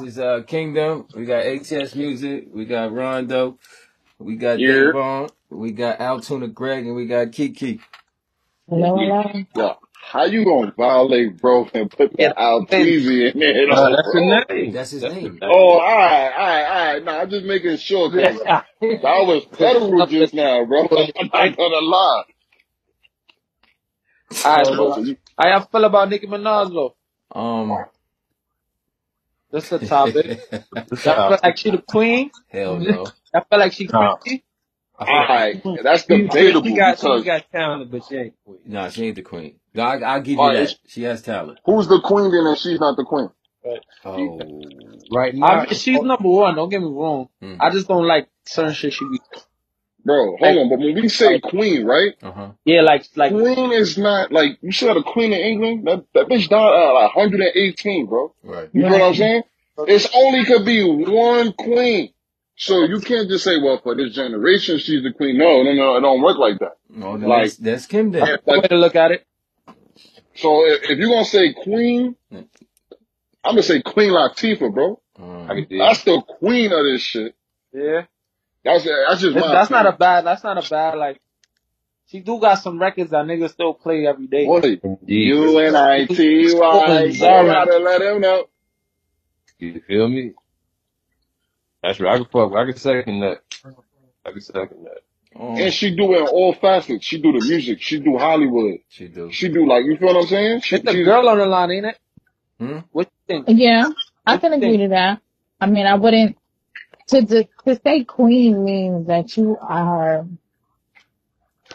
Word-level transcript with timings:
This 0.00 0.14
is 0.14 0.18
uh 0.18 0.42
Kingdom. 0.46 1.08
We 1.14 1.26
got 1.26 1.46
ATS 1.46 1.94
Music. 1.94 2.46
We 2.54 2.64
got 2.66 2.92
Rondo. 2.92 3.58
We 4.18 4.36
got 4.36 4.64
Yeah. 4.64 4.66
Davon. 4.66 5.30
We 5.50 5.72
got 5.72 5.98
Altuna 6.00 6.52
Greg, 6.54 6.86
and 6.86 6.96
we 6.96 7.06
got 7.06 7.32
Kiki. 7.32 7.80
Hello, 8.68 8.96
hello. 8.96 9.44
Yo, 9.54 9.76
how 10.02 10.24
you 10.24 10.44
gonna 10.44 10.72
violate, 10.76 11.40
bro, 11.40 11.68
and 11.74 11.90
put 11.90 12.16
Yeah, 12.18 12.28
the 12.28 12.34
Alteezy 12.36 13.32
in 13.32 13.40
there, 13.40 13.68
uh, 13.68 13.76
though, 13.76 13.96
that's 13.96 14.10
bro? 14.12 14.12
the 14.12 14.44
name. 14.50 14.72
That's 14.72 14.90
his 14.90 15.06
name. 15.06 15.40
name. 15.40 15.42
Oh, 15.42 15.80
all 15.80 15.80
right, 15.80 16.32
all 16.32 16.46
right, 16.46 16.64
all 16.64 16.94
right. 16.94 17.04
Nah, 17.04 17.20
I'm 17.22 17.30
just 17.30 17.46
making 17.46 17.76
sure 17.78 18.10
because 18.10 18.42
I 19.04 19.22
was 19.22 19.44
federal 19.58 20.02
just 20.06 20.34
now, 20.34 20.64
bro. 20.66 20.88
I'm 20.96 21.30
not 21.32 21.56
gonna 21.56 21.80
lie. 21.86 22.24
All 24.44 24.56
right, 24.64 24.96
you, 24.98 25.16
how 25.38 25.48
y'all 25.48 25.68
feel 25.72 25.84
about 25.84 26.10
Nicki 26.10 26.26
Minaj 26.26 26.72
though? 26.72 26.96
um, 27.34 27.86
That's 29.52 29.70
the 29.70 29.80
topic. 29.80 30.32
hell 30.52 30.64
Y'all 31.04 31.22
feel 31.26 31.38
like 31.42 31.58
she 31.58 31.70
the 31.70 31.82
queen? 31.82 32.32
Hell 32.48 32.80
no. 32.80 33.12
Y'all 33.34 33.44
feel 33.50 33.60
like 33.60 33.72
she 33.74 33.88
Nah. 33.92 34.16
crazy? 34.24 34.44
I 34.98 35.06
all 35.06 35.26
feel 35.26 35.28
right, 35.28 35.62
that's 35.82 36.06
She, 36.10 36.30
she, 36.30 36.54
debatable 36.54 36.62
she 36.62 36.74
got 36.74 37.00
she 37.00 37.22
got 37.24 37.50
talent, 37.52 37.90
but 37.90 38.04
she 38.04 38.16
ain't 38.16 38.34
queen. 38.46 38.60
nah, 38.66 38.90
she 38.90 39.06
ain't 39.06 39.16
the 39.16 39.22
queen. 39.22 39.56
No, 39.74 39.84
I, 39.84 39.98
I'll 40.00 40.22
give 40.22 40.40
you 40.40 40.50
right, 40.50 40.52
that. 40.52 40.76
She 40.86 41.02
has 41.04 41.22
talent. 41.22 41.58
who's 41.64 41.88
the 41.88 42.00
queen 42.02 42.30
then, 42.32 42.46
and 42.46 42.58
she's 42.58 42.80
not 42.80 42.96
the 42.96 43.04
queen? 43.04 43.30
But 43.64 43.84
Oh, 44.04 45.06
Right 45.10 45.34
I 45.40 45.56
now, 45.56 45.66
mean, 45.66 45.74
she's 45.74 46.02
number 46.02 46.28
one. 46.28 46.56
Don't 46.56 46.70
get 46.70 46.80
me 46.82 46.88
wrong. 46.88 47.28
mm. 47.42 47.60
I 47.60 47.70
just 47.70 47.88
don't 47.88 48.06
like 48.06 48.28
certain 48.46 48.74
shit 48.74 48.94
she 48.94 49.06
be 49.06 49.20
Bro, 50.04 50.36
hold 50.38 50.40
like. 50.40 50.56
on. 50.56 50.68
But 50.70 50.78
when 50.78 50.94
we 50.94 51.08
say 51.08 51.34
like 51.34 51.42
queen, 51.42 51.84
right? 51.84 52.12
uh 52.22 52.32
huh. 52.32 52.50
yeah, 52.64 52.82
like 52.82 53.04
like 53.16 53.32
Queen 53.32 53.72
is 53.72 53.98
not 53.98 54.32
like 54.32 54.58
you 54.62 54.72
said 54.72 54.96
a 54.96 55.02
queen 55.02 55.32
in 55.32 55.40
England. 55.40 55.86
That 55.86 56.04
that 56.14 56.28
bitch 56.28 56.48
died 56.48 56.72
at 56.74 56.92
like 56.92 57.16
118, 57.16 58.06
bro. 58.06 58.34
Right. 58.42 58.70
You 58.72 58.82
know 58.82 58.88
what 58.90 59.02
I'm 59.02 59.08
Right. 59.10 59.16
saying? 59.16 59.42
It's 59.88 60.08
only 60.14 60.44
could 60.44 60.64
be 60.66 60.82
one 60.84 61.52
queen. 61.52 62.12
So 62.56 62.84
you 62.84 63.00
can't 63.00 63.28
just 63.28 63.44
say, 63.44 63.58
well, 63.58 63.80
for 63.82 63.94
this 63.94 64.14
generation, 64.14 64.78
she's 64.78 65.02
the 65.02 65.12
queen. 65.12 65.38
No, 65.38 65.62
no, 65.62 65.72
no, 65.72 65.96
it 65.96 66.00
don't 66.02 66.20
work 66.22 66.36
like 66.38 66.58
that. 66.58 66.76
Oh, 67.02 67.16
then 67.16 67.28
Like, 67.28 67.44
that's 67.44 67.56
that's 67.56 67.86
Kim 67.86 68.10
then. 68.10 68.20
that's 68.26 68.42
if, 68.46 68.62
way 68.62 68.68
to 68.68 68.76
look 68.76 68.96
at 68.96 69.12
it. 69.12 69.26
so 70.34 70.66
if, 70.66 70.82
if 70.90 70.98
you're 70.98 71.08
gonna 71.08 71.24
say 71.24 71.54
queen, 71.54 72.16
I'm 72.32 73.52
gonna 73.52 73.62
say 73.62 73.80
Queen 73.82 74.10
Latifah, 74.10 74.72
bro. 74.74 75.00
I 75.18 75.22
Um, 75.22 75.64
can. 75.66 75.78
That's 75.78 76.04
the 76.04 76.20
queen 76.22 76.72
of 76.72 76.84
this 76.84 77.02
shit. 77.02 77.34
Yeah, 77.72 78.02
That's 78.64 78.84
that's 78.84 79.20
just 79.20 79.34
that's, 79.34 79.46
that's 79.48 79.70
not 79.70 79.86
a 79.86 79.92
bad. 79.92 80.26
That's 80.26 80.44
not 80.44 80.64
a 80.64 80.68
bad 80.68 80.98
like. 80.98 81.20
She 82.06 82.20
do 82.20 82.40
got 82.40 82.56
some 82.56 82.80
records 82.80 83.10
that 83.12 83.24
niggas 83.24 83.50
still 83.52 83.72
play 83.72 84.04
every 84.06 84.26
day. 84.26 84.44
Boy, 84.44 84.78
Indeed. 84.82 85.28
U 85.28 85.58
N 85.58 85.76
I 85.76 86.06
T 86.06 86.52
Y. 86.54 86.60
Oh, 86.60 86.98
You 87.04 87.12
sorry. 87.14 87.46
gotta 87.48 87.78
let 87.78 88.02
him 88.02 88.20
know. 88.20 88.44
You 89.58 89.80
feel 89.86 90.08
me? 90.08 90.32
That's 91.82 92.00
right. 92.00 92.14
I 92.14 92.16
can 92.16 92.26
fuck. 92.26 92.52
I 92.54 92.64
can 92.64 92.76
second 92.76 93.20
that. 93.20 93.40
I 94.26 94.32
can 94.32 94.40
second 94.40 94.84
that. 94.84 95.00
And 95.32 95.60
um, 95.66 95.70
she 95.70 95.94
do 95.94 96.12
it 96.14 96.22
in 96.22 96.26
all 96.26 96.52
facets. 96.52 97.04
She 97.04 97.22
do 97.22 97.32
the 97.32 97.46
music. 97.46 97.80
She 97.80 98.00
do 98.00 98.18
Hollywood. 98.18 98.80
she 98.88 99.06
do. 99.06 99.30
She 99.30 99.48
do 99.48 99.66
like 99.68 99.84
you 99.84 99.96
feel 99.96 100.08
what 100.08 100.16
I'm 100.16 100.26
saying? 100.26 100.60
She 100.62 100.76
It's 100.76 100.88
a 100.88 101.04
girl 101.04 101.28
on 101.28 101.38
the 101.38 101.46
line, 101.46 101.70
ain't 101.70 101.86
it? 101.86 101.98
Hmm? 102.58 102.78
What 102.90 103.06
you 103.28 103.44
think? 103.44 103.58
Yeah, 103.60 103.86
I 104.26 104.32
What 104.34 104.40
can 104.40 104.52
agree 104.52 104.76
think? 104.76 104.82
to 104.82 104.88
that. 104.88 105.20
I 105.60 105.66
mean, 105.66 105.86
I 105.86 105.94
wouldn't 105.94 106.36
to 107.10 107.26
to, 107.26 107.48
to 107.66 107.80
say 107.84 108.04
queen 108.04 108.64
means 108.64 109.06
that 109.06 109.36
you 109.36 109.56
are 109.60 110.26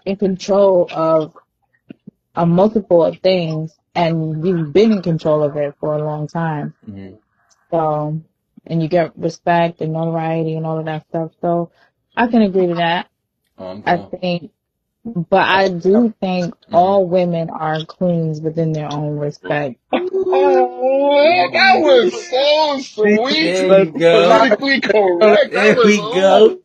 in 0.05 0.15
control 0.17 0.87
of 0.91 1.33
a 2.35 2.45
multiple 2.45 3.03
of 3.03 3.19
things, 3.19 3.77
and 3.93 4.45
you've 4.45 4.73
been 4.73 4.91
in 4.91 5.01
control 5.01 5.43
of 5.43 5.55
it 5.55 5.75
for 5.79 5.95
a 5.95 6.03
long 6.03 6.27
time. 6.27 6.73
Mm-hmm. 6.87 7.15
So, 7.71 8.21
and 8.65 8.81
you 8.81 8.89
get 8.89 9.17
respect 9.17 9.81
and 9.81 9.93
notoriety 9.93 10.55
and 10.55 10.65
all 10.65 10.79
of 10.79 10.85
that 10.85 11.07
stuff. 11.09 11.31
So, 11.41 11.71
I 12.15 12.27
can 12.27 12.41
agree 12.41 12.67
to 12.67 12.75
that. 12.75 13.07
Oh, 13.57 13.81
I 13.85 13.97
think, 13.97 14.51
but 15.05 15.47
I 15.47 15.69
do 15.69 16.13
think 16.21 16.55
Mm-hmm. 16.69 16.75
all 16.75 17.07
women 17.07 17.49
are 17.51 17.85
queens 17.85 18.41
within 18.41 18.73
their 18.73 18.91
own 18.91 19.17
respect. 19.17 19.77
Oh, 19.93 21.49
that 21.53 21.81
was 21.81 22.29
so 22.29 22.79
sweet. 22.79 23.41
There 23.41 23.67
you 23.85 23.91
go. 23.91 24.27
Politically 24.27 24.81
correct. 24.81 25.53
That 25.53 25.75
There 25.75 25.75
was 25.77 25.85
we 25.85 25.97
go. 25.97 26.59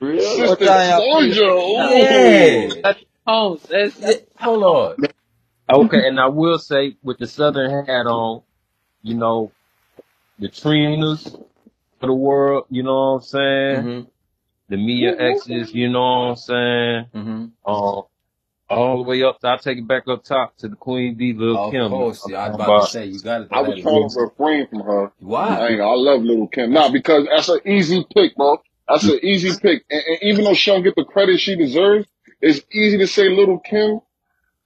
Real? 0.00 0.22
Sister 0.22 0.46
What 0.48 0.60
time 0.60 0.88
y'all 0.90 1.02
feel? 1.02 1.34
Soldier. 1.34 1.44
Ooh. 1.44 1.74
Yeah. 2.02 2.68
That's 2.82 3.04
tones. 3.26 3.62
That's, 3.70 4.00
Yeah, 4.00 4.12
Hold 4.40 4.64
on. 4.64 4.96
Okay, 5.70 6.08
and 6.08 6.20
I 6.20 6.28
will 6.28 6.58
say 6.58 6.96
with 7.02 7.18
the 7.18 7.26
southern 7.26 7.86
hat 7.86 8.06
on, 8.06 8.42
you 9.02 9.14
know, 9.14 9.52
the 10.38 10.48
Trinas 10.48 11.26
of 12.00 12.08
the 12.08 12.14
world, 12.14 12.66
you 12.70 12.82
know 12.84 12.94
what 13.14 13.16
I'm 13.18 13.22
saying? 13.22 13.90
Mm-hmm. 14.70 14.74
The 14.74 14.76
Mia 14.86 15.16
X's, 15.18 15.74
you 15.74 15.88
know 15.88 16.00
what 16.00 16.06
I'm 16.30 16.36
saying? 16.36 17.06
Mm-hmm. 17.14 17.44
Um, 17.72 18.02
all 18.68 18.96
the 18.96 19.02
way 19.08 19.22
up, 19.22 19.38
I'll 19.44 19.58
take 19.58 19.78
it 19.78 19.86
back 19.86 20.08
up 20.08 20.24
top 20.24 20.56
to 20.58 20.68
the 20.68 20.74
Queen 20.76 21.14
B, 21.14 21.32
Lil 21.34 21.56
Of 21.56 21.72
Kim. 21.72 21.88
course. 21.88 22.24
I'm 22.26 22.32
Yeah, 22.32 22.38
I 22.38 22.48
was 22.48 22.56
talking 22.58 22.64
about 22.74 22.84
to 22.86 22.90
say 22.90 23.06
you 23.06 23.20
got 23.20 23.38
to 23.48 23.54
I 23.54 23.60
was 23.60 23.68
that 23.70 23.76
in. 23.78 23.82
trying 23.84 24.08
to 24.08 24.20
refrain 24.20 24.66
from 24.68 24.80
her. 24.80 25.06
I 25.06 25.10
Why? 25.20 25.68
ain't. 25.68 25.80
I 25.80 25.94
love 25.94 26.22
Little 26.22 26.48
Kim. 26.48 26.72
Nah, 26.72 26.90
because 26.90 27.26
that's 27.30 27.48
an 27.48 27.60
easy 27.64 28.04
pick, 28.14 28.34
bro. 28.36 28.60
That's 28.88 29.04
an 29.04 29.20
easy 29.22 29.50
pick. 29.60 29.84
And, 29.88 30.02
and 30.06 30.18
even 30.22 30.44
though 30.44 30.54
she 30.54 30.70
don't 30.72 30.82
get 30.82 30.96
the 30.96 31.04
credit 31.04 31.38
she 31.38 31.54
deserves, 31.56 32.06
it's 32.40 32.60
easy 32.72 32.98
to 32.98 33.06
say 33.06 33.28
Little 33.28 33.58
Kim. 33.60 34.00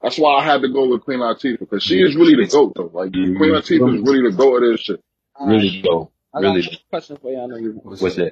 That's 0.02 0.18
why 0.18 0.36
I 0.36 0.44
had 0.44 0.62
to 0.62 0.68
go 0.72 0.88
with 0.88 1.02
Queen 1.02 1.18
Latifah 1.18 1.58
because 1.58 1.82
she 1.82 2.00
is 2.00 2.16
really 2.16 2.42
the 2.42 2.50
goat, 2.50 2.72
though. 2.74 2.90
Like 2.92 3.14
you, 3.14 3.36
Queen 3.36 3.52
Latifah 3.52 3.96
is 3.96 4.00
really 4.02 4.30
the 4.30 4.34
goat 4.36 4.62
of 4.62 4.72
this 4.72 4.80
shit. 4.80 5.04
Really 5.38 5.82
though. 5.84 6.10
I 6.34 6.40
got 6.40 6.54
Really. 6.54 6.66
a 6.72 6.88
question 6.90 7.18
for 7.18 7.30
you. 7.30 7.38
I 7.40 7.46
know. 7.46 7.56
What's 7.82 8.00
What's 8.00 8.18
up? 8.18 8.28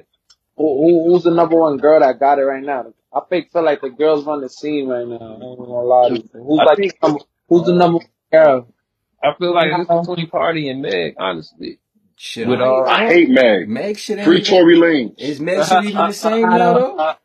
That? 0.59 0.63
Who, 0.63 1.05
who, 1.07 1.13
who's 1.13 1.23
the 1.23 1.31
number 1.31 1.57
one 1.57 1.77
girl 1.77 1.99
that 2.01 2.19
got 2.19 2.39
it 2.39 2.43
right 2.43 2.63
now? 2.63 2.93
I 3.13 3.21
think 3.29 3.51
feel 3.51 3.63
like 3.63 3.81
the 3.81 3.89
girls 3.89 4.25
run 4.25 4.41
the 4.41 4.49
scene 4.49 4.87
right 4.87 5.07
now. 5.07 5.17
I 5.17 5.33
ain't 5.33 5.57
gonna 5.59 5.63
lie 5.63 6.09
to 6.09 6.15
you. 6.15 6.29
Who's 6.33 6.59
I 6.59 6.65
like 6.65 6.77
think, 6.77 6.99
the 7.01 7.07
number, 7.07 7.23
who's 7.49 7.65
the 7.65 7.73
number 7.73 7.97
one 7.99 8.07
girl? 8.31 8.73
I 9.23 9.33
feel 9.39 9.53
like 9.53 9.67
it's 9.75 9.89
Now, 9.89 10.01
between 10.01 10.29
Cardi 10.29 10.69
and 10.69 10.81
Meg, 10.81 11.15
honestly. 11.19 11.79
Shit, 12.15 12.47
With 12.47 12.61
I 12.61 12.65
I 12.65 13.05
I 13.05 13.07
hate 13.07 13.29
Meg. 13.29 13.69
Meg 13.69 13.97
shit 13.97 14.17
ain't 14.19 14.25
Free 14.27 14.39
even, 14.39 14.45
Tory 14.45 14.75
Lanez. 14.75 15.19
is 15.19 15.39
Meg 15.39 15.65
shit 15.65 15.83
even 15.85 16.07
the 16.07 16.13
same 16.13 16.45
I 16.45 16.57
now 16.57 16.73
don't. 16.73 16.97
though? 16.97 17.15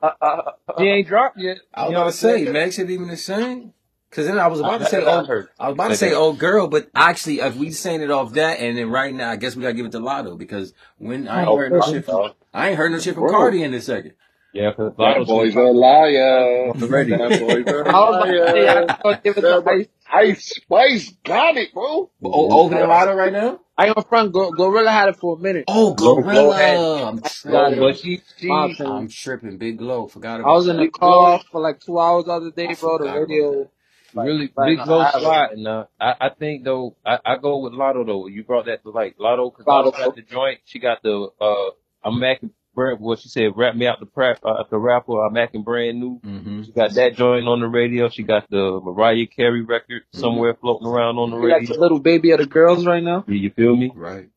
she 0.78 0.84
ain't 0.84 1.09
dropped 1.09 1.39
yet. 1.39 1.59
I 1.75 1.83
was 1.83 1.91
You 1.91 1.97
about 1.97 1.99
know 1.99 1.99
what 2.01 2.05
to 2.05 2.06
I'm 2.06 2.12
say, 2.12 2.45
saying? 2.45 2.53
Meg 2.53 2.72
shit 2.72 2.91
even 2.91 3.09
the 3.09 3.16
same? 3.16 3.72
Cause 4.11 4.27
then 4.27 4.39
I 4.39 4.47
was 4.47 4.61
about 4.61 4.78
to 4.78 4.87
say, 4.87 4.99
I 5.05 5.11
oh. 5.11 5.47
I 5.59 5.69
was 5.69 5.75
about 5.75 5.89
to 5.89 5.97
Say 5.97 6.06
say, 6.06 6.11
that. 6.11 6.16
oh 6.19 6.33
girl, 6.33 6.69
but 6.69 6.89
actually, 6.95 7.41
if 7.41 7.56
we 7.56 7.72
saying 7.72 8.01
it 8.01 8.12
off 8.12 8.34
that, 8.34 8.61
and 8.61 8.78
then 8.78 8.89
right 8.89 9.12
now, 9.12 9.31
I 9.31 9.37
guess 9.37 9.56
we 9.56 9.62
gotta 9.62 9.75
give 9.75 9.87
it 9.87 9.93
to 9.93 9.99
Latto 9.99 10.39
because 10.39 10.72
when 10.99 11.27
I 11.27 11.41
ain't 11.41 11.49
Oh, 11.49 11.56
heard 11.56 11.72
no 11.72 11.81
fuck, 11.81 11.91
shit 11.91 12.05
from, 12.05 12.15
dog. 12.15 12.34
I 12.54 12.69
ain't 12.69 12.78
heard 12.78 12.92
no 12.92 12.98
shit 13.00 13.15
from 13.15 13.25
Bro, 13.25 13.32
Cardi 13.32 13.62
in 13.62 13.72
this 13.72 13.87
second. 13.87 14.12
Yeah, 14.53 14.70
because 14.70 14.92
that 14.97 15.03
Latto's 15.03 15.26
boy's 15.26 15.54
a 15.56 15.60
liar. 15.60 16.70
on 16.70 16.78
the 16.78 16.87
radio. 16.87 17.19
That 17.28 17.41
boy's 17.41 17.66
a 17.66 17.70
I 17.88 17.92
was 17.92 18.16
about 18.16 18.28
I 18.28 18.53
liar. 18.53 18.87
just 18.87 19.03
gonna 19.03 19.20
give 19.25 19.37
it 19.37 19.41
to 19.41 19.62
That 19.65 19.69
Ice. 19.69 19.87
Ice 20.12 20.54
Spice 20.54 21.10
got 21.25 21.56
it, 21.56 21.75
bro. 21.75 22.10
Oh, 22.25 22.60
over 22.60 22.75
than 22.75 22.88
Latto 22.88 23.16
right 23.16 23.32
now? 23.32 23.60
I 23.76 23.88
am 23.88 23.94
front. 24.09 24.32
Go, 24.32 24.53
Gorilla 24.53 24.92
had 24.92 25.09
it 25.09 25.16
for 25.16 25.37
a 25.37 25.41
minute. 25.41 25.65
Oh, 25.66 25.94
Glow, 25.94 26.19
Glorilla. 26.22 27.09
I'm 27.09 27.16
got 27.16 27.72
it. 27.72 27.76
tripping. 27.76 27.81
but 27.81 27.98
she, 27.98 28.22
she. 28.37 28.48
I'm 28.50 29.09
tripping. 29.09 29.59
Big 29.59 29.78
Glow. 29.78 30.06
Forgot 30.06 30.42
I 30.42 30.44
was 30.44 30.69
in 30.69 30.76
the 30.76 30.82
that. 30.84 30.86
Big 30.86 30.92
Glow, 30.92 31.10
car 31.22 31.41
for 31.50 31.60
like 31.60 31.81
two 31.81 31.98
hours 31.98 32.26
the 32.26 32.32
other 32.32 32.47
I 32.47 32.50
day, 32.50 32.75
bro. 32.78 32.98
The 32.98 33.04
radio, 33.12 33.71
like, 34.15 34.26
really, 34.26 34.53
right 34.56 34.69
Big 34.69 34.78
now, 34.78 34.84
Glow 34.84 35.00
I 35.00 35.04
have 35.10 35.22
it. 35.22 35.88
I, 36.00 36.15
I 36.21 36.28
think 36.38 36.62
though, 36.62 36.94
I, 37.04 37.19
I 37.25 37.36
go 37.38 37.59
with 37.59 37.72
Latto 37.72 38.06
though. 38.06 38.28
You 38.28 38.44
brought 38.44 38.66
that 38.66 38.84
to 38.84 38.91
like 38.91 39.19
Latto, 39.19 39.53
cause 39.53 39.65
Latto 39.66 39.92
Latto. 39.92 39.98
got 39.98 40.15
the 40.15 40.22
joint. 40.22 40.60
She 40.66 40.78
got 40.78 41.03
the, 41.03 41.28
uh, 41.41 41.71
I'm 42.04 42.20
Mackin' 42.20 42.50
brand, 42.75 43.00
what 43.00 43.20
she 43.20 43.28
said, 43.28 43.53
rap 43.56 43.75
me 43.76 43.87
out 43.87 44.00
the 44.00 44.06
prep, 44.06 44.41
uh, 44.44 44.65
the 44.70 44.78
rapper, 44.78 45.25
I'm 45.25 45.32
Mackin' 45.32 45.62
brand 45.62 46.00
new. 46.00 46.20
Mm-hmm. 46.25 46.62
She 46.65 46.72
got 46.72 46.94
that 46.94 47.15
joint 47.16 47.47
on 47.48 47.60
the 47.60 47.66
radio. 47.69 48.09
She 48.10 48.22
got 48.25 48.48
the 48.50 48.81
Mariah 48.82 49.26
Carey 49.26 49.62
record 49.62 50.03
Mm-hmm. 50.03 50.20
somewhere 50.20 50.54
floating 50.60 50.87
around 50.87 51.19
on 51.19 51.31
the 51.31 51.37
She 51.38 51.42
like 51.42 51.62
the 51.62 51.69
radio. 51.69 51.81
little 51.81 51.98
baby 52.00 52.31
of 52.32 52.41
the 52.41 52.47
girls 52.47 52.84
right 52.87 53.03
now. 53.03 53.25
You, 53.26 53.34
you 53.37 53.50
feel 53.50 53.75
me? 53.76 53.91
Right. 53.94 54.28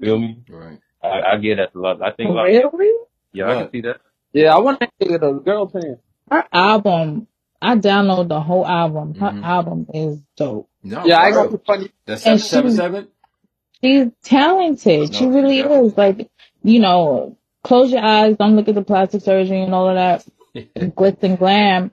Feel 0.00 0.18
me? 0.18 0.38
Right. 0.48 0.78
I, 1.02 1.34
I 1.34 1.36
get 1.38 1.56
that 1.56 1.74
a 1.74 1.78
lot. 1.78 2.02
I 2.02 2.12
think 2.12 2.30
like, 2.30 2.48
Really? 2.48 3.06
yeah, 3.32 3.48
I 3.50 3.62
can 3.62 3.70
see 3.72 3.80
that. 3.82 4.00
Yeah, 4.32 4.54
I 4.54 4.58
want 4.58 4.80
to 4.80 4.88
get 5.00 5.20
the 5.20 5.32
girl 5.32 5.62
opinion. 5.64 5.98
Her 6.30 6.44
album, 6.52 7.26
I 7.62 7.76
download 7.76 8.28
the 8.28 8.40
whole 8.40 8.66
album. 8.66 9.14
Her 9.14 9.28
Mm-hmm. 9.30 9.44
album 9.44 9.86
is 9.94 10.18
dope. 10.36 10.68
No, 10.82 11.04
Yeah, 11.04 11.18
I 11.20 11.30
got 11.30 11.50
the 11.52 11.58
funny. 11.58 11.90
That's 12.06 12.26
And 12.26 12.40
seven 12.40 12.72
seven 12.72 12.72
she, 12.72 12.76
seven. 12.76 14.12
she's 14.12 14.12
talented. 14.24 15.14
She 15.14 15.26
really 15.26 15.62
definitely. 15.62 15.88
is. 15.88 15.96
Like, 15.96 16.30
you 16.66 16.80
know, 16.80 17.38
close 17.64 17.92
your 17.92 18.04
eyes, 18.04 18.36
don't 18.38 18.56
look 18.56 18.68
at 18.68 18.76
the 18.76 18.84
plastic 18.84 19.22
surgery 19.22 19.62
and 19.62 19.74
all 19.74 19.88
of 19.90 19.96
that 19.96 20.26
glitz 20.78 21.22
and 21.24 21.38
glam. 21.38 21.92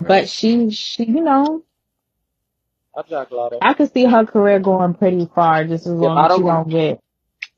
right. 0.00 0.08
But 0.08 0.28
she, 0.30 0.70
she, 0.70 1.04
you 1.06 1.22
know, 1.22 1.64
I 2.96 3.02
jack 3.02 3.30
could 3.74 3.92
see 3.92 4.04
her 4.06 4.26
career 4.26 4.60
going 4.60 4.94
pretty 4.94 5.26
far 5.34 5.64
just 5.64 5.86
as 5.86 5.94
Yeah, 6.00 6.08
long 6.08 6.26
as 6.26 6.32
she 6.34 6.42
go. 6.42 6.48
don't 6.48 6.70
get 6.70 7.00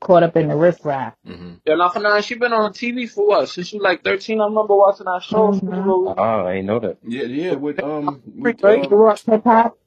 caught 0.01 0.23
up 0.23 0.37
in 0.37 0.49
the 0.49 0.55
riffraff. 0.55 1.15
Mm-hmm. 1.27 1.55
Yeah, 1.65 1.75
now 1.75 1.89
for 1.89 1.99
now, 1.99 2.21
she 2.21 2.35
been 2.35 2.53
on 2.53 2.73
TV 2.73 3.09
for 3.11 3.27
what? 3.27 3.49
Since 3.49 3.69
she 3.69 3.77
was 3.77 3.83
like 3.83 4.03
13, 4.03 4.41
I 4.41 4.45
remember 4.45 4.75
watching 4.75 5.05
that 5.05 5.23
show. 5.23 5.53
She 5.53 5.61
Mm-hmm. 5.65 5.73
little, 5.75 6.15
Oh, 6.17 6.23
I 6.23 6.53
ain't 6.55 6.67
know 6.67 6.79
that. 6.79 6.97
Yeah, 7.07 7.23
yeah. 7.23 7.53
With 7.55 7.81
um, 7.83 8.21
with 8.25 8.63
uh, 8.63 8.87
Grew 8.87 9.09
up 9.09 9.19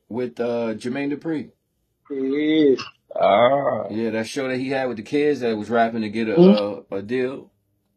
with 0.08 0.40
uh, 0.40 0.74
Jermaine 0.74 1.12
Dupri. 1.12 1.50
Yeah. 2.10 2.76
Ah. 3.16 3.88
Yeah, 3.88 4.10
that 4.10 4.28
show 4.28 4.48
that 4.48 4.58
he 4.58 4.70
had 4.70 4.88
with 4.88 4.98
the 4.98 5.02
kids 5.04 5.40
that 5.40 5.56
was 5.56 5.70
rapping 5.70 6.02
to 6.02 6.10
get 6.10 6.28
a 6.28 6.38
Mhm. 6.38 6.48
uh, 6.48 6.82
a 6.92 7.02
deal. 7.02 7.52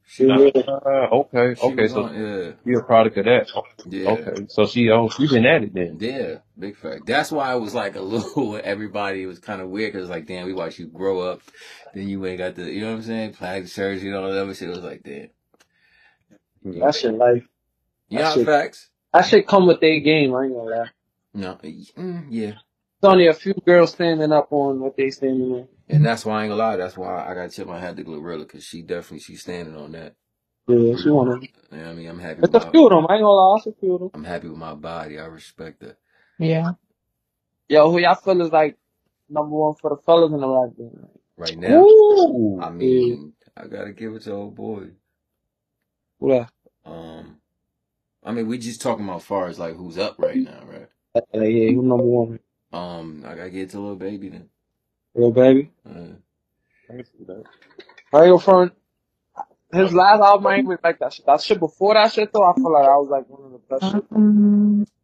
She 0.05 0.25
Yeah. 0.27 0.27
was, 0.27 0.53
Ah, 0.67 1.09
okay. 1.11 1.55
she 1.55 1.75
Okay. 1.75 1.75
was 1.75 1.93
So 1.93 1.99
on. 1.99 2.15
Yeah, 2.15 2.51
you're 2.65 2.81
a 2.81 2.85
product 2.85 3.17
of 3.17 3.25
that. 3.25 3.47
yeah. 3.85 4.27
Okay. 4.27 4.45
So 4.49 4.65
she 4.67 4.89
oh 4.91 5.09
she 5.09 5.27
been 5.27 5.45
at 5.45 5.63
it 5.63 5.73
then. 5.73 5.99
Yeah, 5.99 6.39
big 6.59 6.77
fact. 6.77 7.07
That's 7.07 7.31
why 7.31 7.53
it 7.55 7.59
was 7.59 7.73
like 7.75 7.95
a 7.95 8.01
little. 8.03 8.59
Everybody 8.63 9.25
was 9.25 9.39
kind 9.39 9.61
of 9.61 9.69
weird 9.69 9.93
because 9.93 10.09
like, 10.09 10.27
damn, 10.27 10.45
we 10.47 10.53
watched 10.53 10.79
you 10.79 10.87
grow 10.87 11.21
up, 11.21 11.41
then 11.93 12.07
you 12.09 12.25
ain't 12.25 12.39
got 12.39 12.55
the, 12.55 12.71
you 12.71 12.81
know 12.81 12.91
what 12.91 12.97
I'm 12.97 13.03
saying, 13.03 13.33
plastic 13.33 13.69
surgery 13.69 14.09
and 14.09 14.17
all 14.17 14.31
that 14.31 14.41
other 14.41 14.55
shit. 14.55 14.69
It 14.69 14.75
was 14.75 14.83
like, 14.85 15.03
damn. 15.03 15.29
That's 16.65 17.03
your 17.03 17.13
life. 17.13 17.45
you 18.09 18.19
That 18.19 18.23
know 18.23 18.37
shit. 18.37 18.39
facts. 18.39 18.89
That 19.13 19.25
shit 19.25 19.47
come 19.47 19.67
with 19.67 19.81
their 19.81 19.99
game. 20.01 20.35
I 20.35 20.45
ain't 20.45 20.53
gonna 20.55 20.69
lie. 20.69 20.89
No, 21.33 21.55
mm, 21.63 22.27
yeah, 22.29 22.53
There's 23.03 23.13
only 23.13 23.27
a 23.27 23.33
few 23.35 23.53
girls 23.67 23.91
standing 23.91 24.31
up 24.31 24.47
on 24.51 24.79
what 24.79 24.97
they 24.97 25.11
standing 25.11 25.51
on. 25.51 25.69
and 25.89 26.05
that's 26.05 26.25
why 26.25 26.39
I 26.39 26.43
ain't 26.45 26.51
gonna 26.51 26.63
lie. 26.63 26.77
That's 26.77 26.97
why 26.97 27.27
I 27.29 27.35
got 27.35 27.49
to 27.51 27.55
tip 27.57 27.67
my 27.67 27.79
hat 27.79 27.97
to 27.97 28.05
Glorilla 28.05 28.39
because 28.47 28.63
she 28.65 28.81
definitely 28.81 29.19
she's 29.19 29.41
standing 29.41 29.75
on 29.75 29.93
that. 29.93 30.15
Yeah, 30.67 30.95
she 30.95 31.09
wanna. 31.09 31.41
You 31.41 31.77
know 31.79 31.91
I 31.91 31.93
mean, 31.93 32.09
I'm 32.09 32.19
happy 32.19 32.43
It's 32.43 32.53
with 32.53 32.55
a 32.55 32.65
my, 32.65 32.71
few 32.71 32.85
of 32.87 32.91
them. 32.91 33.07
I 33.09 33.15
ain't 33.15 33.23
gonna 33.23 33.29
lie. 33.29 33.57
It's 33.57 33.67
a 33.67 33.73
few 33.73 33.95
of 33.95 34.01
them. 34.01 34.11
I'm 34.13 34.23
happy 34.23 34.49
with 34.49 34.57
my 34.57 34.75
body. 34.75 35.19
I 35.19 35.25
respect 35.25 35.81
that. 35.81 35.97
Yeah. 36.39 36.71
Yo, 37.69 37.91
who 37.91 37.99
y'all 37.99 38.15
feel 38.15 38.41
is 38.41 38.51
like 38.51 38.77
number 39.29 39.55
one 39.55 39.75
for 39.75 39.91
the 39.91 39.97
fellas 40.05 40.31
in 40.33 40.39
the 40.41 40.47
rap 40.47 40.77
game? 40.77 41.07
Right 41.37 41.57
now, 41.57 41.83
Ooh. 41.83 42.61
I 42.61 42.69
mean, 42.69 43.33
I 43.57 43.67
gotta 43.67 43.91
give 43.93 44.13
it 44.15 44.23
to 44.23 44.31
old 44.31 44.55
boy. 44.55 44.91
What? 46.19 46.49
that? 46.85 46.89
Um, 46.91 47.37
I 48.23 48.31
mean, 48.31 48.47
we 48.47 48.57
just 48.59 48.81
talking 48.81 49.05
about 49.05 49.23
far 49.23 49.47
as 49.47 49.59
like 49.59 49.75
who's 49.75 49.97
up 49.97 50.15
right 50.19 50.37
now, 50.37 50.63
right? 50.65 50.89
Uh, 51.15 51.41
yeah, 51.41 51.71
who 51.71 51.81
number 51.83 52.03
one? 52.03 52.39
Um, 52.73 53.23
I 53.27 53.35
gotta 53.35 53.51
get 53.51 53.71
to 53.71 53.79
little 53.81 53.97
baby 53.97 54.29
then. 54.29 54.49
Little 55.15 55.31
baby. 55.33 55.71
Uh, 55.89 56.15
I 56.89 56.93
can 56.95 57.05
see 57.05 57.25
that. 57.27 57.45
Go 58.13 58.39
front. 58.39 58.73
His 59.73 59.93
last 59.93 60.21
album, 60.21 60.47
I 60.47 60.55
ain't 60.55 60.65
even 60.65 60.77
like 60.83 60.99
that 60.99 61.13
shit. 61.13 61.25
That 61.27 61.41
shit 61.41 61.59
before 61.59 61.95
that 61.95 62.13
shit 62.13 62.31
though, 62.33 62.43
I 62.45 62.53
feel 62.61 62.73
like 62.73 62.85
I 62.85 62.97
was 62.97 63.09
like 63.11 63.29
one 63.29 63.45
of 63.45 63.51
the 63.53 63.59
best 63.69 63.91
shit 63.91 64.05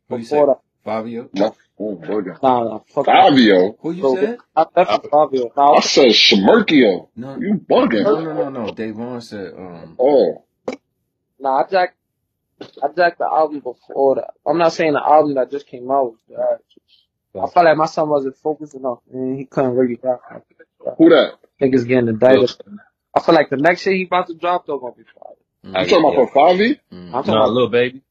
who 0.10 0.18
you 0.18 0.26
before 0.26 0.26
say? 0.26 0.48
that. 0.48 0.60
Fabio? 0.84 1.30
No, 1.34 1.56
oh, 1.80 1.98
bugger. 1.98 2.40
Nah, 2.44 2.64
nah, 2.66 2.80
fuck 2.94 3.14
that. 3.16 3.30
Fabio. 3.30 3.78
Who 3.82 3.92
you 3.94 4.04
Bro, 4.04 4.08
said? 4.08 4.40
I 4.56 4.66
definitely 4.76 5.10
Fabio. 5.12 5.52
Nah, 5.58 5.78
I 5.78 5.82
said 5.82 6.08
Shamerkio. 6.12 7.10
No, 7.16 7.36
You 7.38 7.56
no, 7.70 7.70
bugging. 7.70 8.06
no, 8.22 8.34
no, 8.34 8.50
no. 8.50 8.50
No. 8.50 8.72
Davon 8.72 9.22
said, 9.22 9.54
um, 9.58 10.00
Oh, 10.00 10.46
nah, 11.40 11.64
I 11.64 11.70
jacked, 11.70 11.98
I 12.84 12.88
jacked 12.96 13.20
the 13.20 13.26
album 13.26 13.62
before 13.62 14.16
that. 14.18 14.32
I'm 14.48 14.58
not 14.60 14.74
saying 14.74 14.94
the 14.94 15.04
album 15.06 15.36
that 15.36 15.52
just 15.52 15.68
came 15.68 15.92
out. 15.92 16.12
was 16.14 16.20
bad. 16.30 16.60
I 17.36 17.48
felt 17.48 17.66
like 17.66 17.78
my 17.78 17.86
son 17.86 18.10
wasn't 18.10 18.38
focused 18.38 18.74
enough, 18.74 19.00
and 19.14 19.38
he 19.38 19.46
couldn't 19.46 19.76
really 19.76 20.00
rap. 20.02 20.22
like 20.32 20.44
that. 20.86 20.96
who 20.98 21.10
that? 21.10 21.34
Niggas 21.62 21.88
getting 21.88 22.08
indicted. 22.10 22.52
I 23.16 23.22
feel 23.22 23.36
like 23.36 23.50
the 23.50 23.58
next 23.58 23.82
shit 23.82 23.94
he 23.96 24.04
about 24.06 24.28
to 24.28 24.36
drop 24.36 24.66
though 24.66 24.80
gonna 24.80 24.94
be 24.94 25.04
fire. 25.04 25.36
You 25.64 25.70
mm, 25.72 25.90
talking 25.90 26.00
about 26.00 26.32
for 26.32 26.32
Favi? 26.32 26.80
mm. 26.92 27.06
I'm 27.08 27.12
talking 27.12 27.34
Nah, 27.34 27.42
about 27.44 27.52
little 27.52 27.70
baby. 27.70 28.02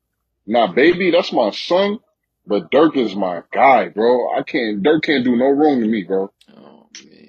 Nah, 0.46 0.72
baby, 0.72 1.10
that's 1.10 1.32
my 1.32 1.50
son. 1.50 1.98
But 2.46 2.70
Durk 2.70 2.96
is 2.96 3.14
my 3.14 3.42
guy, 3.52 3.88
bro. 3.88 4.30
I 4.34 4.42
can't. 4.42 4.82
Durk 4.82 5.02
can't 5.02 5.24
do 5.24 5.36
no 5.36 5.50
wrong 5.50 5.80
to 5.80 5.86
me, 5.86 6.04
bro. 6.04 6.30
Oh, 6.56 6.86
man. 7.04 7.28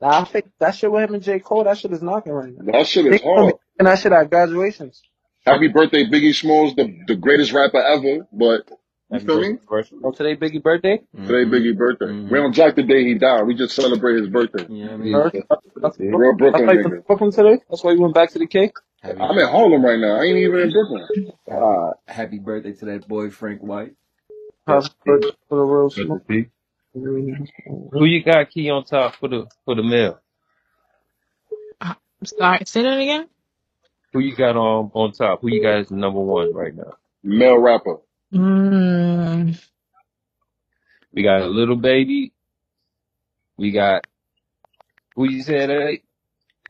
Nah, 0.00 0.20
I 0.20 0.24
think 0.24 0.46
that 0.58 0.74
shit 0.74 0.90
with 0.90 1.04
him 1.04 1.14
and 1.14 1.22
J. 1.22 1.38
Cole, 1.38 1.64
that 1.64 1.78
shit 1.78 1.92
is 1.92 2.02
knocking 2.02 2.32
right 2.32 2.52
now. 2.52 2.72
That 2.72 2.86
shit 2.88 3.06
is 3.06 3.20
gonna 3.20 3.34
be 3.36 3.42
hard. 3.42 3.54
doing 3.78 3.84
that 3.92 3.98
shit 4.00 4.12
at 4.12 4.30
graduations. 4.30 5.00
Happy 5.46 5.68
birthday, 5.68 6.04
Biggie 6.04 6.34
Smalls, 6.34 6.74
the 6.74 6.92
the 7.06 7.14
greatest 7.14 7.52
rapper 7.52 7.80
ever. 7.80 8.26
But 8.32 8.68
you 9.14 9.20
Happy 9.20 9.26
feel 9.26 9.40
me? 9.52 9.58
first. 9.68 9.92
Oh, 10.02 10.12
today 10.12 10.36
Biggie 10.36 10.62
birthday? 10.62 10.98
Today, 11.16 11.44
Mhm. 11.44 11.50
Biggie 11.50 11.76
birthday. 11.76 12.06
Mhm. 12.06 12.30
We 12.30 12.38
don't 12.38 12.52
jack 12.52 12.74
the 12.74 12.82
day 12.82 13.04
he 13.04 13.14
died. 13.14 13.42
We 13.46 13.54
just 13.54 13.74
celebrate 13.76 14.16
his 14.18 14.28
birthday. 14.28 14.66
You 14.68 14.84
know 14.86 14.92
I 14.92 14.96
mean? 14.96 15.06
Yeah. 15.12 15.22
First? 15.22 15.36
That's, 15.76 15.98
Yeah. 16.00 16.06
Real 16.14 16.32
that's 16.32 16.38
Brooklyn 16.38 16.66
why 16.66 16.72
you 16.74 16.78
nigga. 16.80 17.06
Brooklyn 17.06 17.30
today? 17.30 17.58
That's 17.70 17.84
why 17.84 17.92
you 17.92 18.00
went 18.00 18.14
back 18.14 18.30
to 18.32 18.38
the 18.38 18.46
cake? 18.46 18.72
Happy, 19.02 19.20
I'm 19.20 19.38
in 19.38 19.48
Harlem 19.48 19.84
right 19.84 19.98
now. 19.98 20.16
I 20.16 20.24
ain't 20.24 20.38
even 20.38 20.60
in 20.60 20.72
Brooklyn. 20.72 21.34
Uh, 21.50 21.90
happy 22.08 22.38
birthday 22.38 22.72
to 22.72 22.84
that 22.86 23.06
boy, 23.06 23.30
Frank 23.30 23.62
White. 23.62 23.94
happy 24.66 24.88
birthday 25.04 25.30
for 25.48 25.56
the 25.56 25.62
real 25.64 25.90
smoke. 25.90 26.22
see. 26.28 26.46
Who 26.94 28.04
you 28.04 28.22
got 28.22 28.50
key 28.50 28.70
on 28.70 28.84
top 28.84 29.16
for 29.16 29.28
the 29.28 29.46
for 29.64 29.74
the 29.74 29.82
mail? 29.82 30.20
sorry, 32.24 32.60
say 32.64 32.82
that 32.82 32.98
again. 32.98 33.28
Who 34.12 34.20
you 34.20 34.34
got 34.34 34.56
on 34.56 34.90
on 34.94 35.12
top? 35.12 35.40
Who 35.42 35.48
you 35.48 35.62
got 35.62 35.78
as 35.80 35.90
number 35.90 36.20
one 36.20 36.54
right 36.54 36.74
now? 36.74 36.94
Male 37.22 37.58
rapper. 37.58 37.96
Mm, 38.34 39.58
We 41.12 41.22
got 41.24 41.42
a 41.42 41.46
little 41.46 41.76
baby. 41.76 42.32
We 43.58 43.72
got 43.72 44.04
who 45.16 45.24
you 45.28 45.42
said 45.42 45.70
that? 45.70 45.98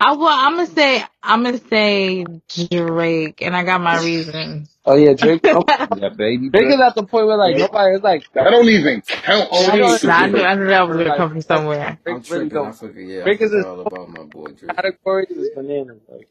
I 0.00 0.12
well, 0.14 0.28
I'm 0.28 0.56
gonna 0.56 0.66
say 0.68 1.04
I'm 1.22 1.44
gonna 1.44 1.58
say 1.70 2.26
Drake, 2.70 3.42
and 3.42 3.56
I 3.56 3.64
got 3.64 3.80
my 3.82 3.96
reasons. 3.98 4.70
Oh 4.86 4.96
yeah, 4.96 5.14
Drake. 5.14 5.42
Oh, 5.52 5.64
We 5.88 6.00
got 6.00 6.16
baby 6.16 6.50
Drake 6.52 6.68
is 6.70 6.80
at 6.80 6.94
the 6.96 7.04
point 7.04 7.26
where 7.28 7.36
like 7.38 7.56
nobody 7.56 7.96
is 7.96 8.02
like, 8.02 8.26
That 8.34 8.50
don't 8.50 8.68
even 8.68 9.02
count. 9.02 9.52
oh, 9.52 9.66
I 9.68 9.76
know 9.76 9.92
Shit. 9.92 10.02
it's 10.02 10.04
Nah, 10.04 10.14
I 10.14 10.28
knew, 10.28 10.40
Drake. 10.40 10.44
I 10.44 10.54
knew 10.56 10.68
that 10.68 10.88
was 10.88 10.98
gonna 10.98 11.12
Like, 11.12 11.16
come 11.16 11.30
from 11.30 11.42
somewhere. 11.42 11.98
I'm 12.08 12.22
Drake 12.22 12.24
really 12.28 12.48
tripping. 12.48 12.64
I 12.64 12.72
don't. 12.72 12.74
forget. 12.74 13.04
Yeah, 13.06 13.28
I 13.28 13.32
Drake 13.32 13.42
is 13.42 13.52
forgot 13.52 13.54
his 13.54 13.66
all 13.66 13.80
about 13.80 14.10
my 14.10 14.24
boy 14.24 14.52
Drake. 14.52 14.78
category 14.78 15.26
is 15.30 15.50
bananas. 15.50 16.02
Like, 16.08 16.28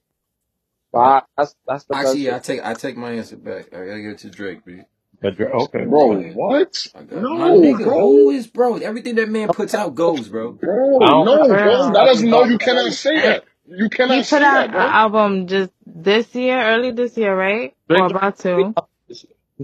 wow, 0.93 1.25
that's 1.37 1.55
that's 1.67 1.85
the 1.85 1.95
best. 1.95 2.23
Actually, 2.23 2.31
I 2.31 2.39
shit. 2.41 2.41
take 2.41 2.61
I 2.65 2.75
take 2.75 2.97
my 2.97 3.13
answer 3.13 3.37
back. 3.37 3.73
I 3.73 3.85
gotta 3.85 4.01
give 4.01 4.11
it 4.13 4.19
to 4.19 4.29
Drake, 4.31 4.65
B. 4.65 4.81
But 5.23 5.37
Drake- 5.37 5.55
Okay. 5.55 5.85
Bro, 5.85 6.21
what? 6.33 6.87
I 6.95 7.03
got 7.03 7.21
my 7.23 7.49
nigga. 7.51 7.85
bro. 7.85 7.99
Who 8.01 8.29
is 8.31 8.47
bro? 8.47 8.77
Everything 8.77 9.15
that 9.15 9.29
man 9.29 9.49
puts 9.49 9.73
out 9.73 9.95
goes, 9.95 10.29
bro. 10.29 10.51
Bro, 10.53 10.99
I 11.01 11.07
don't- 11.07 11.25
no, 11.25 11.47
bro. 11.47 11.47
Bro. 11.47 11.93
That 11.93 12.05
doesn't 12.05 12.29
know 12.29 12.43
you 12.45 12.59
cannot 12.59 12.93
say 12.93 13.21
that. 13.21 13.45
You 13.67 13.85
He 13.85 13.89
cannot 13.89 14.25
say 14.25 14.37
put 14.37 14.43
out 14.43 14.53
that, 14.53 14.65
an 14.67 14.71
bro. 14.73 14.81
album 14.81 15.47
just 15.47 15.71
this 15.85 16.35
year, 16.35 16.61
early 16.61 16.91
this 16.91 17.17
year, 17.17 17.35
right? 17.35 17.73
Or 17.89 18.09
Drake 18.09 18.11
about 18.11 18.37
to. 18.39 18.73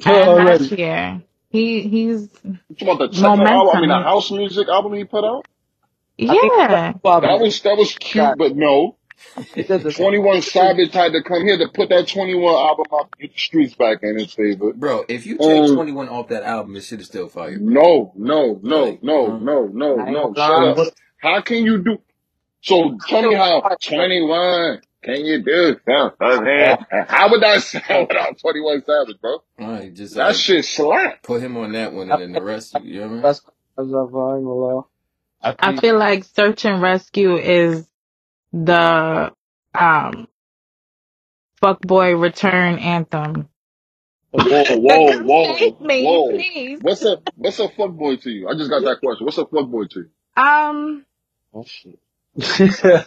Uh, 0.06 0.12
yeah, 0.12 0.30
And 0.38 0.46
last 0.46 0.72
already. 0.72 0.76
year, 0.78 1.24
he 1.50 1.82
he's 1.82 2.30
You 2.44 2.58
talking 2.78 2.90
about 2.90 3.00
the 3.00 3.08
techno 3.10 3.46
album? 3.46 3.76
I 3.76 3.80
mean, 3.82 3.90
the 3.90 3.96
house 3.98 4.32
music 4.32 4.68
album 4.70 4.94
he 4.94 5.04
put 5.06 5.26
out? 5.26 5.46
I 6.22 6.28
think 6.28 6.54
Yeah. 6.58 6.94
That 7.04 7.40
was 7.42 7.62
that 7.64 7.78
was 7.78 7.96
cute, 7.98 8.38
but 8.38 8.56
no. 8.56 8.96
He 9.54 9.64
did 9.64 9.84
the 9.84 9.92
Twenty 9.92 10.18
One 10.20 10.42
Savage 10.42 10.94
had 10.94 11.12
to 11.14 11.22
come 11.24 11.44
here 11.44 11.58
to 11.58 11.68
put 11.74 11.90
that 11.90 12.08
Twenty 12.08 12.36
One 12.36 12.56
album 12.56 12.86
up, 12.94 13.16
get 13.20 13.34
the 13.34 13.38
streets 13.40 13.76
back 13.76 14.00
in 14.04 14.18
his 14.18 14.34
favor. 14.34 14.74
Bro, 14.74 15.06
if 15.10 15.26
you 15.26 15.38
take 15.38 15.70
Um, 15.70 15.76
21 15.76 16.10
off 16.10 16.28
that 16.30 16.44
album, 16.44 16.74
this 16.74 16.88
shit 16.88 17.00
is 17.02 17.08
still 17.08 17.30
fire. 17.30 17.58
No, 17.60 18.12
no, 18.16 18.60
no, 18.64 18.84
Like, 18.86 19.04
no, 19.04 19.32
uh, 19.34 19.38
no, 19.40 19.66
no, 19.68 20.00
I 20.00 20.10
no. 20.12 20.34
Shut 20.36 20.78
up. 20.80 20.88
How 21.18 21.42
can 21.42 21.64
you 21.66 21.84
do? 21.84 22.00
So 22.62 22.98
tell 23.08 23.22
me 23.24 23.36
how 23.36 23.62
Twenty 23.84 24.22
One 24.22 24.82
can 25.04 25.24
you 25.26 25.42
do 25.44 25.78
something? 25.86 26.18
How 27.08 27.30
would 27.32 27.42
that 27.42 27.64
sound 27.64 28.08
without 28.10 28.38
Twenty 28.40 28.60
One 28.62 28.84
Savage, 28.86 29.16
bro? 29.22 29.44
Alright, 29.62 29.94
just 29.94 30.18
uh, 30.18 30.28
That 30.28 30.36
shit 30.36 30.66
slap. 30.66 31.24
put 31.24 31.42
him 31.42 31.56
on 31.56 31.72
that 31.72 31.94
one 31.94 32.12
and 32.12 32.22
then 32.22 32.32
the 32.34 32.42
rest, 32.42 32.76
you 32.84 32.96
know 32.96 33.02
what 33.02 33.08
I 33.10 33.14
mean? 33.14 33.22
That's 33.22 33.42
that's 33.78 33.88
of 33.94 34.14
uh, 34.16 34.20
I 34.20 34.36
ain't 34.36 34.44
gonna 34.46 34.50
lie. 34.50 34.82
I 35.42 35.56
I 35.60 35.76
feel 35.78 35.98
like 35.98 36.26
Search 36.26 36.66
and 36.66 36.82
Rescue 36.82 37.38
is 37.38 37.88
the 38.54 39.34
um 39.76 40.28
fuckboy 41.64 42.22
return 42.22 42.80
anthem. 42.80 43.50
Whoa, 44.32 44.66
whoa, 44.78 45.18
whoa, 45.24 45.58
Save 45.58 45.80
me, 45.82 46.24
whoa. 46.26 46.26
please. 46.30 46.82
What's 46.82 47.04
a 47.06 47.22
what's 47.36 47.60
a 47.60 47.70
fuckboy 47.70 48.22
to 48.24 48.32
you? 48.32 48.50
I 48.50 48.56
just 48.56 48.70
got 48.70 48.84
that 48.86 49.00
question. 49.02 49.26
What's 49.26 49.38
a 49.40 49.46
fuckboy 49.46 49.90
to 49.92 50.00
you? 50.02 50.10
Um, 50.38 51.06
Oh 51.54 51.66
shit. 51.66 52.00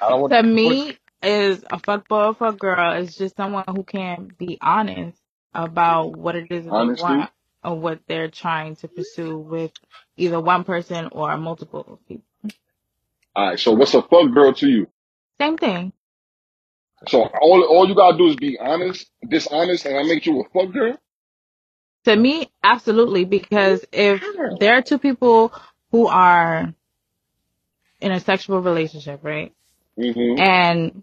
I 0.00 0.08
don't 0.08 0.20
want 0.22 0.34
to 0.38 0.42
me, 0.42 0.96
is 1.22 1.64
a 1.70 1.78
fuckboy 1.78 2.28
or 2.28 2.34
fuck 2.34 2.58
girl 2.58 2.94
is 2.94 3.16
just 3.16 3.36
someone 3.36 3.64
who 3.68 3.84
can 3.84 4.30
be 4.38 4.58
honest 4.62 5.18
about 5.54 6.16
what 6.16 6.36
it 6.36 6.50
is 6.50 6.66
that 6.66 6.74
Honesty? 6.74 7.04
they 7.16 7.26
want 7.26 7.30
or 7.64 7.78
what 7.80 8.00
they're 8.08 8.30
trying 8.30 8.76
to 8.76 8.88
pursue 8.88 9.38
with 9.38 9.72
either 10.16 10.40
one 10.40 10.64
person 10.64 11.08
or 11.12 11.36
multiple 11.38 12.00
people. 12.08 12.24
All 13.34 13.48
right. 13.48 13.58
So 13.58 13.72
what's 13.72 13.94
a 13.94 14.02
fuck 14.02 14.32
girl 14.32 14.52
to 14.54 14.68
you? 14.68 14.86
Same 15.40 15.56
thing. 15.56 15.92
So 17.08 17.22
all 17.22 17.62
all 17.64 17.88
you 17.88 17.94
gotta 17.94 18.18
do 18.18 18.28
is 18.28 18.36
be 18.36 18.58
honest, 18.58 19.10
dishonest, 19.26 19.86
and 19.86 19.96
I 19.96 20.02
make 20.02 20.26
you 20.26 20.40
a 20.40 20.44
fuck 20.50 20.72
girl. 20.72 20.98
To 22.04 22.16
me, 22.16 22.50
absolutely, 22.62 23.24
because 23.24 23.84
if 23.92 24.22
there 24.58 24.74
are 24.74 24.82
two 24.82 24.98
people 24.98 25.52
who 25.92 26.06
are 26.06 26.72
in 28.00 28.12
a 28.12 28.20
sexual 28.20 28.60
relationship, 28.60 29.20
right? 29.22 29.52
Mm-hmm. 29.98 30.40
And 30.40 31.02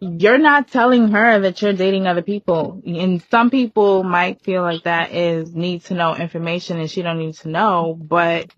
you're 0.00 0.38
not 0.38 0.68
telling 0.68 1.08
her 1.08 1.40
that 1.40 1.60
you're 1.60 1.72
dating 1.72 2.06
other 2.06 2.22
people. 2.22 2.80
And 2.86 3.22
some 3.30 3.50
people 3.50 4.04
might 4.04 4.42
feel 4.42 4.62
like 4.62 4.84
that 4.84 5.12
is 5.12 5.54
need 5.54 5.84
to 5.86 5.94
know 5.94 6.14
information 6.14 6.78
and 6.78 6.90
she 6.90 7.02
don't 7.02 7.18
need 7.18 7.34
to 7.36 7.48
know. 7.48 7.98
But 8.00 8.50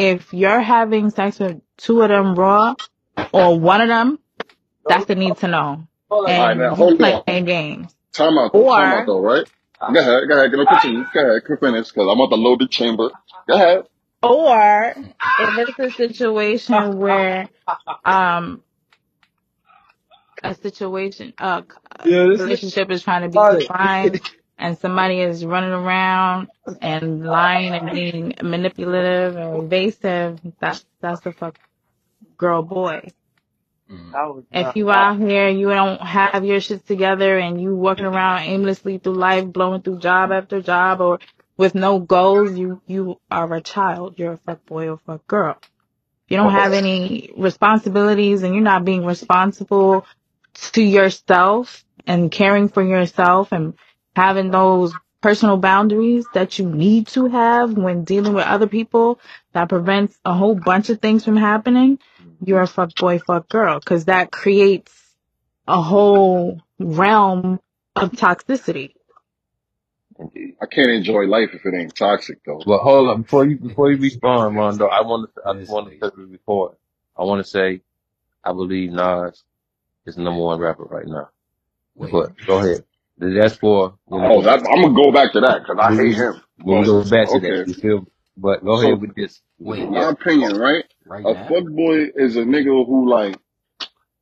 if 0.00 0.32
you're 0.32 0.60
having 0.60 1.10
sex 1.10 1.38
with 1.38 1.60
two 1.76 2.00
of 2.02 2.08
them 2.08 2.34
raw 2.34 2.74
or 3.32 3.58
one 3.58 3.80
of 3.82 3.88
them, 3.88 4.18
that's 4.86 5.04
the 5.06 5.14
need 5.14 5.36
to 5.38 5.48
know. 5.48 5.86
All 6.08 6.24
right, 6.24 6.50
And 6.50 6.58
now 6.60 6.70
you 6.70 6.74
hold 6.74 7.02
on. 7.02 7.22
playing 7.22 7.44
games. 7.44 7.94
Time 8.12 8.38
out. 8.38 8.52
Though. 8.52 8.62
Time 8.68 8.92
Or- 8.92 8.96
out 9.00 9.06
though, 9.06 9.20
right? 9.20 9.44
Go 9.80 10.00
ahead. 10.00 10.28
Go 10.28 10.36
ahead. 10.36 10.52
Go 10.52 10.64
continue. 10.66 11.04
Go 11.14 11.20
ahead. 11.20 11.44
Can 11.44 11.56
finish 11.58 11.88
because 11.88 12.08
I'm 12.10 12.18
about 12.20 12.30
to 12.30 12.36
load 12.36 12.60
the 12.60 12.68
chamber. 12.68 13.10
Go 13.48 13.54
ahead. 13.54 13.84
Or 14.22 14.94
if 14.96 15.68
it's 15.68 15.78
a 15.78 15.90
situation 15.96 16.98
where 16.98 17.48
um 18.04 18.62
a 20.42 20.54
situation 20.54 21.32
uh 21.38 21.62
Yeah, 22.04 22.24
this 22.24 22.34
is 22.34 22.40
relationship 22.40 22.90
is 22.90 23.02
trying 23.02 23.22
to 23.22 23.28
be 23.28 23.38
hard. 23.38 23.60
defined 23.60 24.20
and 24.60 24.78
somebody 24.78 25.20
is 25.20 25.44
running 25.44 25.70
around 25.70 26.48
and 26.82 27.24
lying 27.24 27.72
and 27.72 27.90
being 27.90 28.34
manipulative 28.42 29.36
and 29.36 29.64
evasive, 29.64 30.38
that's 30.60 30.84
that's 31.00 31.22
the 31.22 31.32
fuck 31.32 31.58
girl 32.36 32.62
boy. 32.62 33.10
Mm. 33.90 34.44
If 34.52 34.76
you 34.76 34.90
out 34.90 35.18
here, 35.18 35.48
and 35.48 35.58
you 35.58 35.70
don't 35.70 36.00
have 36.00 36.44
your 36.44 36.60
shit 36.60 36.86
together 36.86 37.38
and 37.38 37.60
you 37.60 37.74
walking 37.74 38.04
around 38.04 38.42
aimlessly 38.42 38.98
through 38.98 39.14
life, 39.14 39.46
blowing 39.46 39.82
through 39.82 39.98
job 39.98 40.30
after 40.30 40.60
job 40.60 41.00
or 41.00 41.18
with 41.56 41.74
no 41.74 41.98
goals, 41.98 42.56
you, 42.56 42.80
you 42.86 43.18
are 43.30 43.52
a 43.52 43.60
child. 43.60 44.14
You're 44.18 44.34
a 44.34 44.36
fuck 44.36 44.64
boy 44.66 44.90
or 44.90 44.98
fuck 44.98 45.26
girl. 45.26 45.56
You 46.28 46.36
don't 46.36 46.52
have 46.52 46.72
any 46.72 47.32
responsibilities 47.36 48.44
and 48.44 48.54
you're 48.54 48.62
not 48.62 48.84
being 48.84 49.04
responsible 49.04 50.06
to 50.72 50.82
yourself 50.82 51.84
and 52.06 52.30
caring 52.30 52.68
for 52.68 52.82
yourself 52.82 53.50
and 53.50 53.74
having 54.16 54.50
those 54.50 54.94
personal 55.22 55.58
boundaries 55.58 56.26
that 56.34 56.58
you 56.58 56.66
need 56.68 57.08
to 57.08 57.26
have 57.28 57.74
when 57.74 58.04
dealing 58.04 58.34
with 58.34 58.46
other 58.46 58.68
people 58.68 59.20
that 59.54 59.68
prevents 59.68 60.18
a 60.24 60.34
whole 60.34 60.54
bunch 60.56 60.90
of 60.90 61.00
things 61.00 61.24
from 61.24 61.36
happening, 61.36 61.98
you're 62.44 62.62
a 62.62 62.68
fuck 62.68 62.96
boy, 62.96 63.18
fuck 63.20 63.48
girl, 63.48 63.80
because 63.80 64.06
that 64.06 64.32
creates 64.32 64.92
a 65.68 65.80
whole 65.82 66.60
realm 66.78 67.60
of 67.96 68.12
toxicity. 68.12 68.94
I 70.62 70.66
can't 70.66 70.90
enjoy 70.90 71.26
life 71.26 71.50
if 71.54 71.66
it 71.66 71.74
ain't 71.74 71.96
toxic 71.96 72.40
though. 72.46 72.66
Well, 72.66 72.78
hold 72.80 73.10
on 73.10 73.22
before 73.22 73.46
you 73.46 73.58
before 73.58 73.90
you 73.92 73.98
respond, 73.98 74.56
Rondo. 74.56 74.86
I 74.86 75.02
want 75.02 75.30
to 75.34 75.42
I 75.46 75.52
Yes, 75.52 75.68
want 75.68 75.88
to 75.88 76.06
say 76.06 76.12
this 76.16 76.28
before. 76.30 76.76
I 77.16 77.24
want 77.24 77.44
to 77.44 77.50
say 77.50 77.82
I 78.44 78.52
believe 78.52 78.92
Nas 78.92 79.44
is 80.06 80.16
the 80.16 80.22
number 80.22 80.42
one 80.42 80.60
rapper 80.60 80.84
right 80.84 81.06
now. 81.06 81.30
Wait. 81.96 82.12
But 82.12 82.32
go 82.46 82.58
ahead. 82.58 82.84
That's 83.20 83.56
for 83.56 83.98
when 84.06 84.24
Oh, 84.28 84.42
we 84.42 84.42
that 84.42 84.60
I'm 84.60 84.82
gonna 84.82 84.94
go 84.94 85.12
back 85.12 85.32
to 85.34 85.40
that 85.40 85.60
because 85.62 85.78
I 85.80 85.92
hate 85.94 86.16
him. 86.16 86.42
when 86.62 86.80
we 86.80 86.84
But 86.84 86.86
go 86.86 87.04
back 87.04 87.30
to 87.30 87.40
that. 87.40 87.56
okay, 87.56 87.66
You 87.66 87.74
feel? 87.74 88.06
But 88.36 88.64
go 88.64 88.80
so 88.80 88.82
ahead 88.82 89.00
with 89.00 89.14
this. 89.16 89.40
Wait. 89.58 89.90
my 89.90 90.10
opinion, 90.10 90.56
right? 90.58 90.84
Right 91.04 91.26
A 91.26 91.34
now? 91.34 91.50
fuckboy 91.50 92.08
is 92.16 92.36
a 92.36 92.42
nigga 92.42 92.86
who 92.86 93.10
like, 93.10 93.36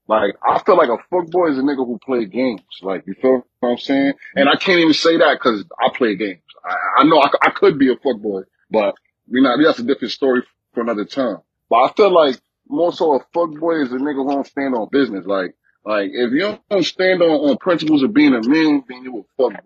like 0.08 0.34
I 0.46 0.60
feel 0.64 0.76
like 0.76 0.90
a 0.90 0.98
fuckboy 1.14 1.52
is 1.52 1.58
a 1.58 1.62
nigga 1.62 1.86
who 1.86 1.98
play 2.04 2.26
games. 2.26 2.62
Like 2.82 3.04
you 3.06 3.14
feel 3.20 3.42
what 3.60 3.70
I'm 3.70 3.78
saying? 3.78 4.14
And 4.36 4.48
I 4.48 4.56
can't 4.56 4.80
even 4.80 4.94
say 4.94 5.18
that 5.18 5.38
because 5.40 5.64
I 5.80 5.90
play 5.96 6.16
games. 6.16 6.42
I, 6.64 7.02
I 7.02 7.04
know 7.04 7.20
I, 7.20 7.28
c- 7.28 7.38
I 7.42 7.50
could 7.50 7.78
be 7.78 7.92
a 7.92 7.96
fuckboy, 7.96 8.44
but 8.70 8.96
we 9.30 9.42
not. 9.42 9.58
That's 9.62 9.80
a 9.80 9.84
different 9.84 10.12
story 10.12 10.42
for 10.74 10.82
another 10.82 11.04
time. 11.06 11.38
But 11.70 11.76
I 11.78 11.92
feel 11.96 12.12
like 12.14 12.40
more 12.68 12.92
so 12.92 13.14
a 13.16 13.24
fuckboy 13.36 13.84
is 13.86 13.92
a 13.92 13.96
nigga 13.96 14.24
who 14.24 14.30
don't 14.30 14.46
stand 14.46 14.74
on 14.74 14.88
business. 14.92 15.26
Like, 15.26 15.54
like 15.88 16.10
if 16.12 16.32
you 16.32 16.58
don't 16.70 16.84
stand 16.84 17.22
on, 17.22 17.30
on 17.50 17.56
principles 17.58 18.02
of 18.02 18.12
being 18.12 18.34
a 18.34 18.42
man, 18.46 18.84
then 18.88 19.02
you 19.04 19.24
a 19.24 19.42
fuckboy. 19.42 19.60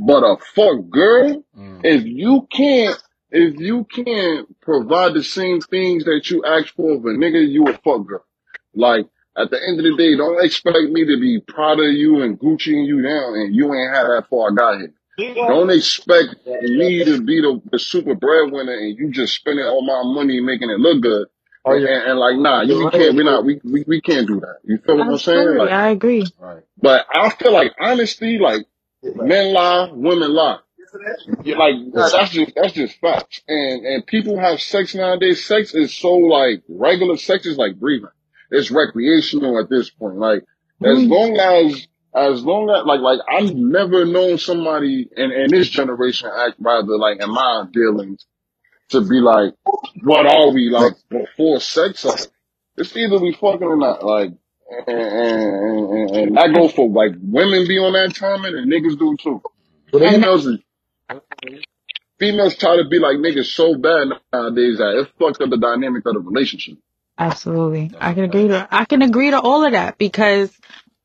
But 0.00 0.22
a 0.22 0.36
fuck 0.54 0.88
girl, 0.88 1.42
Mm. 1.58 1.80
if 1.84 2.04
you 2.04 2.46
can't, 2.52 2.96
if 3.30 3.58
you 3.58 3.84
can't 3.84 4.46
provide 4.60 5.14
the 5.14 5.24
same 5.24 5.60
things 5.60 6.04
that 6.04 6.30
you 6.30 6.44
ask 6.44 6.74
for 6.74 6.92
of 6.92 7.04
a 7.04 7.08
nigga, 7.08 7.46
you 7.48 7.64
a 7.66 7.72
fuck 7.74 8.06
girl. 8.06 8.24
Like, 8.74 9.06
at 9.36 9.50
the 9.50 9.58
end 9.68 9.78
of 9.80 9.84
the 9.84 9.96
day, 9.96 10.16
don't 10.16 10.44
expect 10.44 10.78
me 10.90 11.04
to 11.06 11.18
be 11.20 11.40
proud 11.40 11.80
of 11.80 11.92
you 11.92 12.22
and 12.22 12.38
Gucciing 12.38 12.86
you 12.86 13.02
down 13.02 13.34
and 13.34 13.54
you 13.54 13.74
ain't 13.74 13.94
had 13.94 14.04
that 14.04 14.28
far 14.30 14.50
I 14.52 14.54
got 14.54 14.78
here. 14.80 14.94
Don't 15.48 15.70
expect 15.70 16.36
me 16.46 17.04
to 17.04 17.20
be 17.22 17.40
the, 17.40 17.60
the 17.72 17.78
super 17.78 18.14
breadwinner 18.14 18.72
and 18.74 18.96
you 18.98 19.10
just 19.10 19.34
spending 19.34 19.64
all 19.66 19.82
my 19.82 20.02
money 20.14 20.40
making 20.40 20.70
it 20.70 20.78
look 20.80 21.02
good. 21.02 21.26
Oh 21.64 21.72
And, 21.72 21.82
yeah. 21.82 21.88
and, 22.00 22.10
and 22.10 22.18
like, 22.18 22.36
nah, 22.36 22.62
you, 22.62 22.84
we 22.86 22.90
can't, 22.90 23.16
we 23.16 23.24
not, 23.24 23.44
we, 23.44 23.60
we, 23.64 23.84
we 23.86 24.00
can't 24.00 24.26
do 24.26 24.40
that. 24.40 24.56
You 24.64 24.78
feel 24.78 24.96
what 24.98 25.08
I'm 25.08 25.18
saying? 25.18 25.38
Absolutely, 25.38 25.58
Like, 25.66 25.70
I 25.72 25.88
agree. 25.90 26.26
Right. 26.38 26.62
but 26.80 27.06
I 27.14 27.30
feel 27.30 27.52
like 27.52 27.72
honesty, 27.80 28.38
like, 28.38 28.66
men 29.02 29.52
lie, 29.52 29.90
women 29.92 30.32
lie. 30.32 30.58
Yeah, 31.44 31.56
like 31.56 31.74
that's 31.94 32.30
just 32.32 32.52
that's 32.56 32.72
just 32.72 32.98
facts. 33.00 33.42
And 33.46 33.86
and 33.86 34.06
people 34.06 34.38
have 34.40 34.60
sex 34.60 34.94
nowadays. 34.94 35.44
Sex 35.46 35.72
is 35.74 35.94
so 35.94 36.14
like 36.16 36.62
regular. 36.68 37.16
Sex 37.16 37.46
is 37.46 37.56
like 37.56 37.78
breathing. 37.78 38.10
It's 38.50 38.70
recreational 38.72 39.60
at 39.60 39.70
this 39.70 39.88
point. 39.90 40.16
Like 40.16 40.40
as 40.84 40.98
Mm. 40.98 41.08
long 41.08 41.36
as 41.36 41.86
as 42.14 42.44
long 42.44 42.70
as 42.70 42.84
like 42.86 43.00
like 43.00 43.20
I've 43.28 43.54
never 43.54 44.04
known 44.04 44.38
somebody 44.38 45.08
in 45.16 45.30
in 45.30 45.50
this 45.50 45.68
generation 45.68 46.28
act 46.34 46.56
rather 46.58 46.98
like 46.98 47.22
in 47.22 47.30
my 47.30 47.66
dealings 47.72 48.26
to 48.90 49.00
be 49.00 49.20
like, 49.20 49.54
what 50.02 50.26
are 50.26 50.50
we 50.52 50.70
like 50.70 50.94
before 51.08 51.60
sex? 51.60 52.04
Like, 52.04 52.26
it's 52.76 52.96
either 52.96 53.18
we 53.18 53.32
fucking 53.32 53.62
or 53.62 53.76
not. 53.76 54.04
Like 54.04 54.32
and 54.86 54.88
and, 54.88 55.90
and, 55.90 56.10
and 56.16 56.36
that 56.36 56.54
go 56.54 56.68
for 56.68 56.88
like 56.88 57.12
women 57.20 57.66
be 57.66 57.78
on 57.78 57.92
that 57.92 58.14
timing 58.14 58.54
and 58.54 58.70
niggas 58.70 58.98
do 58.98 59.16
too. 59.20 59.42
Females 59.90 60.48
females 62.18 62.56
try 62.56 62.76
to 62.76 62.88
be 62.88 62.98
like 62.98 63.16
niggas 63.16 63.46
so 63.46 63.74
bad 63.74 64.08
nowadays 64.32 64.78
that 64.78 64.98
it 64.98 65.08
fucked 65.18 65.40
up 65.40 65.50
the 65.50 65.56
dynamic 65.56 66.04
of 66.06 66.14
the 66.14 66.20
relationship. 66.20 66.78
absolutely, 67.18 67.90
I 67.98 68.14
can 68.14 68.24
agree 68.24 68.48
to 68.48 68.68
I 68.70 68.84
can 68.84 69.02
agree 69.02 69.30
to 69.30 69.40
all 69.40 69.64
of 69.64 69.72
that 69.72 69.98
because 69.98 70.56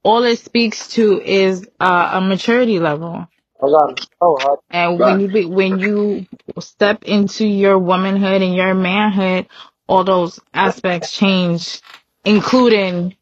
all 0.03 0.23
it 0.23 0.37
speaks 0.37 0.89
to 0.89 1.19
is 1.19 1.67
uh, 1.79 2.11
a 2.13 2.21
maturity 2.21 2.79
level. 2.79 3.27
I 3.61 3.67
got 3.67 3.91
it. 3.91 4.07
Oh, 4.21 4.37
hard. 4.39 4.59
And 4.71 4.99
when 4.99 5.19
you 5.21 5.27
be, 5.29 5.45
when 5.45 5.79
you 5.79 6.27
step 6.59 7.03
into 7.03 7.45
your 7.45 7.79
womanhood 7.79 8.41
and 8.41 8.55
your 8.55 8.73
manhood, 8.73 9.47
all 9.87 10.03
those 10.03 10.39
aspects 10.53 11.11
change, 11.11 11.81
including 12.25 13.15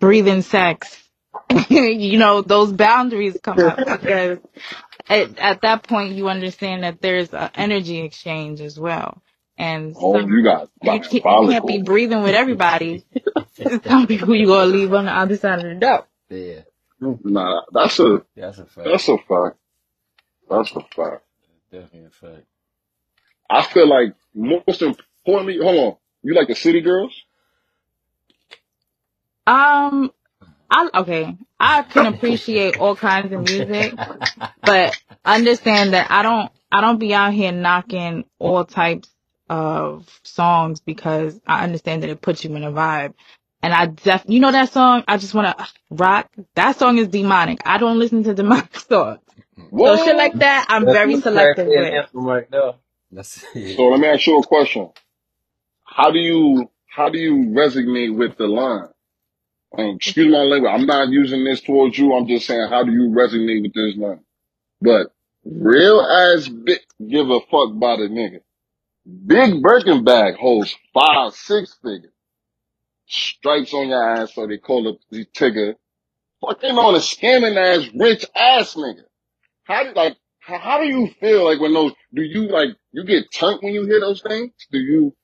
breathing 0.00 0.42
sex. 0.42 0.98
you 1.68 2.18
know, 2.18 2.42
those 2.42 2.72
boundaries 2.72 3.38
come 3.42 3.58
up 3.64 3.78
because 3.84 4.38
at, 5.08 5.38
at 5.38 5.62
that 5.62 5.82
point 5.84 6.14
you 6.14 6.28
understand 6.28 6.84
that 6.84 7.00
there's 7.02 7.32
an 7.34 7.50
energy 7.54 8.00
exchange 8.00 8.60
as 8.60 8.78
well. 8.78 9.22
And 9.58 9.96
Oh, 9.96 10.12
some 10.14 10.30
you 10.30 10.42
got 10.44 10.68
you 10.82 10.90
can't, 10.90 11.12
you 11.12 11.48
can't 11.48 11.66
be 11.66 11.78
diabolical. 11.78 11.84
breathing 11.84 12.22
with 12.22 12.34
everybody. 12.34 13.04
Some 13.86 14.06
people 14.06 14.34
you 14.34 14.46
gonna 14.46 14.66
leave 14.66 14.92
on 14.94 15.04
the 15.06 15.12
other 15.12 15.36
side 15.36 15.58
of 15.60 15.64
the 15.66 15.74
door. 15.76 16.06
Yeah. 16.30 16.62
Nah, 17.00 17.62
that's 17.72 18.00
a 18.00 18.22
That's 18.36 18.58
a 18.58 18.66
fact. 18.66 18.88
that's 18.88 19.08
a 19.08 19.18
fact. 19.18 19.56
That's 20.52 20.72
a 20.72 20.80
fact. 20.94 21.24
Definitely 21.72 22.06
a 22.06 22.10
fact. 22.10 22.46
I 23.50 23.62
feel 23.62 23.88
like 23.88 24.14
most 24.34 24.82
importantly, 24.82 25.58
hold 25.62 25.78
on. 25.78 25.96
You 26.22 26.34
like 26.34 26.48
the 26.48 26.54
city 26.54 26.80
girls? 26.82 27.14
Um, 29.46 30.12
I 30.70 30.90
okay. 30.96 31.36
I 31.60 31.82
can 31.82 32.06
appreciate 32.06 32.76
all 32.76 32.96
kinds 32.96 33.32
of 33.32 33.40
music, 33.40 33.96
but 34.64 34.96
understand 35.24 35.94
that 35.94 36.10
I 36.10 36.22
don't 36.22 36.52
I 36.72 36.82
don't 36.82 36.98
be 36.98 37.14
out 37.14 37.34
here 37.34 37.52
knocking 37.52 38.24
all 38.38 38.64
types 38.64 39.10
of 39.50 40.08
songs 40.24 40.80
because 40.80 41.40
I 41.46 41.64
understand 41.64 42.02
that 42.04 42.10
it 42.10 42.22
puts 42.22 42.44
you 42.44 42.54
in 42.56 42.64
a 42.64 42.72
vibe. 42.72 43.14
And 43.62 43.74
I 43.74 43.86
def 43.86 44.24
you 44.28 44.40
know 44.40 44.52
that 44.52 44.72
song, 44.72 45.04
I 45.08 45.18
just 45.18 45.34
wanna 45.34 45.56
rock. 45.90 46.30
That 46.56 46.78
song 46.78 46.98
is 46.98 47.08
demonic. 47.08 47.60
I 47.66 47.78
don't 47.78 47.98
listen 47.98 48.24
to 48.24 48.34
demonic 48.34 48.76
songs. 48.88 49.20
So 49.84 49.96
shit 49.96 50.16
like 50.16 50.34
What? 50.34 50.40
that 50.40 50.66
I'm 50.70 50.86
That's 50.86 50.90
very 50.90 51.16
selective 51.16 51.74
with. 51.74 51.96
right 52.14 52.50
there. 52.50 52.74
That's 53.12 53.44
it. 53.54 53.76
So 53.76 53.84
let 53.88 54.00
me 54.00 54.08
ask 54.08 54.26
you 54.26 54.38
a 54.40 54.44
question. 54.46 54.90
How 55.84 56.10
do 56.12 56.18
you 56.20 56.70
how 56.88 57.10
do 57.10 57.18
you 57.18 57.50
resonate 57.50 58.16
with 58.16 58.36
the 58.38 58.46
line? 58.48 58.88
And 59.76 59.96
excuse 59.96 60.32
my 60.32 60.38
language. 60.40 60.72
I'm 60.74 60.86
not 60.86 61.10
using 61.10 61.44
this 61.44 61.62
towards 61.62 61.98
you. 61.98 62.14
I'm 62.14 62.28
just 62.28 62.46
saying, 62.46 62.68
how 62.70 62.84
do 62.84 62.92
you 62.92 63.10
resonate 63.10 63.62
with 63.62 63.74
this 63.74 63.96
line? 63.96 64.22
But 64.82 65.08
real 65.44 66.00
ass 66.00 66.48
bitch 66.48 66.80
give 67.08 67.30
a 67.30 67.40
fuck 67.50 67.70
about 67.72 68.00
a 68.00 68.08
nigga. 68.08 68.40
Big 69.26 69.62
Birkin 69.62 70.04
bag 70.04 70.36
holds 70.36 70.74
five, 70.94 71.34
six 71.34 71.76
figures. 71.82 72.12
Stripes 73.08 73.74
on 73.74 73.88
your 73.90 74.02
ass, 74.18 74.34
so 74.34 74.46
they 74.46 74.58
call 74.58 74.88
it 74.88 74.98
the 75.10 75.26
Tigger. 75.26 75.74
Fucking 76.42 76.78
on 76.78 76.96
a 76.96 76.98
scamming 76.98 77.56
ass, 77.56 77.88
rich 77.94 78.26
ass 78.36 78.74
nigga. 78.74 79.02
How 79.72 79.84
do 79.84 79.92
like 79.94 80.16
how, 80.40 80.58
how 80.58 80.78
do 80.80 80.86
you 80.86 81.08
feel 81.20 81.44
like 81.44 81.60
when 81.60 81.74
those 81.74 81.92
do 82.14 82.22
you 82.22 82.48
like 82.48 82.70
you 82.92 83.04
get 83.04 83.32
turned 83.32 83.60
when 83.62 83.74
you 83.74 83.86
hear 83.86 84.00
those 84.00 84.22
things? 84.22 84.52
Do 84.72 84.78
you 84.78 85.14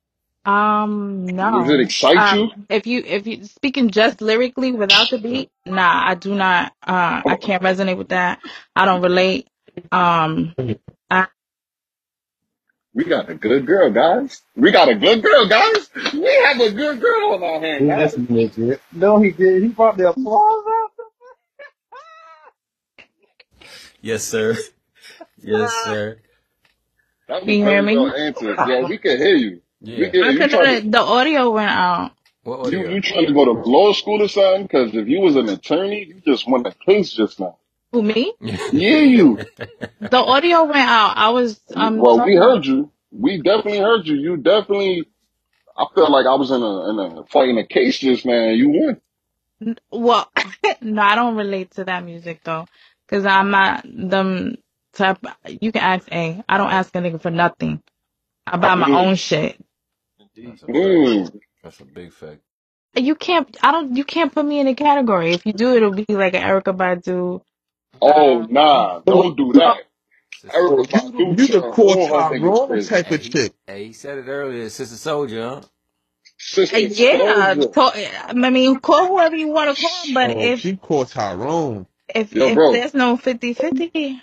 Um, 0.45 1.26
no, 1.26 1.61
does 1.61 1.71
it 1.71 1.75
no. 1.75 1.81
excite 1.81 2.17
you? 2.35 2.43
Um, 2.45 2.67
if 2.71 2.87
you 2.87 3.02
if 3.07 3.26
you 3.26 3.45
speaking 3.45 3.90
just 3.90 4.21
lyrically 4.23 4.73
without 4.73 5.11
the 5.11 5.19
beat, 5.19 5.50
nah, 5.67 6.09
I 6.09 6.14
do 6.17 6.35
not. 6.35 6.73
Uh, 6.87 7.23
I 7.26 7.37
can't 7.40 7.62
resonate 7.62 7.99
with 7.99 8.09
that. 8.11 8.40
I 8.76 8.87
don't 8.87 9.02
relate. 9.02 9.49
Um, 9.93 10.55
I, 11.11 11.28
We 12.95 13.05
got 13.05 13.31
a 13.31 13.35
good 13.35 13.67
girl, 13.67 13.90
guys. 13.93 14.43
We 14.57 14.73
got 14.73 14.88
a 14.88 14.97
good 14.97 15.23
girl, 15.23 15.49
guys. 15.49 15.90
We 16.12 16.35
have 16.47 16.61
a 16.61 16.73
good 16.73 17.00
girl 17.00 17.35
on 17.35 17.43
our 17.45 17.61
hand, 17.61 17.88
guys. 17.88 18.14
That's 18.14 18.31
legit. 18.31 18.83
No, 18.93 19.21
he 19.23 19.31
did. 19.31 19.62
He 19.62 19.69
brought 19.69 19.97
the 19.99 20.11
applause 20.11 20.64
out. 20.69 20.90
Yes, 24.00 24.25
sir. 24.25 24.57
Yes, 25.43 25.73
sir. 25.85 26.19
That 27.28 27.40
Can 27.40 27.49
you 27.50 27.64
hear 27.64 27.83
very 27.83 27.97
well 27.97 28.07
me? 28.07 28.14
Yeah, 28.69 28.88
we 28.88 28.99
can 28.99 29.19
hear 29.19 29.37
you. 29.37 29.61
We 29.83 29.90
Yeah. 30.05 30.11
can. 30.11 30.25
I 30.25 30.33
You 30.33 30.38
could 30.38 30.50
trying 30.50 30.83
to 30.83 30.90
the 30.90 31.00
audio 31.00 31.50
went 31.50 31.71
out. 31.71 32.12
What 32.45 32.73
you 32.73 32.78
audio? 32.81 32.90
you 32.95 33.00
trying 33.02 33.26
to 33.26 33.33
go 33.35 33.45
to 33.45 33.52
law 33.52 33.93
school 33.93 34.23
or 34.23 34.28
something? 34.28 34.62
Because 34.62 34.95
if 34.95 35.09
you 35.09 35.21
was 35.21 35.37
an 35.37 35.49
attorney, 35.49 36.05
you 36.07 36.21
just 36.26 36.49
won 36.49 36.67
a 36.67 36.73
case 36.73 37.12
just 37.12 37.40
now. 37.40 37.59
Who 37.93 38.02
me? 38.02 38.35
Yeah, 38.73 39.00
you. 39.00 39.38
The 40.00 40.17
audio 40.19 40.64
went 40.64 40.78
out. 40.78 41.14
I 41.17 41.31
was 41.31 41.61
um 41.75 42.00
Well, 42.00 42.17
we 42.25 42.35
talking. 42.35 42.38
heard 42.43 42.64
you. 42.67 42.90
We 43.12 43.38
definitely 43.43 43.78
heard 43.81 44.07
you. 44.07 44.17
You 44.17 44.37
definitely. 44.37 45.07
I 45.76 45.87
felt 45.95 46.11
like 46.11 46.26
I 46.26 46.35
was 46.35 46.50
in 46.50 46.62
a 46.62 46.90
in 46.90 47.19
a 47.19 47.25
fighting 47.26 47.59
a 47.59 47.67
case 47.67 47.99
just 47.99 48.26
now. 48.26 48.49
You 48.50 48.69
won. 48.71 49.00
Well, 49.90 50.31
no, 50.83 51.02
I 51.02 51.14
don't 51.17 51.37
relate 51.37 51.73
to 51.73 51.85
that 51.85 52.05
music 52.05 52.40
though, 52.45 52.67
cause 53.09 53.27
I'm 53.27 53.50
not 53.50 53.85
them 53.87 54.57
type. 54.95 55.19
You 55.49 55.73
can 55.73 55.83
ask 55.83 56.11
A. 56.12 56.43
I 56.49 56.59
don't 56.59 56.73
ask 56.73 56.95
a 56.97 57.00
nigga 57.00 57.21
for 57.23 57.31
nothing. 57.31 57.83
I 58.47 58.59
buy 58.59 58.75
my 58.77 58.91
own 58.91 59.17
shit. 59.17 59.61
That's 60.45 60.62
a 60.65 60.69
fact. 60.69 61.03
mm. 61.03 61.33
That's 61.62 61.81
a 61.81 61.87
big 61.87 62.12
fact. 62.12 62.41
You 62.97 63.15
can't. 63.17 63.57
I 63.62 63.73
don't. 63.73 63.97
You 63.97 64.05
can't 64.05 64.33
put 64.35 64.45
me 64.47 64.61
in 64.61 64.69
a 64.69 64.75
category. 64.75 65.33
If 65.35 65.47
you 65.47 65.53
do, 65.55 65.75
it'll 65.77 65.93
be 65.93 66.07
like 66.11 66.35
an 66.35 66.43
Erykah 66.43 66.77
Badu. 66.77 67.43
Oh 68.03 68.41
Um, 68.41 68.50
nah, 68.50 69.00
don't 69.00 69.37
do 69.37 69.53
that. 69.55 69.79
Sister, 70.33 70.55
Erica 70.55 70.85
you 70.93 71.03
Badu 71.12 71.38
you 71.38 71.49
the 71.49 71.62
turn 71.62 71.65
core 71.65 71.97
all 71.97 72.09
her 72.09 72.25
niggas 72.25 72.61
Tyrone 72.61 72.67
crazy. 72.67 72.88
type 72.88 73.11
of 73.12 73.23
he, 73.23 73.31
chick. 73.31 73.53
hey, 73.67 73.87
he 73.87 73.95
said 73.95 74.19
it 74.19 74.29
earlier. 74.29 74.69
Sister 74.71 74.97
Soldier, 74.97 75.43
huh? 75.49 75.62
uh, 76.75 76.79
Sister 76.79 76.88
yeah. 76.88 77.17
Soldier. 77.17 77.75
Call, 77.75 77.93
I 77.95 78.50
mean, 78.50 78.81
call 78.81 79.09
whoever 79.09 79.37
you 79.37 79.49
want 79.49 79.71
to 79.77 79.83
call 79.83 80.07
but 80.09 80.33
Oh, 80.35 80.41
if 80.41 80.61
she 80.61 80.77
core 80.77 81.07
Tyrone. 81.07 81.87
If 82.15 82.35
Yo, 82.35 82.47
if 82.47 82.55
bro, 82.55 82.73
there's 82.73 82.95
no 82.95 83.17
50-50, 83.17 84.21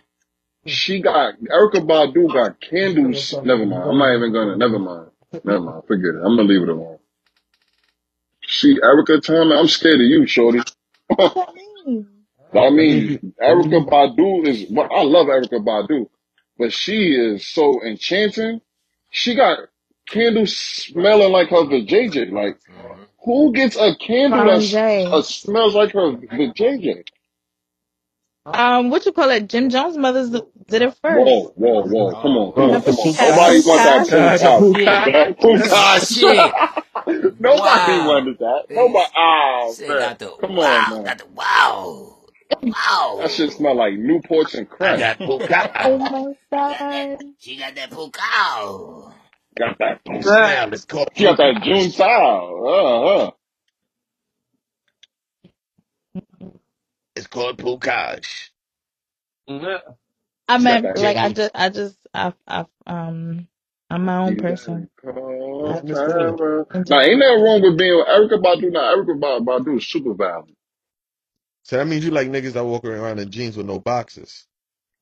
she 0.66 1.02
got 1.02 1.36
Erykah 1.40 1.86
Badu 1.88 2.34
got 2.34 2.60
candles. 2.62 3.34
Never 3.44 3.66
mind. 3.66 3.84
I'm 3.84 3.98
not 3.98 4.16
even 4.16 4.34
gonna. 4.34 4.58
Never 4.58 4.80
mind. 4.80 5.08
Never 5.44 5.60
mind. 5.60 5.84
Forget 5.88 6.16
it. 6.16 6.22
I'm 6.24 6.36
gonna 6.36 6.44
leave 6.44 6.64
it 6.64 6.70
alone. 6.70 7.00
She 8.42 8.78
Erica 8.84 9.22
Turner. 9.22 9.56
I'm 9.58 9.68
scared 9.68 9.96
of 10.02 10.08
you, 10.08 10.26
shorty. 10.28 10.60
what 11.08 11.34
that 11.36 11.54
mean? 11.56 12.08
I 12.54 12.70
mean, 12.72 13.10
you. 13.10 13.34
That 13.48 13.58
means 13.58 13.74
Erica. 13.74 13.82
Badu 13.82 14.48
is. 14.48 14.66
Well, 14.72 14.90
I 14.92 15.04
love 15.04 15.28
Erykah 15.28 15.64
Badu, 15.66 16.10
but 16.58 16.74
she 16.74 17.14
is 17.14 17.48
so 17.48 17.84
enchanting. 17.84 18.62
She 19.12 19.36
got 19.36 19.60
candles 20.10 20.58
smelling 20.58 21.32
like 21.32 21.50
her 21.50 21.66
vajayjay. 21.66 22.32
Like, 22.32 22.58
who 23.24 23.54
gets 23.54 23.78
a 23.78 23.96
candle 23.98 24.46
that 24.46 25.08
uh, 25.12 25.22
smells 25.22 25.76
like 25.76 25.94
her 25.94 26.14
vajayjay? 26.14 27.04
Um, 28.54 28.90
what 28.92 29.06
you 29.06 29.12
call 29.14 29.30
it? 29.32 29.50
Jim 29.50 29.70
Jones' 29.70 29.98
mother's 29.98 30.32
did 30.68 30.82
it 30.84 30.96
first. 31.02 31.36
Whoa, 31.36 31.54
whoa, 31.56 31.84
whoa! 31.84 32.16
Come 32.16 32.38
on, 32.38 32.54
come 32.54 32.72
on, 32.72 32.82
Remember 32.82 32.84
come 32.84 33.00
on! 33.00 33.16
had 33.16 33.20
Nobody 33.20 33.62
want 33.62 33.84
that 33.84 34.08
Pukash? 34.08 34.58
Pukash. 34.60 35.38
Ah, 35.72 36.00
shit. 36.00 36.54
Shit. 37.08 37.36
Nobody 37.40 38.00
Wow. 38.00 38.00
wanted 38.00 38.40
that. 38.40 38.64
Nobody. 38.70 39.08
Oh 39.16 39.78
said 39.78 39.88
man, 39.88 39.98
got 39.98 40.20
the 40.20 40.32
come 40.40 40.60
on, 40.60 40.90
man. 40.90 41.04
Got 41.06 41.20
the 41.20 41.28
wow. 41.28 42.18
That 43.18 43.32
shit 43.32 43.54
smell 43.54 43.76
like 43.78 43.94
Newports 43.96 44.56
and 44.56 44.70
I 44.82 44.98
crack. 44.98 45.00
got 45.00 45.22
Oh 45.84 46.00
Pukash. 46.00 46.00
my 46.00 46.34
Got 46.70 46.80
that. 46.90 47.10
god. 47.18 47.20
She 47.40 47.58
got 47.58 47.76
that 47.76 47.92
pukao. 47.92 49.14
Got 49.58 49.78
that. 49.80 50.02
Don't 50.06 50.24
smell. 50.24 50.74
It's 50.74 50.86
called 50.86 51.10
She 51.16 51.26
got 51.26 51.38
that 51.38 51.62
June 51.64 51.90
Pukash. 51.90 51.92
style. 51.92 52.66
Uh 52.68 53.08
huh. 53.26 53.32
It's 57.16 57.28
called 57.28 57.58
Pukash. 57.60 58.50
Yeah. 59.48 59.80
I 60.48 60.58
She 60.58 60.78
got 60.78 60.82
meant 60.82 60.84
that. 60.84 61.00
like 61.00 61.18
I 61.18 61.30
just 61.30 61.52
I 61.56 61.70
just 61.70 61.98
I 62.14 62.34
I 62.48 62.66
um 62.88 63.48
I'm 63.90 64.06
my 64.06 64.18
own 64.18 64.36
You 64.36 64.44
gotta 64.44 64.58
person. 64.58 64.90
I 65.66 65.72
call 65.72 65.82
understand. 65.82 66.38
Tara. 66.38 66.66
And 66.74 66.86
Now, 66.90 67.00
just 67.00 67.02
ain't 67.02 67.20
nothing 67.20 67.44
wrong 67.44 67.62
with 67.64 67.78
being 67.78 68.04
Erykah 68.08 68.42
Badu. 68.44 68.72
Now, 68.72 68.92
Erica 68.92 69.16
Ba- 69.16 69.42
Badu 69.42 69.78
is 69.78 69.88
super 69.88 70.14
valid. 70.16 70.54
So 71.64 71.78
that 71.78 71.88
means 71.88 72.06
you 72.06 72.12
like 72.12 72.30
niggas 72.30 72.54
that 72.54 72.66
walk 72.66 72.86
around 72.86 73.20
in 73.20 73.32
jeans 73.32 73.58
with 73.58 73.68
no 73.68 73.80
boxes. 73.80 74.48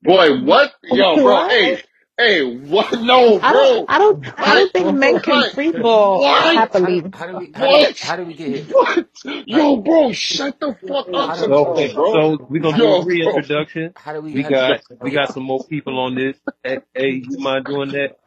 Boy, 0.03 0.41
what? 0.43 0.73
Yo, 0.83 1.21
bro. 1.21 1.43
Hey, 1.49 1.71
what? 1.71 1.83
Hey, 2.17 2.43
what? 2.57 2.93
No, 3.01 3.39
I 3.41 3.53
bro. 3.53 3.53
don't 3.53 3.89
I 3.89 3.99
don't 3.99 4.25
I 4.41 4.55
don't 4.55 4.73
think 4.73 4.91
men 4.91 5.21
can 5.21 5.43
What? 5.43 5.53
free 5.53 5.73
fall 5.73 6.25
What? 6.25 6.65
How, 6.73 6.93
happily. 6.93 7.07
how 7.13 7.27
do 7.27 7.37
we 7.37 7.51
how 7.53 7.67
do 7.67 7.75
we 7.77 7.87
What? 7.87 7.97
how 8.01 8.15
do 8.17 8.25
we 8.25 8.35
get 8.35 8.49
here? 8.49 8.67
What? 8.71 9.07
How, 9.51 9.67
Yo, 9.67 9.77
bro, 9.77 10.11
shut 10.13 10.59
the 10.59 10.75
fuck 10.87 11.09
how 11.25 11.35
up 11.35 11.35
do 11.37 11.47
So, 11.47 11.55
sometimes, 11.55 11.71
okay, 11.71 11.93
bro. 11.93 12.11
so 12.11 12.45
we're 12.49 12.61
gonna 12.61 12.73
how 12.73 12.77
do 12.77 12.85
do 12.85 12.93
a 12.93 13.01
Yo, 13.01 13.11
bro. 13.23 13.43
reintroduction. 13.43 13.95
how 13.95 14.13
do 14.13 14.21
we 14.21 14.33
We 14.33 14.43
how 14.43 14.51
do 14.51 14.55
got 14.55 14.81
we 15.01 15.11
got 15.11 15.31
some 15.31 15.43
more 15.43 15.65
people 15.65 15.99
on 15.99 16.15
this. 16.15 16.37
Hey, 16.63 16.79
hey, 16.95 17.09
you 17.27 17.37
mind 17.39 17.67
doing 17.67 17.91
that? 17.93 18.17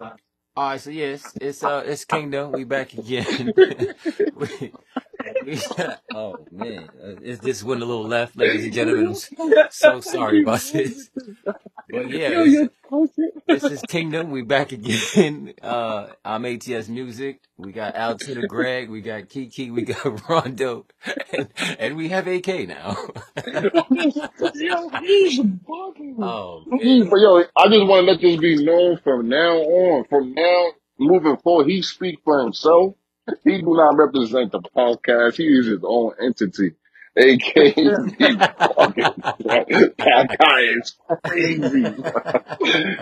all 0.57 0.71
right, 0.71 0.81
so 0.81 0.91
yes, 0.91 1.35
it's 1.41 1.65
uh 1.65 1.85
it's 1.87 2.05
Kingdom. 2.07 2.53
We 2.53 2.65
back 2.65 2.95
again. 2.95 3.55
we, 4.35 4.75
we 5.41 5.61
oh 6.13 6.47
man. 6.53 6.91
Uh, 7.03 7.17
it's 7.23 7.41
this 7.41 7.63
went 7.65 7.83
a 7.83 7.87
little 7.87 8.07
left, 8.07 8.37
ladies 8.37 8.65
and 8.65 8.75
gentlemen. 8.75 9.09
I'm 9.09 9.21
so 9.71 10.01
sorry 10.01 10.39
about 10.41 10.63
this. 10.73 11.11
But 11.91 12.09
yeah, 12.11 12.29
Yo, 12.29 12.45
it's 12.45 12.47
you're 12.47 12.69
talking. 12.69 12.86
This 13.61 13.73
is 13.73 13.83
Kingdom. 13.89 14.31
We 14.31 14.43
back 14.43 14.73
again. 14.73 15.55
Uh 15.63 16.09
I'm 16.25 16.45
ATS 16.45 16.89
Music. 16.89 17.41
We 17.57 17.73
got 17.73 17.97
Altina 17.97 18.47
Greg, 18.47 18.91
we 18.91 19.01
got 19.01 19.31
Kiki, 19.31 19.71
we 19.71 19.83
got 19.83 20.05
Rondo, 20.29 20.85
and, 21.33 21.49
and 21.79 21.97
we 21.97 22.09
have 22.11 22.27
AK 22.27 22.69
now. 22.69 22.97
Yo, 24.55 24.89
he's 25.01 25.41
bugging. 25.41 26.17
oh 26.19 26.65
man. 26.67 27.09
but 27.09 27.17
yo, 27.17 27.39
I 27.57 27.69
just 27.69 27.87
want 27.87 28.07
to 28.07 28.13
let 28.13 28.21
this 28.21 28.39
be 28.39 28.63
known 28.63 28.99
from 29.03 29.29
now 29.29 29.57
on. 29.57 30.05
From 30.05 30.35
now 30.35 30.67
moving 30.99 31.39
forward, 31.39 31.69
he 31.69 31.81
speak 31.81 32.19
for 32.25 32.43
himself. 32.43 32.95
He 33.43 33.59
do 33.61 33.75
not 33.75 33.97
represent 33.97 34.53
the 34.53 34.61
podcast. 34.61 35.37
He 35.37 35.47
is 35.47 35.67
his 35.67 35.81
own 35.83 36.13
entity. 36.23 36.73
AK, 37.17 37.55
that 39.99 40.29
guy 40.39 40.61
is 40.81 40.97
crazy. 41.27 41.95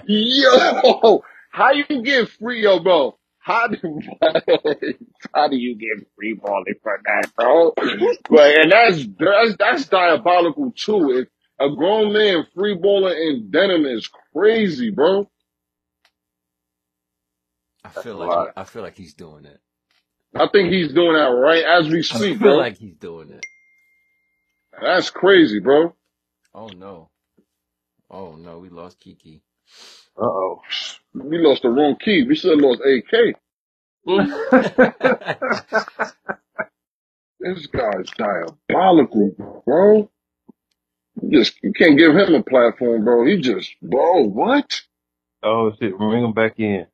Yo, 0.07 1.25
how 1.51 1.73
you 1.73 2.03
get 2.03 2.29
free, 2.31 2.63
yo, 2.63 2.81
bro? 2.81 3.19
How 3.39 3.69
do 3.69 3.77
how 5.35 5.49
do 5.49 5.57
you 5.57 5.77
get 5.77 6.07
free 6.17 6.35
balling 6.35 6.75
for 6.83 7.01
that, 7.05 7.31
bro? 7.37 7.77
But 8.29 8.59
and 8.59 8.73
that's 8.73 9.07
that's 9.19 9.57
that's 9.59 9.89
diabolical 9.89 10.73
too. 10.77 11.11
If 11.19 11.29
a 11.61 11.75
grown 11.75 12.13
man 12.13 12.47
free 12.55 12.75
balling 12.77 13.17
in 13.17 13.51
denim 13.51 13.87
is 13.87 14.09
crazy, 14.35 14.91
bro. 14.91 15.31
I 17.85 17.91
That's 17.95 18.05
feel 18.05 18.17
like. 18.17 18.39
I 18.57 18.65
feel 18.65 18.83
like 18.83 18.97
he's 18.97 19.15
doing 19.15 19.47
it. 19.47 19.61
I 20.35 20.49
think 20.49 20.73
he's 20.73 20.93
doing 20.93 21.15
that 21.15 21.27
right 21.31 21.65
as 21.65 21.89
we 21.91 22.03
speak. 22.03 22.37
I 22.37 22.41
feel 22.41 22.41
bro. 22.41 22.57
like 22.57 22.79
he's 22.79 22.97
doing 22.97 23.31
it. 23.31 23.45
That's 24.81 25.11
crazy, 25.11 25.61
bro. 25.61 25.95
Oh 26.55 26.69
no. 26.69 27.11
Oh 28.11 28.37
no, 28.37 28.59
we 28.59 28.69
lost 28.69 29.01
Kiki. 29.01 29.43
Uh 30.17 30.25
oh. 30.25 30.63
We 31.15 31.39
lost 31.39 31.63
the 31.63 31.71
wrong 31.71 31.97
key. 31.97 32.25
We 32.25 32.37
should 32.37 32.51
have 32.51 32.61
lost 32.61 32.81
AK. 32.81 33.37
This 37.45 37.67
guy's 37.67 38.09
diabolical, 38.17 39.63
bro. 39.67 40.11
You 41.21 41.31
just 41.31 41.63
you 41.63 41.75
can't 41.75 41.99
give 41.99 42.17
him 42.17 42.35
a 42.35 42.43
platform, 42.43 43.05
bro. 43.05 43.27
He 43.27 43.37
just, 43.37 43.71
bro, 43.83 44.25
what? 44.25 44.81
oh 45.43 45.73
shit, 45.79 45.99
bring 45.99 46.25
him 46.25 46.33
back 46.33 46.59
in. 46.59 46.87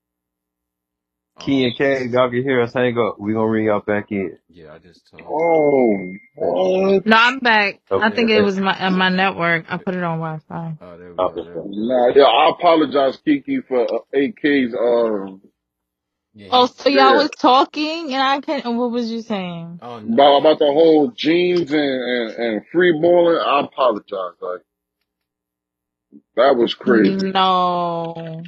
Key 1.41 1.65
Oh 1.65 1.67
and 1.67 1.77
K, 1.77 2.07
y'all 2.07 2.31
can 2.31 2.43
hear 2.45 2.63
us 2.63 2.75
hang 2.75 2.99
up. 2.99 3.21
We 3.21 3.35
gonna 3.35 3.49
ring 3.49 3.67
y'all 3.67 3.81
back 3.81 4.13
in. 4.13 4.39
yeah, 4.49 4.75
I 4.75 4.79
just 4.79 5.11
told. 5.11 5.25
Oh, 5.29 6.15
what? 6.37 7.05
No, 7.05 7.17
I'm 7.17 7.39
back. 7.41 7.81
I 7.99 8.11
Okay. 8.11 8.15
think 8.15 8.31
Yeah. 8.35 8.41
it 8.41 8.43
was 8.43 8.59
my 8.59 8.79
uh, 8.87 8.91
my 8.91 9.11
network. 9.11 9.67
I 9.71 9.79
put 9.79 9.95
it 9.95 10.03
on 10.05 10.19
Wi-Fi. 10.21 10.79
Oh, 10.81 10.99
there 10.99 11.15
we 11.15 11.23
go. 11.25 11.27
Okay. 11.27 11.43
There 11.45 11.61
we 11.61 11.71
go. 11.71 11.71
Nah, 11.71 12.09
yeah, 12.15 12.25
I 12.25 12.51
apologize, 12.51 13.19
Kiki, 13.25 13.61
for 13.63 13.83
uh, 13.85 13.99
AK's. 14.15 14.75
Um, 14.75 15.43
Yeah, 16.35 16.51
Oh, 16.51 16.67
he. 16.67 16.69
so 16.69 16.89
y'all 16.89 17.17
yeah, 17.17 17.17
was 17.17 17.31
talking 17.31 18.13
and 18.15 18.23
I 18.23 18.41
can. 18.41 18.63
Not 18.65 18.75
What 18.77 18.93
was 18.93 19.11
you 19.11 19.23
saying? 19.23 19.81
Oh 19.83 20.01
about 20.15 20.39
no. 20.39 20.41
about 20.41 20.59
the 20.61 20.67
whole 20.67 21.13
jeans 21.17 21.73
and 21.73 21.81
and, 21.81 22.31
and 22.33 22.63
free 22.73 22.93
balling. 23.01 23.39
I 23.45 23.61
apologize. 23.63 24.37
Like 24.41 24.63
that 26.37 26.57
was 26.57 26.75
crazy. 26.75 27.33
No. 27.33 28.43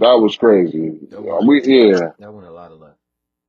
That 0.00 0.18
was 0.20 0.36
crazy. 0.36 0.98
That 1.10 1.22
Uh. 1.22 1.46
We 1.46 1.62
yeah. 1.64 2.10
That 2.18 2.32
went 2.32 2.46
a 2.46 2.52
lot 2.52 2.72
of 2.72 2.80
left. 2.80 2.98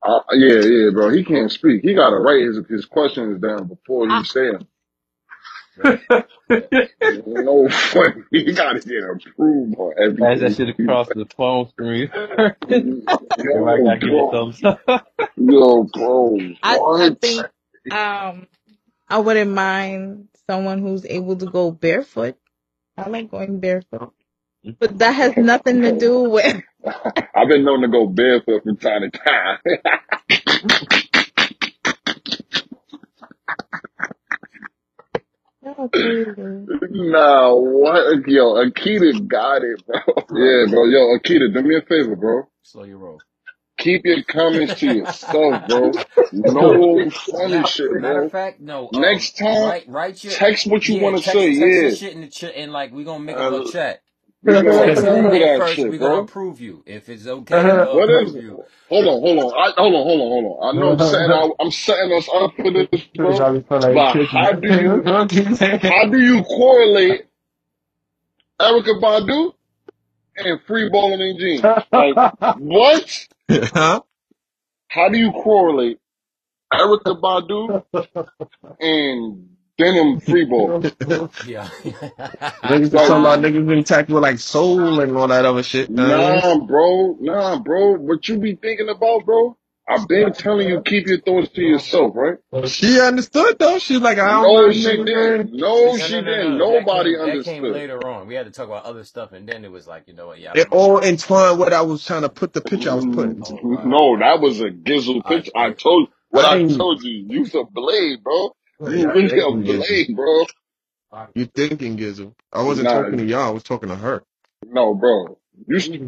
Uh, 0.02 0.20
yeah, 0.32 0.60
yeah, 0.60 0.90
bro. 0.92 1.10
He 1.10 1.24
can't 1.24 1.50
speak. 1.52 1.82
He 1.82 1.94
got 1.94 2.10
to 2.10 2.16
write 2.18 2.42
his 2.44 2.58
his 2.68 2.86
questions 2.86 3.40
down 3.40 3.68
before 3.68 4.08
I, 4.08 4.18
he 4.18 4.24
say 4.24 4.52
them. 4.52 4.68
Right. 5.76 6.00
Yeah. 6.50 7.20
No, 7.26 7.68
he 8.30 8.52
got 8.54 8.74
to 8.74 8.80
get 8.80 9.04
approved 9.04 9.76
on 9.78 9.94
As 10.22 10.40
that 10.40 10.52
everything. 10.52 10.54
shit 10.54 10.68
across 10.70 11.10
the 11.10 11.26
phone 11.36 11.68
screen. 11.70 12.10
Everybody 12.68 13.16
Yo, 13.36 13.74
gotta 13.84 14.00
give 14.00 14.14
it 14.14 14.30
bro. 14.30 14.30
thumbs 14.30 14.62
up. 14.64 14.80
Yo, 15.36 15.84
bro. 15.84 16.38
I 16.62 16.80
I 16.96 17.10
What? 17.10 17.20
think 17.20 17.50
um 17.90 18.46
I 19.08 19.18
wouldn't 19.18 19.52
mind 19.52 20.28
someone 20.48 20.80
who's 20.80 21.04
able 21.06 21.36
to 21.36 21.46
go 21.46 21.70
barefoot. 21.72 22.36
I 22.96 23.08
like 23.08 23.30
going 23.30 23.60
barefoot. 23.60 24.14
But 24.80 24.98
that 24.98 25.12
has 25.12 25.36
nothing 25.36 25.82
to 25.82 25.92
do 25.92 26.30
with. 26.30 26.62
I've 27.34 27.48
been 27.48 27.64
known 27.64 27.82
to 27.82 27.88
go 27.88 28.06
barefoot 28.08 28.64
from 28.64 28.76
time 28.78 29.02
to 29.02 29.10
time. 29.18 29.58
Y'all 35.62 35.90
crazy. 35.90 36.70
nah, 36.90 37.54
what? 37.54 38.28
Yo, 38.28 38.56
Akita 38.56 39.28
got 39.28 39.64
it, 39.64 39.86
bro. 39.86 40.00
Yeah, 40.30 40.66
bro. 40.70 40.86
Yo, 40.86 41.18
Akita, 41.18 41.54
do 41.54 41.62
me 41.62 41.76
a 41.76 41.82
favor, 41.82 42.16
bro. 42.16 42.44
Slow 42.62 42.84
your 42.84 42.98
roll. 42.98 43.22
Keep 43.78 44.06
your 44.06 44.24
comments 44.24 44.74
to 44.76 44.88
yourself, 44.88 45.66
bro. 45.66 45.92
No 46.32 47.10
funny 47.10 47.52
Now, 47.52 47.62
shit, 47.64 47.90
matter 47.90 48.20
of 48.20 48.24
bro. 48.24 48.28
fact, 48.28 48.60
no. 48.60 48.90
Um, 48.94 49.00
Next 49.00 49.36
time, 49.38 49.58
write 49.58 49.88
write 49.88 50.24
your 50.24 50.38
text 50.38 50.66
what 50.68 50.88
you 50.88 50.94
yeah. 50.94 50.96
want 50.96 51.18
to 51.18 51.22
Text 51.22 51.30
say. 51.30 51.54
text 51.54 51.82
your 51.82 51.90
Yeah, 51.90 51.92
shit 51.92 52.14
in 52.14 52.22
the 52.22 52.28
chat, 52.28 52.54
and 52.56 52.72
like 52.72 52.92
we 52.92 53.04
gonna 53.04 53.24
make 53.24 53.40
a 53.40 53.42
Uh, 53.42 53.44
little 53.44 53.62
chat. 53.62 54.02
We 54.42 54.52
gonna 54.52 54.70
Text 54.70 55.02
it 55.02 55.08
in 55.08 55.14
approve 55.16 55.26
of 55.26 55.32
there 55.32 55.58
first. 55.58 55.78
We 55.88 55.98
gonna 55.98 56.14
bro. 56.14 56.20
approve 56.22 56.60
you. 56.60 56.82
If 56.86 57.08
it's 57.08 57.26
okay, 57.26 57.64
we'll 57.64 57.82
uh-huh. 57.82 57.96
What 57.96 58.10
is 58.10 58.34
it? 58.34 58.42
you. 58.42 58.64
Hold 58.88 59.06
on, 59.06 59.20
hold 59.20 59.38
on. 59.38 59.58
I, 59.58 59.72
hold 59.76 59.94
on, 59.94 60.04
hold 60.04 60.20
on, 60.20 60.28
hold 60.28 60.60
on. 60.62 60.76
I 60.76 60.80
know 60.80 60.92
I'm 60.92 60.98
setting, 61.00 61.32
I, 61.32 61.50
I'm 61.60 61.70
setting 61.72 62.12
us 62.16 62.28
up 62.32 62.52
for 62.56 62.70
this, 62.72 63.02
bro. 63.16 63.38
Probably 63.38 63.62
But 63.92 64.18
how 64.30 64.52
do 64.52 64.68
you, 64.68 65.02
how 65.88 66.08
do 66.10 66.20
you 66.20 66.42
correlate 66.44 67.26
Erykah 68.60 69.00
Badu 69.02 69.52
and 70.36 70.60
free 70.66 70.88
balling 70.90 71.20
in 71.20 71.38
jeans? 71.38 71.72
Like, 71.92 72.18
what? 72.54 73.28
huh? 73.50 74.02
How 74.88 75.08
do 75.10 75.18
you 75.18 75.32
correlate 75.32 75.98
Erykah 76.74 77.20
Badu 77.20 77.74
and 78.80 79.55
denim 79.78 80.20
free 80.20 80.46
ball? 80.46 80.78
Yeah. 81.42 81.70
Niggas 82.64 82.92
was 82.92 83.02
Like, 83.02 83.06
talking 83.06 83.20
about 83.24 83.40
niggas 83.40 83.66
been 83.66 83.80
attacked 83.80 84.10
with 84.10 84.22
like 84.22 84.38
soul 84.38 85.00
and 85.00 85.16
all 85.16 85.28
that 85.28 85.44
other 85.46 85.62
shit. 85.64 85.90
You 85.96 86.06
know 86.08 86.20
what 86.22 86.30
I 86.30 86.42
nah, 86.42 86.58
bro, 86.66 87.16
nah, 87.20 87.58
bro. 87.60 87.94
What 87.98 88.28
you 88.28 88.38
be 88.38 88.56
thinking 88.56 88.88
about, 88.88 89.26
bro? 89.26 89.56
I've 89.88 90.08
been 90.08 90.32
telling 90.34 90.68
you, 90.68 90.82
keep 90.82 91.06
your 91.06 91.20
thoughts 91.20 91.50
to 91.54 91.62
yourself, 91.62 92.12
right? 92.16 92.38
She 92.64 93.00
understood 93.00 93.58
though. 93.58 93.78
She's 93.78 94.00
like, 94.00 94.18
I 94.18 94.42
don't 94.42 94.52
No, 94.52 94.72
mind 94.72 94.84
she 94.84 94.98
niggas, 94.98 95.04
didn't. 95.04 95.38
man. 95.40 95.50
No, 95.52 95.96
no, 95.96 96.08
she 96.08 96.16
no, 96.20 96.20
no, 96.22 96.34
didn't. 96.34 96.58
no. 96.58 96.70
That 96.70 96.88
Nobody 96.88 96.90
came 96.90 97.20
that 97.22 97.42
came 97.42 97.64
understood. 97.64 97.72
later 97.72 98.06
on. 98.06 98.26
We 98.28 98.34
had 98.34 98.46
to 98.46 98.52
talk 98.52 98.66
about 98.66 98.84
other 98.84 99.04
stuff, 99.04 99.32
and 99.32 99.48
then 99.48 99.64
it 99.64 99.72
was 99.72 99.86
like, 99.86 100.04
you 100.08 100.14
know 100.14 100.28
what? 100.28 100.40
Yeah, 100.40 100.52
I 100.52 100.54
It 100.54 100.68
remember. 100.68 100.72
all 100.72 101.00
entwined 101.00 101.58
what 101.58 101.72
I 101.74 101.82
was 101.82 102.04
trying 102.04 102.22
to 102.22 102.28
put 102.30 102.52
the 102.54 102.62
picture 102.62 102.90
I 102.90 102.94
was 102.94 103.06
putting. 103.06 103.38
Oh 103.40 103.60
wow. 103.62 103.84
No, 103.84 104.18
that 104.18 104.40
was 104.40 104.60
a 104.60 104.70
gizzle 104.70 105.22
I, 105.24 105.42
picture. 105.42 105.52
I 105.56 105.68
I 105.68 105.72
told 105.72 106.08
what 106.30 106.46
I 106.46 106.58
I 106.58 106.60
told 106.60 107.02
you. 107.02 107.26
You's 107.28 107.54
a 107.54 107.64
blade, 107.64 108.24
bro. 108.24 108.56
You 108.84 109.10
Yeah, 109.10 109.14
really 109.14 109.40
a 109.40 109.52
thinking 109.52 109.64
Gizzle. 109.64 110.00
blade, 110.00 110.16
bro. 110.16 110.46
You 111.34 111.46
thinking 111.46 111.96
Gizzle? 111.96 112.36
I 112.52 112.62
wasn't 112.62 112.88
Nah, 112.88 112.90
talking 112.90 113.18
to 113.18 113.24
y'all. 113.26 113.48
I 113.48 113.50
was 113.50 113.64
talking 113.64 113.90
to 113.90 113.96
her. 113.96 114.24
no, 114.66 114.94
bro. 114.94 115.38
You, 115.68 115.80
st- 115.80 116.02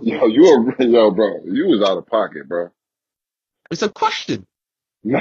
yo, 0.00 0.26
you 0.28 0.44
a 0.78 0.84
yo, 0.86 1.10
bro. 1.12 1.40
You 1.46 1.68
was 1.68 1.82
out 1.88 1.98
of 1.98 2.06
pocket, 2.06 2.48
bro. 2.48 2.70
It's 3.70 3.82
a 3.82 3.90
question. 3.90 4.46
you 5.04 5.12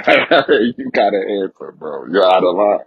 got 0.94 1.14
an 1.14 1.44
answer, 1.44 1.74
bro. 1.78 2.08
You're 2.08 2.26
out 2.28 2.44
of 2.44 2.56
line. 2.56 2.80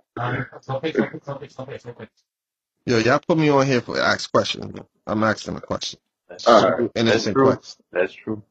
Yo, 2.86 2.98
y'all 2.98 3.20
put 3.26 3.38
me 3.38 3.48
on 3.50 3.66
here 3.66 3.80
for 3.80 4.00
ask 4.00 4.30
questions. 4.32 4.78
I'm 5.06 5.24
asking 5.24 5.56
a 5.56 5.60
question. 5.60 6.00
That's 6.28 6.46
All 6.46 6.54
true. 6.54 6.72
right, 6.72 6.78
Simple, 6.78 6.94
That's 7.06 7.26
innocent 7.26 7.36
true. 7.36 7.40
question. 7.40 7.84
That's 7.92 8.12
true. 8.14 8.42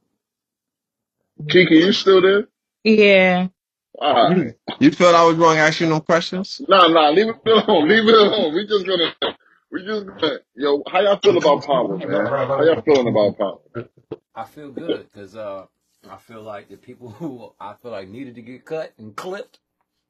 Kiki, 1.49 1.75
you 1.77 1.93
still 1.93 2.21
there? 2.21 2.47
Yeah. 2.83 3.49
All 3.99 4.13
right. 4.13 4.37
You, 4.37 4.53
you 4.79 4.91
felt 4.91 5.15
I 5.15 5.25
was 5.25 5.37
going 5.37 5.57
to 5.57 5.63
ask 5.63 5.79
you 5.81 5.87
no 5.87 6.01
questions? 6.01 6.63
Nah, 6.67 6.87
nah, 6.87 7.09
leave 7.11 7.29
it 7.29 7.37
alone. 7.47 7.89
Leave 7.89 8.07
it 8.07 8.15
alone. 8.15 8.55
We 8.55 8.67
just 8.67 8.87
gonna, 8.87 9.13
we 9.71 9.85
just 9.85 10.07
gonna. 10.07 10.39
Yo, 10.55 10.83
how 10.91 11.01
y'all 11.01 11.19
feel 11.19 11.37
about 11.37 11.63
power, 11.65 11.97
man? 11.99 12.33
How 12.57 12.63
y'all 12.63 12.81
feeling 12.83 13.07
about 13.09 13.37
power? 13.37 13.59
I 14.35 14.45
feel 14.45 14.71
good 14.71 15.07
because 15.11 15.35
uh, 15.35 15.65
I 16.09 16.17
feel 16.17 16.41
like 16.43 16.69
the 16.69 16.77
people 16.77 17.09
who 17.11 17.53
I 17.59 17.73
feel 17.75 17.91
like 17.91 18.09
needed 18.09 18.35
to 18.35 18.41
get 18.41 18.65
cut 18.65 18.93
and 18.97 19.15
clipped, 19.15 19.59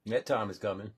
that 0.08 0.26
time 0.26 0.50
is 0.50 0.60
coming. 0.60 0.92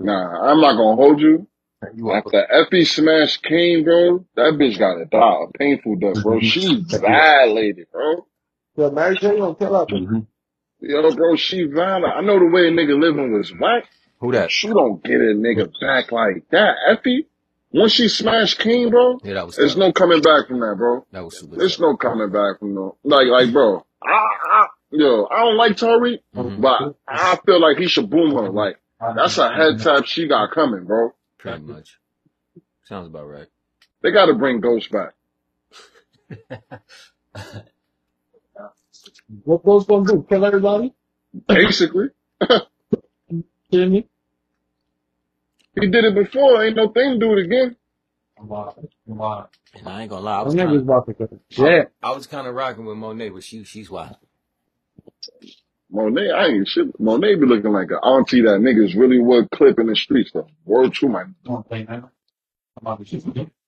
Nah, 0.00 0.50
I'm 0.50 0.60
not 0.60 0.76
gonna 0.76 0.96
hold 0.96 1.20
you. 1.20 1.48
You 1.94 2.06
welcome. 2.06 2.34
After 2.34 2.46
Effie 2.52 2.84
smash 2.86 3.38
came, 3.38 3.84
bro, 3.84 4.24
that 4.36 4.54
bitch 4.54 4.78
gotta 4.78 5.06
die 5.06 5.36
a 5.44 5.58
painful 5.58 5.96
death, 5.96 6.22
bro. 6.22 6.40
She 6.42 6.84
violated, 6.88 7.88
bro. 7.92 8.26
Yo, 8.76 8.90
Mary 8.90 9.16
J, 9.18 9.36
don't 9.36 9.58
kill 9.58 9.76
up. 9.76 9.94
Yo, 10.82 11.14
bro, 11.14 11.36
she 11.36 11.64
violent. 11.64 12.12
I 12.16 12.20
know 12.22 12.38
the 12.40 12.46
way 12.46 12.66
a 12.66 12.70
nigga 12.72 13.00
living 13.00 13.32
was 13.32 13.52
whack, 13.58 13.84
Who 14.18 14.32
that? 14.32 14.50
you 14.64 14.74
don't 14.74 15.02
get 15.02 15.20
a 15.20 15.32
nigga 15.34 15.70
back 15.80 16.10
like 16.10 16.48
that. 16.50 16.74
Effie, 16.88 17.28
once 17.72 17.92
she 17.92 18.08
smashed 18.08 18.58
King, 18.58 18.90
bro, 18.90 19.20
Yeah, 19.22 19.34
that 19.34 19.46
was 19.46 19.54
there's 19.56 19.74
tough. 19.74 19.78
no 19.80 19.92
coming 19.92 20.20
back 20.20 20.48
from 20.48 20.58
that, 20.60 20.74
bro. 20.76 21.06
That 21.12 21.24
was 21.24 21.38
super 21.38 21.56
There's 21.56 21.76
tough. 21.76 21.80
no 21.82 21.96
coming 21.96 22.30
back 22.30 22.58
from 22.58 22.74
no, 22.74 22.96
like, 23.04 23.28
like, 23.28 23.52
bro. 23.52 23.86
I, 24.02 24.08
I, 24.10 24.66
yo, 24.90 25.26
I 25.30 25.38
don't 25.44 25.56
like 25.56 25.76
Tariq, 25.76 26.18
hmm 26.34 26.60
but 26.60 26.96
I 27.06 27.38
feel 27.46 27.60
like 27.60 27.78
he 27.78 27.86
should 27.86 28.10
boom 28.10 28.32
her. 28.34 28.50
Like, 28.50 28.80
that's 29.14 29.38
a 29.38 29.52
head 29.52 29.78
tap 29.80 30.06
she 30.06 30.26
got 30.26 30.50
coming, 30.52 30.84
bro. 30.84 31.12
Pretty 31.38 31.60
much. 31.60 31.98
Sounds 32.84 33.06
about 33.06 33.28
right. 33.28 33.46
They 34.02 34.10
gotta 34.10 34.34
bring 34.34 34.60
Ghost 34.60 34.90
back. 34.90 35.14
What 39.44 39.64
those 39.64 39.86
gonna 39.86 40.06
do? 40.06 40.26
Kill 40.28 40.44
everybody? 40.44 40.94
Basically. 41.48 42.08
Kill 43.70 43.88
me? 43.90 44.08
He 45.80 45.88
did 45.88 46.04
it 46.04 46.14
before. 46.14 46.64
Ain't 46.64 46.76
no 46.76 46.88
thing 46.92 47.14
to 47.14 47.18
do 47.18 47.32
it 47.32 47.44
again. 47.46 47.76
Come 48.38 48.52
on. 48.52 48.74
Come 49.08 49.20
on. 49.20 49.46
And 49.74 49.88
I 49.88 50.02
ain't 50.02 50.10
gonna 50.10 50.22
lie, 50.22 50.40
I 50.40 50.42
was 50.42 50.54
kind 50.54 50.70
niggas 50.70 50.78
of, 50.78 50.82
about 50.82 51.06
to 51.06 51.12
go 51.14 51.26
to 51.26 51.40
I. 51.58 51.86
I 52.02 52.12
was 52.12 52.26
kind 52.26 52.46
of 52.46 52.54
rocking 52.54 52.84
with 52.84 52.96
Monet, 52.98 53.30
but 53.30 53.42
she, 53.44 53.64
she's 53.64 53.90
wild. 53.90 54.16
Monet, 55.90 56.30
I 56.30 56.46
ain't 56.46 56.68
shit. 56.68 56.98
Monet 57.00 57.36
be 57.36 57.46
looking 57.46 57.72
like 57.72 57.90
an 57.90 57.98
auntie 58.02 58.42
that 58.42 58.60
niggas 58.60 58.98
really 58.98 59.20
would 59.20 59.50
clip 59.50 59.78
in 59.78 59.86
the 59.86 59.96
streets 59.96 60.30
though. 60.32 60.48
Word 60.64 60.94
to 60.96 61.08
my. 61.08 61.24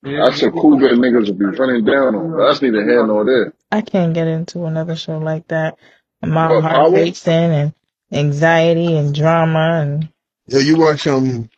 That's 0.03 0.43
a 0.43 0.51
cool 0.53 0.79
bit 0.79 0.93
niggas 0.93 1.27
will 1.29 1.35
be 1.35 1.47
running 1.47 1.85
down 1.85 2.15
on. 2.17 2.33
But 2.33 2.49
that's 2.49 2.63
neither 2.63 2.83
here 2.85 3.07
nor 3.07 3.25
there. 3.27 3.55
I 3.71 3.83
can't 3.83 4.15
get 4.15 4.29
into 4.29 4.65
another 4.67 4.97
show 4.97 5.19
like 5.19 5.49
that. 5.49 5.79
My 6.23 6.49
What, 6.49 6.61
heart 6.61 6.87
power? 6.87 6.91
racing 6.91 7.33
and 7.33 7.75
anxiety 8.13 8.97
and 8.97 9.15
drama 9.15 9.81
and 9.83 10.09
Yo, 10.49 10.59
you 10.61 10.79
watch 10.79 11.07
um 11.09 11.51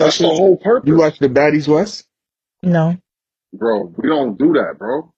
That's 0.00 0.18
the 0.18 0.26
Sessions? 0.26 0.28
whole 0.28 0.56
You 0.82 0.96
purpose. 0.96 0.96
watch 0.96 1.18
the 1.20 1.28
Baddies 1.28 1.68
West? 1.68 2.06
no. 2.62 2.98
Bro, 3.54 3.94
we 3.98 4.08
don't 4.08 4.38
do 4.38 4.54
that, 4.54 4.76
bro. 4.78 5.11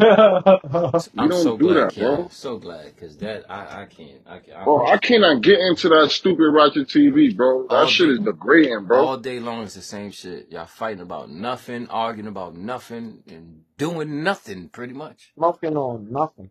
So 0.98 1.10
We 1.14 1.22
I'm 1.24 1.32
so 1.32 1.56
don't 1.56 1.58
do 1.58 1.68
glad, 1.68 1.74
that, 1.74 1.96
bro. 1.96 2.28
Kiara. 2.28 2.32
So 2.32 2.58
glad, 2.58 2.96
cause 2.96 3.18
that 3.18 3.50
I, 3.50 3.82
I 3.82 3.86
can't. 3.86 4.22
I, 4.26 4.38
can't- 4.40 4.58
Bro, 4.64 4.86
I 4.86 4.92
I 4.94 4.98
cannot 4.98 5.42
get 5.42 5.58
into 5.60 5.88
that 5.90 6.10
stupid 6.12 6.50
Ratchet 6.52 6.88
TV, 6.88 7.36
bro. 7.36 7.68
That 7.68 7.74
all 7.76 7.86
shit 7.88 8.08
day, 8.08 8.12
is 8.12 8.20
degrading, 8.20 8.86
bro. 8.86 9.06
all 9.06 9.18
day 9.18 9.40
long 9.40 9.64
it's 9.64 9.74
the 9.74 9.82
same 9.82 10.12
shit. 10.12 10.50
Y'all 10.52 10.66
fighting 10.66 11.02
about 11.02 11.30
nothing, 11.30 11.88
arguing 11.88 12.28
about 12.28 12.56
nothing, 12.56 13.22
and 13.28 13.62
doing 13.78 14.22
nothing 14.24 14.68
pretty 14.70 14.94
much. 14.94 15.32
Smoking 15.36 15.76
on 15.76 16.12
nothing. 16.12 16.50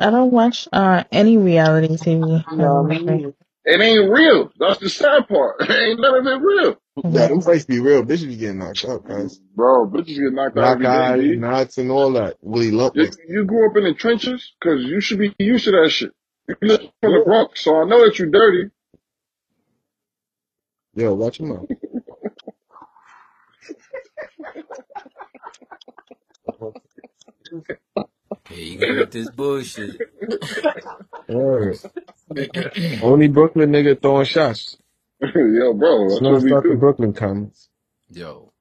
I 0.00 0.10
don't 0.10 0.32
watch 0.32 0.68
uh 0.72 1.04
any 1.12 1.38
reality 1.38 1.96
TV. 1.96 2.44
You 2.50 2.58
know 2.58 2.82
what 2.82 2.92
I 2.92 3.00
honestly. 3.02 3.14
mean? 3.14 3.34
It 3.64 3.80
ain't 3.80 4.10
real. 4.10 4.52
That's 4.58 4.80
the 4.80 4.88
sad 4.90 5.28
part. 5.28 5.62
ain't 5.70 6.00
none 6.00 6.16
of 6.16 6.26
it 6.26 6.44
real. 6.44 6.76
Yeah, 7.02 7.28
them 7.28 7.40
fights 7.40 7.64
be 7.64 7.80
real. 7.80 8.04
Bitches 8.04 8.28
be 8.28 8.36
getting 8.36 8.58
knocked 8.58 8.84
out, 8.84 9.04
guys. 9.06 9.40
Bro, 9.54 9.88
bitches 9.90 10.16
get 10.16 10.32
knocked 10.32 10.58
out 10.58 10.70
Black 10.70 10.72
every 10.72 10.88
day, 10.88 11.08
eyes, 11.08 11.28
B. 11.28 11.36
knots, 11.36 11.78
and 11.78 11.90
all 11.90 12.12
that. 12.12 12.36
Willie 12.40 12.70
Lump 12.70 12.94
You, 12.94 13.02
was. 13.06 13.18
you 13.28 13.44
grew 13.44 13.70
up 13.70 13.76
in 13.76 13.84
the 13.84 13.94
trenches? 13.94 14.52
Cause 14.62 14.80
you 14.82 15.00
should 15.00 15.18
be 15.18 15.34
used 15.38 15.64
to 15.64 15.72
that 15.72 15.90
shit. 15.90 16.12
You 16.48 16.56
live 16.62 16.80
from 17.02 17.12
the 17.12 17.22
Bronx, 17.24 17.60
so 17.64 17.76
I 17.80 17.84
know 17.84 18.04
that 18.04 18.18
you 18.18 18.30
dirty. 18.30 18.70
Yo, 20.94 21.14
watch 21.14 21.40
him 21.40 21.52
out. 21.52 21.68
Here 28.48 28.58
you 28.58 28.78
go 28.78 28.98
with 29.00 29.10
this 29.12 29.30
bullshit. 29.30 30.00
Word. 31.28 31.78
Only 33.02 33.28
Brooklyn 33.28 33.72
nigga 33.72 34.00
throwing 34.00 34.26
shots. 34.26 34.76
Yo, 35.36 35.74
bro, 35.74 36.08
It's 36.08 36.20
that's 36.20 36.22
not 36.22 36.32
what 36.32 36.42
we 36.42 36.56
start 36.56 36.66
the. 36.68 36.76
Brooklyn 36.76 37.14
comments. 37.14 37.68
Yo. 38.10 38.52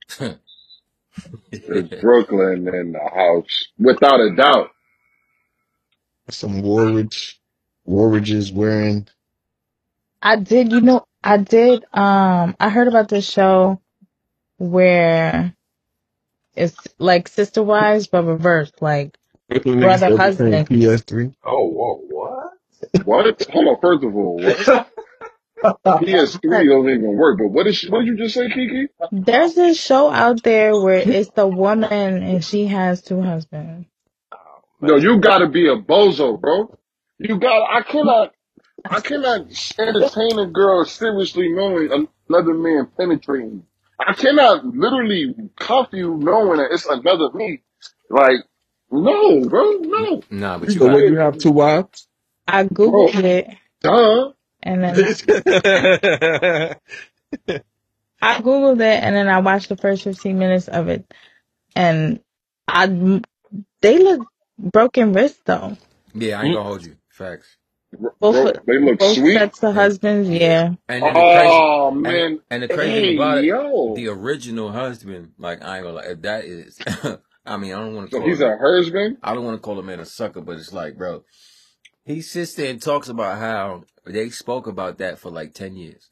It's 1.51 1.89
Brooklyn 2.01 2.67
in 2.67 2.93
the 2.93 3.09
house, 3.13 3.67
without 3.79 4.19
a 4.19 4.35
doubt. 4.35 4.71
Some 6.29 6.61
Warridge. 6.61 7.39
Warridge 7.85 8.31
is 8.31 8.51
wearing. 8.51 9.07
I 10.21 10.37
did, 10.37 10.71
you 10.71 10.81
know, 10.81 11.05
I 11.23 11.37
did, 11.37 11.85
um, 11.93 12.55
I 12.59 12.69
heard 12.69 12.87
about 12.89 13.09
this 13.09 13.29
show 13.29 13.81
where 14.57 15.55
it's 16.55 16.87
like 16.99 17.27
Sister 17.29 17.63
Wives, 17.63 18.07
but 18.07 18.25
reversed, 18.25 18.81
like 18.81 19.17
Brooklyn 19.49 19.79
niggas 19.79 19.97
brother 19.99 19.99
still 19.99 20.19
playing 20.19 20.61
husband. 20.61 20.69
PS3. 20.69 21.35
Oh, 21.45 21.67
whoa, 21.69 22.01
what? 22.09 22.51
What? 23.05 23.43
Hold 23.51 23.67
on, 23.67 23.81
first 23.81 24.03
of 24.05 24.15
all, 24.15 24.41
what? 24.41 24.89
PS3 26.01 26.41
don't 26.69 26.89
even 26.89 27.15
work. 27.17 27.39
But 27.39 27.49
what 27.49 27.67
is 27.67 27.77
she, 27.77 27.89
what 27.89 27.99
did 28.01 28.07
you 28.07 28.17
just 28.17 28.35
say, 28.35 28.49
Kiki? 28.49 28.87
There's 29.11 29.55
this 29.55 29.79
show 29.81 30.11
out 30.11 30.43
there 30.43 30.77
where 30.79 30.97
it's 30.99 31.31
the 31.31 31.47
woman 31.47 32.23
and 32.23 32.43
she 32.45 32.67
has 32.67 33.01
two 33.01 33.21
husbands. 33.21 33.87
Oh, 34.33 34.61
no, 34.81 34.95
you 34.97 35.19
gotta 35.19 35.47
be 35.49 35.67
a 35.67 35.75
bozo, 35.77 36.39
bro. 36.41 36.77
You 37.19 37.39
got. 37.39 37.67
I 37.71 37.83
cannot. 37.83 38.33
I 38.89 39.01
cannot 39.01 39.41
entertain 39.79 40.39
a 40.39 40.47
girl 40.47 40.85
seriously 40.85 41.49
knowing 41.53 42.07
another 42.29 42.53
man 42.53 42.89
penetrating. 42.97 43.65
I 43.99 44.13
cannot 44.13 44.65
literally 44.65 45.35
cuff 45.57 45.89
you 45.93 46.17
knowing 46.17 46.59
that 46.59 46.69
it's 46.71 46.85
another 46.85 47.31
me. 47.33 47.61
Like, 48.09 48.39
no, 48.91 49.41
bro, 49.49 49.71
no, 49.81 50.23
Nah, 50.29 50.59
but 50.59 50.75
you 50.75 50.79
So 50.79 50.85
got 50.85 50.93
when 50.93 51.07
you 51.07 51.17
have 51.17 51.37
two 51.37 51.51
wives? 51.51 52.07
I 52.47 52.65
bro. 52.85 53.07
googled 53.09 53.15
oh, 53.15 53.23
it 53.25 53.47
Duh. 53.81 54.33
And 54.63 54.83
then 54.83 55.17
I 58.21 58.41
googled 58.41 58.81
it 58.81 59.03
and 59.03 59.15
then 59.15 59.29
I 59.29 59.39
watched 59.39 59.69
the 59.69 59.77
first 59.77 60.03
15 60.03 60.37
minutes 60.39 60.67
of 60.69 60.89
it 60.89 61.05
and 61.75 62.21
I 62.67 62.87
they 63.81 63.99
look 63.99 64.27
broken 64.59 65.13
wrist 65.13 65.41
though. 65.45 65.77
yeah, 66.13 66.39
I 66.41 66.45
ain't 66.45 66.53
gonna 66.53 66.63
hold 66.63 66.85
you. 66.85 66.97
Facts. 67.09 67.57
Both 68.21 68.41
Bro, 68.41 68.53
they 68.67 68.79
look 68.79 68.99
both 68.99 69.19
sweet. 69.19 69.33
sets 69.33 69.63
of 69.63 69.75
And 69.75 69.75
husbands, 69.75 70.29
yeah. 70.29 70.73
and 70.89 71.05
then 71.07 71.15
the 71.17 71.23
crazy 71.23 71.65
Oh 71.65 71.91
and 72.03 72.23
man, 72.23 72.41
and 72.51 72.63
the 72.63 72.69
crazy 72.69 73.01
hey 73.01 73.13
thing 73.15 73.15
about 73.15 73.39
it, 73.39 73.47
yo. 73.47 73.93
the 73.93 74.07
original 74.09 74.71
husband, 74.71 75.33
like 75.39 75.63
I 75.63 75.77
ain't 75.77 75.85
gonna 75.85 75.97
lie, 75.97 76.05
if 76.05 76.21
that 76.23 76.45
is 76.45 76.81
I 77.45 77.57
mean, 77.57 77.73
I 77.73 77.79
don't 77.79 77.95
wanna 77.95 78.09
So 78.11 78.21
call 78.21 78.21
he's 78.21 78.41
him 78.41 78.41
a 78.41 78.57
husband. 78.57 79.17
I 79.23 79.33
don't 79.35 79.45
wanna 79.45 79.59
call 79.59 79.79
a 79.79 79.83
man 79.83 79.99
a 80.01 80.05
sucker, 80.05 80.41
but 80.41 80.57
it's 80.57 80.73
like, 80.73 80.97
bro, 80.97 81.23
he 82.05 82.21
sits 82.21 82.55
there 82.55 82.71
and 82.71 82.81
talks 82.81 83.09
about 83.09 83.39
how 83.39 83.83
they 84.05 84.29
spoke 84.29 84.67
about 84.67 84.97
that 84.99 85.19
for 85.19 85.31
like 85.31 85.53
ten 85.53 85.75
years. 85.75 86.09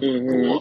hmm 0.00 0.58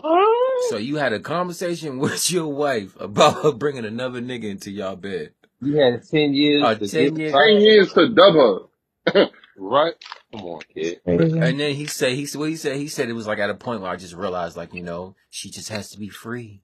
So 0.58 0.78
you 0.78 0.98
had 0.98 1.14
a 1.14 1.20
conversation 1.22 2.00
with 2.02 2.32
your 2.32 2.48
wife 2.48 2.96
about 3.00 3.44
her 3.44 3.54
bringing 3.54 3.86
another 3.86 4.22
nigga 4.22 4.46
into 4.46 4.72
y'all 4.72 4.96
bed. 4.98 5.34
You 5.62 5.78
had 5.78 6.08
ten 6.10 6.34
years 6.36 6.68
Uh, 6.68 6.76
to 6.80 6.90
ten 6.90 7.18
years, 7.18 7.34
Ten 7.34 7.62
years 7.62 7.94
to 7.94 8.10
dub 8.10 8.36
her. 8.36 9.28
right. 9.58 9.96
Come 10.34 10.46
on, 10.46 10.64
kid. 10.74 11.02
And 11.42 11.60
then 11.60 11.76
he 11.76 11.88
said 11.88 12.14
he 12.14 12.26
said 12.28 12.40
what 12.40 12.50
he 12.50 12.58
said 12.58 12.78
he 12.78 12.90
said 12.90 13.10
it 13.10 13.14
was 13.14 13.28
like 13.28 13.40
at 13.40 13.52
a 13.52 13.56
point 13.56 13.82
where 13.82 13.92
I 13.92 13.98
just 13.98 14.16
realized 14.16 14.58
like 14.58 14.74
you 14.74 14.84
know 14.84 15.16
she 15.32 15.52
just 15.52 15.70
has 15.70 15.92
to 15.92 16.00
be 16.00 16.10
free. 16.10 16.62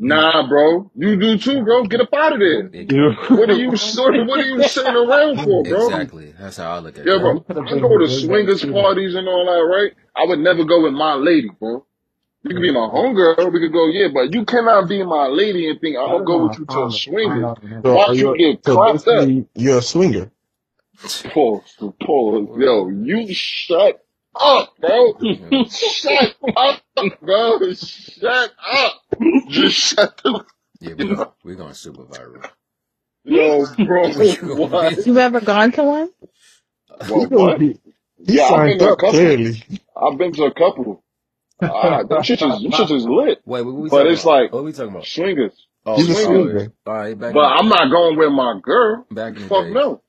You 0.00 0.08
Nah, 0.08 0.48
bro. 0.48 0.90
You 0.96 1.16
do 1.18 1.38
too, 1.38 1.64
bro. 1.64 1.84
Get 1.84 2.00
up 2.02 2.14
out 2.14 2.34
of 2.34 2.40
there. 2.40 2.72
it, 2.72 2.92
What 3.32 3.50
are 3.50 3.54
you 3.54 3.76
sort 3.76 4.14
what 4.26 4.40
are 4.40 4.44
you 4.44 4.62
sitting 4.62 4.96
around 4.96 5.42
for, 5.42 5.66
bro? 5.66 5.90
exactly. 5.90 6.34
That's 6.38 6.58
how 6.58 6.76
I 6.76 6.78
look 6.80 6.98
at 6.98 7.04
Yeah, 7.06 7.14
that. 7.14 7.20
bro. 7.20 7.46
I 7.66 7.76
go 7.78 7.98
to 7.98 8.08
swingers 8.08 8.64
parties 8.64 9.14
and 9.16 9.28
all 9.28 9.46
that, 9.46 9.76
right? 9.76 9.92
I 10.16 10.26
would 10.26 10.40
never 10.40 10.64
go 10.64 10.82
with 10.84 10.94
my 10.94 11.14
lady, 11.14 11.50
bro. 11.60 11.86
You 12.44 12.50
could 12.54 12.62
be 12.62 12.72
my 12.72 12.80
homegirl, 12.80 13.52
we 13.52 13.60
could 13.60 13.72
go, 13.72 13.88
yeah, 13.88 14.08
but 14.14 14.34
you 14.34 14.44
cannot 14.46 14.88
be 14.88 15.04
my 15.04 15.28
lady 15.28 15.70
and 15.70 15.80
think 15.80 15.96
I'm 15.98 16.10
gonna 16.10 16.24
go 16.24 16.44
with 16.44 16.58
you 16.58 16.66
to 16.66 16.90
swingers. 16.90 17.52
So 17.84 18.04
are 18.06 18.14
Watch 18.14 18.16
you 18.16 18.30
you 18.30 18.36
get 18.36 18.64
so 18.64 18.76
clapped 18.76 19.08
up. 19.08 19.30
basically 19.30 19.48
you're 19.54 19.78
a 19.78 19.82
swinger. 19.82 20.30
Pause, 21.32 21.72
pause. 22.02 22.48
Yo, 22.58 22.88
you 22.88 23.34
shut 23.34 24.05
up, 24.40 24.74
bro. 24.80 25.14
Yeah. 25.20 25.52
Shut 25.70 26.36
up, 26.56 26.82
bro. 27.22 27.60
Shut 27.74 28.52
up. 28.72 28.92
Just 29.48 29.76
shut 29.76 30.20
the 30.24 30.44
Yeah, 30.80 30.94
we're 30.94 31.08
gonna 31.08 31.28
we're 31.44 31.56
gonna 31.56 31.74
super 31.74 32.04
viral. 32.04 32.44
Yo, 33.24 33.66
bro, 33.86 34.10
what? 34.52 35.06
You 35.06 35.18
ever 35.18 35.40
gone 35.40 35.72
to 35.72 35.84
one? 35.84 36.10
He 37.14 37.26
What, 37.26 37.28
gonna 37.28 37.52
what? 37.52 37.56
be 37.56 37.78
he 38.26 38.38
Yeah, 38.38 38.44
I've 38.46 38.64
been 38.64 38.78
to 38.80 38.88
a 38.88 38.96
couple. 38.96 39.20
clearly. 39.20 39.62
I've 39.96 40.18
been 40.18 40.32
to 40.34 40.44
a 40.44 40.54
couple. 40.54 41.04
Ah, 41.66 42.02
them 42.04 42.22
shit 42.22 42.42
is, 42.42 42.62
them 42.62 42.72
shit 42.72 42.90
is 42.90 43.06
lit. 43.06 43.42
Wait, 43.46 43.62
what 43.62 43.74
we 43.74 43.90
But 43.90 44.06
talking 44.06 44.08
it's 44.08 44.24
about? 44.24 44.26
like 44.26 44.50
What 44.50 44.64
we 44.64 44.72
talking 44.72 44.90
about? 44.90 45.08
swingers. 45.08 45.54
Oh, 45.86 46.04
He's 46.04 46.20
oh, 46.22 46.24
Swingers. 46.24 46.54
swinger. 46.54 46.72
all 46.86 46.94
right, 46.94 47.18
back 47.18 47.34
But 47.34 47.46
I'm 47.46 47.68
not 47.68 47.90
going 47.90 48.18
with 48.18 48.32
my 48.32 48.60
girl. 48.62 49.06
back 49.10 49.36
in 49.36 49.42
the 49.44 49.50
Fuck 49.50 49.70
days, 49.70 49.72
no. 49.72 50.02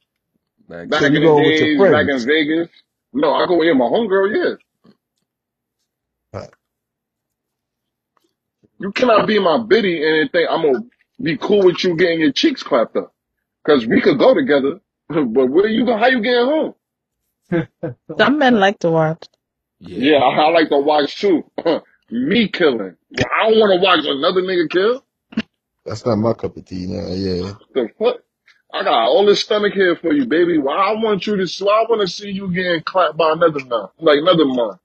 back 0.70 0.90
Back 0.90 1.00
So 1.00 1.08
in 1.08 1.14
you 1.14 1.22
the 1.22 1.22
going 1.22 1.46
with 1.46 1.60
your 1.60 1.70
days, 1.70 1.88
back 1.90 2.08
in. 2.10 2.26
Vegas. 2.26 2.70
No, 3.18 3.34
I 3.34 3.48
go 3.48 3.62
in 3.64 3.78
my 3.80 3.86
homegirl, 3.86 4.36
yeah. 4.36 4.56
You 8.80 8.92
cannot 8.94 9.28
be 9.28 9.40
my 9.40 9.60
biddy 9.60 10.04
and 10.04 10.32
think 10.32 10.50
I'm 10.52 10.64
gonna 10.64 10.86
be 11.22 11.38
cool 11.38 11.64
with 11.66 11.84
you 11.84 11.98
getting 11.98 12.22
your 12.22 12.32
cheeks 12.34 12.64
clapped 12.64 12.96
up. 12.98 13.14
Cause 13.68 13.86
we 13.88 14.02
could 14.02 14.20
go 14.20 14.34
together. 14.36 14.82
But 15.10 15.48
where 15.50 15.68
you 15.68 15.86
go? 15.86 15.98
How 15.98 16.08
you 16.08 16.22
getting 16.22 16.46
home? 16.46 16.76
Some 18.20 18.40
men 18.40 18.60
like 18.60 18.80
to 18.80 18.92
watch. 18.92 19.26
yeah. 19.80 20.00
Yeah, 20.12 20.18
I, 20.18 20.48
I 20.48 20.52
like 20.52 20.70
to 20.70 20.80
watch 20.80 21.20
too. 21.22 21.44
Me 22.12 22.50
killing. 22.50 22.96
I 23.20 23.50
don't 23.50 23.60
want 23.60 23.74
to 23.80 23.84
watch 23.84 24.06
another 24.06 24.42
nigga 24.42 24.70
kill. 24.70 25.06
That's 25.86 26.06
not 26.06 26.18
my 26.18 26.34
cup 26.34 26.58
of 26.58 26.66
tea 26.66 26.88
now, 26.88 27.08
yeah. 27.10 27.54
The 27.74 27.90
fuck? 28.00 28.18
I 28.80 28.84
got 28.84 28.94
all 29.10 29.26
this 29.26 29.42
stomach 29.42 29.74
hair 29.74 29.96
for 29.96 30.14
you, 30.14 30.26
baby. 30.28 30.58
Why 30.60 30.76
I 30.76 30.94
want 30.94 31.28
you 31.28 31.38
to? 31.38 31.66
Why 31.66 31.84
I 31.84 31.86
want 31.90 32.02
to 32.02 32.08
see 32.08 32.32
you 32.32 32.52
getting 32.54 32.84
clapped 32.84 33.18
by 33.18 33.34
another 33.34 33.66
man, 33.66 33.88
like 34.00 34.20
another 34.20 34.46
man. 34.46 34.80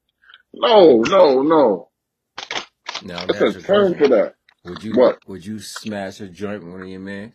No, 0.55 1.03
no, 1.03 1.43
no. 1.43 1.91
Now 3.01 3.27
That's 3.27 3.41
a 3.43 3.47
ask 3.47 3.55
you 3.55 3.61
a 3.61 3.63
term 3.63 3.85
question. 3.87 3.97
for 3.97 4.09
that. 4.09 4.35
Would 4.65 4.85
you 4.85 4.95
What? 4.95 5.21
would 5.27 5.47
you 5.47 5.61
smash 5.61 6.21
a 6.21 6.29
joint 6.29 6.65
with 6.65 6.73
one 6.73 6.83
of 6.83 6.89
your 6.89 7.01
men? 7.01 7.35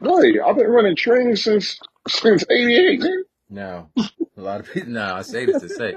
Right. 0.00 0.36
I've 0.46 0.56
been 0.56 0.68
running 0.70 0.96
trains 0.96 1.44
since 1.44 1.80
since 2.08 2.44
'88. 2.50 3.02
Now, 3.50 3.90
a 4.36 4.40
lot 4.42 4.60
of 4.60 4.70
people. 4.72 4.92
Now 4.92 5.16
I 5.16 5.22
say 5.22 5.46
this 5.46 5.60
to 5.60 5.68
say, 5.68 5.96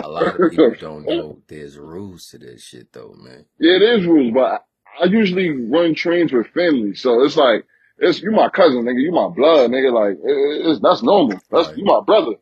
a 0.00 0.08
lot 0.08 0.28
of 0.28 0.38
people 0.50 0.74
don't 0.80 1.06
know 1.06 1.40
there's 1.48 1.78
rules 1.78 2.28
to 2.28 2.38
this 2.38 2.62
shit, 2.64 2.92
though, 2.92 3.14
man. 3.18 3.46
Yeah, 3.58 3.76
it 3.76 3.82
is 3.82 4.06
rules, 4.06 4.32
but 4.34 4.64
I 5.00 5.06
usually 5.06 5.50
run 5.50 5.94
trains 5.94 6.32
with 6.32 6.48
family, 6.48 6.94
so 6.94 7.22
it's 7.24 7.36
like 7.36 7.66
it's 7.98 8.20
you 8.20 8.30
my 8.30 8.48
cousin, 8.48 8.84
nigga, 8.84 9.00
you 9.00 9.12
my 9.12 9.28
blood, 9.28 9.70
nigga. 9.70 9.92
Like 9.92 10.18
it, 10.18 10.66
it's 10.66 10.80
that's 10.80 11.02
normal. 11.02 11.38
That's 11.50 11.68
Right. 11.68 11.76
you 11.78 11.84
my 11.84 12.00
brother. 12.04 12.32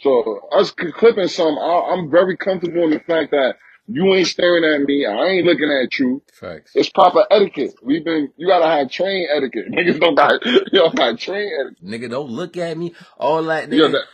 So 0.00 0.48
us 0.52 0.70
clipping 0.72 1.28
some, 1.28 1.58
I, 1.58 1.90
I'm 1.92 2.10
very 2.10 2.36
comfortable 2.36 2.84
in 2.84 2.90
the 2.90 3.00
fact 3.00 3.30
that 3.30 3.56
you 3.86 4.14
ain't 4.14 4.26
staring 4.26 4.64
at 4.64 4.86
me, 4.86 5.06
I 5.06 5.26
ain't 5.26 5.46
looking 5.46 5.70
at 5.70 5.98
you. 5.98 6.22
Facts. 6.32 6.72
It's 6.74 6.88
proper 6.88 7.24
etiquette. 7.30 7.74
We've 7.82 8.04
been, 8.04 8.32
you 8.36 8.46
gotta 8.46 8.66
have 8.66 8.90
train 8.90 9.28
etiquette. 9.34 9.66
Niggas 9.70 10.00
don't 10.00 10.14
got, 10.14 10.44
you 10.46 10.60
don't 10.72 10.94
got 10.94 11.18
train 11.18 11.50
etiquette. 11.60 11.84
Nigga, 11.84 12.10
don't 12.10 12.30
look 12.30 12.56
at 12.56 12.76
me. 12.76 12.94
All 13.18 13.42
that, 13.44 13.68
nigga. 13.68 13.92
that, 13.92 14.04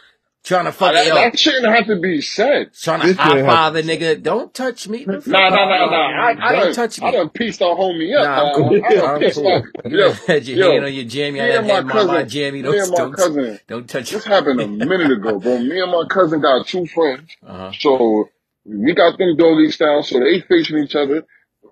Trying 0.48 0.66
to 0.66 0.72
fuck 0.72 0.96
it 0.96 1.04
that, 1.04 1.12
up. 1.12 1.32
that 1.32 1.38
shouldn't 1.38 1.74
have 1.74 1.86
to 1.88 2.00
be 2.00 2.22
said. 2.22 2.72
Trying 2.82 3.02
to 3.02 3.08
This 3.08 3.16
high 3.16 3.36
shit 3.36 3.44
have 3.44 3.46
five 3.46 3.76
a 3.76 3.82
be 3.82 3.84
nigga. 3.84 4.22
Don't 4.22 4.54
touch 4.54 4.88
me. 4.88 5.04
The 5.06 5.20
fuck 5.20 5.26
Nah, 5.26 5.50
nah, 5.50 5.64
up. 5.64 5.68
nah, 5.68 5.86
nah. 5.90 6.22
I, 6.22 6.36
I 6.40 6.56
Don't 6.56 6.56
done, 6.56 6.72
touch 6.72 7.02
I 7.02 7.06
me. 7.06 7.12
done 7.12 7.30
pieced 7.30 7.62
our 7.62 7.76
homie 7.76 8.16
up. 8.18 8.22
Nah, 8.22 8.40
I'm 8.40 8.50
cool. 8.50 8.80
I 8.84 8.94
done 8.94 9.12
I'm 9.16 9.20
pieced 9.20 9.42
my, 9.42 9.60
cool. 9.60 9.72
You 9.84 9.98
yo, 9.98 10.08
done 10.08 10.20
had 10.26 10.46
your 10.46 10.58
hand 10.58 10.84
yo, 10.84 10.86
on 10.86 10.94
your 10.94 11.04
jammy. 11.04 11.42
I 11.42 11.48
me 11.48 11.52
done 11.52 11.64
and 11.64 11.68
my 11.68 11.74
had 11.74 11.86
my, 11.86 12.02
my 12.02 12.24
cousin, 12.24 12.24
jammy. 12.24 12.62
me 12.62 12.78
and 12.78 12.90
Don't, 12.90 12.90
my 12.92 12.96
don't, 12.96 13.12
cousin, 13.12 13.60
don't 13.68 13.88
touch 13.88 14.10
this 14.10 14.24
happened 14.24 14.60
a 14.60 14.68
minute 14.68 15.12
ago, 15.12 15.40
bro. 15.40 15.58
Me 15.58 15.80
and 15.80 15.92
my 15.92 16.04
cousin 16.08 16.40
got 16.40 16.66
two 16.66 16.86
friends. 16.86 17.36
Uh 17.46 17.56
huh. 17.56 17.72
So 17.80 18.30
we 18.64 18.94
got 18.94 19.18
them 19.18 19.36
doggy 19.36 19.70
style, 19.70 20.02
so 20.02 20.20
they 20.20 20.40
facing 20.42 20.78
each 20.78 20.96
other. 20.96 21.24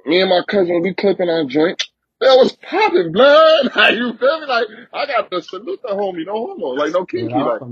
Me 0.07 0.21
and 0.21 0.31
my 0.31 0.43
cousin, 0.49 0.83
we 0.83 0.95
clipping 0.95 1.31
our 1.31 1.45
joint. 1.45 1.83
That 2.21 2.35
was 2.37 2.53
popping, 2.57 3.12
blood. 3.12 3.71
Like, 3.77 3.95
you 3.95 4.15
feel 4.19 4.41
me? 4.41 4.47
Like, 4.47 4.67
I 4.93 5.07
got 5.07 5.31
to 5.31 5.43
salute 5.43 5.81
the 5.83 5.91
homie, 5.95 6.27
no 6.27 6.35
homo. 6.49 6.69
Like, 6.69 6.93
no 6.93 7.05
kinky. 7.07 7.43
Like, 7.43 7.62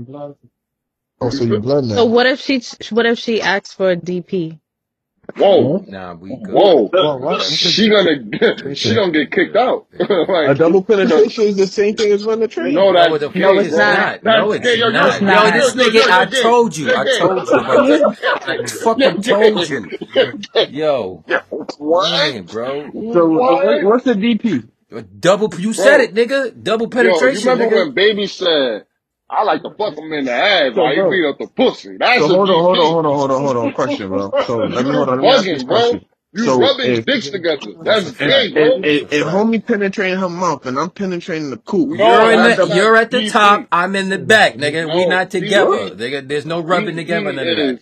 Oh, 1.21 1.29
so 1.29 1.45
feel 1.45 1.55
you 1.55 1.59
blood 1.59 1.85
So 1.85 2.05
what 2.05 2.25
if 2.27 2.41
she 2.41 2.61
what 2.91 3.05
if 3.05 3.19
she 3.19 3.41
asks 3.41 3.73
for 3.73 3.91
a 3.91 3.97
DP? 3.97 4.59
Whoa, 5.37 5.85
Nah, 5.87 6.13
we 6.15 6.35
good. 6.37 6.53
whoa. 6.53 6.89
Well, 6.93 7.19
what? 7.19 7.41
She 7.43 7.89
gonna, 7.89 8.75
she 8.75 8.93
gonna 8.95 9.11
get 9.11 9.31
kicked 9.31 9.55
out. 9.55 9.87
Yeah. 9.93 10.07
A 10.51 10.55
double 10.55 10.83
penetration 10.83 11.43
is 11.45 11.57
the 11.57 11.67
same 11.67 11.95
thing 11.95 12.11
as 12.11 12.23
running 12.25 12.41
the 12.41 12.47
train. 12.47 12.73
no, 12.73 12.91
No, 12.91 12.93
that's 12.93 13.09
the 13.19 13.29
No, 13.35 13.49
fuck 13.49 13.57
gay, 13.57 13.59
it's 13.59 13.69
it's 13.69 13.75
not. 13.75 13.97
not. 13.97 14.23
No, 14.23 14.51
it's 14.53 14.63
gay. 14.63 14.77
Yo, 14.79 14.89
not. 14.89 15.07
It's 15.07 15.21
yo, 15.21 15.27
Yo, 15.27 15.45
not. 15.45 15.51
yo, 15.51 15.51
this 15.51 15.73
yo, 15.75 15.87
nigga, 15.87 15.95
yo, 15.95 16.09
I 16.09 16.25
you're 16.25 16.27
told 16.27 16.77
you. 16.77 16.93
I 16.93 17.05
told 17.05 17.51
you 17.51 17.59
about. 17.61 17.91
I 18.45 18.57
fucking 18.67 19.21
told 19.21 19.69
you. 19.69 19.91
Yo, 20.69 21.25
What? 21.77 22.09
man, 22.11 22.45
bro. 22.45 22.95
So 23.11 23.21
uh, 23.39 23.39
What? 23.39 23.65
what, 23.65 23.83
what's 23.83 24.05
the 24.05 24.13
DP? 24.13 24.69
Double, 25.19 25.53
you 25.59 25.73
said 25.73 25.99
Bro, 25.99 26.01
it, 26.01 26.13
nigga. 26.15 26.63
Double 26.63 26.87
yo, 26.93 27.25
you 27.25 27.39
penetration, 27.39 27.41
remember 27.41 27.69
nigga. 27.69 27.75
when 27.85 27.93
Baby 27.93 28.27
said, 28.27 28.85
I 29.29 29.43
like 29.43 29.63
to 29.63 29.71
fuck 29.77 29.97
him 29.97 30.13
in 30.13 30.25
the 30.25 30.33
ass 30.33 30.75
So, 30.75 30.77
while 30.77 30.93
he 30.95 31.01
bro. 31.01 31.09
beat 31.09 31.25
up 31.27 31.39
the 31.39 31.47
pussy. 31.47 31.97
That's 31.99 32.27
So 32.27 32.29
a 32.29 32.35
hold 32.35 32.49
on, 32.51 32.63
hold 32.63 32.79
on, 32.79 32.85
hold 32.91 33.05
on, 33.07 33.13
hold 33.15 33.31
on, 33.31 33.41
hold 33.43 33.57
on. 33.57 33.71
Question, 33.73 34.09
bro. 34.09 34.35
So 34.39 34.63
let 34.65 34.85
me 34.85 34.93
hold 34.93 35.09
on. 35.09 35.19
Let 35.21 35.25
me 35.25 35.33
ask 35.35 35.49
this 35.49 35.63
bro. 35.67 35.99
question. 35.99 36.05
You 36.33 36.51
So 36.51 36.59
rubbing 36.59 37.03
if 37.03 37.05
dicks 37.05 37.29
together. 37.29 37.75
That's 37.83 38.05
That's 38.05 38.07
a 38.07 38.13
if 38.19 38.21
gay, 38.25 38.51
fact. 38.51 38.53
bro. 38.53 38.81
if, 38.83 38.85
if, 38.85 39.13
if 39.13 39.27
homie 39.27 39.65
penetrating 39.65 40.19
her 40.19 40.29
mouth 40.29 40.65
and 40.65 40.79
I'm 40.79 40.91
penetrating 40.91 41.51
the 41.51 41.57
coop, 41.57 41.91
No, 41.91 41.97
You're 41.97 42.31
in 42.31 42.43
that's 42.43 42.57
the, 42.57 42.67
not 42.67 42.69
you're 42.69 42.97
at 42.97 43.11
the 43.11 43.23
top. 43.23 43.67
DP. 43.67 43.69
I'm 43.71 43.95
in 43.95 44.09
the 44.09 44.19
back, 44.19 44.55
nigga. 44.55 44.91
We 44.91 45.05
No, 45.05 45.07
not 45.07 45.31
together. 45.31 45.77
DP. 45.77 45.91
Nigga, 45.91 46.27
there's 46.27 46.45
no 46.45 46.61
rubbing 46.61 46.97
together, 46.97 47.31
DP 47.31 47.33
none 47.33 47.49
of 47.49 47.57
that. 47.57 47.75
is 47.75 47.81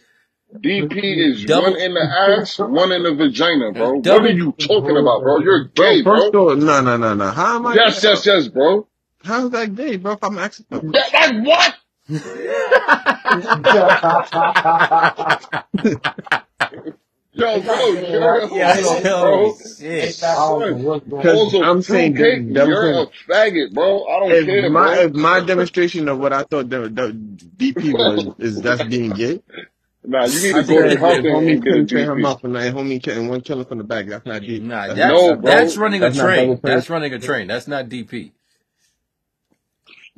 DP 0.55 0.97
is 1.31 1.47
one 1.47 1.75
Double, 1.75 1.77
in 1.77 1.93
the 1.93 2.39
ass, 2.41 2.59
one 2.59 2.91
in 2.91 3.03
the 3.03 3.15
vagina, 3.15 3.73
uh, 3.75 3.91
bro. 3.91 3.99
What 4.01 4.23
are 4.25 4.29
double, 4.29 4.31
you 4.31 4.53
talking 4.59 4.97
about, 4.97 5.23
bro? 5.23 5.39
You're 5.39 5.65
bro. 5.75 5.97
gay, 5.97 6.03
First 6.03 6.29
bro. 6.29 6.33
of 6.33 6.41
all, 6.41 6.55
no, 6.55 6.81
no, 6.81 6.97
no, 6.97 7.13
no. 7.15 7.31
How 7.31 7.57
am 7.57 7.67
I? 7.67 7.75
Yes, 7.75 8.03
yes, 8.03 8.25
yes, 8.25 8.47
bro. 8.49 8.87
How's 9.23 9.51
that 9.51 9.75
gay, 9.75 9.97
bro? 9.97 10.13
If 10.13 10.23
I'm 10.23 10.37
asking, 10.39 10.67
That, 10.71 11.11
that 11.13 11.43
what? 11.43 11.75
Yo, 17.33 17.61
bro, 17.63 17.95
you're 17.95 18.47
yeah, 18.51 18.79
yo, 18.79 19.01
bro. 19.17 19.57
shit. 19.79 20.15
Son, 20.15 20.85
Because 21.17 21.55
also, 21.55 21.59
I'm 21.61 21.81
saying 21.83 22.13
two 22.13 22.15
cake, 22.15 22.53
that, 22.53 22.53
that 22.53 22.67
you're 22.67 22.91
a 23.03 23.05
was 23.05 23.09
faggot, 23.29 23.73
bro. 23.73 24.05
I 24.05 24.19
don't 24.19 24.39
if 24.39 24.41
care, 24.41 24.71
my 24.71 24.95
bro. 24.95 24.99
if 24.99 25.13
my 25.13 25.41
demonstration 25.41 26.09
of 26.09 26.19
what 26.19 26.33
I 26.33 26.43
thought 26.43 26.69
the, 26.69 26.89
the 26.89 27.11
DP 27.57 27.93
was 27.97 28.27
is 28.39 28.61
that's 28.61 28.83
being 28.83 29.13
gay. 29.13 29.41
Nah, 30.03 30.25
you 30.25 30.39
need 30.41 30.53
I 30.53 30.57
to 30.57 30.63
go 30.63 30.81
to 30.83 30.95
said 30.95 30.99
health 30.99 31.21
if 31.21 31.25
and, 31.25 31.27
homie 31.27 31.59
and 31.59 31.63
get 31.63 31.75
a 31.75 31.81
couldn't 31.81 31.87
train 31.87 32.07
her 32.07 32.15
DP. 32.15 32.17
mouth 32.17 32.43
and 32.43 32.53
like 32.53 32.73
homie 32.73 33.01
killing 33.03 33.29
one 33.29 33.41
killing 33.41 33.65
from 33.65 33.79
the 33.79 33.85
back, 33.85 34.07
that's 34.07 34.25
not 34.25 34.45
deep. 34.45 34.63
Nah, 34.63 34.87
That's 34.87 35.01
that's 35.01 35.05
No, 35.05 35.35
that's 35.41 35.77
bro. 35.77 35.77
running 35.77 36.03
a 36.03 36.09
that's 36.09 36.15
not 36.15 36.33
double 36.35 36.57
train. 36.57 36.59
train. 36.59 36.75
That's 36.75 36.89
running 36.89 37.13
a 37.13 37.19
train. 37.19 37.47
That's 37.47 37.67
not 37.67 37.89
DP. 37.89 38.33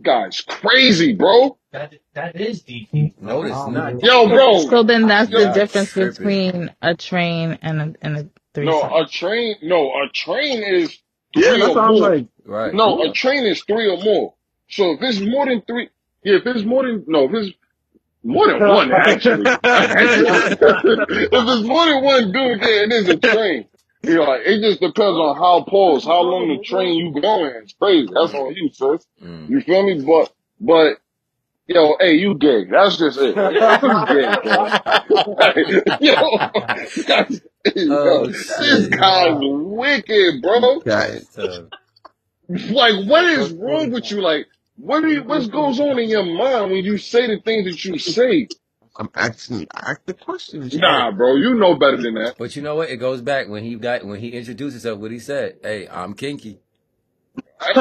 Guy's 0.02 0.42
crazy, 0.42 1.14
bro. 1.14 1.58
That 1.72 1.94
that 2.14 2.36
is 2.40 2.64
DP. 2.64 3.14
No, 3.22 3.44
it's 3.44 3.56
oh, 3.56 3.70
not. 3.70 4.04
Yo, 4.04 4.28
bro. 4.28 4.60
So 4.60 4.84
then 4.84 5.08
that's 5.08 5.30
the 5.30 5.38
Yo, 5.38 5.40
Y'all 5.40 5.54
difference 5.54 5.94
tripping. 5.94 6.16
between 6.18 6.76
a 6.82 6.96
train 6.96 7.60
and 7.62 7.82
a 7.82 7.96
and 8.02 8.18
a 8.18 8.30
no, 8.58 8.82
a 8.84 9.08
train, 9.08 9.56
no, 9.64 9.92
a 9.92 10.10
train 10.14 10.64
is 10.64 10.98
Yeah, 11.36 11.50
three 11.52 11.62
that's 11.62 11.70
or 11.70 11.76
what 11.76 11.88
more. 11.88 12.10
like. 12.10 12.28
Right. 12.46 12.74
No, 12.74 13.02
a 13.04 13.12
train 13.14 13.46
is 13.46 13.64
three 13.64 13.90
or 13.90 13.98
more. 14.04 14.34
So 14.70 14.94
if 14.94 15.02
it's 15.02 15.20
more 15.22 15.46
than 15.46 15.62
three, 15.64 15.90
yeah, 16.24 16.36
if 16.38 16.46
it's 16.46 16.66
more 16.66 16.84
than, 16.86 17.04
no, 17.08 17.26
if 17.26 17.34
it's 17.34 17.58
more 18.24 18.48
than 18.48 18.60
one, 18.68 18.92
actually. 18.92 19.46
if 19.64 21.32
it's 21.32 21.68
more 21.68 21.86
than 21.86 22.04
one 22.04 22.32
dude, 22.32 22.62
yeah, 22.62 22.84
it 22.84 22.92
is 22.94 23.10
a 23.10 23.18
train. 23.18 23.68
You 24.08 24.16
know, 24.16 24.24
like, 24.24 24.42
it 24.46 24.62
just 24.62 24.80
depends 24.80 25.18
on 25.18 25.36
how 25.36 25.64
close, 25.64 26.04
how 26.06 26.22
long 26.22 26.48
the 26.50 26.64
train 26.64 26.96
you 26.96 27.22
going. 27.22 27.52
It's 27.64 27.74
crazy. 27.74 28.10
That's 28.14 28.34
on 28.34 28.54
you, 28.56 28.70
sis. 28.70 29.06
Mm. 29.24 29.50
You 29.50 29.62
feel 29.62 29.84
me? 29.84 30.04
But, 30.06 30.32
but, 30.60 30.98
yo, 31.68 31.96
hey, 32.00 32.16
you 32.16 32.36
gay. 32.36 32.66
That's 32.66 32.98
just 32.98 33.18
it. 33.20 33.36
You 33.36 33.52
gay, 33.52 33.78
bro. 34.44 34.68
yo, 36.02 36.38
that's, 37.08 37.42
yo, 37.76 37.96
Oh 37.98 38.28
this 38.28 38.88
guy's 38.88 39.38
wicked, 39.40 40.42
bro. 40.42 40.82
Yeah, 40.86 41.08
That's 41.08 41.34
tough. 41.34 41.66
Like, 42.48 43.08
what 43.08 43.26
is 43.26 43.52
wrong 43.54 43.92
with 43.92 44.12
you? 44.12 44.22
Like, 44.22 44.46
what 44.78 45.02
do 45.02 45.08
you, 45.08 45.24
what 45.24 45.50
goes 45.52 45.80
on 45.80 45.98
in 46.00 46.10
your 46.10 46.26
mind 46.26 46.72
when 46.72 46.84
you 46.84 46.98
say 46.98 47.28
the 47.28 47.40
things 47.42 47.66
that 47.66 47.84
you 47.86 47.98
say? 47.98 48.48
I'm 48.98 49.10
asking 49.16 49.68
ask 49.74 50.02
the 50.06 50.14
question. 50.16 50.72
Nah, 50.72 51.12
bro, 51.12 51.36
you 51.36 51.56
know 51.56 51.76
better 51.76 51.98
than 51.98 52.16
that. 52.16 52.38
But 52.38 52.56
you 52.56 52.62
know 52.64 52.76
what? 52.76 52.90
It 52.90 52.98
goes 52.98 53.22
back 53.22 53.50
when 53.50 53.64
he 53.64 53.76
got 53.76 54.06
when 54.06 54.20
he 54.20 54.30
introduced 54.32 54.74
himself. 54.76 55.00
What 55.00 55.12
he 55.12 55.20
said? 55.20 55.58
Hey, 55.64 55.88
I'm 55.90 56.14
kinky. 56.16 56.62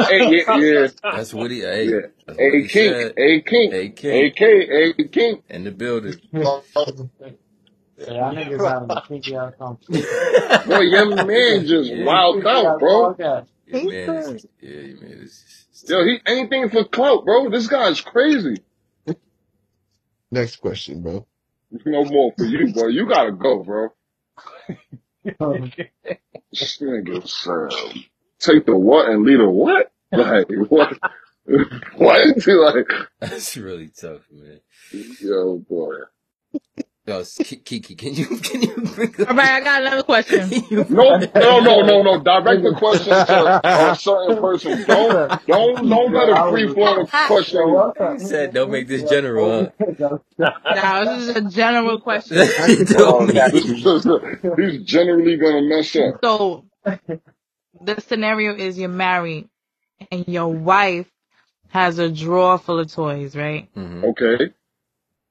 Hey, 0.07 0.23
yeah, 0.27 0.43
yeah, 0.53 0.87
That's 1.11 1.33
what 1.33 1.51
he. 1.51 1.61
Hey, 1.61 1.93
yeah. 1.93 2.07
that's 2.27 2.39
what 2.39 2.57
A 2.57 2.61
he 2.61 2.69
kink, 2.69 2.97
said. 2.97 3.15
a 3.17 3.41
kink, 3.41 3.71
Hey, 3.71 3.93
a 4.09 4.31
kink 4.31 4.31
K, 4.31 4.93
a 4.97 5.07
kink. 5.09 5.43
in 5.49 5.63
the 5.65 5.71
building. 5.71 6.21
Yeah, 7.97 8.13
y'all 8.13 8.33
niggas 8.35 8.63
having 8.63 8.91
a 8.91 8.99
kinky 8.99 9.35
ass 9.35 9.53
conversation. 9.59 10.19
Boy, 10.65 10.81
your 10.81 11.07
man 11.07 11.65
just 11.65 11.93
Yeah. 11.93 11.95
wilded 11.95 12.47
out, 12.47 12.77
bro. 12.79 13.17
Podcast. 13.17 13.47
Your 13.65 13.81
man 13.81 14.15
is, 14.15 14.45
yeah, 14.61 14.81
your 14.81 15.01
man 15.01 15.19
is. 15.23 15.45
Yo, 15.87 16.05
he 16.05 16.19
anything 16.25 16.69
for 16.69 16.85
clout, 16.85 17.25
bro. 17.25 17.49
This 17.49 17.67
guy's 17.67 18.01
crazy. 18.01 18.57
Next 20.35 20.57
question, 20.57 21.01
bro. 21.01 21.25
No 21.85 22.03
more 22.03 22.33
for 22.37 22.43
you, 22.43 22.73
bro. 22.73 22.89
You 22.89 23.07
gotta 23.07 23.31
go, 23.31 23.63
bro. 23.63 23.93
Um, 25.39 25.71
this 26.51 26.77
nigga 26.79 27.25
said, 27.25 27.79
um, 27.79 28.03
take 28.37 28.65
the 28.65 28.75
what 28.75 29.07
and 29.09 29.23
leave 29.23 29.37
the 29.37 29.49
what? 29.49 29.93
Like, 30.11 30.49
what? 30.67 30.99
what? 31.95 32.47
Like, 32.47 32.91
That's 33.21 33.55
really 33.55 33.87
tough, 33.87 34.23
man. 34.29 34.59
yo, 35.21 35.57
boy. 35.57 35.95
Yo, 37.05 37.23
Ki- 37.43 37.57
Kiki, 37.57 37.95
can 37.95 38.13
you 38.15 38.25
can 38.43 38.61
you 38.63 38.75
bring 38.95 39.13
up? 39.21 39.29
All 39.29 39.35
right, 39.35 39.51
I 39.51 39.61
got 39.61 39.81
another 39.81 40.03
question. 40.03 40.49
No, 40.89 41.17
no, 41.35 41.59
no, 41.59 41.81
no, 41.81 42.01
no. 42.03 42.19
Direct 42.23 42.63
the 42.63 42.75
question 42.77 43.09
to 43.13 43.61
a 43.91 43.95
certain 43.97 44.37
person. 44.39 44.85
Don't, 44.85 45.45
don't, 45.47 45.89
don't 45.89 46.13
let 46.13 46.29
a 46.29 46.49
free 46.49 46.67
flow 46.73 47.05
question. 47.27 47.61
He 48.13 48.19
said, 48.25 48.53
"Don't 48.53 48.71
make 48.71 48.87
this 48.87 49.03
general." 49.03 49.71
Huh? 50.39 50.49
now 50.75 51.05
this 51.05 51.29
is 51.29 51.35
a 51.37 51.41
general 51.49 51.99
question. 51.99 52.37
Don't 52.87 53.27
make 53.27 53.51
This 53.51 53.65
is 53.65 53.83
just, 53.83 54.07
he's 54.57 54.83
generally 54.85 55.37
gonna 55.37 55.63
mess 55.63 55.95
up. 55.97 56.15
So 56.23 56.65
the 57.81 58.01
scenario 58.01 58.55
is 58.55 58.77
you're 58.79 58.89
married 58.89 59.49
and 60.11 60.27
your 60.27 60.49
wife 60.49 61.07
has 61.69 61.99
a 61.99 62.09
drawer 62.11 62.57
full 62.59 62.79
of 62.79 62.91
toys, 62.91 63.35
right? 63.35 63.69
Mhm. 63.75 64.05
Okay. 64.11 64.54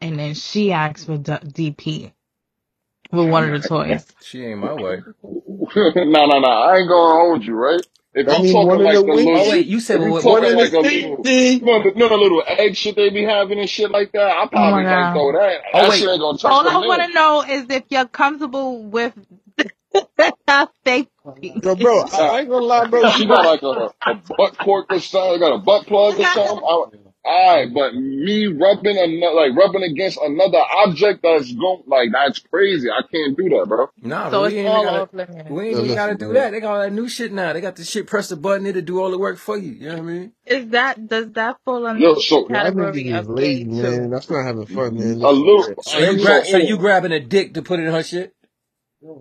And 0.04 0.18
then 0.20 0.34
she 0.34 0.72
asks 0.72 1.04
for 1.06 1.18
D- 1.18 1.32
DP 1.32 2.12
with 3.12 3.30
one 3.30 3.52
of 3.52 3.62
the 3.62 3.68
toys. 3.68 4.06
She 4.22 4.44
ain't 4.44 4.60
my 4.60 4.72
wife. 4.74 5.04
no, 5.76 6.02
no, 6.04 6.38
no. 6.40 6.48
I 6.48 6.76
ain't 6.78 6.88
gonna 6.88 7.14
hold 7.14 7.44
you, 7.44 7.54
right? 7.54 7.82
If 8.14 8.28
I 8.28 8.38
I'm 8.38 8.42
mean, 8.42 8.54
one 8.66 8.76
talking 8.76 8.80
of 8.80 8.84
like 8.86 8.94
the 8.94 9.02
the 9.06 9.12
wings- 9.14 9.26
little, 9.26 9.40
Oh 9.46 9.50
wait, 9.50 9.66
you 9.66 9.80
said 9.80 10.00
if 10.00 10.06
you 10.06 10.12
what? 10.12 10.22
talking 10.24 10.54
what 10.56 10.56
like 10.56 10.72
a 10.74 10.80
little, 10.80 11.24
see? 11.26 11.54
you 11.56 11.66
know, 11.66 11.82
the, 11.82 11.88
you 11.90 11.96
know 11.96 12.08
the 12.08 12.16
little 12.16 12.42
egg 12.46 12.76
shit 12.76 12.96
they 12.96 13.10
be 13.10 13.24
having 13.24 13.58
and 13.60 13.68
shit 13.70 13.90
like 13.90 14.12
that. 14.12 14.20
I 14.38 14.46
probably 14.46 14.72
my 14.72 14.82
might 14.84 14.90
God. 14.90 15.12
throw 15.14 15.32
that. 15.32 15.60
Oh, 15.74 15.80
that 15.82 15.90
wait. 15.90 15.98
shit 16.00 16.08
ain't 16.10 16.20
gonna 16.20 16.38
touch 16.38 16.52
All 16.52 16.62
the 16.64 16.70
I 16.70 16.78
want 16.86 17.00
man. 17.00 17.08
to 17.08 17.14
know 17.14 17.42
is 17.42 17.70
if 17.70 17.84
you're 17.90 18.06
comfortable 18.06 18.82
with 18.84 19.14
fake. 20.84 21.08
Yo, 21.42 21.76
bro, 21.76 22.02
I, 22.12 22.20
I 22.20 22.40
ain't 22.40 22.50
gonna 22.50 22.64
lie, 22.66 22.84
bro. 22.86 23.10
She 23.10 23.26
got 23.26 23.44
like 23.44 23.62
a, 23.62 23.90
a 24.10 24.14
butt 24.36 24.58
cork 24.58 24.86
or 24.90 25.00
something, 25.00 25.36
I 25.36 25.38
got 25.38 25.54
a 25.54 25.58
butt 25.58 25.86
plug 25.86 26.14
or 26.20 26.24
something. 26.26 27.03
I, 27.26 27.66
but 27.72 27.94
me 27.94 28.46
rubbing 28.48 28.98
another, 28.98 29.34
like 29.34 29.56
rubbing 29.56 29.82
against 29.82 30.18
another 30.20 30.58
object 30.58 31.20
that's 31.22 31.52
going, 31.52 31.82
like 31.87 32.10
that's 32.12 32.38
crazy. 32.40 32.88
I 32.90 33.00
can't 33.10 33.37
do 33.37 33.48
that, 33.50 33.66
bro. 33.66 33.88
Nah, 34.02 34.30
So 34.30 34.40
but 34.40 34.44
it's 34.46 34.54
we 34.54 34.58
ain't 34.60 34.68
all 34.68 34.84
gotta. 34.84 35.44
We 35.50 35.68
ain't 35.68 35.78
even 35.78 35.94
gotta 35.94 36.12
listen, 36.12 36.16
do 36.18 36.24
bro. 36.26 36.34
that. 36.34 36.50
They 36.50 36.60
got 36.60 36.72
all 36.74 36.80
that 36.82 36.92
new 36.92 37.08
shit 37.08 37.32
now. 37.32 37.52
They 37.52 37.60
got 37.62 37.76
the 37.76 37.84
shit. 37.84 38.06
Press 38.06 38.28
the 38.28 38.37
button. 38.37 38.66
It'll 38.66 38.82
do 38.82 39.00
all 39.00 39.10
the 39.10 39.18
work 39.18 39.38
for 39.38 39.56
you. 39.56 39.72
You 39.72 39.88
know 39.88 39.94
what 39.94 39.98
I 40.00 40.02
mean? 40.02 40.32
Is 40.46 40.68
that 40.68 41.08
does 41.08 41.32
that 41.32 41.56
fall 41.64 41.87
under 41.87 42.00
Yo, 42.02 42.14
so 42.16 42.42
the 42.42 42.54
category 42.54 43.12
of 43.12 43.28
lazy, 43.30 43.64
gay 43.64 43.70
man. 43.70 44.10
That's 44.10 44.28
not 44.28 44.44
having 44.44 44.66
fun, 44.66 44.98
man. 44.98 45.22
a 45.22 45.30
little. 45.30 45.82
So 45.82 45.98
you 45.98 46.18
so, 46.18 46.24
grab. 46.24 46.46
So 46.46 46.56
you 46.58 46.74
on. 46.74 46.80
grabbing 46.80 47.12
a 47.12 47.20
dick 47.20 47.54
to 47.54 47.62
put 47.62 47.80
in 47.80 47.87
her 47.87 48.02
shit? 48.02 48.34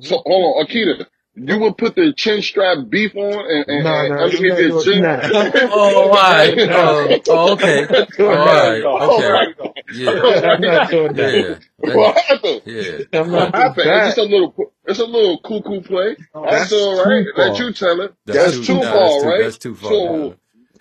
So 0.01 0.21
hold 0.25 0.57
on, 0.57 0.65
Akita. 0.65 1.07
You 1.35 1.57
would 1.59 1.77
put 1.79 1.95
the 1.95 2.13
chin 2.15 2.41
strap 2.43 2.77
beef 2.89 3.15
on 3.15 3.23
and, 3.49 3.65
and, 3.67 3.83
Nah, 3.83 3.99
and 4.01 4.09
nah, 4.09 4.15
I'm 4.17 4.21
underneath 4.25 4.69
not 4.73 4.83
chin. 4.83 5.01
that. 5.01 5.69
Oh, 5.71 6.01
all 6.03 6.09
right. 6.11 6.57
Oh, 6.69 7.19
oh, 7.29 7.53
okay. 7.53 7.87
All 8.19 8.27
right. 8.27 8.83
Okay. 8.85 9.53
Yeah. 9.93 10.11
I'm 10.51 10.61
not 10.61 10.91
doing 10.91 11.13
that. 11.13 11.59
Yeah. 11.83 11.95
What 11.95 12.17
happened? 12.17 12.61
yeah. 12.65 12.97
I'm 13.19 13.31
What 13.31 13.51
not 13.51 13.55
happened? 13.55 13.83
doing 13.85 13.97
It's 13.97 14.15
just 14.15 14.17
a 14.19 14.23
little, 14.23 14.73
it's 14.85 14.99
a 14.99 15.05
little 15.05 15.39
cuckoo 15.39 15.81
play. 15.81 16.17
Oh, 16.35 16.43
that's, 16.43 16.69
That's 16.69 16.73
all 16.73 17.03
right. 17.03 17.25
too 17.25 17.41
Let 17.41 17.59
you 17.59 17.73
tell 17.73 18.01
it. 18.01 18.13
That's 18.25 18.37
That's 18.39 18.57
too- 18.57 18.63
too 18.65 18.73
nah, 18.75 18.79
that's 18.81 18.93
far, 18.93 19.19
too- 19.21 19.27
right? 19.27 19.41
that's 19.43 19.57
too 19.57 19.75
far, 19.75 19.89
So 19.89 20.35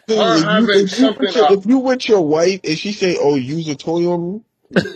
Dude, 0.08 0.18
if, 0.18 0.44
you, 0.44 0.70
if, 0.74 0.80
you 0.80 0.86
something 0.88 1.26
with 1.26 1.36
your, 1.36 1.52
if 1.58 1.66
you 1.66 1.78
with 1.78 2.08
your 2.08 2.26
wife 2.26 2.60
and 2.64 2.76
she 2.76 2.92
say, 2.92 3.16
"Oh, 3.20 3.36
use 3.36 3.68
a 3.68 3.76
toy 3.76 4.04
on 4.12 4.32
me," 4.34 4.40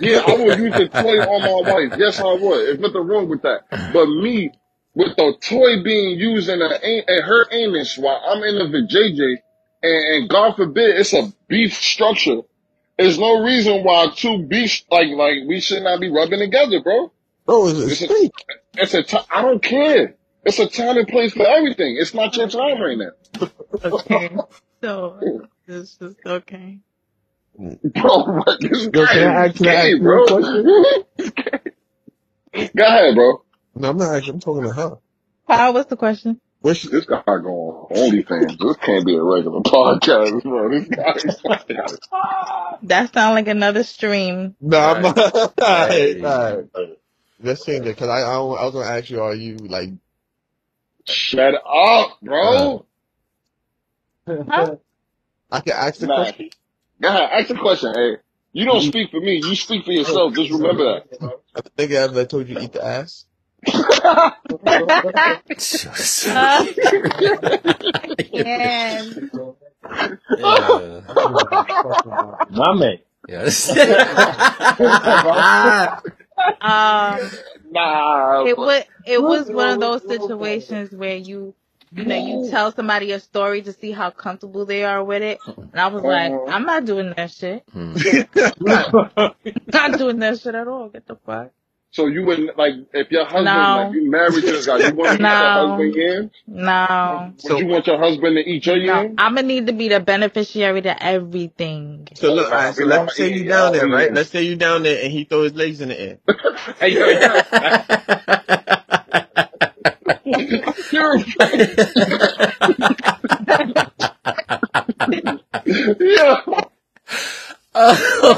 Yeah, 0.00 0.18
I 0.26 0.34
would 0.36 0.58
use 0.58 0.74
the 0.74 0.88
toy 0.88 1.18
on 1.20 1.64
my 1.64 1.70
wife. 1.72 1.98
Yes, 1.98 2.18
I 2.18 2.32
would. 2.34 2.66
There's 2.66 2.80
nothing 2.80 3.06
wrong 3.06 3.28
with 3.28 3.42
that. 3.42 3.60
But 3.92 4.06
me, 4.06 4.50
with 4.96 5.16
the 5.16 5.34
toy 5.40 5.82
being 5.84 6.18
used 6.18 6.48
in, 6.48 6.62
a, 6.62 6.70
in 6.82 7.04
her 7.22 7.46
anus 7.52 7.98
while 7.98 8.20
I'm 8.28 8.42
in 8.42 8.56
the 8.58 8.64
vajayjay, 8.64 9.36
and, 9.84 10.14
and 10.22 10.28
God 10.30 10.56
forbid 10.56 10.98
it's 10.98 11.12
a 11.14 11.32
beef 11.48 11.74
structure, 11.74 12.40
there's 12.98 13.18
no 13.18 13.44
reason 13.44 13.84
why 13.84 14.08
two 14.16 14.44
beef 14.44 14.82
like 14.90 15.08
like 15.10 15.40
we 15.46 15.60
should 15.60 15.82
not 15.84 16.00
be 16.00 16.10
rubbing 16.10 16.40
together, 16.40 16.80
bro. 16.82 17.12
bro, 17.46 17.68
it's 17.68 17.78
a 17.78 17.86
It's 17.92 18.02
a- 18.02 18.06
snake. 18.08 18.32
It's 18.78 18.94
a 18.94 19.02
ti- 19.04 19.26
I 19.30 19.42
don't 19.42 19.62
care. 19.62 20.16
It's 20.44 20.58
a 20.60 20.68
time 20.68 20.96
and 20.98 21.08
place 21.08 21.32
for 21.34 21.46
everything. 21.46 21.96
It's 22.00 22.14
not 22.14 22.36
your 22.36 22.48
time 22.48 22.80
right 22.80 22.98
now, 22.98 23.48
Okay. 23.84 24.36
So 24.82 25.42
it's 25.66 25.96
just 25.96 26.18
okay. 26.26 26.80
bro. 27.58 28.24
What 28.24 28.60
this 28.60 28.88
Yo, 28.94 29.06
guy 29.06 29.06
can 29.06 29.22
I 29.28 29.46
is 29.46 29.50
ask- 29.50 29.56
can 29.56 29.68
I 29.68 29.76
gay, 29.76 29.76
ask 29.76 29.96
you 30.00 30.12
a 30.12 30.20
bro. 30.24 30.26
question? 30.26 30.72
Go 32.76 32.86
ahead, 32.86 33.14
bro. 33.14 33.42
No, 33.76 33.90
I'm 33.90 33.96
not 33.98 34.14
actually. 34.16 34.34
I'm 34.34 34.40
talking 34.40 34.62
to 34.64 34.72
her. 34.72 34.98
Kyle, 35.48 35.74
what's 35.74 35.90
the 35.90 35.96
question? 35.96 36.40
What's 36.60 36.80
she, 36.80 36.88
This 36.88 37.04
guy 37.06 37.22
going 37.26 37.46
on 37.46 37.88
OnlyFans. 37.90 38.58
This 38.58 38.76
can't 38.78 39.06
be 39.06 39.16
a 39.16 39.22
regular 39.22 39.60
podcast, 39.60 40.42
bro. 40.42 40.70
This 40.70 40.88
guy. 40.88 41.14
That 42.82 43.12
sounds 43.12 43.34
like 43.34 43.48
another 43.48 43.82
stream. 43.84 44.56
no, 44.60 44.78
I'm 44.78 45.02
Right. 45.02 45.16
not. 45.16 45.18
all 45.26 45.52
right, 45.60 45.90
Hey. 45.90 46.22
all 46.24 46.56
right. 46.56 46.98
Let's 47.42 47.64
change 47.64 47.82
it 47.86 47.90
because 47.96 48.08
I, 48.08 48.20
I 48.20 48.34
I 48.34 48.64
was 48.64 48.72
gonna 48.74 48.86
ask 48.86 49.10
you, 49.10 49.22
are 49.22 49.34
you 49.34 49.56
like? 49.56 49.90
Shut 51.06 51.54
up, 51.54 52.18
bro. 52.22 52.86
Huh? 54.26 54.76
I 55.50 55.60
can 55.60 55.72
ask 55.74 56.00
the 56.00 56.06
Nah. 56.06 56.24
question. 56.24 56.50
Go 57.00 57.08
ahead, 57.08 57.30
ask 57.32 57.48
the 57.48 57.54
question. 57.56 57.94
Hey, 57.94 58.16
you 58.52 58.64
don't 58.64 58.80
speak 58.82 59.10
for 59.10 59.20
me. 59.20 59.36
You 59.44 59.54
speak 59.54 59.84
for 59.84 59.92
yourself. 59.92 60.34
Just 60.34 60.50
remember 60.52 60.84
that. 60.84 61.32
I 61.54 61.60
think 61.76 61.92
I 61.92 61.96
ever 61.96 62.24
told 62.24 62.48
you 62.48 62.58
eat 62.58 62.72
the 62.72 62.84
ass. 62.84 63.24
Yeah. 68.32 69.10
My 72.50 72.74
man. 72.74 72.98
Yes. 73.28 73.70
Um, 76.60 77.30
nah, 77.70 78.44
it 78.44 78.58
was 78.58 78.84
it 79.06 79.22
was 79.22 79.50
one 79.50 79.70
of 79.70 79.80
those 79.80 80.02
situations 80.06 80.92
where 80.92 81.16
you 81.16 81.54
you 81.92 82.04
know 82.04 82.14
you 82.16 82.50
tell 82.50 82.72
somebody 82.72 83.12
a 83.12 83.20
story 83.20 83.62
to 83.62 83.72
see 83.72 83.90
how 83.90 84.10
comfortable 84.10 84.66
they 84.66 84.84
are 84.84 85.02
with 85.02 85.22
it, 85.22 85.38
and 85.46 85.74
I 85.80 85.86
was 85.88 86.02
like, 86.02 86.32
Uh-huh. 86.32 86.44
I'm 86.52 86.66
not 86.66 86.84
doing 86.84 87.14
that 87.16 87.30
shit. 87.30 87.64
Hmm. 87.72 87.94
Not 89.72 89.98
doing 89.98 90.18
that 90.20 90.38
shit 90.40 90.54
at 90.54 90.68
all. 90.68 90.88
Get 90.90 91.06
the 91.06 91.16
fuck. 91.16 91.50
So 91.96 92.06
you 92.08 92.24
wouldn't 92.26 92.58
like 92.58 92.74
if 92.92 93.10
your 93.10 93.24
husband 93.24 93.44
No. 93.44 93.74
like 93.74 93.94
you 93.94 94.10
married 94.10 94.44
to 94.44 94.52
this 94.52 94.66
guy, 94.66 94.76
you 94.78 94.94
want 94.94 95.16
to 95.16 95.22
No. 95.22 95.28
eat 95.28 95.40
your 95.40 95.50
husband 95.50 95.94
yams? 95.96 96.30
No. 96.46 97.32
Would 97.42 97.58
you 97.58 97.66
want 97.68 97.86
your 97.86 97.98
husband 97.98 98.36
to 98.36 98.40
eat 98.42 98.66
your 98.66 98.76
No, 98.76 98.92
yams? 98.92 99.14
I'm 99.16 99.34
gonna 99.34 99.46
need 99.46 99.66
to 99.68 99.72
be 99.72 99.88
the 99.88 100.00
beneficiary 100.00 100.82
to 100.82 101.02
everything. 101.02 102.06
So 102.14 102.34
look, 102.34 102.52
all 102.52 102.58
right, 102.58 102.74
so 102.74 102.84
let's 102.84 103.16
say 103.16 103.32
you 103.32 103.44
down 103.48 103.72
there, 103.72 103.88
right? 103.88 104.12
Let's 104.12 104.28
say 104.30 104.42
you 104.42 104.56
down 104.56 104.82
there 104.82 105.02
and 105.02 105.10
he 105.10 105.24
throw 105.24 105.42
his 105.44 105.54
legs 105.54 105.80
in 105.80 105.88
the 105.88 105.98
air. 106.00 106.18
Hey, 106.78 106.90
yo, 106.90 107.06
yo. 107.08 107.42
yeah. 116.00 116.42
Oh, 117.74 118.34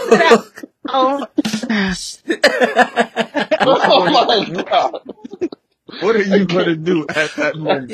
Oh 3.64 4.10
my 4.10 4.64
god. 4.70 5.02
What 6.46 6.66
are 6.66 6.70
you 6.70 6.76
gonna 6.76 6.76
do 6.76 7.06
at 7.08 7.34
that 7.36 7.56
moment? 7.56 7.92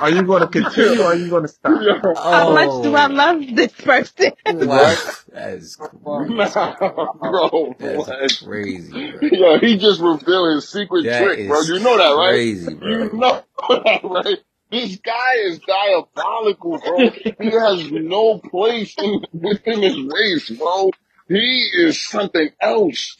Are 0.00 0.08
you 0.10 0.22
gonna 0.22 0.48
continue 0.48 1.02
or 1.02 1.08
are 1.08 1.14
you 1.14 1.28
gonna 1.28 1.48
stop? 1.48 1.78
Yo. 1.82 2.14
how 2.14 2.54
much 2.54 2.82
do 2.82 2.96
I 2.96 3.06
oh. 3.06 3.12
love 3.12 3.42
this 3.54 3.72
person? 3.72 4.32
Wow. 4.46 4.96
That 5.32 5.52
is 5.54 5.76
crazy. 5.76 6.34
Nah, 6.34 6.74
bro. 7.30 7.74
That's 7.78 8.08
what? 8.08 8.42
crazy, 8.44 9.12
bro. 9.12 9.28
Yo, 9.30 9.58
he 9.58 9.78
just 9.78 10.00
revealed 10.00 10.54
his 10.56 10.68
secret 10.68 11.04
That 11.04 11.22
trick, 11.22 11.48
bro. 11.48 11.60
You 11.60 11.78
know 11.80 11.96
that, 11.98 12.16
right? 12.16 12.30
crazy, 12.30 12.72
You 12.72 13.10
bro. 13.10 13.18
know 13.18 13.44
that, 13.68 14.00
right? 14.02 14.38
This 14.72 14.96
guy 14.96 15.34
is 15.44 15.60
diabolical, 15.60 16.78
bro. 16.78 17.10
He 17.10 17.50
has 17.50 17.92
no 17.92 18.38
place 18.38 18.94
in 18.98 19.24
within 19.32 19.82
his 19.82 19.98
race, 20.02 20.50
bro. 20.50 20.90
He 21.28 21.70
is 21.74 22.00
something 22.00 22.50
else. 22.60 23.16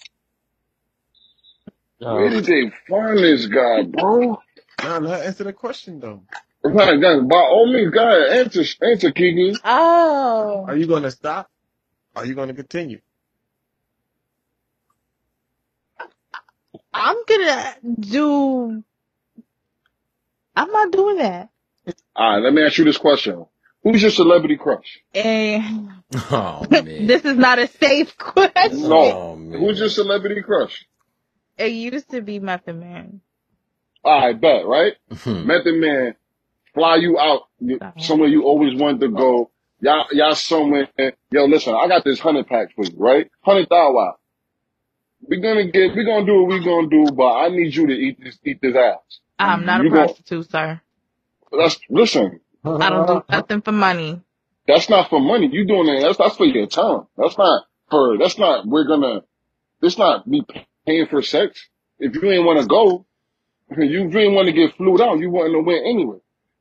Where 2.01 2.31
did 2.31 2.45
they 2.45 2.73
find 2.89 3.19
this 3.19 3.47
guy, 3.47 3.83
bro? 3.83 4.41
Nah, 4.83 4.99
nah, 5.01 5.15
answer 5.15 5.45
the 5.45 5.53
question 5.53 6.01
though. 6.01 6.23
Right, 6.65 7.01
guys, 7.01 7.21
by 7.23 7.37
all 7.37 7.73
means, 7.73 7.93
go 7.93 8.07
ahead, 8.07 8.47
answer, 8.47 8.65
answer, 8.83 9.11
Kiki. 9.13 9.55
Oh, 9.65 10.65
Are 10.69 10.77
you 10.77 10.87
gonna 10.87 11.11
stop? 11.11 11.51
Are 12.17 12.25
you 12.27 12.35
gonna 12.35 12.55
continue? 12.55 13.01
I'm 16.93 17.17
gonna 17.27 17.77
do. 17.99 18.83
I'm 20.57 20.71
not 20.71 20.93
doing 20.93 21.17
that. 21.19 21.51
All 22.17 22.35
right, 22.35 22.43
let 22.43 22.53
me 22.53 22.63
ask 22.63 22.79
you 22.79 22.85
this 22.85 22.99
question: 22.99 23.47
Who's 23.83 24.03
your 24.03 24.11
celebrity 24.11 24.57
crush? 24.57 25.01
Eh, 25.15 25.61
Oh 26.31 26.67
man. 26.71 26.85
this 27.07 27.25
is 27.25 27.37
not 27.37 27.59
a 27.59 27.69
safe 27.69 28.17
question. 28.19 28.89
No. 28.89 28.99
Oh 28.99 29.37
man. 29.37 29.61
Who's 29.61 29.79
your 29.79 29.89
celebrity 29.89 30.43
crush? 30.43 30.85
It 31.61 31.73
used 31.73 32.11
to 32.11 32.23
be 32.23 32.39
Method 32.41 32.77
Man. 32.77 33.21
All 34.05 34.21
right, 34.21 34.41
bet, 34.41 34.67
right? 34.67 34.95
Hmm. 35.25 35.47
Method 35.47 35.75
Man 35.77 36.15
fly 36.75 36.97
you 36.97 37.19
out 37.19 37.43
you- 37.61 37.79
somewhere 37.99 38.29
you 38.29 38.45
always 38.45 38.79
wanted 38.81 39.01
to 39.03 39.09
go. 39.09 39.51
Y'all, 39.81 40.07
y'all 40.13 40.35
somewhere. 40.35 40.89
Yo, 41.31 41.45
listen, 41.47 41.75
I 41.75 41.89
got 41.89 42.05
this 42.05 42.21
hundred 42.21 42.47
pack 42.49 42.75
for 42.75 42.85
you, 42.85 42.95
right? 42.97 43.31
Hundred 43.43 43.69
thousand. 43.69 43.95
Wow. 43.95 44.17
We're 45.23 45.41
gonna 45.41 45.71
get, 45.71 45.95
we're 45.95 46.05
gonna 46.05 46.27
do 46.27 46.43
what 46.43 46.49
we're 46.49 46.65
gonna 46.65 46.89
do, 46.89 47.13
but 47.13 47.33
I 47.33 47.49
need 47.51 47.75
you 47.75 47.87
to 47.89 47.93
eat 47.93 48.19
this, 48.23 48.39
eat 48.45 48.61
this 48.63 48.75
ass. 48.77 48.99
I'm 49.39 49.65
not 49.67 49.83
a 49.83 49.85
You 49.85 49.91
gon- 49.91 50.07
prostitute, 50.07 50.51
sir. 50.51 50.81
That's 51.53 51.79
listen. 51.91 52.41
I 52.65 52.91
don't 52.91 53.07
do 53.07 53.23
nothing 53.31 53.61
for 53.63 53.73
money. 53.73 54.21
That's 54.67 54.89
not 54.89 55.11
for 55.11 55.21
money. 55.21 55.49
You 55.53 55.67
doing 55.67 55.87
that? 55.87 56.03
That's 56.07 56.19
that's 56.19 56.37
for 56.37 56.47
your 56.47 56.67
time. 56.67 57.07
That's 57.17 57.37
not 57.39 57.65
for. 57.91 58.19
That's 58.19 58.39
not. 58.39 58.67
We're 58.67 58.85
gonna. 58.87 59.23
It's 59.83 59.99
not 59.99 60.27
me 60.27 60.43
paying 60.87 61.07
for 61.07 61.23
sex. 61.23 61.69
If 61.99 62.15
you 62.15 62.31
ain't 62.31 62.45
want 62.45 62.61
to 62.61 62.67
go, 62.67 63.07
you 63.77 64.09
didn't 64.11 64.35
want 64.35 64.47
to 64.47 64.53
get 64.53 64.77
flued 64.77 65.01
out. 65.01 65.19
You 65.19 65.31
wanted 65.31 65.53
to 65.53 65.61
win 65.63 65.83
anyway. 65.85 66.19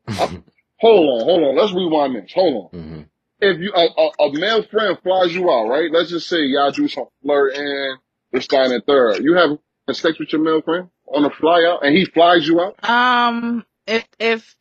hold 0.79 1.21
on, 1.21 1.25
hold 1.25 1.43
on. 1.43 1.55
Let's 1.57 1.73
rewind 1.73 2.15
this. 2.15 2.31
Hold 2.33 2.69
on. 2.73 2.79
hmm 2.79 3.01
If 3.39 3.59
you 3.59 3.71
a, 3.73 3.85
a, 3.85 4.27
a 4.27 4.33
male 4.39 4.63
friend 4.63 4.97
flies 5.03 5.33
you 5.33 5.49
out, 5.49 5.67
right? 5.67 5.89
Let's 5.91 6.09
just 6.09 6.27
say 6.27 6.43
y'all 6.45 6.71
do 6.71 6.87
some 6.87 7.05
flirting, 7.23 7.97
this, 8.31 8.47
that, 8.47 8.65
and 8.65 8.73
the 8.73 8.81
third. 8.85 9.23
You 9.23 9.35
have 9.35 9.57
sex 9.95 10.19
with 10.19 10.31
your 10.31 10.41
male 10.41 10.61
friend 10.61 10.89
on 11.07 11.25
a 11.25 11.29
fly 11.31 11.65
out, 11.67 11.85
and 11.85 11.95
he 11.95 12.05
flies 12.05 12.47
you 12.47 12.59
out. 12.61 12.87
Um, 12.87 13.65
if 13.87 14.05
if 14.19 14.55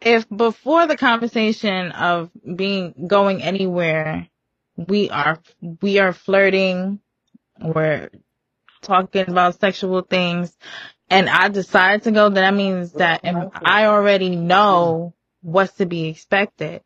if 0.00 0.28
before 0.28 0.86
the 0.86 0.96
conversation 0.96 1.90
of 1.92 2.30
being 2.54 3.06
going 3.08 3.42
anywhere, 3.42 4.28
we 4.76 5.10
are 5.10 5.38
we 5.80 5.98
are 5.98 6.12
flirting, 6.12 7.00
we're 7.60 8.10
talking 8.82 9.28
about 9.28 9.60
sexual 9.60 10.02
things, 10.02 10.56
and 11.10 11.28
I 11.28 11.48
decide 11.48 12.04
to 12.04 12.12
go, 12.12 12.30
then 12.30 12.44
that 12.44 12.54
means 12.54 12.92
that 12.94 13.22
I 13.64 13.86
already 13.86 14.36
know 14.36 15.14
what's 15.42 15.74
to 15.74 15.86
be 15.86 16.08
expected. 16.08 16.82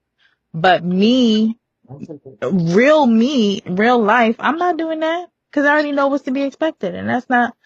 But 0.55 0.85
me, 0.85 1.59
real 2.43 3.07
me, 3.07 3.63
real 3.67 4.01
life, 4.03 4.37
I'm 4.41 4.59
not 4.59 4.77
doing 4.79 5.01
that 5.01 5.29
because 5.51 5.67
I 5.67 5.73
already 5.73 5.93
know 5.93 6.09
what's 6.09 6.25
to 6.25 6.33
be 6.33 6.43
expected, 6.43 6.95
and 6.95 7.09
that's 7.09 7.29
not. 7.31 7.57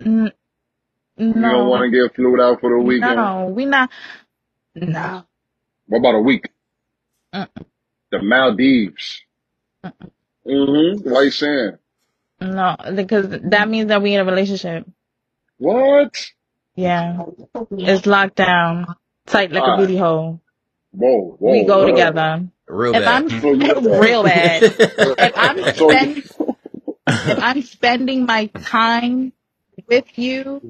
N- 0.00 0.32
You 1.34 1.50
don't 1.50 1.68
no, 1.68 1.68
want 1.68 1.82
to 1.84 1.90
get 1.90 2.14
flued 2.16 2.40
out 2.40 2.60
for 2.60 2.70
the 2.70 2.84
weekend. 2.84 3.16
no, 3.16 3.52
we 3.54 3.66
not. 3.66 3.90
No. 4.74 5.24
What 5.86 5.98
about 5.98 6.16
a 6.16 6.20
week? 6.20 6.50
Mm. 7.34 7.48
The 8.12 8.22
Maldives. 8.22 9.22
Mm-hmm. 10.46 11.08
White 11.10 11.32
sand. 11.32 11.78
No, 12.40 12.76
because 12.94 13.26
that 13.50 13.68
means 13.68 13.88
that 13.88 14.02
we 14.02 14.14
in 14.14 14.20
a 14.20 14.24
relationship. 14.24 14.86
What? 15.58 16.14
Yeah. 16.76 17.24
It's 17.72 18.06
locked 18.06 18.36
down. 18.36 18.86
Tight 19.26 19.50
like 19.52 19.62
a 19.62 19.66
Alright. 19.66 19.78
booty 19.80 19.96
hole. 19.98 20.40
Whoa, 20.92 21.36
whoa. 21.38 21.52
we 21.52 21.64
go 21.64 21.80
whoa. 21.80 21.86
together. 21.90 22.48
Real 22.68 22.94
If 22.94 23.04
bad. 23.04 23.08
I'm 23.24 23.40
So 23.40 23.52
you- 23.52 24.00
real 24.00 24.22
bad. 24.22 24.62
If 24.62 25.32
I'm 25.36 25.58
So 25.74 25.90
spend, 25.90 26.16
if 27.08 27.38
I'm 27.42 27.62
spending 27.62 28.26
my 28.26 28.46
time 28.46 29.32
with 29.88 30.18
you, 30.18 30.60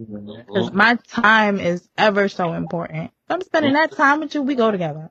because 0.47 0.73
my 0.73 0.97
time 1.09 1.61
is 1.61 1.87
ever 1.97 2.29
so 2.29 2.53
important. 2.55 3.11
If 3.27 3.31
I'm 3.31 3.43
spending 3.43 3.75
that 3.75 3.93
time 3.93 4.21
with 4.21 4.35
you, 4.35 4.43
we 4.43 4.55
go 4.55 4.71
together. 4.71 5.11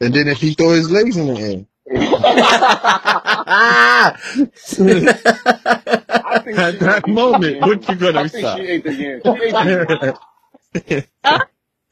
And 0.00 0.14
then 0.14 0.28
if 0.28 0.38
he 0.40 0.54
throw 0.54 0.70
his 0.70 0.90
legs 0.90 1.16
in 1.16 1.26
the 1.26 1.34
air, 1.40 1.48
I 1.48 1.54
think 1.54 1.66
at 1.90 2.02
she, 4.66 4.84
that 6.78 7.04
moment, 7.06 7.60
what 7.60 7.88
you 7.88 7.94
I 7.94 7.94
gonna 7.94 8.28
think 8.28 8.44
stop? 8.44 8.58
she 8.58 8.66
ate 8.66 8.84
the 8.84 8.94
yam. 8.94 9.20
She 9.24 9.30
ate 9.30 9.52
the 9.52 10.16
yam. 10.74 11.04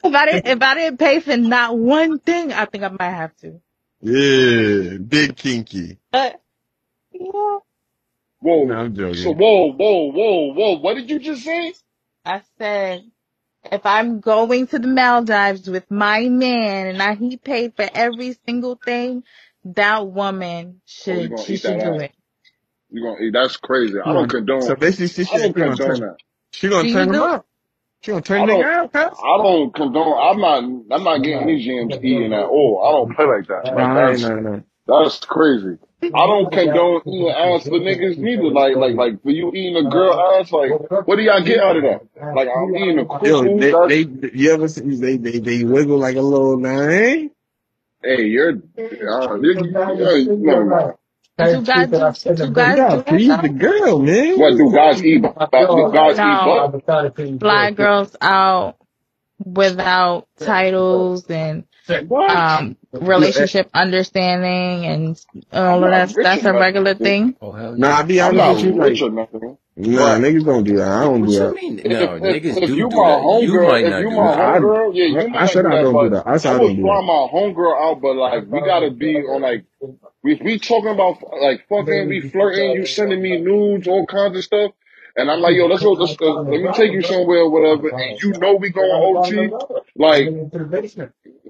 If 0.05 0.15
I 0.15 0.27
didn't, 0.27 0.47
if 0.47 0.63
I 0.63 0.75
didn't 0.75 0.99
pay 0.99 1.21
for 1.21 1.37
not 1.37 1.77
one 1.77 2.19
thing, 2.21 2.53
I 2.53 2.67
think 2.67 2.85
I 2.85 2.89
might 2.89 3.11
have 3.11 3.35
to. 3.39 3.61
yeah, 4.03 4.99
big 4.99 5.37
kinky. 5.37 5.99
But 6.13 6.41
yeah, 7.13 7.59
Whoa. 8.41 8.65
No, 8.65 8.75
I'm 8.75 8.95
joking. 8.95 9.23
So 9.23 9.33
whoa, 9.33 9.73
whoa, 9.73 10.13
whoa, 10.13 10.53
whoa. 10.53 10.79
What 10.79 10.95
did 10.95 11.11
you 11.11 11.19
just 11.19 11.43
say? 11.43 11.75
I 12.25 12.43
said 12.59 13.05
if 13.73 13.85
I'm 13.85 14.21
going 14.21 14.67
to 14.69 14.79
the 14.79 14.89
Maldives 14.89 15.69
with 15.69 15.91
my 15.91 16.29
man 16.29 16.87
and 16.87 17.03
I, 17.03 17.15
he 17.15 17.37
paid 17.37 17.75
for 17.75 17.89
every 17.93 18.37
single 18.47 18.77
thing, 18.77 19.25
that 19.75 20.07
woman 20.07 20.81
Oh, 21.09 21.19
you 21.19 21.29
should 21.29 21.31
gonna 21.31 21.45
she 21.45 21.55
eat 21.55 21.63
should 21.63 21.79
that 21.79 21.81
do 21.81 21.99
ass. 21.99 22.01
it. 22.01 22.13
You 22.91 23.03
gonna 23.03 23.21
eat? 23.23 23.33
That's 23.33 23.57
crazy. 23.57 23.99
I 24.05 24.13
don't 24.13 24.29
condone. 24.29 24.63
So 24.63 24.77
basically, 24.77 25.09
she, 25.09 25.25
I 25.31 25.39
she, 25.39 25.39
don't 25.39 25.55
she 25.55 25.63
gonna 25.63 25.77
condone 25.77 25.79
turn, 25.79 26.01
that. 26.01 26.17
she 26.53 26.69
gonna 26.69 26.85
Do 26.85 26.89
turn 26.89 27.03
you 27.03 27.07
him 27.11 27.21
do? 27.21 27.23
up. 27.23 27.47
She 28.03 28.11
gonna 28.13 28.23
turn 28.23 28.43
I 28.43 28.47
nigga 28.47 28.63
don't. 28.63 28.65
out, 28.65 28.93
cuz. 28.93 29.19
I 29.19 29.39
don't 29.43 29.75
condone. 29.75 30.19
I'm 30.19 30.41
not. 30.41 30.59
I'm 30.97 31.05
not 31.05 31.19
getting 31.23 31.47
these 31.49 31.67
yams 31.67 31.97
eating 32.03 32.33
at 32.33 32.45
all. 32.47 32.83
I 32.87 32.93
don't 32.93 33.17
play 33.17 33.27
like 33.27 33.49
that. 33.49 33.75
Like 33.75 33.95
Nah, 33.95 33.95
that's 33.95 34.31
nah, 34.31 34.41
nah. 34.41 34.61
that's 34.87 35.21
crazy. 35.25 35.79
I 36.15 36.27
don't 36.27 36.53
condone 36.53 37.03
eating 37.07 37.31
ass 37.31 37.65
for 37.65 37.79
niggas 37.81 38.19
neither. 38.19 38.45
Like 38.51 38.77
like 38.77 38.95
like 38.95 39.23
for 39.23 39.31
you 39.31 39.51
eating 39.55 39.77
a 39.77 39.91
girl 39.91 40.15
ass. 40.41 40.53
Like 40.53 40.71
what 41.07 41.17
do 41.17 41.23
y'all 41.23 41.43
get 41.43 41.61
out 41.61 41.77
of 41.77 41.83
that? 41.85 42.01
Like 42.35 42.49
I'm 42.49 42.77
eating 42.77 42.99
a 43.01 43.07
Yo, 43.23 43.43
cuckoo. 43.43 43.59
they, 43.59 43.73
That's, 43.73 43.81
they, 43.85 44.01
you 44.35 44.53
ever 44.53 44.69
see, 44.69 44.97
they, 44.97 45.17
they, 45.17 45.39
they 45.41 45.65
wiggle 45.65 45.99
like 45.99 46.17
a 46.17 46.23
little 46.23 46.59
nine? 46.59 47.31
Hey, 48.07 48.25
you're. 48.27 48.51
Uh, 48.51 49.35
you, 49.41 49.53
you, 49.53 50.37
never 50.41 50.65
mind. 50.65 50.93
Do 51.39 51.63
guys 51.63 51.91
do, 51.91 52.35
do 52.35 52.45
You 52.47 52.51
guys 52.53 52.77
gotta 52.77 52.97
do 52.97 53.03
please 53.03 53.29
the 53.29 53.37
that 53.43 53.59
girl, 53.59 53.99
man. 53.99 54.39
What 54.39 54.57
do 54.57 54.73
guys 54.75 55.05
eat? 55.05 55.23
bu- 55.23 55.29
Do 55.29 55.93
guys 55.93 56.19
eat 56.19 56.19
butt? 56.19 56.73
though? 56.73 57.39
Fly 57.39 57.71
girls 57.73 58.17
out 58.21 58.77
without 59.45 60.29
titles 60.39 61.27
and 61.31 61.65
What? 62.09 62.31
um 62.31 62.77
relationship 62.93 63.69
understanding 63.75 64.87
and 64.87 65.25
all 65.53 65.79
I'm 65.79 65.85
of 65.85 65.91
not 65.91 66.09
that. 66.09 66.17
rich 66.17 66.25
That's 66.25 66.45
a 66.45 66.49
enough. 66.51 66.61
regular 66.61 66.95
thing. 66.95 67.37
Oh 67.43 67.53
hell 67.53 67.77
Nah, 67.77 67.89
I 67.99 68.01
yeah. 68.01 68.03
be 68.05 68.21
I'm 68.21 68.39
honest 68.39 68.39
not 68.39 68.55
with 68.57 68.65
you, 68.65 68.83
rich 68.83 69.01
like, 69.03 69.11
or 69.11 69.15
nothing. 69.15 69.59
Nah, 69.77 70.19
niggas 70.19 70.45
don't 70.45 70.65
do 70.65 70.77
that. 70.79 70.89
I 70.89 71.03
don't 71.05 71.23
What 71.23 71.31
do 71.31 71.41
you 71.41 71.51
that. 71.51 71.55
mean? 71.55 71.81
if, 71.85 72.01
No, 72.01 72.19
if, 72.23 72.43
niggas 72.43 72.61
if 72.61 72.75
do 72.75 72.77
you 72.77 72.89
do 72.89 73.03
my 73.03 73.03
that. 73.03 73.35
You 73.39 73.59
homegirl, 73.59 73.61
might 73.61 73.87
if 73.87 73.95
not 73.95 74.01
you 74.01 74.11
do 74.11 74.23
my 74.23 74.33
that. 74.33 74.41
I, 74.41 74.61
homegirl, 74.61 74.93
yeah, 74.95 75.07
you 75.07 75.29
I, 75.35 75.43
I 75.43 75.47
might 75.47 75.47
not 75.47 75.47
said 75.47 75.67
do 75.67 75.67
I 75.67 75.79
don't 75.79 75.99
do 75.99 76.11
that. 76.11 76.27
I 76.27 76.39
said 76.39 76.55
I 76.55 76.57
I 76.57 76.59
would 76.59 76.61
don't 76.61 76.77
do 76.77 76.83
fly 76.83 76.95
that. 76.95 77.03
my 77.03 77.29
homegirl 77.33 77.81
out, 77.93 78.01
but 78.03 78.17
like 78.17 78.47
we 78.49 78.63
gotta 78.63 78.91
be 78.91 79.17
on 79.25 79.43
like 79.43 79.65
if 80.25 80.41
we 80.43 80.59
talking 80.59 80.91
about 80.93 81.19
like 81.41 81.67
fucking, 81.69 82.09
we 82.09 82.23
flirting, 82.23 82.73
you 82.73 82.87
sending 82.87 83.23
me 83.23 83.39
nudes, 83.41 83.89
all 83.89 84.07
kinds 84.07 84.37
of 84.37 84.45
stuff, 84.45 84.73
and 85.17 85.31
I'm 85.31 85.41
like, 85.41 85.57
yo, 85.57 85.67
let's 85.67 85.83
go, 85.83 85.93
let's, 85.93 86.17
uh, 86.21 86.35
let 86.49 86.63
me 86.63 86.71
take 86.73 86.93
you 86.93 87.03
somewhere 87.03 87.41
or 87.41 87.51
whatever, 87.51 87.89
and 87.91 88.19
you 88.23 88.35
know 88.35 88.57
we 88.57 88.71
going 88.71 89.03
OT, 89.03 89.53
like, 89.97 90.35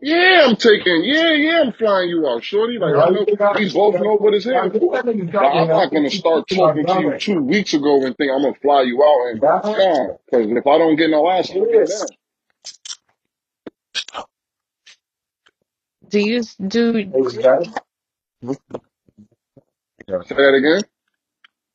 yeah, 0.03 0.47
I'm 0.49 0.57
taking, 0.57 1.05
yeah, 1.05 1.33
yeah, 1.35 1.63
I'm 1.67 1.73
flying 1.75 2.11
you 2.11 2.29
out, 2.29 2.45
shorty. 2.45 2.79
Like 2.79 2.97
I 2.97 3.11
know 3.11 3.27
we 3.57 3.73
both 3.73 4.01
know 4.01 4.17
what 4.17 4.35
it's 4.35 4.47
here. 4.47 4.73
But 5.39 5.49
I'm 5.53 5.73
not 5.73 5.93
gonna 5.93 6.11
start 6.11 6.49
talking 6.49 6.87
to 6.87 6.99
you 7.01 7.15
two 7.19 7.43
weeks 7.43 7.75
ago 7.75 8.05
and 8.07 8.17
think 8.17 8.33
I'm 8.33 8.43
gonna 8.43 8.55
fly 8.63 8.83
you 8.83 9.03
out 9.05 9.31
and 9.33 9.43
nah, 9.75 10.09
because 10.27 10.49
if 10.51 10.67
I 10.67 10.79
don't 10.79 10.97
get 10.97 11.11
no 11.11 11.31
ass, 11.31 11.51
I'm 11.51 11.65
gonna. 11.73 11.87
Do 16.11 16.21
you 16.21 16.43
do? 16.67 17.15
Say 20.27 20.37
that 20.37 20.55
again. 20.55 20.96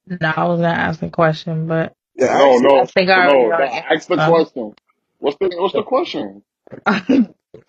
No, 0.08 0.18
I 0.36 0.46
was 0.46 0.60
gonna 0.62 0.70
ask 0.70 1.02
a 1.04 1.10
question, 1.10 1.68
but 1.68 1.96
Yeah, 2.16 2.28
No, 2.28 2.60
actually, 2.60 2.80
I 2.80 2.86
no, 2.86 2.88
think 2.88 3.10
I 3.10 3.28
already 3.28 3.46
no. 3.48 3.54
already 3.54 3.74
that- 3.74 3.86
Ask 3.92 4.08
the 4.10 4.20
asked 4.20 4.20
question. 4.20 4.76
What's 5.20 5.38
the 5.40 5.52
What's 5.58 5.76
the 5.76 5.84
question? 5.84 6.44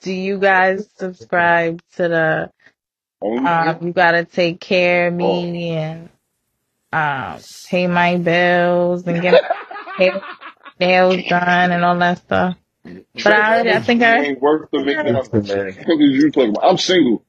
do 0.03 0.13
you 0.13 0.39
guys 0.39 0.89
subscribe 0.99 1.83
to 1.97 2.09
the 2.09 2.51
Only 3.23 3.51
um 3.51 3.79
you 3.87 3.93
gotta 3.93 4.25
take 4.25 4.61
care 4.61 5.09
of 5.09 5.15
oh. 5.21 5.49
me 5.51 5.71
and 5.71 6.11
um 6.93 7.45
pay 7.67 7.87
my 7.89 8.17
bills 8.19 9.07
and 9.07 9.23
get 9.23 9.35
my 9.35 10.05
hair- 10.05 10.23
nails 10.81 11.25
done 11.25 11.73
and 11.73 11.85
all 11.85 11.99
that 11.99 12.19
stuff? 12.19 12.57
But 13.15 13.33
Trick 13.33 13.35
I 13.35 13.55
already, 13.55 13.71
I 13.73 13.81
energy 13.81 13.83
think 13.83 14.03
I, 14.03 14.27
ain't 14.27 14.41
worth 14.41 14.71
the 14.73 14.81
I 14.81 14.85
think 14.85 14.99
I 14.99 15.03
making 15.03 15.17
up. 15.17 15.33
man. 15.33 15.79
What 15.85 16.01
is 16.03 16.13
you 16.17 16.31
talking 16.33 16.51
about? 16.51 16.65
I'm 16.71 16.79
single. 16.79 17.25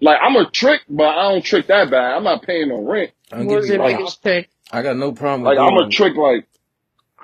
Like 0.00 0.18
I'm 0.22 0.36
a 0.36 0.50
trick, 0.50 0.82
but 0.88 1.08
I 1.08 1.32
don't 1.32 1.44
trick 1.44 1.68
that 1.68 1.90
bad. 1.90 2.14
I'm 2.16 2.24
not 2.24 2.42
paying 2.44 2.68
no 2.70 2.82
rent. 2.82 3.12
I'll 3.32 3.44
give 3.44 3.50
was 3.60 3.68
you 3.68 3.74
your 3.74 3.78
Like 3.78 3.96
biggest 3.98 4.22
trick. 4.22 4.50
I 4.72 4.82
got 4.82 4.96
no 4.96 5.12
problem 5.12 5.42
with 5.42 5.54
like 5.56 5.58
I'm 5.58 5.76
a 5.78 5.80
going 5.80 5.90
trick. 5.90 6.16
Like 6.16 6.48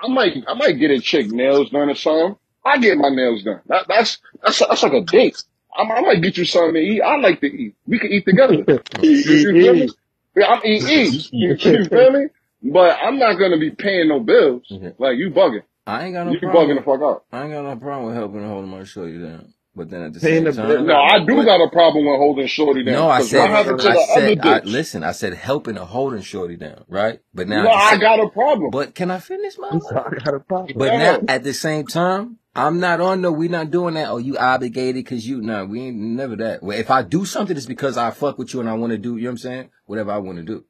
I 0.01 0.07
might 0.07 0.43
I 0.47 0.53
might 0.55 0.73
get 0.73 0.91
a 0.91 0.99
chick 1.01 1.31
nails 1.31 1.71
done 1.71 1.89
or 1.89 1.95
something. 1.95 2.37
I 2.65 2.79
get 2.79 2.97
my 2.97 3.09
nails 3.09 3.43
done. 3.43 3.61
That, 3.67 3.87
that's 3.87 4.19
that's 4.43 4.59
that's 4.59 4.83
like 4.83 4.93
a 4.93 5.01
date. 5.03 5.41
I, 5.77 5.83
I 5.83 6.01
might 6.01 6.21
get 6.21 6.37
you 6.37 6.45
something 6.45 6.75
to 6.75 6.79
eat. 6.81 7.01
I 7.01 7.17
like 7.17 7.41
to 7.41 7.47
eat. 7.47 7.75
We 7.87 7.99
can 7.99 8.11
eat 8.11 8.25
together. 8.25 8.65
You, 9.01 9.11
you 9.11 9.53
feel 9.53 9.73
me? 9.75 9.89
Yeah, 10.35 10.47
I'm 10.47 10.61
eat 10.65 10.83
eat. 10.89 11.33
You, 11.33 11.57
you 11.61 11.85
feel 11.89 12.11
me? 12.11 12.27
But 12.63 12.99
I'm 13.03 13.19
not 13.19 13.35
gonna 13.35 13.59
be 13.59 13.71
paying 13.71 14.09
no 14.09 14.21
bills. 14.21 14.63
Okay. 14.71 14.93
Like 14.99 15.17
you 15.17 15.31
bugging. 15.31 15.63
I 15.87 16.05
ain't 16.05 16.15
got 16.15 16.25
no 16.27 16.35
problem. 16.35 16.35
You 16.35 16.39
problem 16.39 16.69
bugging 16.69 16.75
the 16.77 16.81
with 16.81 16.85
fuck 16.85 17.01
out. 17.03 17.25
I 17.31 17.43
ain't 17.43 17.53
got 17.53 17.63
no 17.63 17.77
problem 17.77 18.07
with 18.07 18.15
helping 18.17 18.47
hold 18.47 18.67
my 18.67 18.85
shorty 18.85 19.19
down. 19.19 19.53
But 19.75 19.89
then 19.89 20.03
at 20.03 20.13
the 20.13 20.19
Paying 20.21 20.43
same 20.43 20.45
the 20.45 20.53
time 20.53 20.85
No, 20.85 20.95
I 20.95 21.19
do 21.25 21.35
but 21.35 21.45
got 21.45 21.61
a 21.61 21.69
problem 21.69 22.05
with 22.05 22.17
holding 22.17 22.47
shorty 22.47 22.83
down. 22.83 22.95
no, 22.95 23.09
I 23.09 23.19
said 23.21 23.49
what 23.51 23.63
to 23.63 23.73
I 23.87 23.95
said 23.95 24.39
I 24.41 24.61
listen, 24.63 25.03
I 25.03 25.11
said 25.11 25.33
helping 25.33 25.77
or 25.77 25.85
holding 25.85 26.21
shorty 26.21 26.57
down, 26.57 26.85
right? 26.87 27.19
But 27.33 27.47
now 27.47 27.63
No, 27.63 27.69
at 27.69 27.81
I 27.81 27.91
same 27.91 27.99
got 28.01 28.19
a 28.19 28.29
problem. 28.29 28.71
but 28.71 28.95
can 28.95 29.11
I 29.11 29.19
finish 29.19 29.57
my 29.57 29.69
I'm 29.71 29.81
sorry, 29.81 30.19
I 30.21 30.23
had 30.25 30.33
a 30.35 30.39
problem. 30.39 30.77
But 30.77 30.93
now 30.93 31.23
at 31.27 31.43
the 31.43 31.53
same 31.53 31.87
time, 31.87 32.39
I'm 32.55 32.79
not 32.79 33.01
on 33.01 33.21
no, 33.21 33.31
we 33.31 33.49
not 33.49 33.71
doing 33.71 33.95
that. 33.95 34.09
Oh, 34.09 34.17
you 34.17 34.37
obligated 34.37 35.05
cause 35.05 35.25
you, 35.25 35.41
no, 35.41 35.65
we 35.65 35.81
ain't 35.83 35.97
never 35.97 36.35
that. 36.37 36.63
Well, 36.63 36.79
if 36.79 36.89
I 36.89 37.01
do 37.03 37.25
something, 37.25 37.57
it's 37.57 37.65
because 37.65 37.97
I 37.97 38.11
fuck 38.11 38.37
with 38.37 38.53
you 38.53 38.61
and 38.61 38.69
I 38.69 38.73
want 38.73 38.91
to 38.91 38.97
do, 38.97 39.17
you 39.17 39.23
know 39.23 39.29
what 39.29 39.31
I'm 39.31 39.37
saying? 39.39 39.69
Whatever 39.87 40.11
I 40.11 40.17
want 40.19 40.37
to 40.37 40.43
do. 40.43 40.65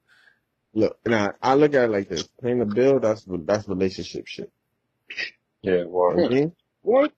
Look, 0.74 0.97
now 1.06 1.34
I 1.41 1.56
look 1.56 1.74
at 1.76 1.86
it 1.86 1.91
like 1.91 2.10
this: 2.10 2.28
paying 2.41 2.60
the 2.60 2.66
bill, 2.66 2.99
that's 2.99 3.26
that's 3.28 3.68
relationship 3.68 4.28
shit. 4.28 4.51
Yeah, 5.62 5.84
You 6.10 6.16
well, 6.16 6.18
know 6.18 6.24
what 6.24 6.34
What? 6.82 7.14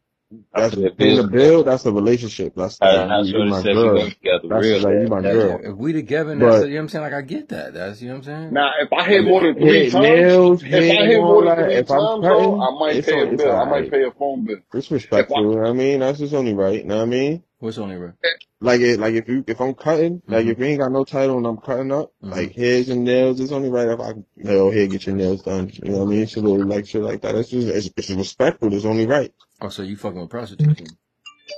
That's 0.53 0.73
after 0.73 0.82
the 0.82 0.91
paying 0.91 1.30
bill, 1.30 1.63
the. 1.63 1.71
That's 1.71 1.86
a 1.86 1.91
relationship. 1.91 2.53
That's 2.55 2.78
I, 2.82 2.95
like 2.95 3.09
I 3.09 3.19
you, 3.21 3.38
you 3.43 3.45
my 3.45 3.61
said 3.61 3.73
girl. 3.73 4.09
together 4.09 4.47
That's 4.49 4.65
real 4.65 4.80
like 4.82 4.93
you 5.01 5.07
my 5.07 5.21
That's 5.21 5.36
girl. 5.36 5.59
If 5.63 5.78
we 5.78 5.93
together, 5.93 6.36
that's, 6.36 6.39
you 6.39 6.69
know 6.69 6.75
what 6.75 6.80
I'm 6.82 6.89
saying? 6.89 7.03
Like 7.03 7.13
I 7.13 7.21
get 7.21 7.49
that. 7.49 7.73
That's, 7.73 8.01
you 8.01 8.09
know 8.09 8.15
what 8.15 8.17
I'm 8.19 8.23
saying? 8.23 8.53
Now, 8.53 8.71
if 8.82 8.91
I 8.91 8.97
I 8.97 9.03
hit 9.05 9.23
more 9.23 9.41
than 9.41 9.55
three 9.55 9.84
hit 9.84 9.91
times, 9.91 10.03
nails, 10.03 10.63
if 10.63 10.67
I 10.67 10.78
hitting 10.78 11.09
hit 11.09 11.21
more 11.21 11.45
than 11.45 11.55
three 11.65 11.73
If 11.75 11.91
I'm 11.91 11.97
times, 11.97 12.21
though, 12.21 12.61
I 12.61 12.80
might 12.80 13.05
pay 13.05 13.19
a 13.21 13.25
it's 13.25 13.41
bill. 13.43 13.55
I 13.55 13.65
might 13.65 13.91
pay 13.91 14.03
a 14.03 14.11
phone 14.11 14.45
bill. 14.45 14.57
It's 14.73 14.88
If 14.88 14.91
I, 14.91 14.95
respectful. 14.95 15.41
You 15.43 15.55
know 15.55 15.61
what 15.61 15.69
I 15.69 15.73
mean? 15.73 15.99
That's 16.01 16.19
just 16.19 16.34
only 16.34 16.53
right. 16.53 16.80
You 16.80 16.84
know 16.86 16.97
what 16.97 17.03
I 17.03 17.05
mean? 17.05 17.43
What's 17.59 17.78
only 17.80 17.95
right? 17.95 18.13
Like 18.59 18.82
it, 18.82 18.99
like 18.99 19.13
if 19.15 19.28
you 19.28 19.43
if 19.47 19.59
I'm 19.61 19.73
cutting, 19.73 20.21
like 20.28 20.41
Mm-hmm. 20.41 20.49
if 20.51 20.59
you 20.59 20.65
ain't 20.65 20.80
got 20.80 20.91
no 20.91 21.03
title 21.05 21.38
and 21.38 21.47
I'm 21.47 21.57
cutting 21.57 21.91
up, 21.91 22.11
Mm-hmm. 22.23 22.32
like 22.32 22.55
hairs 22.55 22.89
and 22.89 23.03
nails, 23.03 23.39
it's 23.39 23.51
only 23.51 23.69
right 23.69 23.88
if 23.88 23.99
I 23.99 24.13
hell 24.43 24.69
here 24.71 24.88
get 24.88 25.05
your 25.07 25.15
nails 25.15 25.41
done. 25.43 25.71
You 25.73 25.91
know 25.91 25.97
what 25.99 26.07
I 26.07 26.09
mean? 26.09 26.21
It's 26.23 26.36
a 26.36 26.41
little 26.41 26.65
like 26.67 26.88
shit 26.88 27.01
like 27.01 27.21
that. 27.21 27.36
It's 27.36 27.49
just 27.49 27.67
it's, 27.67 27.89
it's 27.95 28.09
respectful. 28.11 28.73
It's 28.73 28.86
only 28.86 29.07
right. 29.07 29.34
Oh, 29.62 29.70
so 29.70 29.84
you 29.84 29.97
fucking 29.97 30.22
with 30.22 30.30
prostitutes? 30.30 30.84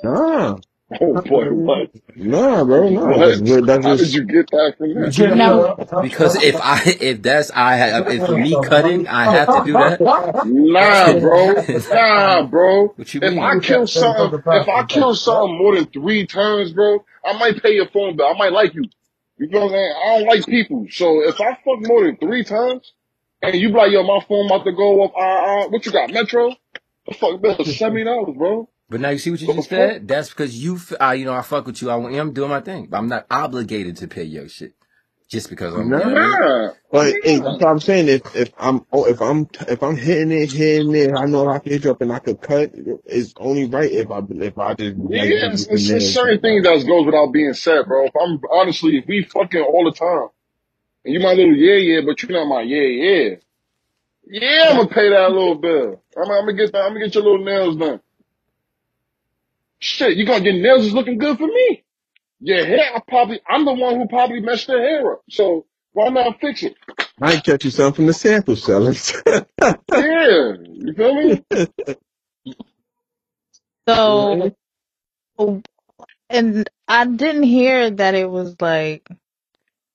Nah, 0.04 0.58
oh 1.02 1.18
boy, 1.18 1.54
what? 1.54 1.92
nah, 2.16 2.64
bro, 2.66 2.90
nah. 2.90 3.18
What? 3.18 3.20
That's 3.20 3.42
just, 3.42 3.66
that's 3.66 3.86
How 3.86 3.96
did 3.96 4.00
just 4.00 4.14
you 4.14 4.26
get 4.26 4.50
that 4.52 4.76
from 4.78 4.94
that? 4.96 5.16
No, 5.36 5.76
Because 6.02 6.36
if 6.44 6.56
I, 6.62 6.82
if 7.02 7.22
that's, 7.24 7.52
I 7.52 7.76
have, 7.76 8.08
if 8.08 8.26
for 8.26 8.38
me 8.38 8.58
cutting, 8.58 9.08
I 9.08 9.26
have 9.28 9.52
to 9.52 9.62
do 9.62 9.78
that. 9.78 10.02
Nah, 10.44 11.14
bro. 11.20 11.56
Nah, 11.92 12.44
bro. 12.48 12.96
what 12.96 13.14
you 13.14 13.22
If 13.22 13.38
I 13.38 13.56
kill 13.60 13.88
something, 13.88 14.34
if 14.52 14.70
I 14.70 14.84
kill 14.86 15.16
something 15.16 15.58
more 15.58 15.76
than 15.76 15.88
three 15.88 16.28
times, 16.28 16.74
bro, 16.74 17.06
I 17.26 17.34
might 17.38 17.62
pay 17.62 17.74
your 17.76 17.90
phone 17.90 18.18
bill. 18.18 18.28
I 18.28 18.38
might 18.38 18.54
like 18.54 18.74
you. 18.76 18.86
You 19.38 19.50
know 19.50 19.62
what 19.62 19.66
I'm 19.68 19.72
saying? 19.72 19.94
I 19.98 20.20
don't 20.20 20.28
like 20.30 20.46
people. 20.46 20.88
So 20.92 21.28
if 21.28 21.42
I 21.42 21.56
fuck 21.66 21.80
more 21.88 22.06
than 22.06 22.18
three 22.18 22.44
times, 22.44 22.94
and 23.42 23.56
you 23.56 23.70
be 23.70 23.76
like, 23.76 23.92
yo, 23.92 24.04
my 24.04 24.20
phone 24.28 24.48
about 24.48 24.66
to 24.66 24.74
go 24.74 25.04
up, 25.06 25.14
uh, 25.16 25.20
uh, 25.66 25.70
what 25.70 25.86
you 25.86 25.92
got, 25.92 26.12
Metro? 26.12 26.56
The 27.10 27.16
fuck 27.16 27.42
bill 27.42 27.66
seventy 27.66 28.06
dollars, 28.06 28.36
bro. 28.38 28.70
But 28.90 29.02
now 29.02 29.10
you 29.10 29.20
see 29.20 29.32
what 29.32 29.42
you 29.42 29.48
What 29.48 29.56
just 29.58 29.70
said? 29.70 30.08
That's 30.08 30.30
because 30.30 30.58
you, 30.64 30.76
f- 30.78 30.94
uh, 31.02 31.12
you 31.12 31.26
know, 31.26 31.34
I 31.34 31.44
fuck 31.44 31.68
with 31.68 31.82
you. 31.82 31.90
I, 31.92 31.98
want- 31.98 32.16
I'm 32.16 32.34
doing 32.34 32.52
my 32.52 32.62
thing. 32.62 32.88
But 32.88 33.00
I'm 33.00 33.10
not 33.10 33.28
obligated 33.32 33.98
to 33.98 34.08
pay 34.08 34.24
your 34.24 34.50
shit. 34.50 34.76
Just 35.30 35.50
because 35.50 35.76
I'm, 35.76 35.92
you 35.94 36.00
know 36.00 36.06
what 36.06 36.14
I 36.14 36.16
mean? 36.18 36.42
Nah. 36.42 36.72
But 36.92 37.18
hey, 37.24 37.40
that's 37.40 37.60
what 37.62 37.70
I'm 37.70 37.80
saying. 37.82 38.10
If 38.10 38.36
if 38.36 38.52
I'm 38.60 38.86
oh, 38.94 39.06
if 39.06 39.22
I'm 39.22 39.48
if 39.68 39.84
I'm 39.84 39.98
hitting 39.98 40.32
it 40.32 40.52
here 40.52 40.82
and 40.82 40.96
there, 40.96 41.16
I 41.18 41.26
know 41.26 41.50
I 41.50 41.60
can 41.60 41.74
hit 41.74 41.86
you 41.86 41.92
up 41.92 42.02
and 42.02 42.12
I 42.14 42.20
could 42.20 42.42
cut. 42.42 42.72
It's 43.06 43.34
only 43.38 43.66
right 43.68 43.92
if 43.92 44.12
I 44.12 44.22
if 44.30 44.58
I 44.58 44.74
just 44.76 44.98
Yeah, 45.10 45.24
like 45.24 45.36
it's, 45.52 45.68
it's, 45.68 45.90
your 45.90 46.00
it's 46.00 46.08
certain 46.14 46.42
things 46.42 46.64
that 46.66 46.86
goes 46.88 47.06
without 47.06 47.34
being 47.34 47.54
said, 47.54 47.86
bro. 47.88 48.08
If 48.08 48.14
I'm 48.22 48.40
honestly, 48.52 48.98
if 48.98 49.08
we 49.08 49.24
fucking 49.24 49.62
all 49.62 49.86
the 49.86 49.94
time, 49.98 50.30
and 51.06 51.14
you 51.14 51.20
my 51.22 51.34
little 51.34 51.56
yeah, 51.56 51.76
yeah, 51.76 52.02
but 52.06 52.22
you're 52.24 52.32
not 52.32 52.48
my 52.48 52.62
yeah, 52.64 52.82
yeah. 52.82 53.36
Yeah, 54.30 54.68
I'm 54.70 54.78
gonna 54.78 54.90
pay 54.90 55.10
that 55.10 55.32
little 55.32 55.56
bill. 55.56 56.04
I'm, 56.18 56.32
I'm 56.32 56.46
gonna 56.46 56.54
get. 56.54 56.76
I'm 56.76 56.94
gonna 56.94 57.06
get 57.06 57.16
your 57.16 57.24
little 57.24 57.46
nails 57.46 57.78
done. 57.78 58.02
Shit, 59.80 60.18
you 60.18 60.26
gonna 60.26 60.44
get 60.44 60.56
nails 60.56 60.86
is 60.86 60.94
looking 60.94 61.18
good 61.18 61.38
for 61.38 61.48
me. 61.48 61.84
Your 62.42 62.66
hair, 62.66 62.92
I 62.96 63.02
probably, 63.08 63.42
I'm 63.50 63.66
the 63.66 63.74
one 63.74 63.98
who 63.98 64.08
probably 64.08 64.40
messed 64.42 64.68
your 64.70 64.80
hair 64.82 65.14
up. 65.14 65.24
So 65.30 65.66
why 65.94 66.10
not 66.10 66.40
fix 66.40 66.64
it? 66.64 66.76
I 67.22 67.40
catch 67.40 67.66
you 67.66 67.72
something 67.72 67.96
from 67.96 68.08
the 68.08 68.14
sample 68.14 68.56
sellers. 68.56 69.14
Yeah, 69.96 70.54
you 70.74 70.94
feel 70.96 71.16
me? 71.16 71.44
so 73.88 74.54
and 76.30 76.70
I 76.88 77.06
didn't 77.08 77.44
hear 77.44 77.92
that 77.92 78.16
it 78.16 78.30
was 78.30 78.56
like 78.62 79.10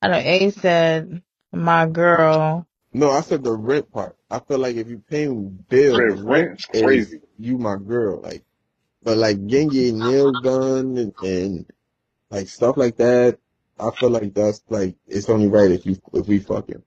I 0.02 0.08
don't 0.08 0.24
know 0.24 0.30
A 0.30 0.50
said 0.50 1.22
my 1.52 1.86
girl. 1.86 2.66
no, 2.92 3.10
I 3.10 3.20
said 3.22 3.44
the 3.44 3.52
rent 3.52 3.90
part. 3.92 4.16
I 4.34 4.40
feel 4.40 4.58
like 4.58 4.76
if 4.76 4.88
you 4.88 4.98
pay 5.10 5.28
me 5.28 5.50
bills, 5.68 6.06
Red 6.06 6.14
rent 6.14 6.52
rent's 6.58 6.66
crazy. 6.66 7.20
you 7.38 7.58
my 7.58 7.76
girl. 7.76 8.20
Like, 8.22 8.44
but 9.02 9.18
like 9.18 9.46
getting 9.46 9.72
your 9.72 9.94
nails 9.94 10.38
done 10.40 10.98
and, 10.98 11.14
and 11.22 11.66
like 12.30 12.48
stuff 12.48 12.76
like 12.78 12.96
that. 12.98 13.38
I 13.80 13.90
feel 13.92 14.10
like 14.10 14.34
that's 14.34 14.62
like 14.70 14.96
it's 15.08 15.30
only 15.30 15.48
right 15.48 15.70
if 15.70 15.86
you 15.86 15.98
if 16.14 16.28
we 16.28 16.40
fucking. 16.40 16.82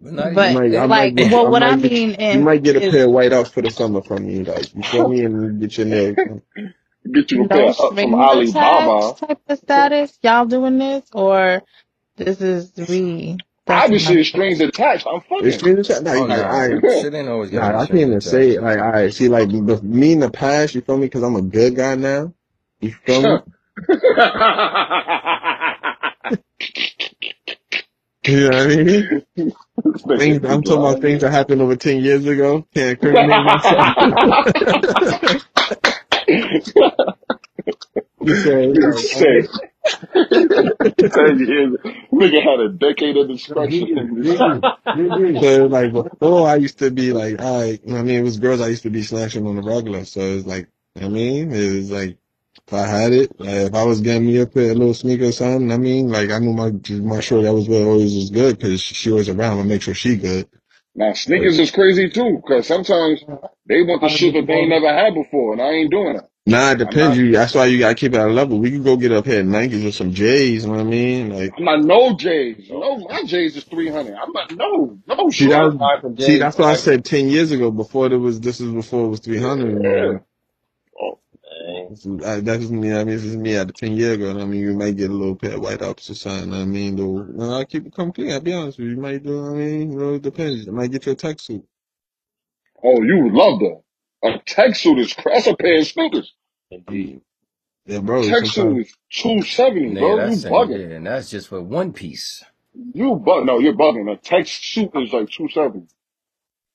But 0.00 0.12
You 0.34 0.34
But 0.34 0.50
might, 0.50 0.72
like, 0.86 1.14
get, 1.16 1.30
well, 1.30 1.48
I 1.48 1.50
what 1.50 1.62
I 1.62 1.76
might 1.76 1.80
get, 1.80 1.92
mean 1.92 2.12
you 2.30 2.40
is, 2.40 2.40
might 2.40 2.62
get 2.62 2.76
a 2.76 2.80
is 2.80 2.82
pair 2.82 3.06
of 3.06 3.12
white 3.12 3.32
outs 3.32 3.50
for 3.50 3.62
the 3.62 3.70
summer 3.70 4.02
from 4.02 4.26
me, 4.26 4.44
like 4.44 4.74
you 4.74 4.84
feel 4.84 5.06
me, 5.06 5.24
and 5.24 5.60
get 5.60 5.76
your 5.78 5.86
nails 5.86 6.18
done. 6.24 6.42
Get 7.12 7.32
you 7.32 7.44
a 7.44 7.48
pair 7.48 7.62
no 7.62 7.70
of, 7.70 7.80
uh, 7.80 7.92
some 7.96 8.14
Alibaba. 8.14 9.16
type 9.16 9.40
of 9.48 9.58
status. 9.58 10.18
Y'all 10.22 10.46
doing 10.46 10.78
this 10.78 11.04
or 11.12 11.62
this 12.16 12.40
is 12.42 12.72
we? 12.88 13.38
That's 13.66 13.84
Obviously, 13.84 13.90
my 13.90 13.96
the 14.16 14.24
strings 14.24 14.60
attached. 14.60 15.06
I'm 15.06 15.20
It's 15.20 15.22
fucking. 15.22 15.58
strange 15.58 15.78
as 15.80 15.88
Nah, 16.02 16.12
Oh, 16.12 16.26
like 16.26 16.36
I, 16.36 16.68
nah. 16.70 16.80
Shit 16.86 17.14
ain't 17.14 17.28
always 17.28 17.50
gotta 17.50 17.68
nah, 17.68 17.68
be 17.68 17.74
I 17.80 17.86
can't 17.86 17.90
strings 17.90 18.00
even 18.00 18.12
say 18.22 18.50
it. 18.52 18.56
attached. 18.56 18.62
Like 18.62 18.78
I 18.78 19.10
see, 19.10 19.28
like 19.28 19.50
the, 19.50 19.80
me 19.82 20.12
in 20.12 20.20
the 20.20 20.30
past, 20.30 20.74
you 20.74 20.80
feel 20.82 20.96
me? 20.98 21.06
Because 21.06 21.22
I'm 21.24 21.36
a 21.36 21.42
good 21.42 21.74
guy 21.76 21.94
now. 21.96 22.32
You 22.80 22.92
feel 22.92 23.22
me? 23.22 23.40
You 28.26 28.50
know 28.50 28.50
what 28.50 28.56
I 28.56 28.66
mean? 28.76 29.22
Things, 30.16 30.44
I'm 30.46 30.62
talking 30.62 30.84
about 30.84 31.00
things 31.00 31.22
that 31.22 31.32
happened 31.32 31.62
over 31.62 31.76
10 31.76 32.02
years 32.04 32.26
ago. 32.26 32.66
Can't 32.74 32.90
incriminate 33.02 33.42
myself. 33.42 33.96
You 38.26 38.36
say, 38.36 38.66
Nigga 38.68 38.94
like, 38.94 39.04
said. 39.04 39.48
Nigga 42.12 42.42
had 42.42 42.60
a 42.60 42.68
decade 42.70 43.16
of 43.16 43.28
destruction. 43.28 44.24
so 45.40 45.66
like 45.66 45.92
before 45.92 46.48
I 46.48 46.56
used 46.56 46.78
to 46.78 46.90
be 46.90 47.12
like, 47.12 47.40
all 47.40 47.60
right, 47.60 47.80
I 47.86 48.02
mean, 48.02 48.20
it 48.20 48.22
was 48.22 48.38
girls 48.38 48.60
I 48.60 48.68
used 48.68 48.84
to 48.84 48.90
be 48.90 49.02
slashing 49.02 49.46
on 49.46 49.56
the 49.56 49.62
regular. 49.62 50.04
So 50.04 50.20
it's 50.20 50.46
like, 50.46 50.68
I 51.00 51.08
mean, 51.08 51.52
it 51.52 51.74
was 51.74 51.90
like, 51.90 52.18
if 52.66 52.72
I 52.72 52.86
had 52.86 53.12
it, 53.12 53.38
like, 53.38 53.50
if 53.50 53.74
I 53.74 53.84
was 53.84 54.00
getting 54.00 54.26
me 54.26 54.38
a 54.38 54.46
pair 54.46 54.70
of 54.70 54.78
little 54.78 54.94
sneaker 54.94 55.24
or 55.24 55.32
something, 55.32 55.70
I 55.70 55.76
mean, 55.76 56.08
like 56.08 56.30
I 56.30 56.38
knew 56.38 56.52
my 56.54 56.72
my 57.02 57.20
short 57.20 57.42
that 57.44 57.52
was 57.52 57.68
what 57.68 57.82
always 57.82 58.14
was 58.14 58.30
good 58.30 58.58
because 58.58 58.80
she 58.80 59.10
was 59.10 59.28
around. 59.28 59.58
I 59.58 59.62
make 59.64 59.82
sure 59.82 59.94
she 59.94 60.16
good. 60.16 60.48
Now 60.94 61.12
sneakers 61.12 61.58
is 61.58 61.72
crazy 61.72 62.08
too, 62.08 62.40
cause 62.46 62.68
sometimes 62.68 63.22
they 63.66 63.82
want 63.82 64.00
the 64.00 64.08
shit 64.08 64.34
that 64.34 64.46
they 64.46 64.52
ain't 64.54 64.68
never 64.68 64.88
had 64.88 65.12
before, 65.14 65.52
and 65.52 65.60
I 65.60 65.70
ain't 65.70 65.90
doing 65.90 66.16
it. 66.16 66.24
Nah, 66.46 66.72
it 66.72 66.78
I'm 66.78 66.78
depends. 66.78 66.98
not. 66.98 67.18
You 67.18 67.32
that's 67.32 67.54
why 67.54 67.66
you 67.66 67.78
gotta 67.80 67.94
keep 67.96 68.14
it 68.14 68.18
at 68.18 68.28
a 68.28 68.32
level. 68.32 68.58
We 68.58 68.70
can 68.72 68.82
go 68.84 68.96
get 68.96 69.12
up 69.12 69.26
here 69.26 69.40
at 69.40 69.46
Nikes 69.46 69.84
with 69.84 69.94
some 69.94 70.12
J's. 70.14 70.64
You 70.64 70.68
know 70.70 70.76
what 70.76 70.82
I 70.82 70.84
mean? 70.84 71.30
Like, 71.30 71.56
I'm 71.58 71.64
not 71.64 71.82
no 71.84 72.16
J's. 72.16 72.70
No, 72.70 72.98
my 72.98 73.24
J's 73.24 73.56
is 73.56 73.64
three 73.64 73.88
hundred. 73.90 74.16
I'm 74.16 74.32
not 74.32 74.52
no 74.52 74.98
no 75.08 75.30
see 75.30 75.48
short. 75.48 75.48
that 75.48 75.78
Buy 75.78 76.00
some 76.02 76.16
see 76.18 76.38
J's 76.38 76.38
that's 76.38 76.58
for 76.58 76.60
what 76.60 76.68
I 76.68 76.74
like, 76.74 76.76
said 76.76 77.04
ten 77.04 77.28
years 77.28 77.52
ago. 77.52 77.70
Before 77.70 78.08
there 78.08 78.18
was 78.20 78.40
this 78.40 78.60
is 78.60 78.72
before 78.72 79.06
it 79.06 79.10
was 79.10 79.20
three 79.20 79.38
hundred. 79.40 79.84
Yeah. 79.84 80.18
oh, 81.00 81.20
man. 81.66 81.88
This 81.90 82.06
is- 82.06 82.22
I- 82.24 82.40
That 82.40 82.60
doesn't 82.60 82.80
mean, 82.80 82.94
I 82.94 82.98
mean, 83.04 83.16
this 83.16 83.24
is 83.24 83.36
me 83.36 83.56
at 83.56 83.68
the 83.68 83.72
10 83.74 83.92
years 83.96 84.16
ago. 84.16 84.30
and 84.30 84.42
I 84.42 84.46
mean, 84.46 84.60
you 84.62 84.74
might 84.74 84.96
get 84.96 85.10
a 85.10 85.14
little 85.14 85.36
pair 85.36 85.54
of 85.54 85.60
white 85.62 85.82
ups 85.82 86.10
or 86.10 86.14
something. 86.14 86.52
I 86.54 86.64
mean, 86.64 86.96
though, 86.96 87.24
no, 87.24 87.52
I'll 87.54 87.66
keep 87.66 87.86
it 87.86 87.94
come 87.94 88.12
clean. 88.12 88.32
I'll 88.32 88.40
be 88.40 88.54
honest 88.54 88.78
with 88.78 88.88
you. 88.88 88.94
You 88.96 89.00
might 89.00 89.22
do, 89.24 89.46
I 89.46 89.50
mean, 89.54 89.92
you 89.92 89.98
know, 89.98 90.14
it 90.14 90.22
depends. 90.22 90.66
You 90.66 90.72
might 90.72 90.92
get 90.92 91.06
your 91.06 91.16
tech 91.16 91.40
suit. 91.40 91.66
Oh, 92.84 93.02
you 93.02 93.20
would 93.24 93.34
love 93.34 93.60
that. 93.60 93.82
A 94.24 94.38
tech 94.46 94.76
suit 94.76 95.00
is 95.00 95.14
cra- 95.14 95.34
that's 95.34 95.48
a 95.48 95.56
pair 95.56 95.80
of 95.80 95.86
sneakers. 95.88 96.34
Indeed. 96.70 97.22
Yeah, 97.86 98.00
bro, 98.00 98.32
Tech 98.32 98.46
sometimes. 98.46 98.46
suit 98.46 98.80
is 98.82 98.94
two 99.12 99.42
seventy, 99.42 99.90
Nigga, 99.90 99.96
bro. 99.96 100.20
You 100.20 100.36
that's 100.36 100.44
bugging. 100.48 100.84
yeah, 100.84 100.96
and 100.96 101.06
that's 101.06 101.30
just 101.30 101.48
for 101.48 101.62
one 101.62 101.92
piece. 101.92 102.44
You 102.94 103.16
bug. 103.16 103.46
No, 103.46 103.60
you're 103.60 103.74
bugging. 103.74 104.12
A 104.12 104.16
tech 104.16 104.46
suit 104.48 104.90
is 104.96 105.12
like 105.12 105.30
two 105.30 105.48
seventy. 105.50 105.88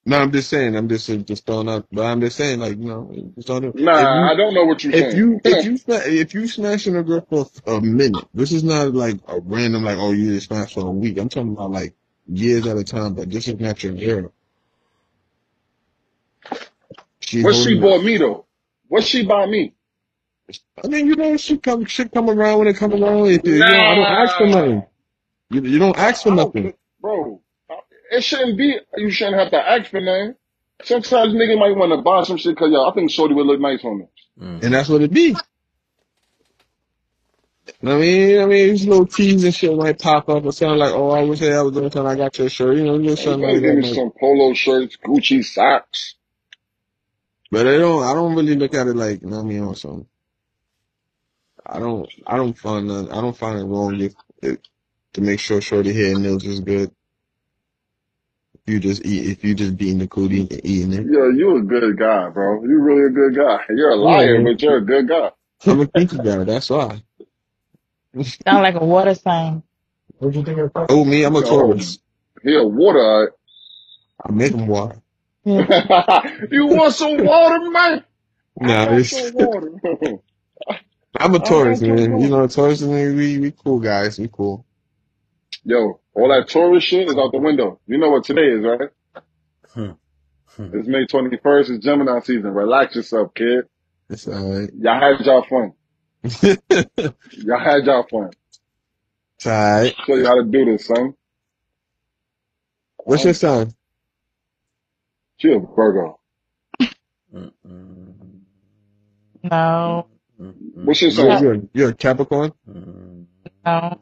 No, 0.05 0.19
I'm 0.19 0.33
just 0.33 0.49
saying, 0.49 0.75
I'm 0.75 0.89
just, 0.89 1.07
just 1.27 1.45
throwing 1.47 1.69
out, 1.69 1.87
but 1.91 2.03
I'm 2.05 2.21
just 2.21 2.37
saying, 2.37 2.59
like, 2.59 2.77
you 2.77 2.85
know, 2.85 3.33
just 3.35 3.49
on 3.51 3.63
the, 3.63 3.75
if 3.93 4.11
Nah, 4.11 4.31
I 4.31 4.35
you, 4.35 4.35
don't 4.35 4.53
know 4.55 4.65
what 4.65 4.83
you're 4.83 4.93
if 4.93 5.13
saying. 5.13 5.13
you, 5.13 5.41
if 5.45 5.63
you, 5.63 5.77
sma- 5.77 6.01
if 6.05 6.33
you 6.33 6.47
smashing 6.47 6.95
a 6.97 7.03
girl 7.03 7.21
for 7.29 7.47
a 7.67 7.81
minute, 7.81 8.27
this 8.33 8.51
is 8.51 8.63
not 8.63 8.93
like 8.93 9.17
a 9.27 9.39
random, 9.41 9.83
like, 9.85 9.97
oh, 9.99 10.11
you 10.13 10.33
just 10.35 10.47
smash 10.47 10.73
for 10.75 10.87
a 10.87 10.91
week. 10.91 11.17
I'm 11.19 11.29
talking 11.29 11.53
about 11.53 11.71
like 11.71 11.95
years 12.27 12.67
at 12.67 12.77
a 12.77 12.83
time, 12.85 13.15
but 13.15 13.29
this 13.31 13.47
is 13.47 13.59
not 13.59 13.83
your 13.83 13.93
girl. 13.93 14.33
She 17.29 17.43
what 17.43 17.53
she 17.55 17.79
bought 17.79 18.03
me 18.03 18.17
though? 18.17 18.47
What 18.87 19.03
she 19.03 19.23
buy 19.23 19.45
me? 19.45 19.73
I 20.83 20.87
mean, 20.87 21.05
you 21.05 21.15
know, 21.15 21.37
she 21.37 21.59
come, 21.59 21.85
she 21.85 22.05
come 22.05 22.27
around 22.27 22.57
when 22.57 22.67
it 22.69 22.77
come 22.77 22.91
around. 22.91 23.27
If 23.27 23.45
you, 23.45 23.53
you 23.53 23.59
know, 23.59 23.65
I 23.67 23.95
don't 23.95 24.05
ask 24.05 24.35
for 24.37 24.47
Nah, 24.47 24.59
nothing. 24.61 24.83
You, 25.51 25.61
you 25.61 25.77
don't 25.79 25.97
ask 25.97 26.23
for 26.23 26.29
don't, 26.29 26.37
nothing. 26.37 26.73
bro. 26.99 27.41
It 28.11 28.23
shouldn't 28.23 28.57
be. 28.57 28.79
You 28.97 29.11
shouldn't 29.11 29.37
have 29.37 29.51
to 29.51 29.57
ask 29.57 29.91
for 29.91 30.01
nothing. 30.01 30.33
Sometimes 30.81 31.33
nigga 31.33 31.59
might 31.59 31.75
want 31.77 31.91
to 31.91 32.01
buy 32.01 32.23
some 32.23 32.37
shit 32.37 32.55
because 32.55 32.71
yo, 32.71 32.89
I 32.89 32.93
think 32.95 33.11
Shorty 33.11 33.35
would 33.35 33.45
look 33.45 33.59
nice 33.59 33.85
on 33.85 33.99
this. 33.99 34.09
Mm. 34.43 34.63
And 34.63 34.73
that's 34.73 34.89
what 34.89 35.03
it 35.03 35.13
be. 35.13 35.35
I 37.83 37.95
mean, 37.95 38.41
I 38.41 38.45
mean, 38.45 38.69
these 38.69 38.87
little 38.87 39.05
teas 39.05 39.43
and 39.43 39.53
shit 39.53 39.75
might 39.77 39.99
pop 39.99 40.27
up 40.29 40.43
or 40.45 40.51
something 40.51 40.79
like, 40.79 40.93
oh, 40.93 41.11
I 41.11 41.23
wish 41.23 41.43
I 41.43 41.61
was 41.61 41.73
doing 41.73 41.91
something. 41.91 42.07
I 42.11 42.15
got 42.15 42.37
your 42.39 42.49
shirt, 42.49 42.77
you 42.77 42.83
know, 42.85 43.01
just 43.03 43.23
You 43.23 43.25
something 43.25 43.41
better 43.41 43.53
like 43.53 43.61
give 43.61 43.75
that. 43.75 43.81
me 43.81 43.87
Like, 43.87 43.93
some 43.93 44.11
polo 44.19 44.53
shirts, 44.55 44.97
Gucci 45.05 45.45
socks. 45.45 46.15
But 47.51 47.67
I 47.67 47.77
don't, 47.77 48.03
I 48.03 48.13
don't 48.13 48.35
really 48.35 48.55
look 48.55 48.73
at 48.75 48.87
it 48.87 48.95
like, 48.95 49.21
you 49.21 49.29
know 49.29 49.37
what 49.37 49.43
I 49.45 49.47
mean, 49.47 49.63
or 49.63 49.75
something. 49.75 50.07
I 51.65 51.79
don't, 51.79 52.09
I 52.27 52.37
don't 52.37 52.57
find, 52.57 52.87
none- 52.87 53.11
I 53.11 53.21
don't 53.21 53.37
find 53.37 53.59
it 53.59 53.65
wrong 53.65 53.99
if, 54.01 54.13
if 54.43 54.59
to 55.15 55.21
make 55.21 55.39
sure 55.39 55.61
shorty 55.61 55.93
hair 55.93 56.13
and 56.13 56.23
nails 56.23 56.45
is 56.45 56.61
good. 56.61 56.91
If 58.55 58.73
you 58.73 58.79
just 58.79 59.05
eat, 59.05 59.31
if 59.31 59.43
you 59.45 59.55
just 59.55 59.77
beating 59.77 59.99
the 59.99 60.07
cootie 60.07 60.41
and 60.41 60.65
eating 60.65 60.93
it. 60.93 61.09
Yo, 61.11 61.29
you 61.31 61.57
a 61.57 61.61
good 61.63 61.97
guy, 61.99 62.29
bro. 62.29 62.63
You 62.63 62.79
really 62.81 63.07
a 63.07 63.09
good 63.09 63.35
guy. 63.35 63.65
You're 63.69 63.91
a 63.91 63.95
liar, 63.97 64.41
Yeah, 64.41 64.43
but 64.43 64.61
you're 64.61 64.77
a 64.77 64.85
good 64.85 65.07
guy. 65.09 65.31
I'm 65.65 65.81
a 65.81 65.87
kinky 65.87 66.19
guy. 66.19 66.43
That's 66.45 66.69
why. 66.69 67.03
Sound 68.47 68.63
like 68.63 68.75
a 68.75 68.85
water 68.85 69.15
sign. 69.15 69.63
What 70.19 70.35
you 70.35 70.43
think 70.43 70.59
of 70.59 70.73
Oh, 70.89 71.05
me, 71.05 71.23
I'm 71.23 71.35
a 71.35 71.43
Yo, 71.43 71.43
Taurus. 71.43 71.99
he 72.43 72.55
a 72.55 72.63
water. 72.63 73.33
I 74.25 74.31
make 74.31 74.53
them 74.53 74.67
water. 74.67 75.01
Yeah. 75.45 76.35
you 76.51 76.67
want 76.67 76.93
some 76.95 77.23
water, 77.25 77.69
man? 77.71 78.05
I 78.61 78.67
Nah, 78.67 78.73
got 78.73 78.99
it's, 78.99 79.09
some 79.09 79.31
water. 79.33 79.71
I'm 81.17 81.35
a 81.35 81.39
I 81.39 81.41
Taurus, 81.41 81.81
got 81.81 81.81
some 81.83 81.95
man. 81.95 82.17
You 82.19 82.29
water. 82.29 82.31
know, 82.31 82.47
Taurus, 82.47 82.81
man, 82.81 83.15
we, 83.15 83.39
we 83.39 83.51
cool 83.51 83.79
guys. 83.79 84.19
We 84.19 84.29
cool. 84.31 84.65
Yo, 85.63 86.01
all 86.15 86.29
that 86.29 86.49
tourist 86.49 86.87
shit 86.87 87.07
is 87.09 87.17
out 87.17 87.31
the 87.31 87.39
window. 87.39 87.79
You 87.87 87.97
know 87.99 88.09
what 88.09 88.25
today 88.25 88.47
is, 88.49 88.63
right? 88.63 88.89
Hmm. 89.73 89.91
Hmm. 90.57 90.71
It's 90.71 90.87
May 90.87 91.05
21st. 91.05 91.69
It's 91.75 91.85
Gemini 91.85 92.19
season. 92.21 92.51
Relax 92.53 92.95
yourself, 92.95 93.33
kid. 93.35 93.65
It's 94.09 94.27
alright. 94.27 94.71
Y'all 94.79 94.99
had 94.99 95.25
y'all 95.25 95.43
fun. 95.43 95.73
it's 96.23 96.43
Y'all 97.43 97.59
had 97.59 97.85
y'all 97.85 98.07
fun. 98.09 98.31
alright. 99.45 99.95
Show 100.05 100.15
you 100.15 100.25
how 100.25 100.35
to 100.35 100.45
do 100.45 100.65
this, 100.65 100.85
son. 100.87 101.15
What's 103.05 103.23
your 103.25 103.33
sign? 103.33 103.73
She 105.39 105.53
a 105.53 105.59
Virgo. 105.59 106.19
No, 109.43 110.07
What's 110.83 111.01
your 111.01 111.11
You're, 111.11 111.29
sign? 111.29 111.43
you're, 111.43 111.57
you're 111.73 111.89
a 111.89 111.95
Capricorn? 111.95 112.53
No. 113.65 114.01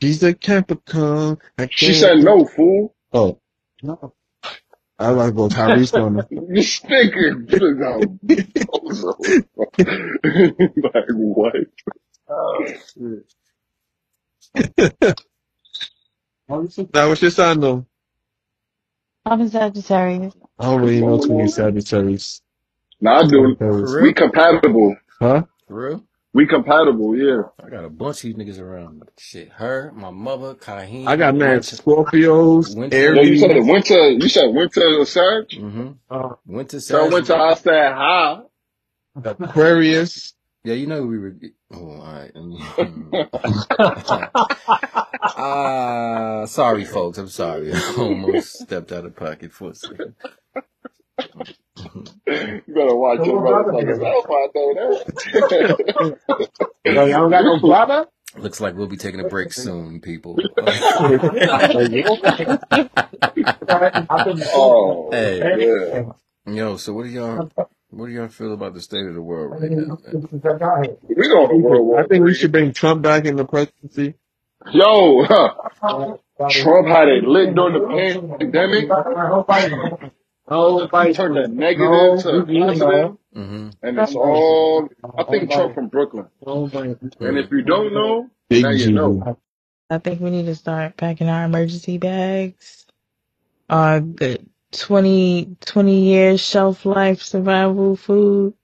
She's 0.00 0.22
a 0.22 0.34
Capricorn. 0.34 1.38
I 1.58 1.68
She 1.74 1.94
can't 1.94 1.96
said 1.96 2.18
no, 2.18 2.44
fool. 2.46 2.94
Oh, 3.12 3.40
no. 3.82 4.14
I 4.98 5.10
like 5.10 5.34
go 5.34 5.48
Tyrese 5.48 6.00
on 6.00 6.16
her. 6.16 6.28
You 6.50 6.62
stinking. 6.62 7.48
like 10.84 11.06
what? 11.10 11.54
Oh, 12.30 12.66
shit. 12.66 13.26
Now, 16.94 17.08
what's 17.08 17.22
your 17.22 17.30
sign, 17.32 17.60
though? 17.60 17.86
I'm 19.26 19.40
a 19.42 19.48
Sagittarius. 19.50 20.34
I 20.58 20.64
don't 20.66 20.82
really 20.82 21.02
know 21.02 21.20
too 21.20 21.36
many 21.36 21.48
Sagittarius. 21.48 22.42
Nah, 23.00 23.20
I 23.20 23.26
do. 23.26 23.58
Sagittarius. 23.58 23.96
We 23.98 24.12
real? 24.12 24.14
compatible. 24.14 24.96
Huh? 25.20 25.44
For 25.68 25.88
real? 25.90 26.04
We 26.34 26.46
compatible, 26.46 27.16
yeah. 27.16 27.42
I 27.64 27.70
got 27.70 27.84
a 27.84 27.90
bunch 27.90 28.18
of 28.18 28.22
these 28.22 28.34
niggas 28.36 28.60
around. 28.60 29.02
Shit, 29.18 29.50
her, 29.52 29.92
my 29.94 30.10
mother, 30.10 30.56
I 31.06 31.16
Kahim, 31.16 31.16
got 31.16 31.34
mad 31.36 31.64
Winter, 31.64 31.76
Scorpios, 31.76 32.76
Winter. 32.76 33.14
Yo, 33.14 33.22
you 33.22 33.38
said 33.38 33.52
Aries. 33.52 33.66
winter. 33.66 34.10
You 34.10 34.28
said 34.28 34.46
winter 34.54 35.04
Sag. 35.06 35.48
Mm-hmm. 35.50 35.88
Uh, 36.10 36.34
Winter, 36.46 36.80
Tell 36.80 37.10
Sag. 37.10 37.12
winter 37.12 37.34
I 37.36 37.54
said 37.54 37.92
hi. 37.94 38.40
Aquarius. 39.24 40.35
Yeah, 40.66 40.74
you 40.74 40.88
know 40.88 41.06
we 41.06 41.18
were. 41.20 41.36
Oh, 41.72 41.90
all 41.90 42.12
right. 42.12 42.32
Ah, 45.22 46.44
sorry, 46.48 46.84
folks. 46.84 47.18
I'm 47.18 47.28
sorry. 47.28 47.72
I 47.74 47.94
almost 47.96 48.62
stepped 48.62 48.90
out 48.90 49.04
of 49.04 49.14
pocket 49.14 49.52
for 49.52 49.70
a 49.70 49.74
second. 49.76 50.16
You 52.26 52.62
better 52.66 52.96
watch 52.96 53.24
your 53.24 53.40
motherfuckers 53.40 54.02
out 54.04 54.26
out 54.28 54.50
there. 56.82 56.92
Yo, 56.92 57.06
y'all 57.06 57.30
don't 57.30 57.30
got 57.30 57.44
no 57.44 57.60
brother? 57.60 58.08
Looks 58.36 58.60
like 58.60 58.74
we'll 58.74 58.88
be 58.88 58.96
taking 58.96 59.20
a 59.20 59.28
break 59.28 59.52
soon, 59.52 60.00
people. 60.00 60.36
oh, 64.52 65.10
hey, 65.12 65.38
yeah. 65.64 66.02
yo. 66.52 66.76
So, 66.76 66.92
what 66.92 67.04
do 67.04 67.10
y'all? 67.10 67.52
What 67.96 68.06
do 68.08 68.12
y'all 68.12 68.28
feel 68.28 68.52
about 68.52 68.74
the 68.74 68.82
state 68.82 69.06
of 69.06 69.14
the 69.14 69.22
world 69.22 69.52
right 69.60 69.70
now? 69.70 69.98
man? 70.12 70.96
We 71.08 71.28
going 71.28 71.48
to 71.48 71.56
World 71.56 71.80
I 71.80 71.82
War 71.82 72.06
think 72.08 72.24
we 72.24 72.30
Three. 72.32 72.34
should 72.34 72.52
bring 72.52 72.72
Trump 72.74 73.00
back 73.02 73.24
in 73.24 73.36
the 73.36 73.44
presidency. 73.46 74.14
Yo, 74.70 75.24
huh. 75.24 75.54
Trump 76.50 76.88
had 76.88 77.08
it 77.08 77.24
lit 77.24 77.54
during 77.54 77.72
the 77.74 78.36
pandemic. 78.38 78.82
He 81.08 81.12
turned 81.14 81.36
the 81.36 81.48
negative 81.48 82.22
to 82.22 82.28
a 82.28 82.44
positive, 82.46 83.16
Mm-hmm. 83.36 83.68
and 83.82 83.98
it's 83.98 84.14
all. 84.14 84.88
I 85.18 85.24
think 85.24 85.50
Trump 85.50 85.74
from 85.74 85.88
Brooklyn. 85.88 86.26
And 86.46 87.38
if 87.38 87.50
you 87.50 87.62
don't 87.62 87.92
know, 87.92 88.30
Big 88.48 88.62
now 88.62 88.70
you 88.70 88.92
know. 88.92 89.38
I 89.90 89.98
think 89.98 90.20
we 90.20 90.30
need 90.30 90.46
to 90.46 90.54
start 90.54 90.96
packing 90.96 91.28
our 91.28 91.44
emergency 91.44 91.98
bags. 91.98 92.86
Our 93.68 94.00
good 94.00 94.48
20, 94.76 95.56
20 95.64 96.00
years 96.02 96.40
shelf 96.40 96.86
life 96.86 97.22
survival 97.22 97.96
food. 97.96 98.54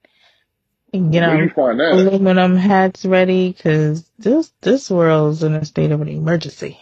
And 0.92 1.12
get 1.12 1.24
you 1.24 1.24
our 1.24 1.52
find 1.54 1.80
that? 1.80 2.04
aluminum 2.06 2.56
hats 2.56 3.04
ready 3.04 3.52
because 3.52 4.04
this, 4.18 4.52
this 4.62 4.90
world's 4.90 5.42
in 5.42 5.54
a 5.54 5.64
state 5.64 5.92
of 5.92 6.02
an 6.02 6.08
emergency. 6.08 6.78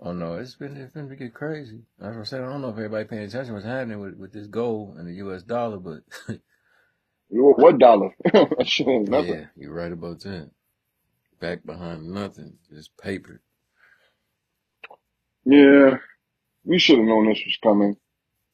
Oh 0.00 0.12
no, 0.12 0.34
it's 0.36 0.54
been 0.56 0.76
it's 0.76 0.92
been 0.92 1.08
get 1.16 1.34
crazy. 1.34 1.82
Like 1.98 2.16
I 2.16 2.22
said, 2.24 2.42
I 2.42 2.46
don't 2.50 2.62
know 2.62 2.68
if 2.70 2.74
everybody 2.76 3.06
paying 3.06 3.22
attention 3.24 3.48
to 3.48 3.52
what's 3.54 3.66
happening 3.66 4.00
with, 4.00 4.16
with 4.16 4.32
this 4.32 4.46
gold 4.48 4.98
and 4.98 5.08
the 5.08 5.14
U.S. 5.14 5.42
dollar, 5.42 5.78
but 5.78 6.02
What 7.30 7.58
what 7.58 7.78
dollar? 7.78 8.10
sure, 8.64 9.04
nothing. 9.04 9.38
yeah, 9.38 9.46
you're 9.56 9.74
right 9.74 9.92
about 9.92 10.20
that. 10.22 10.50
Back 11.40 11.64
behind 11.66 12.08
nothing, 12.12 12.54
just 12.72 12.96
paper. 12.98 13.42
Yeah, 15.44 15.98
we 16.64 16.78
should 16.78 16.98
have 16.98 17.06
known 17.06 17.28
this 17.28 17.42
was 17.46 17.58
coming. 17.62 17.96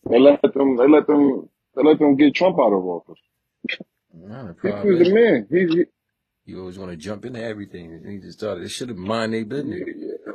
They 0.09 0.19
let 0.21 0.43
them. 0.43 0.77
They 0.77 0.89
let 0.89 1.07
them. 1.07 1.49
They 1.77 1.83
let 1.83 1.99
them 1.99 2.17
get 2.17 2.35
Trump 2.35 2.59
out 2.61 2.73
of 2.73 2.85
office. 2.85 3.19
The 4.13 4.29
He 4.63 4.69
was 4.91 4.99
the 5.01 5.15
man. 5.15 5.49
He, 5.51 5.59
he 5.61 5.85
you 6.45 6.61
always 6.61 6.79
want 6.79 6.91
to 6.91 6.97
jump 6.97 7.25
into 7.25 7.43
everything. 7.43 7.93
And 7.93 8.07
he 8.11 8.19
just 8.19 8.39
started. 8.39 8.65
It 8.65 8.71
should 8.71 8.89
have 8.91 8.99
mind 8.99 9.35
their 9.35 9.45
business. 9.45 9.83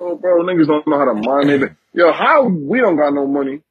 oh, 0.01 0.15
bro, 0.18 0.43
niggas 0.43 0.68
don't 0.68 0.88
know 0.88 0.97
how 0.99 1.05
to 1.05 1.13
mind 1.13 1.49
it. 1.51 1.72
Yo, 1.93 2.11
how 2.13 2.45
we 2.47 2.80
don't 2.80 2.97
got 2.97 3.13
no 3.13 3.28
money, 3.28 3.61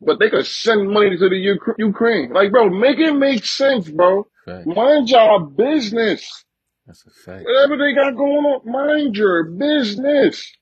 but 0.00 0.18
they 0.18 0.30
could 0.30 0.46
send 0.46 0.90
money 0.90 1.16
to 1.16 1.28
the 1.28 1.50
Uk- 1.52 1.76
Ukraine. 1.78 2.32
Like, 2.32 2.52
bro, 2.52 2.70
make 2.70 2.98
it 2.98 3.12
make 3.14 3.44
sense, 3.46 3.88
bro. 3.88 4.26
Fact. 4.44 4.66
Mind 4.66 5.10
your 5.10 5.40
business. 5.46 6.44
That's 6.86 7.04
a 7.06 7.10
fact. 7.10 7.44
Whatever 7.46 7.78
they 7.78 7.94
got 7.94 8.16
going 8.16 8.44
on, 8.46 8.70
mind 8.70 9.16
your 9.16 9.44
business. 9.44 10.52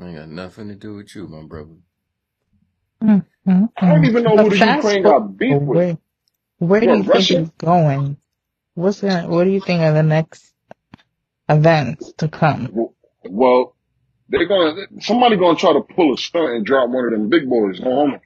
Ain't 0.00 0.16
got 0.16 0.28
nothing 0.28 0.68
to 0.68 0.74
do 0.74 0.94
with 0.96 1.14
you, 1.14 1.28
my 1.28 1.42
brother. 1.44 1.76
Mm, 3.02 3.26
mm, 3.46 3.68
I 3.76 3.88
don't 3.88 4.04
even 4.06 4.24
know 4.24 4.36
But 4.36 4.44
who 4.44 4.50
the 4.50 4.56
fast 4.56 4.98
Ukraine 4.98 5.02
forward, 5.02 5.18
got 5.18 5.36
beef 5.38 5.58
with. 5.66 5.82
where, 5.82 5.98
where 6.58 6.80
do 6.80 6.86
What, 6.86 6.94
you 6.94 7.04
think 7.04 7.30
Russia? 7.30 7.38
it's 7.38 7.50
going? 7.58 8.18
What's 8.74 9.02
gonna, 9.02 9.28
what 9.28 9.44
do 9.44 9.50
you 9.50 9.60
think 9.60 9.82
are 9.82 9.94
the 9.94 10.02
next 10.04 10.54
events 11.48 12.12
to 12.18 12.28
come? 12.28 12.72
Well, 13.24 13.76
they're 14.28 14.46
gonna 14.48 14.86
somebody 15.00 15.36
gonna 15.36 15.56
try 15.58 15.72
to 15.74 15.82
pull 15.82 16.14
a 16.14 16.18
stunt 16.18 16.50
and 16.52 16.66
drop 16.66 16.90
one 16.90 17.06
of 17.06 17.12
them 17.12 17.30
big 17.30 17.48
boys. 17.48 17.80
No 17.80 17.94
homo. 17.94 18.20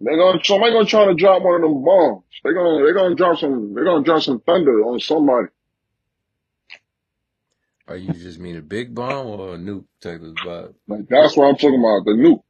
They're 0.00 0.16
gonna 0.16 0.44
somebody 0.44 0.72
gonna 0.72 0.86
try 0.86 1.06
to 1.06 1.14
drop 1.14 1.42
one 1.42 1.56
of 1.56 1.62
them 1.62 1.84
bombs. 1.84 2.24
They're 2.44 2.54
gonna 2.54 2.84
they're 2.84 2.94
gonna 2.94 3.16
drop 3.16 3.38
some 3.38 3.74
they're 3.74 3.84
gonna 3.84 4.04
drop 4.04 4.22
some 4.22 4.40
thunder 4.40 4.82
on 4.84 5.00
somebody. 5.00 5.48
Are 7.88 7.96
you 7.96 8.14
just 8.14 8.38
mean 8.40 8.56
a 8.56 8.62
big 8.62 8.94
bomb 8.94 9.26
or 9.28 9.54
a 9.54 9.58
nuke 9.58 9.86
type 10.00 10.22
of 10.22 10.36
vibe? 10.42 10.74
Like 10.88 11.08
that's 11.10 11.36
what 11.36 11.46
I'm 11.48 11.56
talking 11.56 11.80
about. 11.80 12.04
The 12.06 12.12
nuke. 12.18 12.42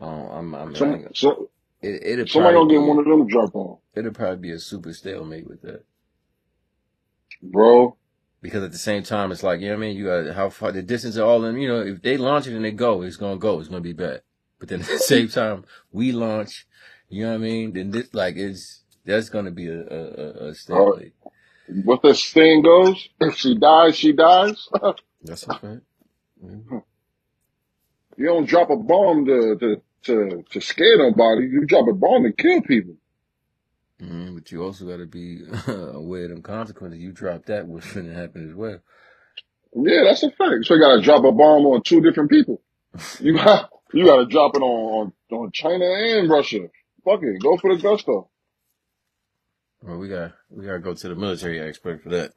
Oh, 0.00 0.06
I'm, 0.08 0.54
I'm, 0.54 0.74
Some 0.74 1.06
so, 1.14 1.50
it, 1.82 2.02
it'll 2.04 2.26
somebody 2.26 2.54
gonna 2.56 2.70
get 2.70 2.82
one 2.82 2.98
of 2.98 3.04
them 3.06 3.26
drop 3.28 3.54
on, 3.54 3.78
it'll 3.94 4.12
probably 4.12 4.36
be 4.38 4.52
a 4.52 4.58
super 4.58 4.92
stalemate 4.92 5.46
with 5.48 5.62
that. 5.62 5.84
bro. 7.42 7.96
Because 8.42 8.62
at 8.62 8.72
the 8.72 8.78
same 8.78 9.02
time, 9.02 9.32
it's 9.32 9.42
like, 9.42 9.60
you 9.60 9.68
know 9.68 9.74
what 9.76 9.84
I 9.84 9.88
mean? 9.88 9.96
You 9.96 10.04
got 10.06 10.34
how 10.34 10.50
far, 10.50 10.72
the 10.72 10.82
distance 10.82 11.16
of 11.16 11.26
all 11.26 11.40
them, 11.40 11.58
you 11.58 11.68
know, 11.68 11.80
if 11.80 12.02
they 12.02 12.16
launch 12.16 12.46
it 12.46 12.54
and 12.54 12.64
they 12.64 12.70
go, 12.72 13.02
it's 13.02 13.16
gonna 13.16 13.38
go, 13.38 13.58
it's 13.60 13.68
gonna 13.68 13.80
be 13.80 13.92
bad. 13.94 14.22
But 14.60 14.68
then 14.68 14.82
at 14.82 14.88
the 14.88 14.98
same 14.98 15.28
time, 15.28 15.64
we 15.92 16.12
launch, 16.12 16.66
you 17.08 17.24
know 17.24 17.30
what 17.30 17.36
I 17.36 17.38
mean? 17.38 17.72
Then 17.72 17.90
this, 17.90 18.14
like, 18.14 18.36
it's, 18.36 18.84
that's 19.04 19.30
gonna 19.30 19.50
be 19.50 19.68
a, 19.68 19.80
a, 19.80 19.82
a- 19.82 20.48
a 20.50 20.54
Uh, 20.72 20.92
stalemate. 20.94 21.14
what 21.84 22.02
this 22.02 22.30
thing 22.32 22.62
goes, 22.62 23.08
if 23.20 23.36
she 23.36 23.56
dies, 23.58 23.96
she 23.96 24.12
dies. 24.12 24.68
That's 25.22 25.44
a 25.46 25.52
fact. 25.52 25.82
Mhm. 26.44 26.82
You 28.16 28.26
don't 28.26 28.46
drop 28.48 28.70
a 28.70 28.76
bomb 28.76 29.26
to 29.26 29.56
to 29.58 29.82
to 30.04 30.44
to 30.50 30.60
scare 30.60 30.98
nobody. 30.98 31.46
You 31.48 31.66
drop 31.66 31.88
a 31.88 31.94
bomb 31.94 32.24
to 32.24 32.32
kill 32.32 32.62
people. 32.62 32.94
Mhm, 34.02 34.34
But 34.34 34.52
you 34.52 34.62
also 34.64 34.86
gotta 34.86 35.06
be 35.06 35.40
aware 35.68 36.24
of 36.24 36.30
them 36.30 36.42
consequences. 36.42 37.00
You 37.00 37.12
drop 37.12 37.46
that, 37.46 37.66
what's 37.66 37.92
gonna 37.92 38.14
happen 38.14 38.48
as 38.48 38.54
well. 38.54 38.80
Yeah, 39.74 40.04
that's 40.04 40.22
a 40.22 40.30
fact. 40.30 40.64
So 40.66 40.74
you 40.74 40.80
gotta 40.80 41.02
drop 41.02 41.24
a 41.24 41.32
bomb 41.32 41.66
on 41.66 41.82
two 41.82 42.00
different 42.00 42.30
people. 42.30 42.62
You 43.20 43.34
got 43.36 43.70
you 43.94 44.06
gotta 44.06 44.26
drop 44.26 44.56
it 44.56 44.60
on 44.62 45.12
on, 45.30 45.38
on 45.38 45.52
China 45.52 45.84
and 45.86 46.28
Russia. 46.30 46.68
Fuck 47.04 47.22
it, 47.22 47.42
go 47.42 47.56
for 47.58 47.74
the 47.74 47.82
gusto. 47.82 48.30
Well, 49.82 49.98
we 49.98 50.08
got 50.08 50.32
we 50.50 50.66
gotta 50.66 50.80
go 50.80 50.94
to 50.94 51.08
the 51.08 51.14
military 51.16 51.60
expert 51.60 52.02
for 52.02 52.10
that. 52.10 52.32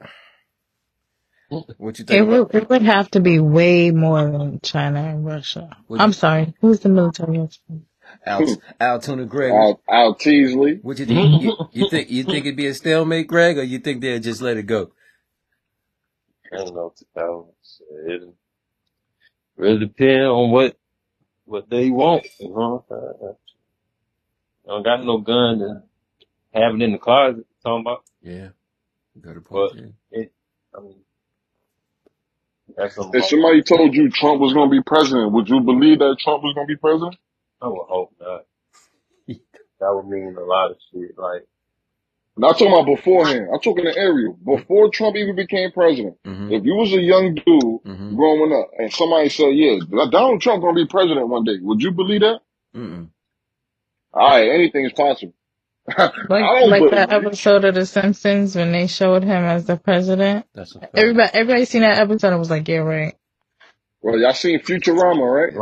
What 1.78 2.00
you 2.00 2.06
It 2.10 2.22
think 2.22 2.24
about? 2.24 2.48
would, 2.48 2.56
it 2.56 2.70
would 2.70 2.84
have 2.84 3.12
to 3.12 3.22
be 3.22 3.40
way 3.40 3.92
more 3.92 4.24
than 4.32 4.62
China 4.62 5.02
and 5.04 5.26
Russia. 5.26 5.78
What 5.88 6.02
I'm 6.02 6.10
you, 6.10 6.14
sorry, 6.14 6.54
who's 6.62 6.82
the 6.82 6.90
military 6.90 7.40
expert? 7.42 7.82
Al 8.26 8.46
Altoona 8.82 9.26
Greg? 9.26 9.52
What, 9.54 9.66
Al 9.66 9.82
Al 9.90 10.16
Teasley. 10.16 10.82
what 10.82 11.00
you 11.00 11.06
think? 11.08 11.42
You, 11.42 11.54
you 11.72 11.86
think 11.86 12.10
you 12.12 12.24
think 12.26 12.46
it'd 12.46 12.58
be 12.58 12.68
a 12.68 12.74
stalemate, 12.76 13.28
Greg, 13.28 13.58
or 13.58 13.64
you 13.64 13.80
think 13.80 14.02
they'd 14.02 14.24
just 14.24 14.42
let 14.42 14.58
it 14.58 14.64
go? 14.68 14.92
I 16.54 16.58
don't 16.58 16.76
know 16.76 16.86
what 16.86 16.98
to 16.98 17.06
tell 17.18 17.56
them. 18.08 18.12
It 18.24 18.30
really 19.58 19.80
depend 19.80 20.24
on 20.28 20.52
what 20.52 20.78
what 21.46 21.70
they 21.70 21.90
want. 21.90 22.26
You 22.40 22.50
know, 22.50 22.86
uh, 22.92 23.34
I 24.68 24.74
don't 24.76 24.84
got 24.84 25.06
no 25.06 25.20
gun 25.20 25.60
to 25.60 25.84
have 26.54 26.76
it 26.76 26.82
in 26.82 26.94
the 26.94 26.98
closet. 27.00 27.46
Talking 27.64 27.82
about, 27.82 28.04
Yeah, 28.22 28.50
you 29.16 29.22
got 29.22 29.38
a 29.38 29.42
but 29.52 29.72
point 29.72 29.74
there. 29.74 29.94
it. 30.12 30.34
I 30.78 30.82
mean, 30.82 30.98
that's 32.80 32.98
a 32.98 33.10
If 33.14 33.26
somebody 33.26 33.62
told 33.64 33.94
you 33.94 34.10
Trump 34.10 34.40
was 34.42 34.54
gonna 34.54 34.72
be 34.72 34.82
president, 34.82 35.32
would 35.34 35.50
you 35.50 35.60
believe 35.62 36.00
that 36.00 36.18
Trump 36.20 36.44
was 36.44 36.54
gonna 36.56 36.68
be 36.68 36.78
president? 36.78 37.16
I 37.62 37.68
would 37.68 37.86
hope 37.88 38.14
not. 38.20 38.46
That 39.82 39.94
would 39.96 40.08
mean 40.08 40.36
a 40.38 40.44
lot 40.44 40.72
of 40.72 40.78
shit. 40.92 41.18
Like, 41.18 41.48
Not 42.36 42.54
talking 42.60 42.68
about 42.68 42.86
beforehand. 42.86 43.48
I'm 43.54 43.62
talking 43.62 43.86
the 43.86 43.96
area 43.98 44.28
before 44.44 44.90
Trump 44.92 45.16
even 45.16 45.36
became 45.38 45.72
president. 45.72 46.18
Mm-hmm. 46.26 46.52
If 46.52 46.66
you 46.66 46.76
was 46.76 46.92
a 46.94 47.00
young 47.00 47.36
dude 47.36 47.46
Mm-hmm. 47.86 48.16
growing 48.18 48.52
up 48.54 48.72
and 48.78 48.92
somebody 48.92 49.30
said, 49.30 49.52
"Yeah, 49.56 49.80
Donald 50.12 50.42
Trump 50.42 50.62
gonna 50.64 50.76
be 50.76 50.86
president 50.86 51.28
one 51.30 51.46
day," 51.46 51.58
would 51.62 51.82
you 51.82 51.92
believe 51.92 52.22
that? 52.22 52.40
Mm-mm. 52.76 53.08
All 54.14 54.28
right, 54.30 54.50
anything 54.50 54.86
is 54.86 54.92
possible. 54.94 55.34
I 55.98 56.12
Like 56.30 56.44
don't 56.60 56.70
like 56.70 56.90
that 56.92 57.12
believe. 57.12 57.26
episode 57.26 57.66
of 57.66 57.76
The 57.76 57.86
Simpsons 57.86 58.56
when 58.56 58.72
they 58.72 58.88
showed 58.88 59.24
him 59.24 59.44
as 59.44 59.66
the 59.66 59.78
president. 59.78 60.46
That's 60.54 60.76
a 60.76 60.80
fact. 60.80 60.98
Everybody 60.98 61.30
everybody 61.34 61.66
seen 61.66 61.82
that 61.82 62.00
episode 62.00 62.30
and 62.30 62.40
was 62.40 62.50
like, 62.50 62.68
yeah, 62.68 62.78
right. 62.78 63.16
Well, 64.02 64.20
y'all 64.20 64.34
seen 64.34 64.60
Futurama, 64.60 65.52
right? 65.52 65.54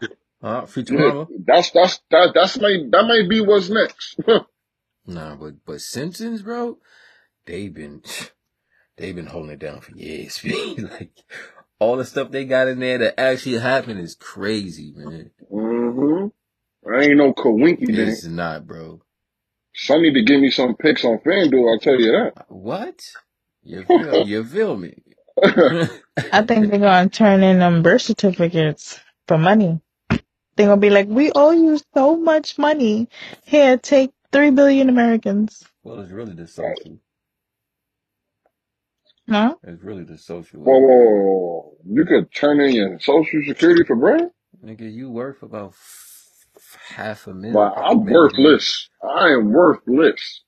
Yeah. 0.00 0.08
Uh, 0.42 0.62
Yeah, 0.62 0.66
Futurama? 0.66 1.28
that's 1.46 1.70
that's 1.70 2.00
that 2.10 2.32
that's 2.34 2.58
may 2.58 2.88
that 2.90 3.06
may 3.06 3.26
be 3.28 3.40
what's 3.40 3.70
next. 3.70 4.20
Nah, 5.06 5.34
but 5.36 5.54
but 5.66 5.80
Simpsons, 5.80 6.42
bro, 6.42 6.78
they've 7.46 7.74
been 7.74 8.02
they've 8.96 9.14
been 9.16 9.26
holding 9.26 9.52
it 9.52 9.58
down 9.58 9.80
for 9.80 9.92
years. 9.96 10.42
like 10.78 11.10
all 11.80 11.96
the 11.96 12.04
stuff 12.04 12.30
they 12.30 12.44
got 12.44 12.68
in 12.68 12.78
there 12.78 12.98
that 12.98 13.18
actually 13.20 13.58
happened 13.58 14.00
is 14.00 14.14
crazy, 14.14 14.92
man. 14.96 15.30
hmm 15.50 16.26
I 16.88 17.00
ain't 17.04 17.16
no 17.16 17.32
Kawinky 17.32 17.86
then. 17.86 18.08
It's 18.08 18.24
not, 18.24 18.66
bro. 18.66 19.00
Some 19.74 20.02
need 20.02 20.14
to 20.14 20.22
give 20.22 20.40
me 20.40 20.50
some 20.50 20.76
pics 20.76 21.04
on 21.04 21.18
FanDuel. 21.18 21.72
I'll 21.72 21.78
tell 21.78 22.00
you 22.00 22.12
that. 22.12 22.32
Uh, 22.36 22.44
what? 22.48 23.00
You 23.62 23.84
feel 23.86 24.26
you 24.26 24.44
feel 24.44 24.76
me? 24.76 24.94
I 25.42 26.42
think 26.42 26.70
they're 26.70 26.78
gonna 26.80 27.08
turn 27.08 27.42
in 27.42 27.58
them 27.58 27.82
birth 27.82 28.02
certificates 28.02 29.00
for 29.26 29.38
money. 29.38 29.80
They're 30.56 30.66
gonna 30.68 30.80
be 30.80 30.90
like, 30.90 31.08
we 31.08 31.32
owe 31.34 31.52
you 31.52 31.78
so 31.94 32.16
much 32.16 32.58
money. 32.58 33.08
Here, 33.44 33.78
take 33.78 34.12
three 34.32 34.50
billion 34.50 34.88
Americans. 34.88 35.64
well, 35.82 36.00
it's 36.00 36.12
really 36.12 36.34
the 36.34 36.46
social. 36.46 36.98
No? 39.26 39.58
It's 39.62 39.82
really 39.82 40.04
the 40.04 40.18
social. 40.18 40.60
whoa, 40.60 40.78
whoa, 40.78 40.86
whoa, 40.86 41.20
whoa. 41.30 41.76
You 41.86 42.04
could 42.04 42.32
turn 42.34 42.60
in 42.60 42.72
your 42.74 42.98
social 43.00 43.42
security 43.46 43.84
for 43.84 43.96
bread? 43.96 44.30
Nigga, 44.64 44.92
you 44.92 45.10
worth 45.10 45.42
about 45.42 45.70
f- 45.70 46.11
half 46.90 47.26
a 47.28 47.34
mil, 47.34 47.66
But 47.66 47.74
I'm 47.78 48.06
maybe 48.06 48.28
more. 48.28 48.30
worthless. 48.30 48.88
I 49.02 49.30
am 49.30 49.52
worthless. 49.52 50.42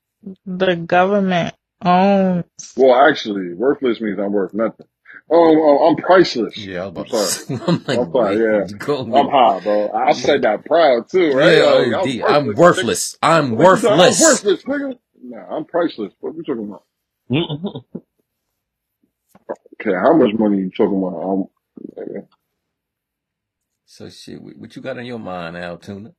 The 0.45 0.75
government 0.77 1.55
owns. 1.83 2.45
Well, 2.77 2.95
actually, 3.09 3.53
worthless 3.55 4.01
means 4.01 4.19
I'm 4.19 4.33
worth 4.33 4.53
nothing. 4.55 4.87
Um, 5.31 5.39
um, 5.39 5.79
I'm 5.89 5.97
priceless. 5.97 6.55
Yeah, 6.55 6.81
I 6.83 6.85
was 6.87 6.91
I'm 6.95 7.05
about 7.05 7.09
to 7.09 7.15
sorry. 7.15 7.35
say. 7.35 7.45
I'm 7.67 7.83
like, 7.87 8.01
I'm 8.01 8.11
sorry. 8.11 8.37
wait, 8.37 8.43
Yeah, 8.43 8.67
go 8.79 9.05
I'm 9.13 9.27
get 9.27 9.29
high, 9.29 9.59
bro. 9.61 9.91
I 9.91 10.13
said 10.13 10.43
that 10.43 10.65
proud 10.65 11.09
too, 11.09 11.33
right? 11.33 11.57
Yeah, 11.57 11.65
Like, 11.65 11.93
I'm 11.93 12.17
OD. 12.17 12.23
I'm 12.25 12.53
worthless, 12.53 12.65
nigga. 12.75 12.95
worthless. 12.95 13.17
I'm 13.23 13.55
What 13.55 13.71
you 13.71 13.79
talking? 13.79 13.99
I'm 14.01 14.17
worthless. 14.17 14.19
worthless, 14.19 14.63
nigga. 14.65 14.97
Nah, 15.23 15.57
I'm 15.57 15.65
priceless. 15.65 16.13
What 16.21 16.35
you 16.35 16.43
talking 16.43 16.65
about? 16.69 16.83
Okay, 19.81 19.95
how 19.95 20.13
much 20.15 20.33
money 20.39 20.59
you 20.59 20.71
talking 20.71 20.97
about? 20.97 21.23
Um, 21.23 21.45
nigga, 21.97 22.27
So 23.97 24.09
shit, 24.09 24.41
what 24.41 24.57
what 24.57 24.75
you 24.75 24.81
got 24.81 24.97
on 24.97 25.05
your 25.05 25.19
mind, 25.19 25.55
Al 25.55 25.77
Tuna? 25.77 26.11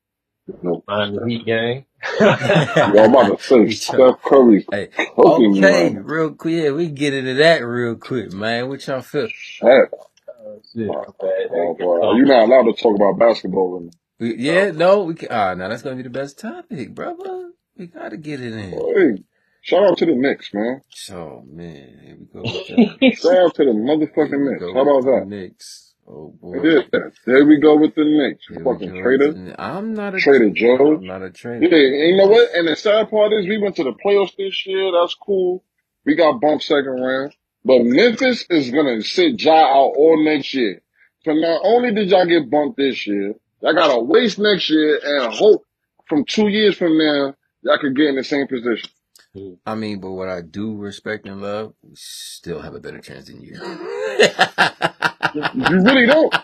no. 0.62 0.83
Mind 0.89 1.14
the 1.14 1.27
Heat 1.29 1.45
gang. 1.45 1.85
Yo, 2.20 2.27
I'm 2.27 3.14
about 3.14 3.39
to 3.39 3.45
say 3.45 3.68
Steph 3.68 4.22
Curry's 4.22 4.64
hey, 4.70 4.89
okay, 4.99 5.61
right 5.61 5.93
now. 5.93 6.01
real 6.01 6.31
quick. 6.33 6.55
Yeah, 6.55 6.70
we 6.70 6.89
get 6.89 7.12
into 7.12 7.35
that 7.35 7.59
real 7.59 7.97
quick, 7.97 8.33
man. 8.33 8.70
What 8.70 8.87
y'all 8.87 9.03
feel? 9.03 9.29
Shit. 9.29 9.66
Oh, 9.66 10.62
shit. 10.72 10.89
Oh, 10.89 11.14
oh, 11.20 11.74
boy. 11.74 12.14
You're 12.14 12.24
not 12.24 12.45
allowed 12.45 12.74
to 12.74 12.83
talk 12.83 12.97
about 12.97 13.18
basketball 13.18 13.72
with 13.72 13.83
me. 13.83 13.91
We, 14.20 14.37
yeah, 14.39 14.70
no, 14.70 15.03
we 15.03 15.14
can. 15.14 15.29
Ah, 15.31 15.53
now 15.53 15.68
that's 15.68 15.83
gonna 15.83 15.97
be 15.97 16.03
the 16.03 16.09
best 16.09 16.39
topic, 16.39 16.95
brother. 16.95 17.51
We 17.77 17.89
gotta 17.89 18.16
get 18.16 18.41
it 18.41 18.55
in. 18.55 18.70
Hey, 18.70 19.22
shout 19.61 19.85
out 19.85 19.99
to 19.99 20.07
the 20.07 20.14
Knicks, 20.14 20.55
man. 20.55 20.81
Oh 21.12 21.43
man, 21.47 22.01
here 22.03 22.16
we 22.18 22.24
go. 22.24 22.43
Shout 23.12 23.37
out 23.37 23.55
to 23.57 23.64
the 23.66 23.72
motherfucking 23.72 24.31
we 24.31 24.51
Knicks. 24.51 24.64
How 24.72 24.81
about 24.81 25.05
that? 25.05 25.24
Knicks. 25.27 25.86
Oh 26.09 26.34
boy. 26.40 26.62
Yeah, 26.62 26.82
there 27.26 27.44
we 27.46 27.59
go 27.61 27.76
with 27.76 27.94
the 27.94 28.04
Knicks. 28.04 28.46
Here 28.48 28.62
Fucking 28.64 29.02
traitor. 29.02 29.54
I'm 29.59 29.94
not 29.94 30.14
a 30.14 30.18
Trader 30.20 30.50
Joe. 30.50 30.96
I'm 30.96 31.07
not 31.07 31.22
a 31.22 31.26
Yeah, 31.26 31.30
traitor. 31.32 31.66
and 31.76 32.11
you 32.11 32.16
know 32.16 32.26
what? 32.28 32.50
And 32.54 32.68
the 32.68 32.76
sad 32.76 33.11
part 33.11 33.32
is 33.32 33.46
we 33.48 33.59
went 33.59 33.76
to 33.76 33.84
the 33.84 33.92
playoffs 33.92 34.36
this 34.36 34.66
year. 34.66 34.92
That's 34.92 35.14
cool. 35.14 35.64
We 36.04 36.14
got 36.14 36.40
bumped 36.40 36.64
second 36.64 37.00
round. 37.00 37.34
But 37.64 37.82
Memphis 37.84 38.44
is 38.50 38.70
gonna 38.70 39.02
sit 39.02 39.40
Ja 39.42 39.54
out 39.54 39.94
all 39.96 40.24
next 40.24 40.54
year. 40.54 40.82
So 41.24 41.32
not 41.32 41.61
only 41.64 41.92
did 41.92 42.11
y'all 42.11 42.26
get 42.26 42.50
bumped 42.50 42.76
this 42.76 43.07
year, 43.07 43.34
y'all 43.61 43.74
gotta 43.74 44.00
waste 44.00 44.38
next 44.38 44.70
year 44.70 45.00
and 45.02 45.34
hope 45.34 45.64
from 46.09 46.24
two 46.24 46.48
years 46.48 46.76
from 46.76 46.96
now 46.98 47.34
y'all 47.62 47.78
could 47.78 47.96
get 47.96 48.07
in 48.07 48.16
the 48.16 48.24
same 48.24 48.46
position. 48.46 48.90
I 49.66 49.74
mean, 49.74 50.00
but 50.00 50.12
what 50.12 50.28
I 50.28 50.40
do 50.42 50.76
respect 50.76 51.26
and 51.26 51.42
love, 51.42 51.74
we 51.82 51.90
still 51.94 52.61
have 52.61 52.74
a 52.74 52.80
better 52.80 53.00
chance 53.00 53.26
than 53.26 53.42
you. 53.42 53.57
You 55.53 55.82
really 55.82 56.07
don't. 56.07 56.34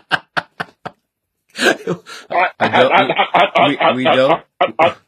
I, 2.30 2.48
I 2.60 2.70
don't. 2.70 2.98
We, 3.00 3.14
we, 3.56 3.78
we 3.88 4.10
don't. 4.10 4.44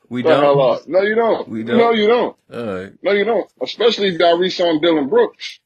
We 0.09 0.23
The 0.23 0.37
hell 0.37 0.57
don't. 0.57 0.89
No, 0.89 1.03
you 1.03 1.15
don't. 1.17 1.49
We 1.49 1.65
No, 1.65 1.75
don't. 1.75 1.79
No, 1.79 1.93
you 1.93 2.09
don't. 2.09 2.37
All 2.53 2.67
right. 2.77 2.93
No, 3.03 3.13
you 3.13 3.25
don't. 3.25 3.51
Especially 3.63 4.09
if 4.09 4.21
y'all 4.21 4.39
re-signed 4.39 4.83
Dillon 4.83 5.09
Brooks. 5.09 5.61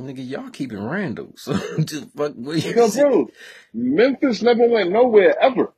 Nigga, 0.00 0.28
y'all 0.28 0.50
keeping 0.50 0.82
Randle. 0.84 1.32
So 1.36 1.54
just 1.84 2.10
fuck 2.16 2.34
what 2.36 2.64
you 2.64 2.74
Yo, 2.74 2.88
bro, 2.90 3.30
Memphis 3.74 4.42
never 4.42 4.68
went 4.68 4.92
nowhere 4.92 5.38
ever. 5.40 5.72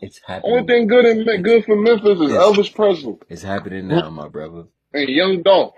It's 0.00 0.20
happening. 0.26 0.44
Only 0.44 0.66
thing 0.66 0.86
good 0.88 1.04
and 1.06 1.44
good 1.44 1.64
for 1.64 1.76
Memphis 1.76 2.20
is 2.20 2.32
It's, 2.32 2.32
Elvis 2.32 2.74
Presley 2.74 3.16
it's 3.28 3.42
happening 3.42 3.88
now, 3.88 4.10
my 4.10 4.28
brother. 4.28 4.64
and 4.94 5.08
Young 5.08 5.42
Dolph. 5.42 5.74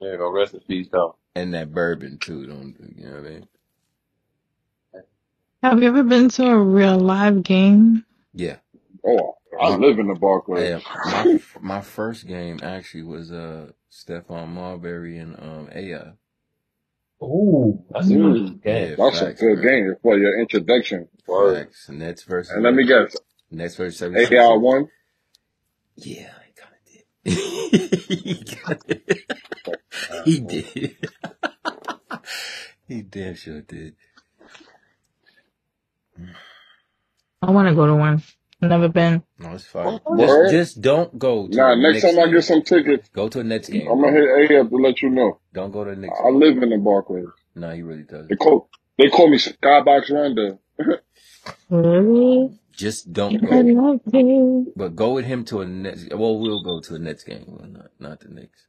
There 0.00 0.12
you 0.12 0.18
go. 0.18 0.30
Rest 0.32 0.54
in 0.54 0.60
peace, 0.60 0.88
though. 0.92 1.16
And 1.34 1.54
that 1.54 1.72
bourbon 1.72 2.18
too, 2.18 2.46
don't 2.46 2.76
you 2.96 3.06
know 3.06 3.16
what 3.16 3.26
I 3.26 3.30
mean? 3.30 3.48
Have 5.62 5.82
you 5.82 5.88
ever 5.88 6.04
been 6.04 6.30
to 6.30 6.46
a 6.46 6.58
real 6.58 6.98
live 6.98 7.42
game? 7.44 8.06
Yeah. 8.34 8.58
Oh, 9.06 9.36
I 9.60 9.68
My, 9.68 9.78
live 9.78 9.98
in 9.98 10.08
the 10.08 10.14
Barclays. 10.16 10.70
yeah, 10.70 10.80
my 11.04 11.28
my 11.60 11.80
first 11.82 12.26
game 12.26 12.60
actually 12.62 13.04
was 13.04 13.32
uh 13.32 13.72
Stephon 13.92 14.48
Marbury 14.50 15.18
and 15.18 15.36
um 15.40 15.68
AI. 15.74 16.12
Ooh, 17.22 17.84
that's 17.90 18.10
a 18.10 18.16
Mm, 18.16 18.42
good 18.42 18.62
game. 18.62 18.92
Yeah, 18.92 18.96
that's 18.98 19.22
a 19.22 19.28
facts, 19.28 19.46
good 19.46 19.62
man. 19.62 19.62
game 19.62 19.96
for 20.02 20.18
your 20.18 20.40
introduction. 20.40 21.08
Word. 21.26 21.66
Facts. 21.66 21.88
Nets 21.90 22.24
versus 22.24 22.56
And 22.56 22.64
let 22.64 22.74
me 22.74 22.86
what? 22.86 22.86
guess, 22.86 23.16
Nets 23.50 23.76
versus 23.76 24.00
AI 24.16 24.30
76ers. 24.36 24.58
won. 24.58 24.88
Yeah, 25.96 26.32
he 27.24 28.42
kinda 28.44 28.78
did. 28.86 29.02
he 29.04 29.14
kinda 29.14 29.80
He 30.24 30.40
did. 30.40 30.96
he 32.88 33.02
damn 33.02 33.34
sure 33.34 33.60
did. 33.62 33.94
I 37.42 37.50
want 37.50 37.68
to 37.68 37.74
go 37.74 37.86
to 37.86 37.94
one. 37.94 38.22
Never 38.62 38.88
been. 38.88 39.22
No, 39.38 39.52
it's 39.52 39.64
fine. 39.64 40.00
Oh, 40.04 40.16
just 40.18 40.50
just 40.50 40.80
don't 40.82 41.18
go 41.18 41.48
to 41.48 41.56
Nah, 41.56 41.72
a 41.72 41.76
next 41.76 42.02
Knicks 42.04 42.14
time 42.14 42.18
I 42.28 42.30
get 42.30 42.44
some 42.44 42.60
tickets, 42.62 43.08
Go 43.08 43.28
to 43.30 43.40
a 43.40 43.44
Nets 43.44 43.70
game. 43.70 43.88
I'm 43.90 44.00
gonna 44.02 44.12
bro. 44.12 44.38
hit 44.42 44.50
A 44.50 44.60
up 44.60 44.68
to 44.68 44.76
let 44.76 45.00
you 45.00 45.08
know. 45.08 45.40
Don't 45.54 45.70
go 45.72 45.84
to 45.84 45.90
a 45.92 45.96
Knicks 45.96 46.18
I 46.20 46.24
game. 46.30 46.40
live 46.40 46.62
in 46.62 46.68
the 46.68 46.76
Barclays. 46.76 47.24
No, 47.54 47.70
he 47.74 47.80
really 47.82 48.02
does. 48.02 48.28
They 48.28 48.36
call 48.36 48.68
they 48.98 49.08
call 49.08 49.30
me 49.30 49.38
Skybox 49.38 50.10
Rondo. 50.12 50.58
Really? 51.70 52.59
Just 52.72 53.12
don't 53.12 53.36
I 53.36 53.46
go. 53.46 53.56
love 53.60 54.00
you. 54.12 54.72
But 54.76 54.96
go 54.96 55.12
with 55.14 55.24
him 55.26 55.44
to 55.46 55.60
a 55.60 55.66
Nets. 55.66 56.06
Well, 56.10 56.38
we'll 56.38 56.62
go 56.62 56.80
to 56.80 56.94
a 56.94 56.98
Nets 56.98 57.24
game. 57.24 57.44
Well, 57.46 57.68
not 57.68 57.90
not 57.98 58.20
the 58.20 58.28
Knicks. 58.28 58.66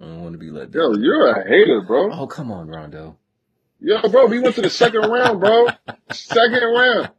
I 0.00 0.04
don't 0.06 0.22
want 0.22 0.32
to 0.34 0.38
be 0.38 0.50
let 0.50 0.70
down. 0.70 0.82
Yo, 0.82 0.98
you're 1.00 1.28
a 1.28 1.46
hater, 1.48 1.82
bro. 1.86 2.10
Oh, 2.12 2.26
come 2.26 2.50
on, 2.50 2.68
Rondo. 2.68 3.16
Yo, 3.80 4.00
bro, 4.08 4.26
we 4.26 4.40
went 4.40 4.54
to 4.56 4.62
the 4.62 4.70
second 4.70 5.02
round, 5.02 5.40
bro. 5.40 5.66
Second 6.10 6.62
round. 6.62 7.10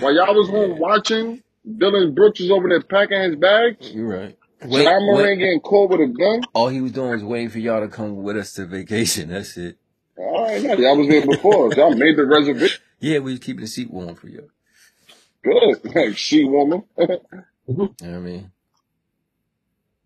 While 0.00 0.14
y'all 0.14 0.34
was 0.34 0.48
home 0.48 0.72
Yeah, 0.72 0.78
watching, 0.78 1.42
Dillon 1.78 2.14
Brooks 2.14 2.40
was 2.40 2.50
over 2.50 2.68
there 2.68 2.82
packing 2.82 3.20
his 3.22 3.36
bags. 3.36 3.90
you're 3.92 4.06
right. 4.08 4.38
Wait, 4.64 4.84
Ja 4.84 4.98
Morant 5.00 5.26
wait. 5.26 5.38
getting 5.38 5.60
caught 5.60 5.90
with 5.90 6.00
a 6.00 6.06
gun. 6.06 6.42
All 6.54 6.68
he 6.68 6.80
was 6.80 6.92
doing 6.92 7.10
was 7.10 7.24
waiting 7.24 7.50
for 7.50 7.58
y'all 7.58 7.80
to 7.80 7.88
come 7.88 8.22
with 8.22 8.36
us 8.36 8.52
to 8.54 8.64
vacation. 8.66 9.28
That's 9.28 9.56
it. 9.56 9.76
All 10.16 10.44
right, 10.44 10.62
now 10.62 10.74
y'all 10.74 10.96
was 10.96 11.08
there 11.08 11.26
before. 11.26 11.74
Y'all 11.74 11.94
made 11.94 12.16
the 12.16 12.24
reservation. 12.24 12.80
Yeah, 13.00 13.18
we 13.18 13.32
was 13.32 13.40
keeping 13.40 13.60
the 13.62 13.66
seat 13.66 13.90
warm 13.90 14.14
for 14.14 14.28
you. 14.28 14.48
Good. 15.44 15.80
Like, 15.94 16.16
she 16.16 16.44
woman. 16.44 16.84
You 17.66 17.76
know 17.76 17.94
what 17.98 18.02
I 18.02 18.18
mean? 18.18 18.50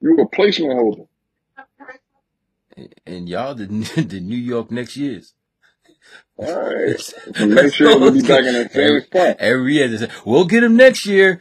you 0.01 0.17
a 0.17 0.29
placement 0.29 0.75
holder. 0.75 1.05
And 2.77 2.95
and 3.05 3.29
y'all 3.29 3.55
the 3.57 3.67
the 4.09 4.21
New 4.21 4.37
York 4.37 4.71
next 4.71 4.97
years. 4.97 5.35
All 6.37 6.47
right. 6.47 6.97
Next 7.41 7.81
year 7.81 7.99
we'll 7.99 8.13
be 8.13 8.21
back 8.23 8.45
in 8.45 8.55
the 8.55 8.69
same 8.73 8.85
every, 8.85 9.03
spot. 9.03 9.37
every 9.41 9.75
year. 9.75 9.89
they 9.89 9.97
say, 10.07 10.11
We'll 10.25 10.45
get 10.45 10.63
him 10.63 10.77
next 10.77 11.05
year. 11.05 11.41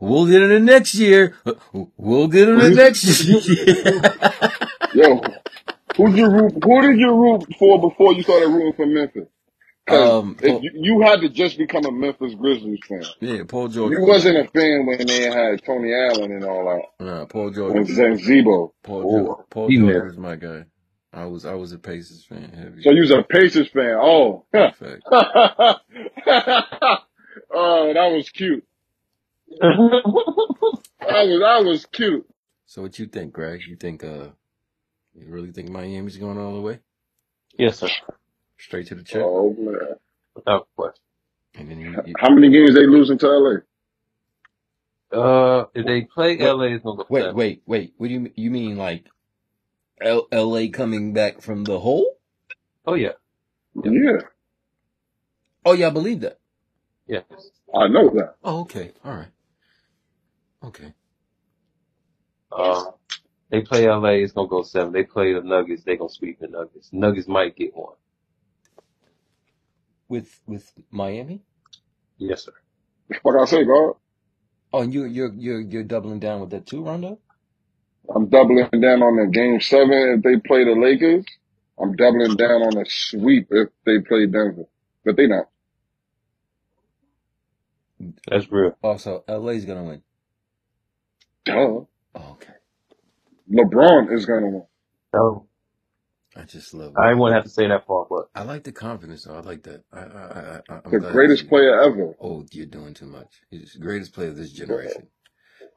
We'll 0.00 0.26
get 0.26 0.42
him 0.42 0.48
the 0.48 0.58
next 0.60 0.94
year. 0.96 1.36
We'll 1.96 2.26
get 2.26 2.48
him 2.48 2.58
the 2.58 2.70
next 2.70 3.04
year. 3.24 3.40
Yo, 4.94 5.20
who'd 5.96 6.16
you 6.16 6.28
root? 6.28 6.54
Who 6.64 6.82
did 6.82 6.98
you 6.98 7.14
root 7.14 7.44
for 7.56 7.80
before 7.80 8.14
you 8.14 8.24
started 8.24 8.48
rooting 8.48 8.72
for 8.72 8.86
Memphis? 8.86 9.28
Because 9.86 10.10
um, 10.10 10.34
Paul, 10.34 10.60
you, 10.62 10.70
you 10.74 11.00
had 11.02 11.20
to 11.20 11.28
just 11.28 11.58
become 11.58 11.84
a 11.84 11.92
Memphis 11.92 12.34
Grizzlies 12.34 12.80
fan. 12.88 13.04
yeah, 13.20 13.44
Paul 13.46 13.68
George 13.68 13.92
You 13.92 14.00
was 14.00 14.08
my 14.08 14.12
wasn't 14.14 14.38
a 14.38 14.50
fan 14.50 14.84
when 14.86 15.06
they 15.06 15.22
had 15.22 15.62
Tony 15.64 15.94
Allen 15.94 16.32
and 16.32 16.44
all 16.44 16.64
that. 16.98 17.04
Nah, 17.04 17.24
Paul 17.26 17.50
George 17.50 17.72
When 17.72 17.82
was 17.84 17.94
Zen 17.94 18.18
Zebo. 18.18 18.72
Paul 18.82 19.02
George. 19.02 19.26
Oh, 19.28 19.44
Paul 19.48 19.68
George 19.70 19.94
missed. 19.94 20.04
was 20.04 20.18
my 20.18 20.34
guy. 20.34 20.64
I 21.12 21.26
was 21.26 21.46
I 21.46 21.54
was 21.54 21.72
a 21.72 21.78
Pacers 21.78 22.24
fan 22.24 22.52
heavy. 22.52 22.82
So 22.82 22.90
you 22.90 23.00
was 23.00 23.12
a 23.12 23.22
Pacers 23.22 23.68
fan. 23.68 23.96
Oh. 24.00 24.44
Fact. 24.52 24.76
oh, 27.54 27.92
that 27.94 28.12
was 28.12 28.28
cute. 28.30 28.64
That 29.60 31.24
was 31.24 31.40
that 31.40 31.64
was 31.64 31.86
cute. 31.86 32.26
So 32.66 32.82
what 32.82 32.98
you 32.98 33.06
think, 33.06 33.32
Greg? 33.32 33.62
You 33.68 33.76
think 33.76 34.02
uh 34.02 34.30
you 35.14 35.28
really 35.28 35.52
think 35.52 35.70
Miami's 35.70 36.16
going 36.16 36.38
all 36.38 36.54
the 36.54 36.60
way? 36.60 36.80
yes, 37.56 37.78
sir. 37.78 37.88
Straight 38.58 38.88
to 38.88 38.94
the 38.94 39.02
chip? 39.04 39.22
Oh 39.22 39.54
man. 39.58 39.96
Without 40.34 40.68
question. 40.76 41.02
And 41.54 41.70
then 41.70 41.80
you, 41.80 42.00
you 42.04 42.14
How 42.18 42.30
many 42.30 42.50
games 42.50 42.74
they 42.74 42.86
losing 42.86 43.18
to 43.18 43.28
LA? 43.28 43.56
Uh, 45.12 45.66
if 45.74 45.86
they 45.86 46.02
play 46.02 46.38
wait 46.38 46.52
LA, 46.52 46.64
it's 46.74 46.84
gonna 46.84 46.96
go 46.98 47.06
wait, 47.08 47.22
seven. 47.22 47.36
wait, 47.36 47.62
wait. 47.66 47.94
What 47.96 48.08
do 48.08 48.12
you 48.14 48.20
mean 48.20 48.32
you 48.36 48.50
mean 48.50 48.76
like 48.76 49.06
L- 50.02 50.28
LA 50.32 50.68
coming 50.72 51.12
back 51.14 51.40
from 51.42 51.64
the 51.64 51.78
hole? 51.80 52.06
Oh 52.86 52.94
yeah, 52.94 53.12
yeah, 53.82 53.92
Yeah, 53.92 54.18
Oh 55.64 55.72
yeah, 55.72 55.88
I 55.88 55.90
believe 55.90 56.20
that. 56.20 56.38
yeah. 57.06 57.20
I 57.74 57.88
know 57.88 58.10
that. 58.10 58.36
Oh, 58.44 58.60
okay. 58.62 58.92
All 59.04 59.14
right. 59.14 59.28
Okay. 60.64 60.92
Uh, 62.52 62.84
they 63.50 63.62
play 63.62 63.88
LA, 63.88 64.10
it's 64.24 64.32
gonna 64.32 64.48
go 64.48 64.62
seven. 64.62 64.92
They 64.92 65.04
play 65.04 65.32
the 65.34 65.42
Nuggets, 65.42 65.84
they 65.84 65.96
gonna 65.96 66.10
sweep 66.10 66.40
the 66.40 66.48
Nuggets. 66.48 66.90
Nuggets 66.92 67.28
might 67.28 67.56
get 67.56 67.76
one. 67.76 67.94
With 70.08 70.40
with 70.46 70.72
Miami? 70.90 71.42
Yes, 72.18 72.44
sir. 72.46 72.52
What 73.22 73.40
I 73.40 73.46
say, 73.46 73.64
God? 73.64 73.94
Oh, 74.72 74.82
and 74.82 74.94
you 74.94 75.06
you're 75.06 75.34
you're 75.34 75.60
you're 75.60 75.84
doubling 75.84 76.20
down 76.20 76.40
with 76.40 76.50
that 76.50 76.66
too, 76.66 76.84
Rondo? 76.84 77.20
I'm 78.14 78.28
doubling 78.28 78.68
down 78.80 79.02
on 79.02 79.16
the 79.16 79.26
game 79.32 79.60
seven 79.60 80.16
if 80.18 80.22
they 80.22 80.38
play 80.48 80.64
the 80.64 80.72
Lakers. 80.80 81.26
I'm 81.80 81.94
doubling 81.96 82.36
down 82.36 82.62
on 82.62 82.78
a 82.78 82.84
sweep 82.86 83.48
if 83.50 83.68
they 83.86 84.00
play 84.00 84.26
Denver. 84.26 84.64
But 85.04 85.16
they 85.16 85.26
not. 85.28 85.48
That's 88.28 88.50
real. 88.52 88.76
Oh, 88.82 88.90
also, 88.90 89.24
LA's 89.28 89.64
gonna 89.66 89.84
win. 89.84 90.02
Duh. 91.44 91.54
Oh, 91.54 91.88
okay. 92.16 92.54
LeBron 93.52 94.12
is 94.14 94.26
gonna 94.26 94.48
win. 94.48 94.66
So 95.14 95.46
I 96.36 96.44
just 96.44 96.74
love 96.74 96.98
I 96.98 97.02
it. 97.02 97.10
didn't 97.10 97.32
have 97.34 97.44
to 97.44 97.50
say 97.50 97.68
that 97.68 97.86
part, 97.86 98.08
but 98.10 98.26
I 98.34 98.44
like 98.44 98.64
the 98.64 98.72
confidence 98.72 99.24
though. 99.24 99.36
I 99.36 99.40
like 99.40 99.64
that. 99.64 99.84
I 99.92 100.00
I 100.00 100.04
I, 100.24 100.60
I 100.76 100.80
I'm 100.86 100.96
The 100.96 100.98
glad 100.98 101.22
to 101.22 101.30
greatest 101.30 101.48
see. 101.48 101.50
player 101.50 101.82
ever. 101.82 102.16
Oh, 102.20 102.46
you're 102.52 102.66
doing 102.66 102.94
too 102.94 103.06
much. 103.06 103.42
He's 103.50 103.74
the 103.74 103.80
greatest 103.80 104.14
player 104.14 104.28
of 104.30 104.36
this 104.36 104.52
generation. 104.52 105.08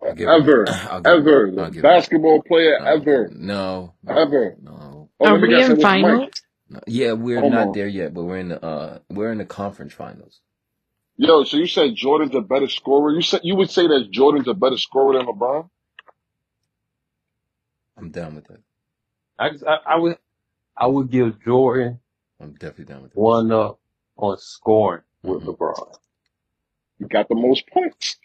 I'll 0.05 0.13
give 0.13 0.33
Ever. 0.39 0.79
I'll 0.89 1.01
give 1.01 1.19
him 1.19 1.27
Ever. 1.27 1.53
I'll 1.57 1.71
give 1.71 1.87
him 1.87 1.93
basketball 1.93 2.43
player 2.43 2.79
I'll 2.79 2.87
ever. 2.87 3.31
no, 3.31 3.95
no, 4.03 4.25
Ever. 4.25 4.59
no, 4.61 5.09
Oh, 5.19 5.27
Are 5.27 5.35
let 5.35 5.41
me 5.41 5.47
we 5.47 5.49
guess. 5.49 5.69
in 5.69 5.71
It 5.71 5.77
was 5.77 5.93
Mike. 5.93 6.21
final? 6.21 6.33
no. 6.69 6.81
Yeah, 6.87 7.13
we're 7.13 7.41
Hold 7.41 7.55
not 7.55 7.73
on. 7.73 7.73
there 7.73 7.87
yet, 7.87 8.13
but 8.13 8.25
we're 8.25 8.39
in 8.39 8.49
the 8.49 8.63
uh 8.65 8.99
we're 9.09 9.31
in 9.31 9.39
the 9.39 9.45
conference 9.45 9.93
finals. 9.93 10.41
Yo, 11.17 11.45
so 11.45 11.57
you 11.57 11.67
said 11.67 11.95
Jordan's 11.95 12.35
a 12.35 12.41
better 12.41 12.69
scorer? 12.69 13.13
You 13.13 13.21
said 13.21 13.41
you 13.43 13.55
would 13.57 13.71
say 13.71 13.87
that 13.87 14.09
Jordan's 14.11 14.47
a 14.49 14.55
better 14.55 14.77
scorer 14.77 15.17
than 15.17 15.27
LeBron? 15.27 15.69
I'm 17.97 18.11
down 18.11 18.35
with 18.35 18.47
that. 18.47 18.61
I 19.39 19.49
I, 19.67 19.77
I 19.87 19.97
would 19.99 20.17
I 20.79 20.87
would 20.87 21.11
give 21.11 21.43
Jordan 21.43 21.99
I'm 22.41 22.53
definitely 22.53 22.85
down 22.93 23.03
with 23.03 23.13
that. 23.13 23.21
one 23.21 23.51
up 23.51 23.79
on 24.17 24.37
scoring 24.39 25.03
with 25.23 25.43
hmm 25.43 25.45
LeBron. 25.45 25.97
He 26.99 27.05
got 27.05 27.29
the 27.29 27.35
most 27.35 27.65
points. 27.69 28.17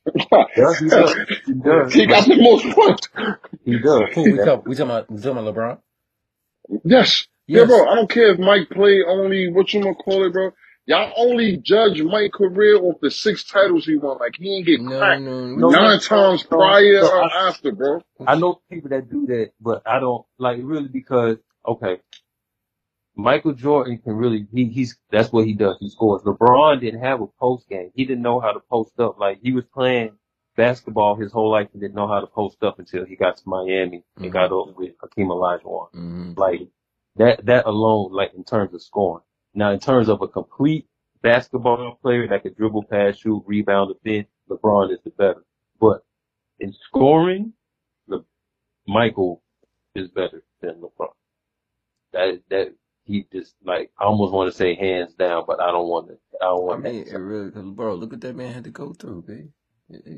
Does 0.57 0.81
he 0.81 0.91
does 0.91 1.19
he 1.47 1.55
does, 1.55 1.95
he 1.95 2.07
got 2.07 2.27
the 2.29 2.37
most 2.37 2.69
points. 2.75 3.09
he 3.65 3.79
does. 3.79 4.11
Who 4.15 4.29
we 4.31 4.39
Yeah. 4.39 4.41
talk 4.41 4.67
we 4.67 4.75
talking 4.77 4.91
about 4.91 5.11
we 5.11 5.21
talking 5.23 5.39
about 5.39 5.55
LeBron? 5.55 5.79
Yes. 6.85 7.27
Yeah, 7.49 7.65
bro. 7.67 7.89
I 7.89 7.97
don't 7.97 8.11
care 8.11 8.33
if 8.33 8.39
Mike 8.41 8.71
played 8.71 9.03
only 9.09 9.51
what 9.53 9.73
you 9.75 9.83
gonna 9.83 9.95
call 9.97 10.27
it, 10.27 10.33
bro. 10.33 10.53
Y'all 10.87 11.13
only 11.17 11.59
judge 11.59 12.03
Mike 12.03 12.33
career 12.33 12.77
off 12.79 13.01
the 13.03 13.11
six 13.11 13.45
titles 13.45 13.87
he 13.87 13.97
won. 13.97 14.19
Like 14.19 14.37
he 14.39 14.57
ain't 14.57 14.67
get 14.67 14.85
No, 14.85 14.87
cracked 14.87 15.21
no. 15.21 15.47
No, 15.47 15.75
no, 15.75 15.75
nine 15.75 16.01
no, 16.01 16.01
times 16.01 16.45
no, 16.51 16.51
prior 16.51 17.01
no. 17.01 17.07
or 17.07 17.25
I, 17.25 17.31
after, 17.49 17.73
bro. 17.73 18.03
I 18.27 18.37
know 18.37 18.63
people 18.71 18.91
that 18.91 19.11
do 19.11 19.27
that, 19.29 19.53
but 19.61 19.83
I 19.87 20.01
don't 20.01 20.27
like 20.39 20.61
really 20.63 20.89
because 20.89 21.39
okay, 21.67 22.01
Michael 23.17 23.53
Jordan 23.55 23.99
can 23.99 24.15
really 24.15 24.47
he 24.53 24.67
he's 24.67 24.97
that's 25.11 25.33
what 25.33 25.47
he 25.47 25.53
does. 25.55 25.77
He 25.81 25.89
scores. 25.89 26.23
LeBron 26.23 26.81
didn't 26.81 27.01
have 27.01 27.21
a 27.21 27.27
post 27.39 27.69
game. 27.69 27.91
He 27.95 28.05
didn't 28.05 28.23
know 28.23 28.41
how 28.41 28.53
to 28.53 28.61
post 28.61 28.99
up. 28.99 29.19
Like 29.19 29.39
he 29.43 29.53
was 29.53 29.65
playing 29.73 30.17
basketball 30.57 31.17
his 31.17 31.33
whole 31.33 31.51
life 31.51 31.69
and 31.73 31.81
didn't 31.81 31.95
know 31.95 32.09
how 32.09 32.21
to 32.21 32.27
post 32.27 32.63
up 32.63 32.79
until 32.79 33.05
he 33.05 33.17
got 33.17 33.37
to 33.37 33.43
Miami 33.47 34.03
and 34.17 34.25
Mm-hmm. 34.27 34.33
got 34.33 34.53
over 34.53 34.73
with 34.73 34.93
Hakeem 35.01 35.29
Olajuwon. 35.29 35.93
Mm-hmm. 35.95 36.33
Like 36.37 36.61
that 37.17 37.45
that 37.47 37.67
alone, 37.67 38.13
like 38.13 38.33
in 38.35 38.45
terms 38.45 38.75
of 38.75 38.83
scoring. 38.83 39.23
Now 39.55 39.71
in 39.71 39.79
terms 39.81 40.09
of 40.09 40.21
a 40.23 40.27
complete 40.29 40.87
basketball 41.23 41.99
player 42.03 42.27
that 42.29 42.43
could 42.43 42.57
dribble, 42.57 42.85
pass, 42.85 43.17
shoot, 43.19 43.43
rebound, 43.47 43.95
defend, 43.95 44.27
LeBron 44.51 44.93
is 44.93 44.99
the 45.05 45.11
better. 45.11 45.45
But 45.81 46.03
in 46.59 46.73
scoring, 46.89 47.53
Le- 48.09 48.25
Michael 48.89 49.43
is 49.95 50.09
better 50.09 50.43
than 50.61 50.81
LeBron. 50.83 51.13
That 52.13 52.43
that 52.51 52.75
he 53.07 53.27
just 53.33 53.55
like 53.65 53.91
I 54.01 54.05
almost 54.05 54.33
want 54.33 54.51
to 54.53 54.57
say 54.57 54.75
hands 54.77 55.15
down, 55.15 55.45
but 55.47 55.61
I 55.61 55.71
don't 55.73 55.89
want 55.89 56.09
to. 56.09 56.19
I 56.41 56.47
don't 56.47 56.67
I 56.69 56.77
want 56.77 56.83
mean, 56.83 57.05
that. 57.05 57.15
it 57.15 57.19
really, 57.19 57.51
bro, 57.51 57.95
look 57.95 58.13
what 58.13 58.21
that 58.23 58.37
man 58.37 58.53
had 58.55 58.65
to 58.65 58.71
go 58.71 58.93
through, 58.95 59.23
babe. 59.27 59.51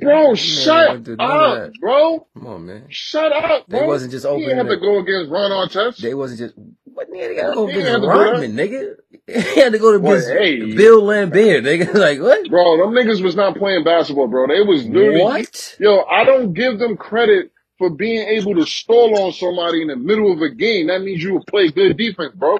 Bro, 0.01 0.34
man 0.34 0.37
shut 0.37 0.89
went 0.89 1.05
through 1.05 1.16
none 1.16 1.43
of 1.43 1.51
up, 1.51 1.53
that. 1.53 1.80
bro. 1.80 2.26
Come 2.34 2.47
on, 2.47 2.66
man. 2.66 2.87
Shut 2.91 3.32
up, 3.32 3.68
bro. 3.68 3.80
They 3.80 3.87
wasn't 3.87 4.12
just 4.12 4.26
He 4.26 4.43
ain't 4.43 4.43
opening 4.45 4.59
have 4.59 4.68
to 4.68 4.76
go 4.78 4.99
against 5.01 5.30
Ron 5.30 5.51
Artest. 5.51 6.01
They 6.03 6.14
wasn't 6.14 6.41
just 6.41 6.55
what 6.84 7.11
nigga 7.11 7.28
they 7.28 7.37
gotta 7.37 7.55
go 7.55 7.68
against 7.68 7.89
have 7.89 8.03
to 8.03 8.09
do 8.09 8.18
that. 8.18 8.43
Rodman, 8.43 8.53
nigga. 8.57 8.95
He 9.26 9.61
had 9.61 9.72
to 9.72 9.78
go 9.78 9.95
Boy, 10.01 10.12
against 10.12 10.28
hey, 10.28 10.61
Bill 10.76 11.03
Laimbeer, 11.03 11.61
nigga. 11.62 11.95
Like 11.95 12.20
what? 12.20 12.49
bro, 12.49 12.78
them 12.78 12.95
niggas 12.95 13.22
was 13.22 13.37
not 13.37 13.57
playing 13.57 13.84
basketball, 13.84 14.28
bro. 14.28 14.47
They 14.49 14.62
was 14.62 14.87
literally, 14.87 15.20
What? 15.22 15.78
yo, 15.78 16.03
I 16.05 16.24
don't 16.24 16.55
give 16.55 16.78
them 16.78 16.97
credit 16.97 17.53
for 17.78 17.91
being 17.91 18.28
able 18.28 18.55
to 18.57 18.66
stall 18.66 19.18
on 19.26 19.32
somebody 19.32 19.82
in 19.82 19.89
the 19.89 19.97
middle 19.97 20.32
of 20.32 20.41
a 20.43 20.51
game. 20.51 20.89
That 20.89 21.03
means 21.03 21.22
you 21.22 21.34
will 21.34 21.45
play 21.45 21.70
good 21.70 21.97
defense, 21.97 22.34
bro. 22.34 22.59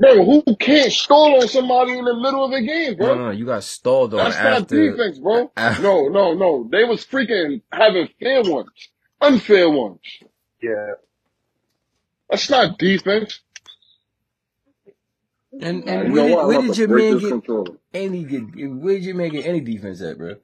Bro, 0.00 0.24
who 0.24 0.56
can't 0.56 0.92
stall 0.92 1.42
on 1.42 1.48
somebody 1.48 1.98
in 1.98 2.06
the 2.06 2.14
middle 2.16 2.44
of 2.46 2.52
a 2.52 2.62
game, 2.62 2.96
No, 3.00 3.06
bro? 3.06 3.14
no, 3.16 3.24
no. 3.26 3.30
You 3.32 3.46
got 3.46 3.64
stalled 3.64 4.14
on 4.14 4.18
That's 4.30 4.36
not 4.38 4.68
defense, 4.68 5.18
bro. 5.20 5.52
after 5.58 5.82
No, 5.82 6.08
no, 6.08 6.34
no. 6.34 6.68
They 6.72 6.84
was 6.84 7.04
freaking 7.06 7.62
having 7.72 8.08
fair 8.20 8.42
ones, 8.44 8.70
unfair 9.20 9.70
ones. 9.70 10.00
Yeah, 10.62 10.94
That's 12.30 12.50
not 12.50 12.78
defense. 12.78 13.40
and 15.60 15.88
and 15.88 16.12
where 16.12 16.28
did 16.28 16.46
where 16.46 16.58
did 16.62 16.78
your 16.78 16.88
man 16.88 17.18
get 17.18 17.28
controller. 17.30 17.78
any 17.94 18.24
get? 18.24 18.42
Where 18.56 18.94
did 18.94 19.04
your 19.04 19.16
man 19.16 19.30
get 19.30 19.46
any 19.46 19.60
defense 19.60 20.02
at, 20.02 20.18
bro? 20.18 20.36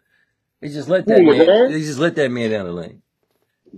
They 0.60 0.68
just 0.68 0.88
let 0.88 1.06
Who, 1.06 1.12
that 1.14 1.24
man. 1.24 1.46
LeBron? 1.46 1.72
They 1.72 1.80
just 1.82 1.98
let 1.98 2.16
that 2.16 2.30
man 2.30 2.50
down 2.50 2.66
the 2.66 2.72
lane. 2.72 3.02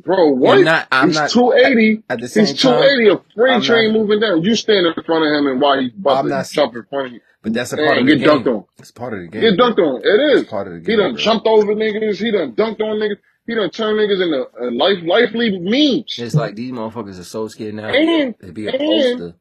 Bro, 0.04 0.30
what? 0.32 0.60
not. 0.64 0.88
I'm 0.92 1.08
He's 1.08 1.16
not. 1.16 1.30
280. 1.30 2.02
at 2.08 2.20
the 2.20 2.28
He's 2.28 2.32
same 2.32 2.46
time, 2.56 2.56
280. 2.56 3.08
A 3.10 3.34
freight 3.34 3.52
I'm 3.54 3.62
train 3.62 3.92
not. 3.92 3.98
moving 4.00 4.20
down. 4.20 4.42
You 4.42 4.54
stand 4.54 4.86
in 4.86 4.94
front 5.04 5.24
of 5.24 5.32
him 5.32 5.46
and 5.46 5.60
while 5.60 5.80
he's 5.80 5.92
I'm 6.08 6.28
not. 6.28 6.48
jump 6.50 6.74
in 6.76 6.84
front 6.90 7.06
of 7.08 7.12
you 7.14 7.20
But 7.42 7.52
that's 7.54 7.72
a 7.72 7.76
part 7.76 7.98
of 7.98 8.06
the 8.06 8.16
get 8.16 8.28
dunked 8.28 8.46
on. 8.46 8.64
It's 8.78 8.90
part 8.90 9.14
of 9.14 9.20
the 9.20 9.28
game, 9.28 9.40
Get 9.42 9.58
dunked 9.58 9.78
on. 9.78 10.00
It 10.04 10.38
It's 10.40 10.50
part 10.50 10.66
of 10.68 10.74
the 10.74 10.80
game. 10.80 10.90
He 10.90 10.96
done 10.96 11.12
bro. 11.14 11.22
jumped 11.22 11.46
over 11.46 11.74
niggas. 11.74 12.16
He 12.18 12.30
done 12.30 12.52
dunked 12.54 12.80
on 12.80 12.96
niggas. 12.98 13.18
He 13.46 13.54
done 13.54 13.70
turned 13.70 13.98
niggas 13.98 14.22
into 14.22 14.46
uh, 14.60 14.70
life, 14.72 14.98
lively 15.04 15.58
memes. 15.58 16.18
It's 16.18 16.34
like 16.34 16.54
these 16.54 16.72
motherfuckers 16.72 17.18
are 17.18 17.24
so 17.24 17.48
scared 17.48 17.74
now 17.74 17.88
And, 17.88 18.34
be 18.54 18.66
a 18.66 18.70
and 18.72 18.78
poster. 18.78 19.36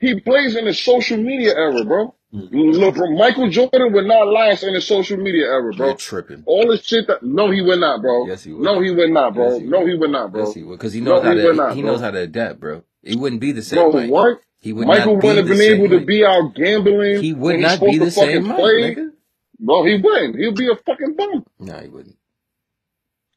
he 0.00 0.18
plays 0.20 0.56
in 0.56 0.64
the 0.64 0.74
social 0.74 1.16
media 1.18 1.54
era, 1.54 1.84
bro. 1.84 2.14
Mm. 2.34 2.50
LeBron, 2.50 3.18
Michael 3.18 3.50
Jordan 3.50 3.92
would 3.92 4.06
not 4.06 4.26
last 4.26 4.62
in 4.62 4.72
the 4.72 4.80
social 4.80 5.18
media 5.18 5.44
era, 5.46 5.64
You're 5.64 5.72
bro. 5.74 5.94
tripping. 5.96 6.42
All 6.46 6.66
this 6.70 6.82
shit 6.82 7.06
that, 7.08 7.22
no, 7.22 7.50
he 7.50 7.60
would 7.60 7.78
not, 7.78 8.00
bro. 8.00 8.26
Yes, 8.26 8.42
he 8.44 8.52
would. 8.52 8.62
No, 8.62 8.80
he 8.80 8.90
would 8.90 9.10
not, 9.10 9.34
bro. 9.34 9.50
Yes, 9.52 9.60
he 9.60 9.66
No, 9.66 9.86
he 9.86 9.94
would 9.94 10.10
not, 10.10 10.24
Yes, 10.24 10.32
bro. 10.32 10.52
he 10.54 10.62
would, 10.62 10.78
because 10.78 10.92
he 10.94 11.00
knows 11.02 11.22
No, 11.22 11.28
how 11.30 11.36
he 11.36 11.42
to. 11.42 11.52
not, 11.52 11.74
He 11.76 11.82
knows 11.82 12.00
how 12.00 12.10
to 12.10 12.20
adapt, 12.20 12.58
bro. 12.60 12.84
He 13.02 13.16
wouldn't 13.16 13.40
be 13.42 13.52
the 13.52 13.62
same 13.62 13.78
Bro, 13.90 13.92
Mike. 13.92 14.10
what? 14.10 14.40
He 14.60 14.72
would 14.72 14.86
Michael 14.86 15.14
not 15.14 15.20
be 15.22 15.26
wouldn't 15.28 15.48
have 15.48 15.58
the 15.58 15.62
been 15.62 15.74
able 15.74 15.88
same 15.90 16.00
to 16.00 16.06
be 16.06 16.24
out 16.24 16.54
gambling 16.54 17.20
He 17.22 17.32
would 17.34 17.58
not 17.60 17.80
be 17.80 17.98
to 17.98 18.04
the 18.06 18.10
same 18.10 18.26
fucking 18.44 18.48
Mike, 18.48 18.56
play. 18.58 18.94
nigga. 18.94 19.10
Bro, 19.58 19.84
he 19.84 20.00
wouldn't. 20.00 20.36
He'd 20.38 20.56
be 20.56 20.70
a 20.70 20.76
fucking 20.76 21.14
bum. 21.16 21.44
No, 21.60 21.78
he 21.80 21.88
wouldn't. 21.88 22.16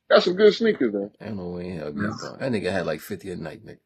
Got 0.10 0.24
some 0.24 0.36
good 0.36 0.54
sneakers, 0.54 0.93
though. 0.93 1.12
I 1.20 1.26
don't 1.26 1.38
know 1.38 1.50
where 1.50 1.64
in 1.64 1.78
hell 1.80 1.91
he 1.91 2.00
got 2.00 2.39
That 2.39 2.52
nigga 2.52 2.72
had 2.72 2.86
like 2.86 3.02
50 3.02 3.32
a 3.32 3.36
night, 3.36 3.66
nigga. 3.66 3.80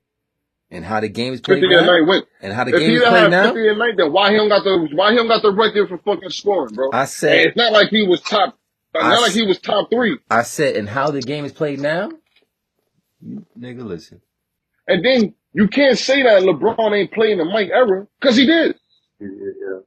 And 0.72 0.86
how 0.86 1.00
the 1.00 1.10
game 1.10 1.34
is 1.34 1.42
played 1.42 1.66
50 1.66 1.74
a 1.76 1.82
now, 1.82 1.82
night 1.82 2.02
win. 2.08 2.24
and 2.42 2.54
how 2.54 2.64
the 2.64 2.74
If 2.74 2.74
game 2.74 2.94
he 2.94 2.96
is 2.96 3.02
done 3.02 3.12
played 3.12 3.30
had 3.32 3.32
now, 3.32 3.54
50 3.54 3.70
a 3.70 3.76
night, 3.76 3.96
then 3.98 4.12
why 4.14 4.32
he 4.32 4.38
don't 4.38 4.50
got 4.50 4.64
the 4.64 4.90
why 4.96 5.12
he 5.12 5.18
don't 5.18 5.28
got 5.28 5.42
the 5.42 5.52
record 5.54 5.90
for 5.90 5.98
fucking 6.00 6.30
scoring, 6.32 6.76
bro? 6.76 6.90
I 6.92 7.06
And 7.28 7.40
said, 7.40 7.42
it's 7.42 7.58
not 7.58 7.74
like 7.74 7.90
he 7.90 8.04
was 8.08 8.22
top. 8.22 8.58
I, 8.96 9.10
Not 9.10 9.22
like 9.22 9.34
he 9.34 9.44
was 9.46 9.60
top 9.60 9.90
three. 9.92 10.20
I 10.30 10.44
said, 10.44 10.76
and 10.76 10.90
how 10.90 11.12
the 11.12 11.22
game 11.22 11.46
is 11.46 11.54
played 11.54 11.80
now, 11.80 12.12
you 13.22 13.46
nigga, 13.60 13.84
listen. 13.84 14.22
And 14.88 15.06
then 15.06 15.36
you 15.54 15.68
can't 15.68 15.98
say 15.98 16.24
that 16.24 16.44
LeBron 16.44 16.98
ain't 16.98 17.12
playing 17.14 17.40
the 17.40 17.46
Mike 17.46 17.70
era 17.74 18.08
because 18.20 18.36
he 18.38 18.46
did. 18.46 18.76
yeah, 19.20 19.28
yeah. 19.30 19.80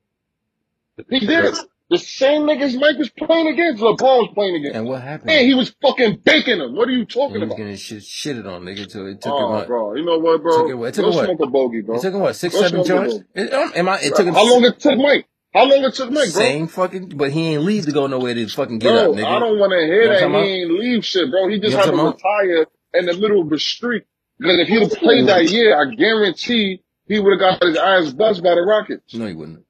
He 1.11 1.21
did. 1.27 1.55
The 1.93 1.99
same 1.99 2.43
niggas 2.43 2.81
Mike 2.81 2.97
was 2.97 3.11
playing 3.11 3.49
against, 3.49 3.83
LeBron 3.83 4.01
was 4.01 4.31
playing 4.35 4.57
against. 4.57 4.77
And 4.77 4.87
what 4.89 5.03
happened? 5.03 5.31
And 5.31 5.47
he 5.47 5.53
was 5.55 5.75
fucking 5.83 6.23
baking 6.25 6.59
them. 6.59 6.75
What 6.75 6.89
are 6.89 6.93
you 6.93 7.05
talking 7.05 7.35
he 7.37 7.39
was 7.41 7.49
about? 7.49 7.59
getting 7.59 7.77
shit, 7.77 7.99
shitted 8.03 8.47
on, 8.47 8.63
nigga. 8.65 8.91
So 8.91 9.05
it 9.05 9.21
took 9.21 9.33
him 9.35 9.45
Oh, 9.45 9.51
what? 9.51 9.67
bro. 9.67 9.95
You 9.95 10.05
know 10.07 10.19
what, 10.19 10.43
bro? 10.43 10.53
It 10.53 10.57
took 10.57 10.63
bro? 10.65 10.73
him 10.73 10.79
what? 10.81 10.89
It 10.89 10.95
took 10.95 11.05
him 11.05 11.15
what? 11.15 11.25
smoke 11.27 11.41
a 11.43 11.47
bogey, 11.47 11.81
bro. 11.83 11.97
It 11.97 12.01
took 12.03 12.15
him 12.15 12.21
what? 12.21 12.35
Six, 12.37 12.55
Go 12.55 12.63
seven 12.63 12.85
joints? 12.85 13.19
It, 13.35 13.53
um, 13.53 13.73
am 13.77 13.89
I? 13.91 13.99
It 14.01 14.15
took 14.17 14.27
him 14.27 14.33
How 14.35 14.51
long 14.51 14.65
it 14.65 14.81
took 14.81 14.97
Mike? 14.99 15.27
How 15.53 15.65
long 15.65 15.85
it 15.85 15.95
took 15.95 16.09
Mike, 16.11 16.33
bro? 16.33 16.43
same 16.43 16.67
fucking, 16.67 17.11
but 17.11 17.31
he 17.31 17.49
ain't 17.55 17.63
leave 17.63 17.85
to 17.85 17.93
go 17.93 18.07
nowhere 18.07 18.33
to 18.35 18.49
fucking 18.49 18.79
get 18.79 18.95
up, 18.95 19.15
Bro, 19.15 19.25
I 19.27 19.39
don't 19.39 19.59
want 19.59 19.73
to 19.73 19.81
You 19.81 19.93
hear 19.93 20.05
know 20.07 20.13
that 20.15 20.19
he 20.21 20.25
about? 20.25 20.45
ain't 20.45 20.71
leave 20.73 21.05
shit, 21.05 21.31
bro. 21.31 21.49
He 21.49 21.57
You 21.57 21.61
just 21.61 21.73
know 21.77 21.79
had 21.85 21.91
to 21.91 21.93
about? 21.93 22.17
retire 22.17 22.67
in 22.95 23.05
the 23.05 23.13
middle 23.19 23.43
of 23.43 23.53
a 23.53 23.59
streak. 23.59 24.05
Because 24.39 24.59
if 24.61 24.69
he'd 24.69 24.81
have 24.81 24.93
played 24.93 25.27
that 25.29 25.51
year, 25.51 25.77
I 25.79 25.95
guarantee 25.95 26.83
he 27.07 27.21
would 27.21 27.39
have 27.39 27.61
got 27.61 27.69
his 27.69 27.77
ass 27.77 28.13
buzzed 28.15 28.43
by 28.43 28.55
the 28.55 28.63
Rockets. 28.63 29.13
No, 29.15 29.27
he 29.27 29.35
wouldn't. 29.35 29.65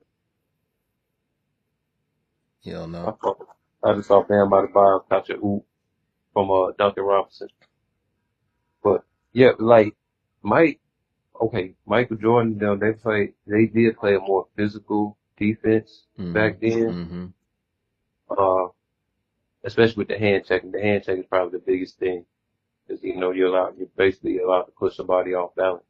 Hell 2.64 2.84
I, 2.84 2.86
no. 2.86 3.18
fuck- 3.22 3.48
I 3.84 3.94
just 3.94 4.08
saw 4.08 4.22
Bam 4.22 4.50
Adebayo 4.50 5.08
catch 5.08 5.30
a 5.30 5.36
oop 5.36 5.64
from 6.32 6.50
uh, 6.50 6.72
Duncan 6.78 7.04
Robinson. 7.04 7.48
But 8.82 9.04
yeah, 9.32 9.52
like 9.58 9.96
Mike, 10.42 10.80
okay, 11.40 11.74
Michael 11.86 12.16
Jordan, 12.16 12.58
them, 12.58 12.78
they 12.78 12.92
play, 12.92 13.32
they 13.46 13.66
did 13.66 13.96
play 13.98 14.14
a 14.14 14.20
more 14.20 14.46
physical 14.56 15.16
defense 15.36 16.04
Mm-hmm. 16.18 16.32
back 16.34 16.60
then. 16.60 16.70
Mm-hmm. 16.70 17.26
Uh, 18.30 18.68
especially 19.64 19.96
with 19.96 20.08
the 20.08 20.18
hand 20.18 20.44
checking. 20.46 20.70
The 20.72 20.80
hand 20.80 21.04
check 21.04 21.18
is 21.18 21.26
probably 21.26 21.58
the 21.58 21.64
biggest 21.64 21.98
thing 21.98 22.24
because 22.86 23.02
you 23.02 23.16
know 23.16 23.30
you're 23.32 23.48
allowed, 23.48 23.78
you're 23.78 23.88
basically 23.96 24.38
allowed 24.38 24.64
to 24.64 24.72
push 24.72 24.96
somebody 24.96 25.34
off 25.34 25.54
balance. 25.54 25.84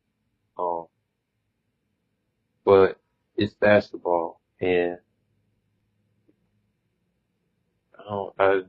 Um, 0.59 0.87
but 2.65 2.99
it's 3.37 3.55
basketball 3.55 4.41
and 4.61 4.93
I 4.95 4.99
don't, 8.09 8.35
I, 8.39 8.63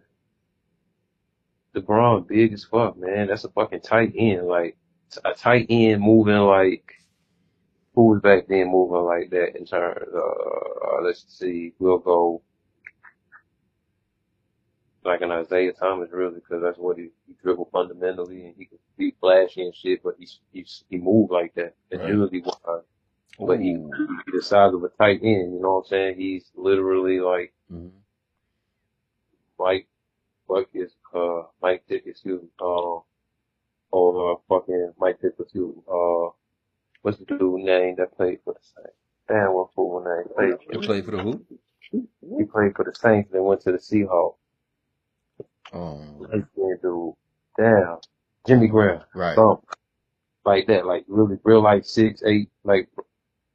LeBron 1.76 2.28
big 2.28 2.54
as 2.54 2.64
fuck, 2.64 2.98
man. 2.98 3.28
That's 3.28 3.44
a 3.44 3.50
fucking 3.50 3.82
tight 3.82 4.14
end. 4.18 4.48
Like 4.48 4.78
a 5.26 5.34
tight 5.34 5.68
end 5.70 6.02
moving 6.02 6.38
like 6.38 6.94
who 7.96 8.08
was 8.10 8.22
back 8.22 8.48
then 8.48 8.72
moving 8.72 9.06
like 9.06 9.30
that 9.32 9.56
in 9.58 9.66
terms. 9.66 10.08
Uh, 10.14 10.98
uh, 10.98 11.02
let's 11.04 11.26
see, 11.28 11.74
we'll 11.80 12.00
go 12.00 12.42
like 15.04 15.22
an 15.22 15.32
Isiah 15.32 15.74
Thomas 15.74 16.10
really 16.12 16.36
because 16.36 16.62
that's 16.64 16.78
what 16.78 16.98
he, 16.98 17.10
he 17.28 17.36
dribbled 17.42 17.70
fundamentally 17.72 18.46
and 18.46 18.56
he 18.58 18.66
could 18.66 18.80
be 18.98 19.16
flashy 19.20 19.64
and 19.64 19.76
shit, 19.76 20.02
but 20.04 20.16
he 20.20 20.28
he 20.52 20.66
he 20.90 20.98
moved 20.98 21.32
like 21.32 21.54
that. 21.56 21.76
Right. 21.92 22.02
Agility 22.02 22.42
wise, 22.42 22.84
but 23.40 23.60
he 23.60 23.74
he 23.74 24.32
the 24.32 24.42
size 24.42 24.74
of 24.74 24.84
a 24.84 24.90
tight 24.90 25.20
end. 25.24 25.54
You 25.54 25.60
know 25.62 25.76
what 25.76 25.80
I'm 25.80 25.86
saying? 25.90 26.16
He's 26.18 26.52
literally 26.56 27.20
like 27.20 27.54
Mm-hmm. 27.72 28.03
Mike 29.64 29.88
Bucket, 30.48 30.92
uh, 31.16 31.44
Mike 31.62 31.84
Dick, 31.88 32.04
excuse 32.06 32.42
me, 32.42 32.50
uh, 32.60 33.00
or 33.92 34.34
uh, 34.34 34.36
fucking 34.50 34.92
Mike 35.00 35.22
Dick, 35.22 35.32
excuse 35.40 35.74
me, 35.74 35.82
uh, 35.88 36.30
what's 37.02 37.18
the 37.18 37.26
dude 37.26 37.62
name 37.62 37.96
that 37.98 38.16
played 38.18 38.40
for 38.44 38.54
the 38.54 38.60
Saints? 38.62 38.98
Damn, 39.30 39.54
what 39.54 39.74
fool 39.74 40.04
name 40.04 40.26
played? 40.36 40.58
He 40.70 40.86
played 40.86 41.06
for 41.06 41.12
the 41.12 41.24
who? 41.24 41.46
He 41.92 42.44
played 42.44 42.76
for 42.76 42.84
the 42.84 42.94
Saints 42.94 43.30
and 43.32 43.40
then 43.40 43.44
went 43.44 43.62
to 43.62 43.72
the 43.72 43.78
Seahawks. 43.78 44.36
Oh, 45.72 46.02
skinned 46.28 46.82
dude. 46.82 47.14
Damn, 47.58 48.00
Jimmy 48.46 48.68
Graham, 48.68 49.02
right. 49.16 49.36
something 49.36 49.66
like 50.44 50.68
that, 50.68 50.86
like 50.86 51.06
really 51.08 51.38
real 51.44 51.62
like 51.62 51.86
six 51.86 52.22
eight, 52.26 52.50
like 52.66 52.90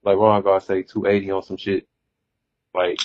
like 0.05 0.17
Ron 0.17 0.43
God 0.43 0.63
say 0.63 0.83
two 0.83 1.05
eighty 1.05 1.31
on 1.31 1.43
some 1.43 1.59
shit, 1.59 1.87
like. 2.75 2.99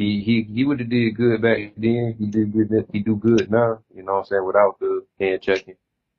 He 0.00 0.22
he 0.22 0.42
he 0.44 0.64
would 0.64 0.80
have 0.80 0.88
did 0.88 1.14
good 1.14 1.42
back 1.42 1.58
then. 1.76 2.16
He 2.18 2.24
did 2.24 2.54
good. 2.54 2.86
He 2.90 3.00
do 3.00 3.16
good 3.16 3.50
now. 3.50 3.80
You 3.94 4.02
know 4.02 4.14
what 4.14 4.18
I'm 4.20 4.24
saying? 4.24 4.46
Without 4.46 4.80
the 4.80 5.04
hand 5.18 5.42
checking, 5.42 5.74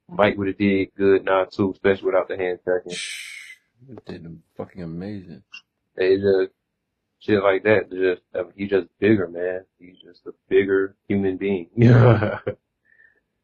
Mike 0.07 0.38
would 0.38 0.49
have 0.49 0.57
did 0.59 0.93
good 0.95 1.25
now 1.25 1.45
too, 1.45 1.71
especially 1.71 2.05
without 2.05 2.27
the 2.27 2.38
hand 2.38 2.59
checking. 2.63 2.95
Did 4.05 4.39
fucking 4.55 4.84
amazing. 4.84 5.41
They 5.95 6.17
just 6.17 6.51
shit 7.21 7.41
like 7.41 7.63
that. 7.63 7.89
Just 7.89 8.21
I 8.36 8.43
mean, 8.43 8.53
he's 8.55 8.69
just 8.69 8.88
bigger, 8.99 9.27
man. 9.27 9.65
He's 9.79 9.97
just 9.97 10.27
a 10.27 10.34
bigger 10.47 10.95
human 11.07 11.38
being. 11.38 11.69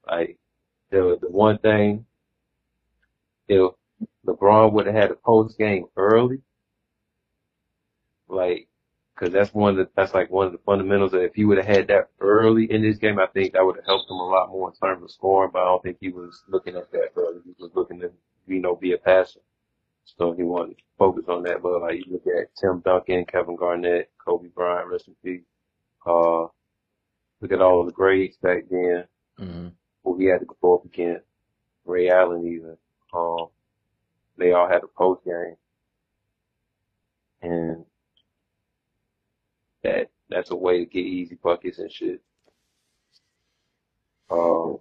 like 0.07 0.37
the 0.91 1.17
the 1.19 1.31
one 1.31 1.57
thing, 1.57 2.05
if 3.47 3.71
LeBron 4.27 4.71
would 4.73 4.85
have 4.85 4.93
had 4.93 5.09
a 5.09 5.15
post 5.15 5.57
game 5.57 5.85
early, 5.97 6.41
like, 8.27 8.67
cause 9.17 9.31
that's 9.31 9.53
one 9.53 9.71
of 9.71 9.77
the, 9.77 9.89
that's 9.95 10.13
like 10.13 10.31
one 10.31 10.47
of 10.47 10.53
the 10.53 10.59
fundamentals 10.59 11.11
that 11.13 11.23
if 11.23 11.35
he 11.35 11.45
would 11.45 11.57
have 11.57 11.67
had 11.67 11.87
that 11.89 12.09
early 12.21 12.71
in 12.71 12.81
this 12.83 12.97
game, 12.99 13.19
I 13.19 13.27
think 13.27 13.53
that 13.53 13.65
would 13.65 13.77
have 13.77 13.85
helped 13.85 14.09
him 14.11 14.17
a 14.17 14.27
lot 14.27 14.49
more 14.49 14.69
in 14.69 14.75
terms 14.75 15.03
of 15.03 15.11
scoring, 15.11 15.51
but 15.53 15.63
I 15.63 15.65
don't 15.65 15.83
think 15.83 15.97
he 16.01 16.09
was 16.09 16.43
looking 16.49 16.77
at 16.77 16.91
that 16.93 17.11
early. 17.17 17.41
He 17.45 17.55
was 17.59 17.71
looking 17.75 17.99
to, 18.01 18.11
you 18.47 18.61
know, 18.61 18.75
be 18.75 18.93
a 18.93 18.99
passer. 18.99 19.41
So 20.05 20.33
he 20.33 20.43
wanted 20.43 20.77
to 20.79 20.83
focus 20.97 21.25
on 21.29 21.43
that, 21.43 21.61
but 21.63 21.81
like 21.81 22.05
you 22.05 22.13
look 22.13 22.27
at 22.27 22.55
Tim 22.55 22.81
Duncan, 22.81 23.25
Kevin 23.25 23.55
Garnett, 23.57 24.11
Kobe 24.25 24.49
Bryant, 24.49 24.89
rest 24.89 25.07
in 25.09 25.15
peace. 25.23 25.43
Uh, 26.05 26.43
look 27.41 27.51
at 27.51 27.61
all 27.61 27.81
of 27.81 27.87
the 27.87 27.93
greats 27.93 28.37
back 28.37 28.65
then 28.69 29.05
hmm 29.37 29.67
who 30.03 30.17
he 30.17 30.25
had 30.25 30.39
to 30.39 30.47
go 30.61 30.75
up 30.75 30.85
against. 30.85 31.25
Ray 31.85 32.09
Allen 32.09 32.47
even. 32.47 32.77
Um, 33.13 33.47
they 34.37 34.53
all 34.53 34.67
had 34.69 34.83
a 34.83 34.87
post 34.87 35.23
game. 35.25 35.55
And 37.41 37.85
that, 39.87 40.11
that's 40.29 40.51
a 40.51 40.57
way 40.57 40.79
to 40.81 40.87
get 40.87 41.01
easy 41.05 41.37
buckets 41.43 41.79
and 41.79 41.91
shit. 41.91 42.21
Um, 44.31 44.79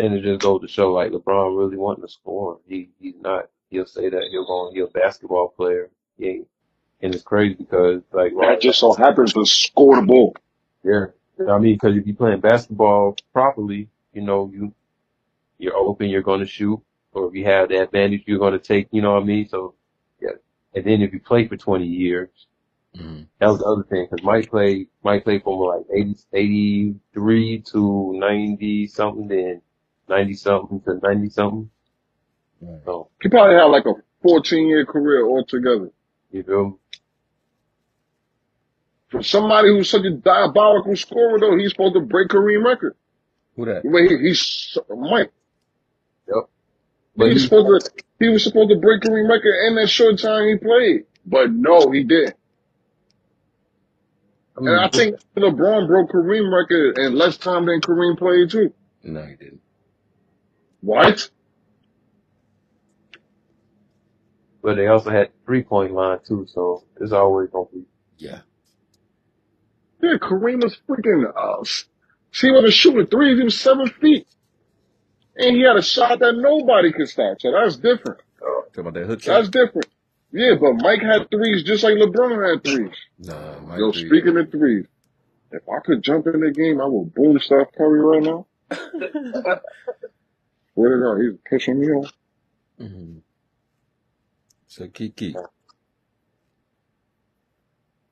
and 0.00 0.14
it 0.14 0.22
just 0.24 0.42
goes 0.42 0.62
to 0.62 0.68
show 0.68 0.92
like 0.92 1.12
LeBron 1.12 1.58
really 1.58 1.78
wanting 1.78 2.04
to 2.04 2.10
score. 2.12 2.60
He, 2.68 2.90
he's 3.00 3.16
not, 3.20 3.50
he'll 3.70 3.86
say 3.86 4.10
that 4.10 4.28
he'll 4.30 4.46
go, 4.46 4.72
he's 4.74 4.84
a 4.84 4.88
basketball 4.88 5.50
player. 5.56 5.90
He 6.18 6.26
ain't, 6.28 6.48
and 7.02 7.14
it's 7.14 7.24
crazy 7.24 7.54
because 7.54 8.02
like, 8.12 8.32
That 8.40 8.60
just 8.60 8.80
so 8.80 8.94
happens 8.94 9.34
to 9.34 9.46
score 9.46 9.96
the 9.96 10.02
ball. 10.06 10.36
yeah. 10.84 11.06
I 11.50 11.58
mean, 11.58 11.78
cause 11.78 11.96
if 11.96 12.06
you're 12.06 12.16
playing 12.16 12.40
basketball 12.40 13.16
properly, 13.32 13.88
you 14.14 14.22
know, 14.22 14.50
you, 14.54 14.74
you're 15.58 15.76
open, 15.76 16.08
you're 16.10 16.22
going 16.22 16.40
to 16.40 16.46
shoot, 16.46 16.80
or 17.12 17.28
if 17.28 17.34
you 17.34 17.44
have 17.46 17.70
the 17.70 17.82
advantage, 17.82 18.24
you're 18.26 18.38
going 18.40 18.54
to 18.54 18.60
take, 18.60 18.88
you 18.92 19.02
know 19.02 19.14
what 19.14 19.22
I 19.22 19.26
mean? 19.26 19.48
So, 19.48 19.74
yeah. 19.74 19.83
And 20.74 20.84
then 20.84 21.02
if 21.02 21.12
you 21.12 21.20
play 21.20 21.46
for 21.46 21.56
20 21.56 21.86
years, 21.86 22.28
hmm 22.96 23.22
that 23.40 23.48
was 23.48 23.58
the 23.58 23.64
other 23.64 23.82
thing, 23.84 24.06
because 24.08 24.24
Mike 24.24 24.48
played, 24.50 24.88
Mike 25.02 25.24
played 25.24 25.42
from 25.42 25.54
like 25.58 25.82
80, 25.92 26.16
83 26.32 27.60
to 27.72 28.12
90 28.16 28.86
something, 28.86 29.28
then 29.28 29.62
90 30.08 30.34
something 30.34 30.80
to 30.82 30.98
90 31.02 31.28
something. 31.30 31.70
Right. 32.60 32.80
So, 32.84 33.08
He 33.22 33.28
probably 33.28 33.56
had 33.56 33.64
like 33.64 33.86
a 33.86 33.94
14 34.22 34.68
year 34.68 34.86
career 34.86 35.26
altogether. 35.26 35.90
you 36.30 36.42
feel 36.42 36.64
me? 36.64 36.74
For 39.10 39.22
somebody 39.22 39.68
who's 39.68 39.90
such 39.90 40.04
a 40.04 40.10
diabolical 40.10 40.96
scorer, 40.96 41.38
though, 41.38 41.56
he's 41.56 41.70
supposed 41.70 41.94
to 41.94 42.00
break 42.00 42.28
Kareem 42.28 42.64
record. 42.64 42.96
Who 43.56 43.64
that? 43.66 43.82
The 43.84 43.88
way 43.90 44.08
he, 44.08 44.16
he's 44.28 44.76
Mike. 44.88 45.30
Yep. 46.26 46.48
But 47.16 47.32
He's 47.32 47.42
he, 47.42 47.48
supposed 47.48 47.86
to. 47.86 48.04
He 48.20 48.28
was 48.28 48.44
supposed 48.44 48.70
to 48.70 48.76
break 48.76 49.02
Kareem 49.02 49.28
record 49.28 49.54
in 49.68 49.76
that 49.76 49.88
short 49.88 50.18
time 50.18 50.48
he 50.48 50.56
played, 50.56 51.04
but 51.26 51.50
no, 51.50 51.90
he 51.90 52.04
didn't. 52.04 52.36
I 54.56 54.60
And 54.60 54.80
I 54.80 54.88
think 54.88 55.16
LeBron 55.36 55.86
broke 55.88 56.10
Kareem 56.10 56.52
record 56.52 56.98
in 56.98 57.16
less 57.16 57.36
time 57.36 57.66
than 57.66 57.80
Kareem 57.80 58.18
played 58.18 58.50
too. 58.50 58.72
No, 59.02 59.22
he 59.24 59.34
didn't. 59.34 59.60
What? 60.80 61.28
but 64.64 64.76
they 64.76 64.86
also 64.86 65.10
had 65.10 65.28
three 65.44 65.62
point 65.62 65.92
line 65.92 66.18
too, 66.26 66.46
so 66.48 66.84
it's 66.98 67.12
always 67.12 67.50
going 67.50 67.68
to 67.68 67.74
be, 67.74 67.84
Yeah. 68.16 68.40
Yeah, 70.02 70.16
Kareem 70.16 70.62
was 70.62 70.78
freaking. 70.88 71.30
Uh, 71.36 71.64
he 72.32 72.50
wasn't 72.50 72.72
shooting 72.72 73.06
threes. 73.06 73.38
He 73.38 73.44
was 73.44 73.60
seven 73.60 73.88
feet, 73.88 74.26
and 75.36 75.56
he 75.56 75.62
had 75.62 75.76
a 75.76 75.82
shot 75.82 76.20
that 76.20 76.34
nobody 76.36 76.92
could 76.92 77.08
stop. 77.08 77.38
So 77.40 77.52
that's 77.52 77.76
different. 77.76 78.20
Talk 78.74 78.78
about 78.78 78.94
that 78.94 79.06
hook 79.06 79.22
shot? 79.22 79.42
That's 79.42 79.48
different. 79.50 79.88
Yeah, 80.32 80.54
but 80.60 80.74
Mike 80.74 81.02
had 81.02 81.30
threes 81.30 81.64
just 81.64 81.84
like 81.84 81.94
LeBron 81.94 82.50
had 82.50 82.64
threes. 82.64 82.94
Nah, 83.18 83.60
Mike 83.60 83.78
Yo, 83.78 83.92
three. 83.92 84.04
speaking 84.06 84.36
of 84.38 84.50
threes, 84.50 84.86
if 85.52 85.62
I 85.68 85.80
could 85.84 86.02
jump 86.02 86.26
in 86.26 86.40
the 86.40 86.52
game, 86.52 86.80
I 86.80 86.86
would 86.86 87.14
boom 87.14 87.38
Steph 87.40 87.72
Curry 87.76 88.00
right 88.00 88.22
now. 88.22 88.46
Where 90.74 90.96
to 90.96 91.02
go? 91.02 91.20
He's 91.20 91.38
pushing 91.48 91.80
me 91.80 91.88
off. 91.88 92.12
hmm 92.78 93.18
So 94.68 94.88
Kiki. 94.88 95.40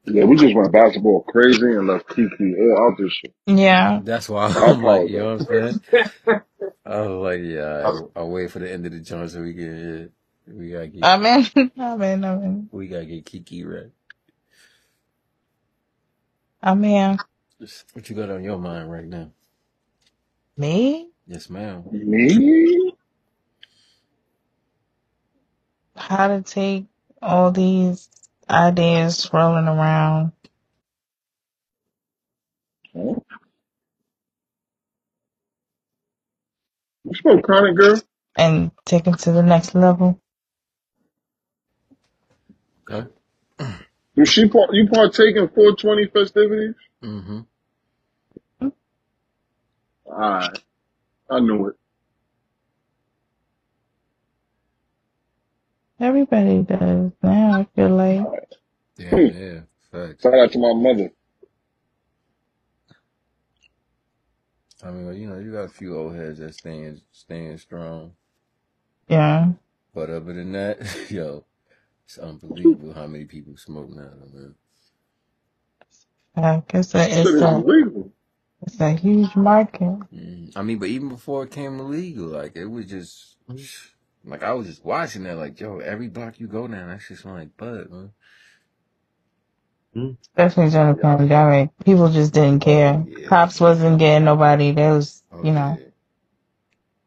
Yeah, 0.07 0.25
we 0.25 0.37
just 0.37 0.55
went 0.55 0.73
basketball 0.73 1.23
crazy 1.23 1.67
and 1.67 1.89
left 1.89 2.09
Kiki 2.09 2.55
all 2.61 2.89
out 2.93 2.99
this 2.99 3.13
shit. 3.13 3.35
Yeah. 3.47 4.03
That's 4.03 4.29
why 4.29 4.49
I 4.55 4.71
I'm 4.71 4.83
like, 4.83 5.07
you 5.09 5.19
apologize. 5.19 5.21
know 5.21 5.27
what 5.27 5.33
I'm 5.35 5.41
saying? 5.41 5.81
I 6.87 7.01
was 7.03 7.23
like, 7.23 7.41
yeah, 7.45 7.93
I, 8.17 8.21
I'll 8.21 8.31
wait 8.31 8.51
for 8.51 8.61
the 8.61 8.73
end 8.73 8.87
of 8.87 8.93
the 8.93 9.01
joint 9.01 9.31
so 9.31 9.43
we 9.43 9.55
can, 9.55 10.11
yeah, 10.49 10.55
we 10.55 10.71
gotta 10.71 10.89
get, 10.89 11.13
Amen. 11.15 11.47
Amen. 11.79 12.25
Amen. 12.25 12.71
we 12.73 12.89
gotta 12.89 13.07
get 13.07 13.27
Kiki 13.27 13.65
right. 13.65 13.91
Amen. 16.65 17.21
What 17.95 18.11
you 18.11 18.17
got 18.17 18.31
on 18.31 18.45
your 18.45 18.59
mind 18.59 18.91
right 18.93 19.07
now? 19.07 19.31
Me? 20.57 21.11
Yes, 21.27 21.51
ma'am. 21.51 21.87
Me? 21.91 22.95
How 25.97 26.29
to 26.29 26.43
take 26.43 26.87
all 27.23 27.53
these 27.53 28.09
ideas 28.53 29.19
swirling 29.19 29.69
around 29.69 30.33
Huh? 32.95 33.15
You 37.05 37.15
spoke 37.15 37.43
chronic, 37.45 37.77
girl. 37.77 38.01
and 38.37 38.71
take 38.87 39.05
them 39.05 39.15
to 39.17 39.33
the 39.33 39.43
next 39.43 39.75
level. 39.75 40.21
Okay. 42.91 43.09
Do 44.17 44.27
she 44.27 44.49
part, 44.49 44.75
you 44.75 44.89
partake 44.89 45.37
in 45.37 45.49
420 45.49 46.07
festivities? 46.09 46.75
Mm-hmm. 47.05 47.41
Alright, 50.07 50.59
I 51.31 51.41
knew 51.41 51.69
it. 51.69 51.77
Everybody 56.03 56.65
does 56.65 57.13
now. 57.23 57.61
I 57.61 57.69
feel 57.77 57.91
like 57.91 58.29
Yeah, 58.99 59.15
Hmm. 59.15 59.29
yeah. 59.33 59.61
Facts. 59.93 60.23
Shout 60.23 60.35
out 60.35 60.53
to 60.53 60.59
my 60.61 60.75
mother. 60.75 61.13
I 64.85 64.91
mean, 64.93 65.21
you 65.21 65.29
know, 65.29 65.39
you 65.39 65.53
got 65.53 65.65
a 65.65 65.69
few 65.71 65.97
old 65.99 66.17
heads 66.17 66.39
that 66.41 66.55
staying, 66.55 67.01
staying 67.13 67.59
strong. 67.59 68.15
yeah. 69.09 69.53
But 69.95 70.11
other 70.11 70.33
than 70.35 70.53
that, 70.53 70.79
yo, 71.11 71.45
it's 72.07 72.19
unbelievable 72.19 72.95
how 72.95 73.07
many 73.09 73.27
people 73.27 73.57
smoke 73.57 73.91
now, 73.91 74.11
man. 74.35 74.55
Like 76.37 76.75
it's 76.75 76.95
a 76.95 77.01
That 77.01 77.11
it's 77.23 77.41
a 77.41 77.65
it's 78.63 78.81
a 78.81 78.93
huge 78.93 79.37
market. 79.37 79.99
Mm. 80.15 80.53
I 80.57 80.63
mean, 80.63 80.79
but 80.79 80.89
even 80.89 81.09
before 81.11 81.45
it 81.45 81.51
came 81.53 81.81
illegal, 81.81 82.27
like 82.29 82.57
it 82.57 82.67
was 82.67 82.87
just 82.87 83.37
like 84.25 84.43
I 84.43 84.53
was 84.53 84.67
just 84.69 84.85
watching 84.85 85.25
that, 85.25 85.37
like 85.37 85.61
yo, 85.61 85.79
every 85.81 86.09
block 86.09 86.41
you 86.41 86.49
go 86.49 86.69
down, 86.69 86.89
that 86.89 87.01
shit 87.03 87.19
smell 87.19 87.35
like 87.35 87.57
bud, 87.57 87.91
man. 87.91 88.13
Hmm? 89.95 90.11
Especially 90.37 90.71
during 90.71 90.95
the 90.97 91.03
pandemic. 91.03 91.71
People 91.85 92.11
just 92.11 92.35
didn't 92.35 92.61
care. 92.61 93.07
yeah, 93.07 93.29
Cops 93.29 93.61
wasn't 93.61 93.99
getting 93.99 94.25
nobody. 94.27 94.73
They 94.73 94.91
was 94.91 95.23
oh 95.33 95.45
you 95.45 95.53
know. 95.53 95.79
yeah. 95.79 95.87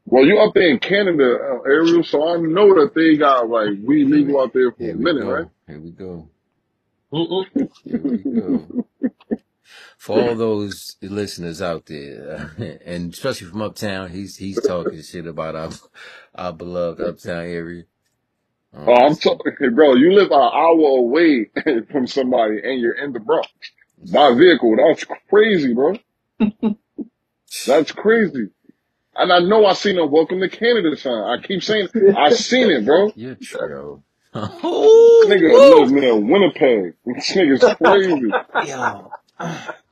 Well, 0.05 0.25
you 0.25 0.39
up 0.39 0.53
there 0.53 0.69
in 0.69 0.79
Canada, 0.79 1.37
uh, 1.41 1.61
Ariel, 1.69 2.03
so 2.03 2.27
I 2.27 2.37
know 2.37 2.75
that 2.75 2.93
they 2.95 3.17
got 3.17 3.49
like 3.49 3.71
weed 3.85 4.07
Here 4.07 4.09
legal 4.09 4.39
we, 4.39 4.41
out 4.41 4.53
there 4.53 4.71
for 4.71 4.91
a 4.91 4.93
here 4.93 4.97
we 4.97 5.03
minute, 5.03 5.25
right? 5.25 5.47
here 5.67 5.79
we 5.81 5.91
go, 5.91 6.29
here 7.85 8.01
we 8.03 8.19
go. 8.19 8.67
For 9.97 10.21
all 10.21 10.35
those 10.35 10.97
listeners 11.01 11.61
out 11.61 11.85
there, 11.87 12.51
and 12.85 13.13
especially 13.13 13.47
from 13.47 13.61
uptown, 13.61 14.09
he's 14.11 14.37
he's 14.37 14.61
talking 14.61 15.01
shit 15.01 15.27
about 15.27 15.55
our 15.55 15.71
our 16.35 16.53
beloved 16.53 17.01
uptown 17.01 17.45
area. 17.45 17.83
Oh, 18.73 18.93
Um, 18.93 19.03
I'm 19.03 19.15
talking, 19.15 19.53
bro. 19.73 19.95
You 19.95 20.13
live 20.13 20.31
an 20.31 20.39
hour 20.41 20.97
away 20.99 21.49
from 21.91 22.07
somebody, 22.07 22.59
and 22.63 22.79
you're 22.79 22.93
in 22.93 23.13
the 23.13 23.19
Bronx 23.19 23.49
by 24.11 24.33
vehicle. 24.33 24.75
That's 24.75 25.05
crazy, 25.29 25.73
bro. 25.73 25.97
That's 27.67 27.91
crazy. 27.93 28.49
And 29.15 29.31
I 29.31 29.39
know 29.39 29.65
I 29.65 29.73
seen 29.73 29.97
a 29.97 30.05
welcome 30.05 30.41
to 30.41 30.49
Canada 30.49 30.97
sign. 30.97 31.13
I 31.13 31.41
keep 31.41 31.63
saying 31.63 31.87
I 32.17 32.31
seen 32.31 32.69
it, 32.69 32.85
bro. 32.85 33.13
you're 33.15 33.35
true. 33.35 34.03
This 34.33 34.49
oh, 34.63 35.25
nigga 35.29 35.79
lives 35.79 35.91
woo! 35.93 35.99
near 36.01 36.15
Winnipeg. 36.17 36.95
This 37.05 37.31
nigga's 37.31 37.63
crazy. 37.77 38.69
Yo, 38.69 39.09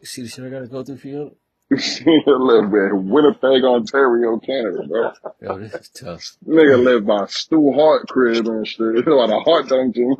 see 0.04 0.22
the 0.24 0.28
shit 0.30 0.46
I 0.46 0.50
gotta 0.50 0.68
go 0.68 0.84
through 0.84 0.98
for 0.98 1.08
you? 1.08 1.36
live 1.72 2.66
in 2.74 3.10
Winnipeg, 3.10 3.64
Ontario, 3.64 4.38
Canada, 4.40 4.84
bro. 4.88 5.12
Yo, 5.42 5.58
this 5.60 5.74
is 5.74 5.90
tough. 5.90 6.38
Nigga 6.48 6.84
live 6.84 7.06
by 7.06 7.26
Stu 7.28 7.72
Hart 7.74 8.08
crib 8.08 8.48
and 8.48 8.68
shit. 8.68 9.08
Like 9.08 9.30
a 9.32 9.40
Hart 9.40 9.70
dungeon. 9.70 10.16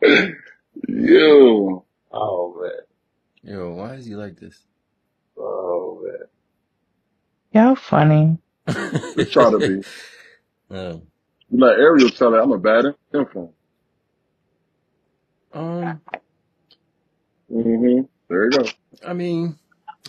Yo. 0.88 1.84
Oh 2.12 2.60
man. 2.62 2.70
Yo, 3.54 3.74
why 3.74 3.94
is 3.94 4.06
he 4.06 4.14
like 4.16 4.38
this? 4.38 4.58
Oh 5.38 6.00
man. 6.04 6.28
Y'all 7.52 7.74
funny. 7.76 8.38
Just 9.16 9.32
try 9.32 9.50
to 9.50 9.58
be. 9.58 9.82
um, 10.74 11.02
You 11.50 11.58
let 11.58 11.78
Ariel 11.78 12.10
tell 12.10 12.34
it 12.34 12.38
I'm 12.38 12.52
a 12.52 12.58
bad 12.58 12.84
info. 13.14 13.52
um, 15.52 16.00
hmm 17.50 18.00
There 18.28 18.46
you 18.46 18.52
go. 18.58 18.72
I 19.06 19.12
mean, 19.14 19.58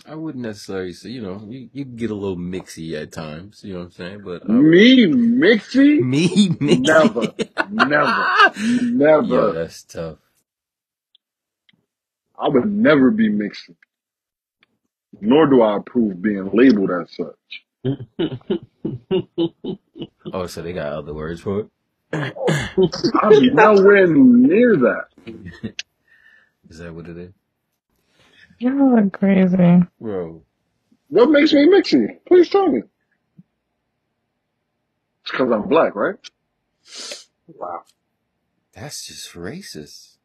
I 0.06 0.14
wouldn't 0.14 0.44
necessarily 0.44 0.92
say, 0.92 1.10
you 1.10 1.22
know, 1.22 1.44
you, 1.48 1.70
you 1.72 1.84
get 1.84 2.10
a 2.10 2.14
little 2.14 2.36
mixy 2.36 3.00
at 3.00 3.12
times, 3.12 3.62
you 3.64 3.72
know 3.74 3.80
what 3.80 3.84
I'm 3.86 3.90
saying? 3.92 4.22
But 4.24 4.48
would, 4.48 4.68
Me, 4.70 5.06
mixy? 5.06 5.98
me, 5.98 6.48
Never. 6.60 7.28
mixy. 7.30 7.34
Never. 7.68 8.32
Yo, 9.18 9.52
Never. 9.52 9.52
that's 9.52 9.82
tough. 9.84 10.18
I 12.38 12.48
would 12.48 12.66
never 12.66 13.10
be 13.10 13.28
Mixie. 13.30 13.76
Nor 15.20 15.46
do 15.48 15.62
I 15.62 15.76
approve 15.78 16.22
being 16.22 16.50
labeled 16.52 16.90
as 16.90 17.10
such. 17.16 17.64
Oh, 20.32 20.46
so 20.46 20.62
they 20.62 20.72
got 20.72 20.92
other 20.92 21.14
words 21.14 21.40
for 21.40 21.60
it? 21.60 21.68
I'm 23.22 23.54
nowhere 23.54 24.06
near 24.08 24.76
that. 24.76 25.06
Is 26.70 26.78
that 26.78 26.94
what 26.94 27.08
it 27.08 27.18
is? 27.18 27.32
Y'all 28.60 28.96
are 28.98 29.10
crazy. 29.10 29.82
Bro, 30.00 30.42
What 31.08 31.30
makes 31.30 31.52
me 31.52 31.66
Mixie? 31.68 32.18
Please 32.28 32.48
tell 32.48 32.68
me. 32.70 32.82
It's 35.22 35.32
because 35.32 35.50
I'm 35.52 35.68
black, 35.68 35.94
right? 35.94 36.16
wow. 37.48 37.82
that's 38.72 39.06
just 39.06 39.32
racist. 39.34 40.16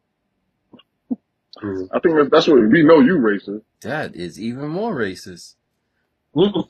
I 1.62 1.98
think 2.00 2.16
that's, 2.16 2.30
that's 2.30 2.48
what 2.48 2.60
we 2.68 2.82
know 2.82 3.00
you 3.00 3.18
racist. 3.18 3.62
That 3.82 4.14
is 4.14 4.40
even 4.40 4.68
more 4.68 4.94
racist. 4.94 5.54
My 6.34 6.62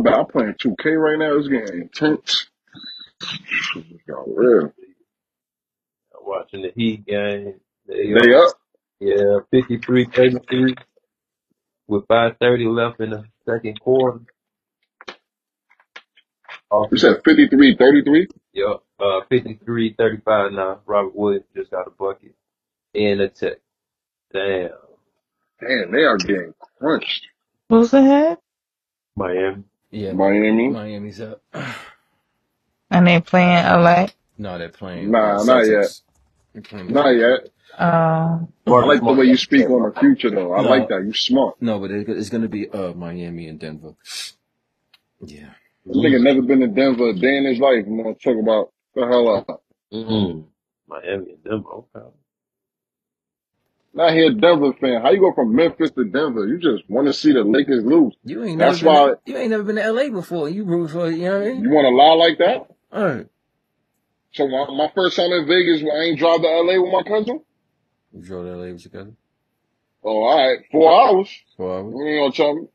bad. 0.00 0.14
I'm 0.14 0.26
playing 0.26 0.54
2K 0.54 1.00
right 1.00 1.18
now. 1.18 1.36
It's 1.38 1.48
getting 1.48 1.82
intense. 1.82 2.46
It's 3.76 4.02
got 4.08 4.24
real. 4.28 4.72
Watching 6.26 6.62
the 6.62 6.72
Heat 6.76 7.06
game. 7.06 7.54
They 7.86 8.12
They 8.12 8.34
up. 8.34 8.50
up. 8.50 8.56
Yeah, 9.00 9.38
53-33 9.54 10.76
with 11.88 12.06
5:30 12.08 12.74
left 12.74 13.00
in 13.00 13.10
the 13.10 13.24
second 13.46 13.80
quarter. 13.80 14.20
Off 16.70 16.88
You 16.90 16.98
said 16.98 17.22
53 17.24 17.76
33? 17.76 18.26
Yep. 18.54 18.66
Uh, 18.98 19.20
53-35 19.30 20.52
now. 20.54 20.80
Robert 20.86 21.14
Williams 21.14 21.44
just 21.54 21.70
got 21.70 21.86
a 21.86 21.90
bucket 21.90 22.34
and 22.94 23.20
the 23.20 23.28
tech. 23.28 23.58
Damn. 24.32 24.70
Damn, 25.60 25.92
they 25.92 26.02
are 26.02 26.16
getting 26.18 26.54
crunched. 26.78 27.26
Who's 27.68 27.92
ahead? 27.94 28.38
Miami. 29.16 29.64
yeah, 29.90 30.12
Miami? 30.12 30.68
Miami's 30.68 31.20
up. 31.20 31.42
And 32.90 33.06
they 33.06 33.20
playing 33.20 33.64
LA. 33.64 34.08
No, 34.38 34.58
they're 34.58 34.68
playing 34.68 35.10
Nah, 35.10 35.42
not 35.44 35.66
yet. 35.66 35.86
Celtics. 35.86 36.02
They're 36.56 36.62
playing 36.62 36.86
the 36.86 36.92
Not 36.94 37.10
yet. 37.10 37.50
Uh, 37.78 38.38
I 38.66 38.70
like 38.86 39.00
the 39.00 39.12
way 39.12 39.26
you 39.26 39.36
speak 39.36 39.68
on 39.68 39.92
the 39.92 40.00
future, 40.00 40.30
though. 40.30 40.54
I 40.54 40.62
like 40.62 40.88
that. 40.88 41.02
you're 41.04 41.12
smart. 41.12 41.60
no, 41.60 41.78
but 41.78 41.90
it- 41.90 42.08
it's 42.08 42.30
going 42.30 42.42
to 42.44 42.48
be 42.48 42.66
uh 42.70 42.94
Miami 42.94 43.46
and 43.48 43.60
Denver. 43.60 43.92
Yeah. 45.20 45.50
This 45.84 45.96
nigga 45.98 46.22
never 46.22 46.40
been 46.40 46.60
to 46.60 46.68
Denver 46.68 47.10
a 47.10 47.12
day 47.12 47.36
in 47.36 47.44
his 47.44 47.58
life. 47.58 47.84
I'm 47.86 47.96
gonna 48.02 48.14
talk 48.14 48.36
about 48.42 48.72
the 48.94 49.06
hell 49.06 49.36
up. 49.36 49.62
Mm-hmm. 49.92 50.40
Miami 50.88 51.32
and 51.32 51.44
Denver. 51.44 51.68
Okay. 51.68 52.06
Not 53.92 54.12
here, 54.14 54.32
Denver 54.32 54.72
fan. 54.80 55.02
How 55.02 55.10
you 55.10 55.20
go 55.20 55.32
from 55.34 55.54
Memphis 55.54 55.90
to 55.92 56.04
Denver? 56.04 56.46
You 56.46 56.58
just 56.58 56.88
want 56.88 57.06
to 57.08 57.12
see 57.12 57.32
the 57.32 57.44
Lakers 57.44 57.84
lose. 57.84 58.14
You 58.24 58.42
ain't 58.44 58.58
never 58.58 58.70
That's 58.72 58.82
been 58.82 58.92
why 58.92 59.08
to, 59.10 59.18
you 59.26 59.36
ain't 59.36 59.50
never 59.50 59.62
been 59.64 59.76
to 59.76 59.92
LA 59.92 60.08
before. 60.08 60.48
You 60.48 60.64
root 60.64 60.88
for 60.90 61.10
you 61.10 61.24
know 61.24 61.38
what 61.38 61.46
I 61.48 61.52
mean? 61.52 61.62
you 61.62 61.70
want 61.70 61.84
to 61.84 61.94
lie 61.94 62.14
like 62.14 62.38
that. 62.38 62.76
All 62.92 63.04
right. 63.04 63.26
So 64.36 64.46
my, 64.48 64.66
my 64.70 64.92
first 64.94 65.16
time 65.16 65.32
in 65.32 65.46
Vegas, 65.46 65.82
I 65.82 66.04
ain't 66.04 66.18
drive 66.18 66.42
to 66.42 66.48
LA 66.48 66.78
with 66.80 66.92
my 66.92 67.02
cousin. 67.02 67.40
You 68.12 68.22
drove 68.22 68.44
to 68.44 68.56
LA 68.56 68.72
with 68.72 68.84
your 68.84 68.92
cousin? 68.92 69.16
Oh, 70.04 70.22
all 70.24 70.36
right, 70.48 70.58
four 70.70 70.92
hours. 70.92 71.30
Four 71.56 71.74
hours? 71.78 71.94
You 71.96 72.06
ain't 72.06 72.22
gonna 72.22 72.32
tell 72.32 72.54
me. 72.54 72.68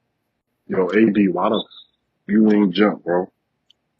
Yo, 0.67 0.87
AD, 0.87 1.33
why 1.33 1.49
the 1.49 1.63
you 2.27 2.51
ain't 2.51 2.73
jump, 2.73 3.03
bro? 3.03 3.31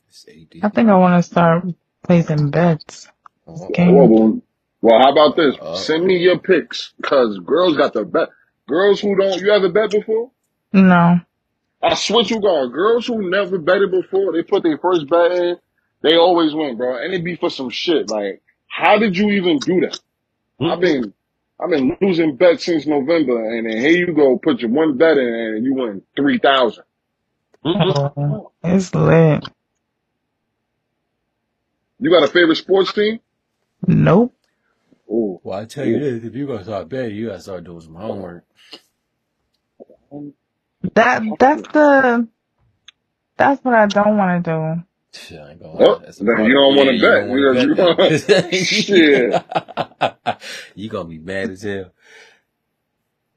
It's 0.09 0.25
I 0.63 0.69
think 0.69 0.89
I 0.89 0.95
want 0.95 1.23
to 1.23 1.29
start 1.29 1.65
placing 2.03 2.49
bets. 2.49 3.07
Uh, 3.47 3.53
Well, 3.69 4.07
well, 4.07 4.41
well, 4.81 4.99
how 4.99 5.11
about 5.11 5.35
this? 5.35 5.55
uh, 5.61 5.75
Send 5.75 6.05
me 6.05 6.17
your 6.17 6.39
picks, 6.39 6.93
cause 7.03 7.39
girls 7.39 7.77
got 7.77 7.93
the 7.93 8.05
bet. 8.05 8.29
Girls 8.67 9.01
who 9.01 9.15
don't, 9.15 9.39
you 9.39 9.51
ever 9.51 9.69
bet 9.69 9.91
before? 9.91 10.31
No. 10.73 11.19
I 11.81 11.95
swear 11.95 12.23
to 12.25 12.39
God, 12.39 12.73
girls 12.73 13.07
who 13.07 13.29
never 13.29 13.57
betted 13.59 13.91
before, 13.91 14.33
they 14.33 14.43
put 14.43 14.63
their 14.63 14.77
first 14.77 15.09
bet 15.09 15.31
in, 15.31 15.57
they 16.01 16.15
always 16.17 16.53
win, 16.53 16.77
bro. 16.77 17.03
And 17.03 17.13
it 17.13 17.23
be 17.23 17.35
for 17.35 17.49
some 17.49 17.69
shit. 17.69 18.09
Like, 18.09 18.41
how 18.67 18.97
did 18.97 19.17
you 19.17 19.29
even 19.31 19.59
do 19.59 19.81
that? 19.81 19.99
I've 20.59 20.79
mm-hmm. 20.79 20.81
been, 20.81 21.13
I've 21.59 21.69
been 21.69 21.97
losing 22.01 22.35
bets 22.35 22.65
since 22.65 22.85
November, 22.85 23.57
and 23.57 23.69
then 23.69 23.77
here 23.77 23.91
you 23.91 24.13
go, 24.13 24.37
put 24.37 24.59
your 24.59 24.71
one 24.71 24.97
bet 24.97 25.17
in, 25.17 25.27
and 25.27 25.63
you 25.65 25.73
win 25.73 26.01
three 26.15 26.39
thousand. 26.39 26.83
Oh, 27.63 28.51
it's 28.63 28.93
lit. 28.95 29.47
You 31.99 32.09
got 32.09 32.23
a 32.23 32.31
favorite 32.31 32.55
sports 32.55 32.93
team? 32.93 33.19
Nope. 33.85 34.33
Ooh, 35.07 35.39
well, 35.43 35.59
I 35.59 35.65
tell 35.65 35.85
you 35.85 35.99
this: 35.99 36.23
if 36.23 36.35
you 36.35 36.47
gonna 36.47 36.63
start 36.63 36.89
betting, 36.89 37.15
you 37.15 37.27
gotta 37.27 37.41
start 37.41 37.63
doing 37.63 37.81
some 37.81 37.95
homework. 37.95 38.43
That 40.93 41.23
that's 41.37 41.61
the 41.73 42.27
that's 43.37 43.63
what 43.63 43.73
I 43.75 43.85
don't 43.85 44.17
want 44.17 44.43
to 44.43 44.51
do. 44.51 44.83
Shit, 45.13 45.39
I 45.41 45.51
ain't 45.51 45.61
gonna 45.61 45.73
lie. 45.75 45.99
That's 46.05 46.21
a 46.21 46.25
then 46.25 46.45
you 46.45 46.53
don't 46.53 46.75
want 46.77 46.89
to 46.89 46.97
You 46.97 47.01
bet. 47.01 47.25
don't 47.25 47.29
want 47.29 47.39
to 47.39 47.49
You, 47.57 47.75
bet 47.77 48.53
shit. 48.55 49.43
you 50.75 50.89
gonna 50.89 51.09
be 51.09 51.19
mad 51.19 51.51
as 51.51 51.63
hell. 51.63 51.91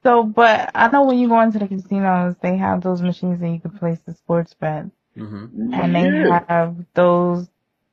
So, 0.04 0.24
but 0.24 0.70
I 0.74 0.88
know 0.90 1.04
when 1.04 1.18
you 1.18 1.28
go 1.28 1.40
into 1.42 1.58
the 1.60 1.68
casinos, 1.68 2.36
they 2.42 2.56
have 2.58 2.82
those 2.82 3.02
machines 3.02 3.40
that 3.40 3.50
you 3.50 3.60
can 3.60 3.72
place 3.72 4.00
the 4.06 4.14
sports 4.14 4.54
bet, 4.54 4.86
hmm 5.16 5.46
and 5.72 5.94
they 5.94 6.14
Yeah. 6.14 6.40
have 6.48 6.76
those. 6.94 7.48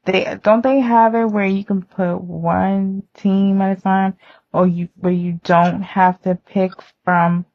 They 0.06 0.38
don't 0.44 0.64
they 0.64 0.80
have 0.82 1.16
it 1.16 1.26
where 1.28 1.45
you 1.45 1.66
can 1.66 1.84
put 1.84 2.18
one 2.18 3.03
team 3.16 3.62
at 3.62 3.78
a 3.78 3.82
time, 3.82 4.18
or 4.53 4.68
you 4.68 4.90
where 4.99 5.14
you 5.14 5.40
don't 5.44 5.82
have 5.84 6.22
to 6.24 6.36
pick 6.36 6.74
from 7.06 7.45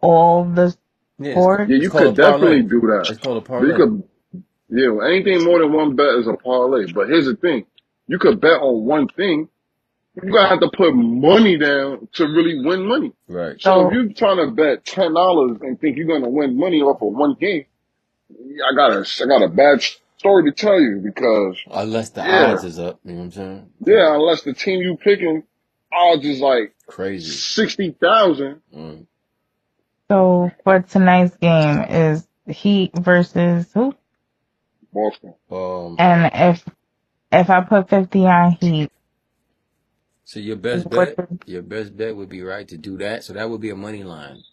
all 0.00 0.44
the 0.44 0.76
Yeah, 1.18 1.32
sports. 1.32 1.64
Yeah, 1.66 1.78
you 1.78 1.90
could 1.90 2.14
definitely 2.14 2.62
parlay. 2.62 2.62
do 2.62 2.80
that. 2.82 3.08
It's 3.10 3.20
called 3.20 3.38
a 3.38 3.46
But 3.58 3.66
you 3.68 3.74
parlay. 3.74 3.74
could, 3.74 4.04
yeah, 4.68 4.90
anything 5.06 5.44
more 5.44 5.60
than 5.60 5.72
one 5.72 5.96
bet 5.96 6.14
is 6.16 6.26
a 6.26 6.34
parlay. 6.34 6.90
But 6.92 7.08
here's 7.08 7.26
the 7.26 7.36
thing. 7.36 7.66
You 8.08 8.18
could 8.18 8.40
bet 8.40 8.60
on 8.60 8.84
one 8.84 9.08
thing. 9.08 9.48
You're 10.16 10.30
going 10.30 10.44
to 10.44 10.48
have 10.48 10.60
to 10.60 10.70
put 10.76 10.92
money 10.94 11.58
down 11.58 12.06
to 12.14 12.24
really 12.26 12.64
win 12.64 12.86
money. 12.86 13.12
Right. 13.26 13.60
So 13.60 13.88
if 13.88 13.92
you're 13.92 14.12
trying 14.12 14.36
to 14.46 14.52
bet 14.52 14.84
$10 14.84 15.60
and 15.62 15.80
think 15.80 15.96
you're 15.96 16.06
going 16.06 16.22
to 16.22 16.28
win 16.28 16.56
money 16.56 16.82
off 16.82 17.02
of 17.02 17.12
one 17.12 17.34
game, 17.40 17.64
I 18.30 18.74
got 18.76 18.92
a, 18.92 19.04
I 19.22 19.26
got 19.26 19.42
a 19.42 19.48
bad 19.48 19.82
story 20.18 20.44
to 20.44 20.52
tell 20.52 20.80
you 20.80 21.00
because, 21.04 21.56
Unless 21.68 22.10
the 22.10 22.20
yeah, 22.22 22.52
odds 22.52 22.62
is 22.64 22.78
up, 22.78 23.00
you 23.04 23.12
know 23.12 23.18
what 23.18 23.24
I'm 23.24 23.30
saying? 23.32 23.70
yeah, 23.86 24.14
unless 24.14 24.42
the 24.42 24.54
team 24.54 24.80
you 24.82 24.96
picking 24.96 25.42
odds 25.92 26.24
is 26.24 26.40
like 26.40 26.74
Crazy. 26.86 27.30
60,000, 27.30 28.60
Mm. 28.74 29.06
so 30.08 30.50
for 30.62 30.80
tonight's 30.80 31.36
game 31.38 31.80
is 31.88 32.26
Heat 32.46 32.92
versus 32.96 33.72
who? 33.72 33.94
Boston. 34.94 35.34
Um. 35.50 35.98
And 35.98 36.30
if 36.34 36.64
if 37.32 37.50
I 37.50 37.62
put 37.62 37.90
fifty 37.90 38.26
on 38.26 38.52
Heat, 38.60 38.90
So 40.24 40.40
your 40.40 40.56
best 40.56 40.90
what? 40.90 41.16
bet, 41.16 41.18
your 41.46 41.62
best 41.62 41.96
bet 41.96 42.16
would 42.16 42.30
be 42.30 42.42
right 42.42 42.68
to 42.68 42.78
do 42.78 42.98
that. 42.98 43.24
So 43.24 43.34
that 43.34 43.50
would 43.50 43.60
be 43.62 43.70
a 43.70 43.76
money 43.76 44.04
line 44.04 44.44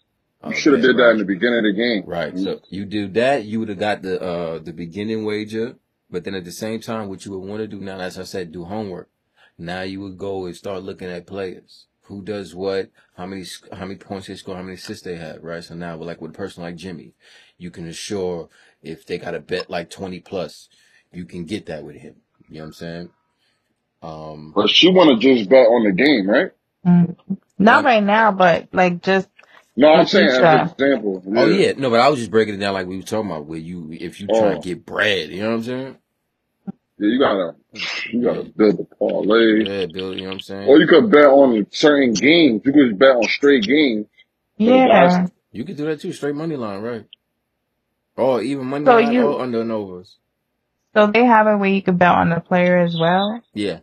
You 0.44 0.54
uh, 0.54 0.54
should 0.54 0.74
have 0.74 0.82
bet, 0.82 0.96
did 0.96 0.98
that 0.98 1.12
in 1.12 1.18
the 1.18 1.24
beginning 1.24 1.60
of 1.60 1.64
the 1.64 1.72
game. 1.74 2.04
Right. 2.04 2.38
So 2.38 2.60
you 2.70 2.86
do 2.86 3.08
that, 3.10 3.44
you 3.44 3.60
would 3.60 3.70
have 3.70 3.78
got 3.78 4.02
the 4.02 4.20
uh 4.22 4.58
the 4.60 4.72
beginning 4.72 5.24
wager, 5.24 5.76
but 6.10 6.24
then 6.24 6.34
at 6.34 6.44
the 6.44 6.52
same 6.52 6.80
time, 6.80 7.08
what 7.08 7.24
you 7.26 7.32
would 7.32 7.48
want 7.48 7.60
to 7.60 7.68
do 7.68 7.80
now, 7.80 8.00
as 8.00 8.18
I 8.18 8.24
said, 8.24 8.52
do 8.52 8.64
homework. 8.64 9.10
Now 9.58 9.82
you 9.82 10.00
would 10.00 10.18
go 10.18 10.46
and 10.46 10.56
start 10.56 10.82
looking 10.82 11.10
at 11.10 11.26
players. 11.28 11.86
Who 12.04 12.22
does 12.22 12.54
what? 12.54 12.90
How 13.16 13.26
many 13.26 13.44
how 13.72 13.86
many 13.86 13.96
points 13.96 14.28
they 14.28 14.36
score? 14.36 14.56
How 14.56 14.62
many 14.62 14.74
assists 14.76 15.04
they 15.04 15.16
have? 15.16 15.44
Right. 15.44 15.64
So 15.64 15.74
now, 15.76 15.96
like 15.96 16.20
with 16.20 16.32
a 16.32 16.34
person 16.34 16.64
like 16.64 16.76
Jimmy, 16.76 17.14
you 17.58 17.70
can 17.70 17.86
assure 17.88 18.48
if 18.82 19.06
they 19.06 19.18
got 19.18 19.34
a 19.36 19.40
bet 19.40 19.70
like 19.70 19.90
twenty 19.90 20.20
plus, 20.20 20.68
you 21.12 21.26
can 21.26 21.44
get 21.46 21.66
that 21.66 21.84
with 21.84 21.96
him. 21.96 22.16
You 22.48 22.56
know 22.56 22.60
what 22.62 22.66
I'm 22.68 22.72
saying? 22.74 23.10
Um. 24.02 24.56
But 24.56 24.70
she 24.70 24.90
want 24.90 25.20
to 25.20 25.36
just 25.36 25.50
bet 25.50 25.66
on 25.68 25.84
the 25.84 25.92
game, 25.92 26.28
right? 26.30 26.52
Mm, 26.86 27.16
Not 27.58 27.84
Like, 27.84 27.86
right 27.86 28.02
now, 28.04 28.32
but 28.32 28.68
like 28.72 29.02
just 29.02 29.28
No, 29.76 29.88
I'm 29.92 30.06
saying 30.06 30.28
as 30.28 30.52
an 30.52 30.60
future. 30.60 30.72
example. 30.78 31.22
oh 31.36 31.46
Yeah. 31.46 31.48
yeah, 31.48 31.72
no, 31.76 31.90
but 31.90 32.00
I 32.00 32.08
was 32.10 32.20
just 32.20 32.30
breaking 32.32 32.54
it 32.54 32.58
down 32.58 32.74
like 32.74 32.86
we 32.88 32.96
were 32.98 33.02
talking 33.04 33.30
about, 33.30 33.46
where 33.46 33.58
you, 33.58 33.90
if 33.92 34.20
you 34.20 34.28
try 34.28 34.50
to 34.50 34.56
Oh, 34.56 34.60
get 34.60 34.86
bread, 34.86 35.30
you 35.30 35.42
know 35.42 35.50
what 35.50 35.56
I'm 35.56 35.62
saying? 35.64 35.98
yeah, 36.98 37.08
you 37.08 37.18
gotta, 37.20 37.56
you 38.12 38.24
gotta 38.24 38.44
build 38.44 38.78
the 38.78 38.84
parlay. 38.98 39.66
yeah, 39.66 39.86
Bill, 39.86 40.14
you 40.14 40.22
know 40.22 40.28
what 40.28 40.34
I'm 40.34 40.40
saying? 40.40 40.68
Or 40.68 40.78
you 40.80 40.86
could 40.88 41.10
bet 41.10 41.26
on 41.26 41.66
certain 41.72 42.18
games. 42.18 42.62
You 42.64 42.72
could 42.72 42.98
bet 42.98 43.16
on 43.16 43.28
straight 43.28 43.66
games 43.66 44.06
for 44.64 44.72
the 44.72 44.80
guys. 44.80 45.18
Yeah. 45.18 45.28
You 45.52 45.64
could 45.64 45.76
do 45.76 45.86
that 45.86 46.00
too, 46.00 46.12
straight 46.12 46.34
money 46.36 46.56
line, 46.56 46.82
right? 46.82 47.06
Or 48.16 48.42
even 48.42 48.66
money 48.66 48.86
So 48.86 48.98
line 48.98 49.14
you 49.14 49.22
or 49.22 49.42
under 49.42 49.62
and 49.62 49.72
overs. 49.72 50.18
so 50.94 51.08
they 51.08 51.24
have 51.24 51.46
it 51.48 51.56
where 51.56 51.70
you 51.70 51.82
can 51.82 51.96
bet 51.98 52.10
on 52.10 52.30
the 52.30 52.40
player 52.40 52.78
as 52.78 52.96
well. 52.98 53.42
Yeah. 53.54 53.80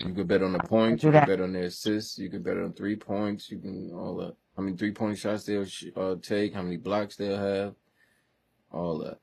You 0.00 0.14
could 0.14 0.28
bet 0.28 0.42
on 0.42 0.52
the 0.54 0.60
points. 0.60 1.04
You 1.04 1.12
could 1.12 1.26
bet 1.26 1.40
on 1.40 1.52
their 1.54 1.64
assists. 1.64 2.18
You 2.18 2.30
could 2.30 2.44
bet 2.44 2.58
on 2.58 2.72
three 2.74 2.96
points. 2.96 3.50
You 3.50 3.58
can 3.58 3.92
all 3.94 4.16
that. 4.18 4.36
How 4.56 4.62
many 4.62 4.76
three 4.76 4.92
point 4.92 5.18
shots 5.18 5.44
they'll 5.44 5.66
sh- 5.66 5.86
uh, 5.96 6.16
take. 6.22 6.54
How 6.54 6.62
many 6.62 6.76
blocks 6.78 7.16
they'll 7.16 7.38
have. 7.38 7.74
All 8.72 8.98
that. 9.00 9.18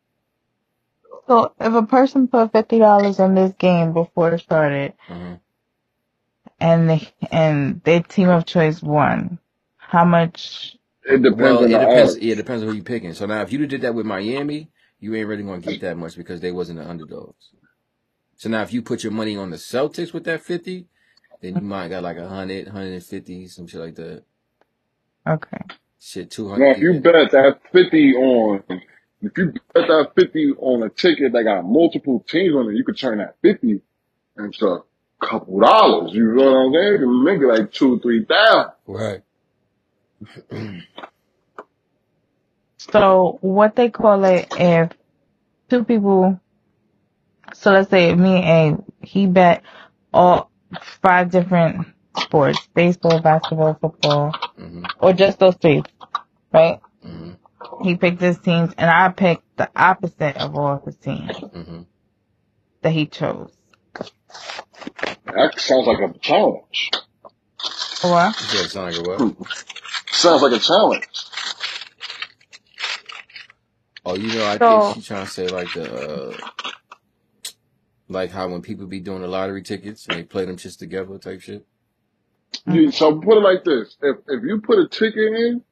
So 1.27 1.53
if 1.59 1.73
a 1.73 1.83
person 1.83 2.27
put 2.27 2.51
fifty 2.53 2.79
dollars 2.79 3.19
in 3.19 3.35
this 3.35 3.53
game 3.59 3.93
before 3.93 4.33
it 4.33 4.39
started 4.41 4.93
Uh-huh. 5.09 5.37
and 6.59 6.89
they 6.89 7.09
and 7.31 7.81
their 7.83 8.01
team 8.03 8.29
of 8.29 8.45
choice 8.45 8.81
won, 8.83 9.39
how 9.77 10.05
much 10.05 10.77
It 11.05 11.23
depends 11.23 11.59
Well, 11.59 11.63
on 11.63 11.71
it 11.71 11.77
the 11.77 11.79
depends. 11.79 12.15
odds. 12.15 12.19
Yeah, 12.19 12.33
it 12.33 12.37
depends 12.37 12.63
on 12.63 12.69
who 12.69 12.75
you're 12.75 12.83
picking. 12.85 13.13
So 13.13 13.25
now, 13.27 13.41
if 13.43 13.53
you 13.53 13.65
did 13.67 13.81
that 13.81 13.95
with 13.95 14.05
Miami, 14.05 14.71
you 14.99 15.15
ain't 15.15 15.27
really 15.27 15.43
gonna 15.43 15.61
get 15.61 15.81
that 15.81 15.97
much 15.97 16.17
because 16.17 16.41
they 16.41 16.51
wasn't 16.51 16.79
the 16.79 16.89
underdogs. 16.89 17.51
So 18.37 18.49
now, 18.49 18.63
if 18.63 18.73
you 18.73 18.81
put 18.83 19.03
your 19.03 19.13
money 19.13 19.37
on 19.37 19.51
the 19.51 19.57
Celtics 19.57 20.13
with 20.13 20.25
that 20.25 20.41
fifty, 20.41 20.87
then 21.41 21.55
you 21.57 21.63
might 21.63 21.89
got 21.89 22.03
like 22.03 22.17
a 22.17 22.29
hundred, 22.29 22.69
hundred 22.69 22.93
and 22.93 23.03
fifty, 23.03 23.47
some 23.47 23.67
shit 23.67 23.81
like 23.81 23.95
that. 23.95 24.23
okay. 25.27 25.57
Shit, 25.99 26.31
two 26.31 26.49
hundred. 26.49 26.65
Now, 26.65 26.71
hundred. 26.71 26.73
if 26.73 26.79
you 26.79 26.93
Yeah. 26.93 27.01
bet 27.01 27.31
that 27.31 27.61
50 27.73 28.13
on, 28.15 28.63
if 29.21 29.37
you 29.37 29.53
bet 29.73 29.87
that 29.87 30.11
50 30.15 30.53
on 30.59 30.83
a 30.83 30.89
ticket 30.89 31.33
that 31.33 31.43
got 31.45 31.63
multiple 31.65 32.25
teams 32.29 32.55
on 32.55 32.69
it, 32.71 32.75
you 32.77 32.83
could 32.85 32.97
turn 32.99 33.19
that 33.19 33.37
50 33.43 33.81
into 34.39 34.67
a 34.67 34.83
couple 35.25 35.59
dollars. 35.59 36.13
You 36.13 36.33
know 36.35 36.43
what 36.45 36.57
I'm 36.57 36.73
saying? 36.73 36.93
You 36.93 36.99
can 36.99 37.23
make 37.25 37.41
it 37.41 37.47
like 37.47 37.71
two, 37.73 37.99
three 38.01 38.25
thousand. 38.25 38.73
Right. 38.87 39.21
So 42.91 43.39
what 43.41 43.75
they 43.75 43.89
call 43.89 44.25
it 44.25 44.49
if 44.55 44.91
two 45.69 45.83
people 45.85 46.39
so 47.53 47.71
let's 47.71 47.89
say 47.89 48.13
me 48.15 48.41
and 48.43 48.79
A, 48.79 49.05
he 49.05 49.27
bet 49.27 49.63
all 50.13 50.51
five 51.01 51.31
different 51.31 51.87
sports, 52.15 52.67
baseball, 52.75 53.19
basketball, 53.19 53.77
football, 53.81 54.35
hmm 54.57 54.85
or 54.99 55.13
just 55.13 55.39
those 55.39 55.55
three, 55.57 55.83
right? 56.53 56.81
hmm 57.03 57.33
He 57.83 57.95
picked 57.97 58.21
his 58.21 58.39
teams 58.39 58.73
and 58.77 58.89
I 58.89 59.09
picked 59.09 59.43
the 59.57 59.69
opposite 59.75 60.37
of 60.37 60.55
all 60.55 60.81
his 60.85 60.97
teams 60.97 61.37
hmm 61.53 61.81
that 62.83 62.91
he 62.93 63.07
chose. 63.07 63.51
That 65.25 65.59
sounds 65.59 65.87
like 65.87 65.99
a 65.99 66.17
challenge. 66.19 66.91
What? 68.01 68.35
You 68.39 68.47
said 68.47 68.65
it 68.65 68.69
sound 68.71 68.87
like 68.95 68.97
a 68.97 69.03
what? 69.03 69.27
Sounds 70.11 70.41
like 70.41 70.53
a 70.53 70.59
challenge. 70.59 71.05
Oh, 74.05 74.15
you 74.15 74.33
know, 74.33 74.45
I 74.45 74.59
think 74.59 74.83
So 74.83 74.95
she 74.95 75.01
trying 75.01 75.25
to 75.25 75.31
say 75.31 75.47
like 75.47 75.73
the 75.73 75.93
uh, 75.93 76.37
like 78.09 78.31
how 78.31 78.49
when 78.49 78.61
people 78.61 78.87
be 78.87 78.99
doing 78.99 79.21
the 79.21 79.27
lottery 79.27 79.61
tickets 79.63 80.07
and 80.07 80.17
they 80.17 80.23
play 80.23 80.45
them 80.45 80.57
just 80.57 80.79
together 80.79 81.17
type 81.17 81.41
shit. 81.41 81.65
You, 82.65 82.91
so 82.91 83.19
put 83.19 83.37
it 83.37 83.41
like 83.41 83.63
this: 83.63 83.97
if 84.01 84.17
if 84.27 84.43
you 84.43 84.61
put 84.61 84.79
a 84.79 84.87
ticket 84.87 85.17
in, 85.33 85.63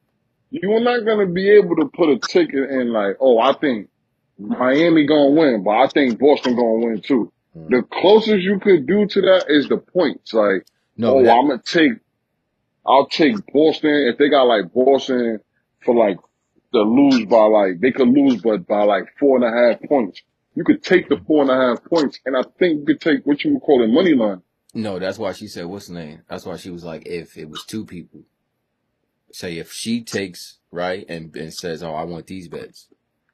you're 0.49 0.81
not 0.81 1.05
gonna 1.05 1.27
be 1.27 1.49
able 1.51 1.77
to 1.77 1.89
put 1.93 2.09
a 2.09 2.19
ticket 2.19 2.69
in 2.69 2.91
like, 2.93 3.17
oh, 3.19 3.39
I 3.39 3.53
think 3.53 3.89
Miami 4.37 5.05
gonna 5.07 5.31
win, 5.31 5.63
but 5.63 5.71
I 5.71 5.87
think 5.87 6.19
Boston 6.19 6.55
gonna 6.55 6.85
win 6.85 7.01
too. 7.01 7.31
Mm. 7.57 7.69
The 7.69 7.83
closest 7.83 8.41
you 8.43 8.59
could 8.59 8.87
do 8.87 9.07
to 9.07 9.21
that 9.21 9.45
is 9.49 9.69
the 9.69 9.77
points. 9.77 10.33
Like, 10.33 10.65
No, 11.01 11.17
oh, 11.17 11.23
that 11.23 11.31
I'm 11.31 11.47
gonna 11.47 11.63
take, 11.65 11.93
I'll 12.85 13.07
take 13.07 13.35
Boston 13.51 14.07
if 14.07 14.19
they 14.19 14.29
got 14.29 14.43
like 14.43 14.71
Boston 14.71 15.39
for 15.83 15.95
like 15.95 16.17
to 16.73 16.81
lose 16.81 17.25
by 17.25 17.43
like 17.45 17.79
they 17.79 17.91
could 17.91 18.07
lose, 18.07 18.39
but 18.39 18.67
by 18.67 18.83
like 18.83 19.05
four 19.19 19.37
and 19.37 19.45
a 19.45 19.49
half 19.49 19.81
points. 19.89 20.21
You 20.53 20.63
could 20.63 20.83
take 20.83 21.09
the 21.09 21.17
four 21.25 21.41
and 21.41 21.49
a 21.49 21.55
half 21.55 21.83
points, 21.85 22.19
and 22.23 22.37
I 22.37 22.43
think 22.59 22.81
you 22.81 22.85
could 22.85 23.01
take 23.01 23.25
what 23.25 23.43
you 23.43 23.53
would 23.53 23.63
call 23.63 23.83
a 23.83 23.87
money 23.87 24.13
line. 24.13 24.43
no, 24.75 24.99
that's 24.99 25.17
why 25.17 25.31
she 25.31 25.47
said 25.47 25.65
what's 25.65 25.87
the 25.87 25.95
name? 25.95 26.21
That's 26.29 26.45
why 26.45 26.57
she 26.57 26.69
was 26.69 26.83
like 26.83 27.07
if 27.07 27.35
it 27.35 27.49
was 27.49 27.65
two 27.65 27.83
people. 27.83 28.21
Say 29.31 29.57
if 29.57 29.71
she 29.71 30.03
takes 30.03 30.59
right 30.69 31.03
and 31.09 31.35
and 31.35 31.51
says, 31.51 31.81
oh, 31.81 31.95
I 31.95 32.03
want 32.03 32.27
these 32.27 32.47
bets, 32.47 32.89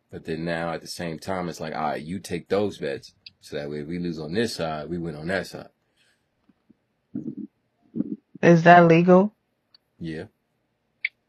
but 0.10 0.24
then 0.24 0.46
now 0.46 0.72
at 0.72 0.80
the 0.80 0.88
same 0.88 1.20
time 1.20 1.50
it's 1.50 1.60
like, 1.60 1.76
all 1.76 1.82
right, 1.82 2.02
you 2.02 2.20
take 2.20 2.48
those 2.48 2.78
bets, 2.78 3.14
so 3.42 3.58
that 3.58 3.70
way 3.70 3.82
if 3.82 3.88
we 3.88 4.00
lose 4.00 4.20
on 4.20 4.34
this 4.34 4.56
side, 4.56 4.90
we 4.90 4.98
win 4.98 5.18
on 5.18 5.28
that 5.28 5.48
side. 5.48 5.68
Is 8.42 8.64
that 8.64 8.88
legal? 8.88 9.34
Yeah, 10.00 10.26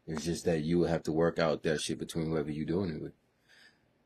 it's 0.07 0.25
just 0.25 0.45
that 0.45 0.61
you 0.63 0.79
would 0.79 0.89
have 0.91 1.03
to 1.03 1.11
work 1.13 1.39
out 1.39 1.63
that 1.63 1.81
shit 1.81 1.99
between 1.99 2.27
whoever 2.27 2.51
you're 2.51 2.65
doing 2.65 2.91
it 2.95 3.01
with. 3.01 3.13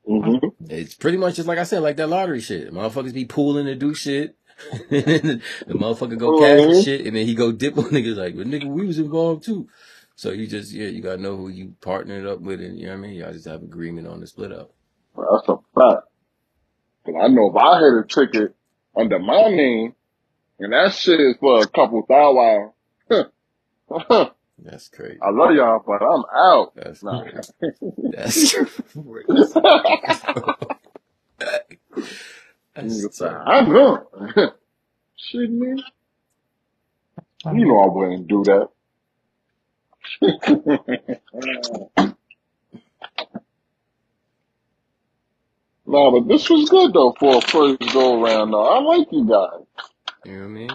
hmm 0.07 0.37
It's 0.69 0.95
pretty 0.95 1.17
much 1.17 1.35
just 1.37 1.47
like 1.47 1.59
I 1.59 1.63
said, 1.63 1.81
like 1.83 1.97
that 1.97 2.09
lottery 2.09 2.41
shit. 2.41 2.73
Motherfuckers 2.73 3.13
be 3.13 3.25
pooling 3.25 3.65
to 3.67 3.75
do 3.75 3.93
shit. 3.95 4.37
the 4.89 5.41
motherfucker 5.69 6.17
go 6.17 6.33
cash 6.33 6.65
the 6.65 6.73
hmm 6.73 6.75
shit, 6.75 7.05
and 7.07 7.15
then 7.15 7.25
he 7.27 7.35
go 7.35 7.51
dip 7.51 7.77
on 7.77 7.85
niggas 7.91 8.17
like, 8.17 8.37
but 8.37 8.47
nigga, 8.47 8.65
we 8.65 8.87
was 8.87 8.99
involved 8.99 9.45
too. 9.45 9.69
So 10.15 10.31
you 10.31 10.47
just, 10.47 10.71
yeah, 10.73 10.87
you 10.87 11.01
gotta 11.01 11.21
know 11.21 11.37
who 11.37 11.49
you 11.49 11.75
partnered 11.81 12.27
up 12.27 12.41
with, 12.41 12.61
and 12.61 12.79
you 12.79 12.87
know 12.87 12.93
what 12.93 12.99
I 12.99 13.01
mean. 13.01 13.15
Y'all 13.15 13.33
just 13.33 13.45
have 13.47 13.63
agreement 13.63 14.07
on 14.07 14.21
the 14.21 14.27
split 14.27 14.51
up. 14.53 14.71
That's 15.15 15.49
a 15.49 15.57
fact. 15.75 16.07
'Cause 17.05 17.15
I 17.21 17.27
know 17.29 17.49
if 17.51 17.57
I 17.57 17.75
had 17.77 17.93
a 17.95 18.03
ticket 18.07 18.55
under 18.95 19.19
my 19.19 19.49
name, 19.49 19.95
and 20.59 20.73
that 20.73 20.93
shit 20.93 21.19
is 21.21 21.37
for 21.39 21.61
a 21.63 21.67
couple 21.67 22.03
thousand, 22.03 22.39
I 22.39 22.72
That's 24.59 24.87
crazy. 24.89 25.19
I 25.21 25.29
love 25.31 25.53
y'all, 25.55 25.83
but 25.85 26.01
I'm 26.01 26.23
out. 26.33 26.73
That's 26.75 27.03
Nah. 27.03 27.23
That's. 28.11 28.55
That's 32.75 33.03
Nigga 33.03 33.13
say, 33.13 33.27
terrible. 33.27 33.47
I 33.47 33.61
know. 33.61 34.07
Shit, 35.17 35.51
man. 35.51 35.77
You 37.53 37.65
know 37.65 37.79
I 37.79 37.87
wouldn't 37.93 38.27
do 38.27 38.43
that. 38.45 38.69
nah, 45.85 46.11
but 46.11 46.27
this 46.27 46.49
was 46.49 46.69
good 46.69 46.93
though 46.93 47.13
for 47.19 47.37
a 47.37 47.41
first 47.41 47.79
go 47.93 48.23
around 48.23 48.51
though. 48.51 48.63
I 48.65 48.79
like 48.81 49.07
you 49.11 49.25
guys. 49.27 49.65
You 50.25 50.31
know 50.31 50.39
what 50.39 50.45
I 50.45 50.47
mean? 50.47 50.69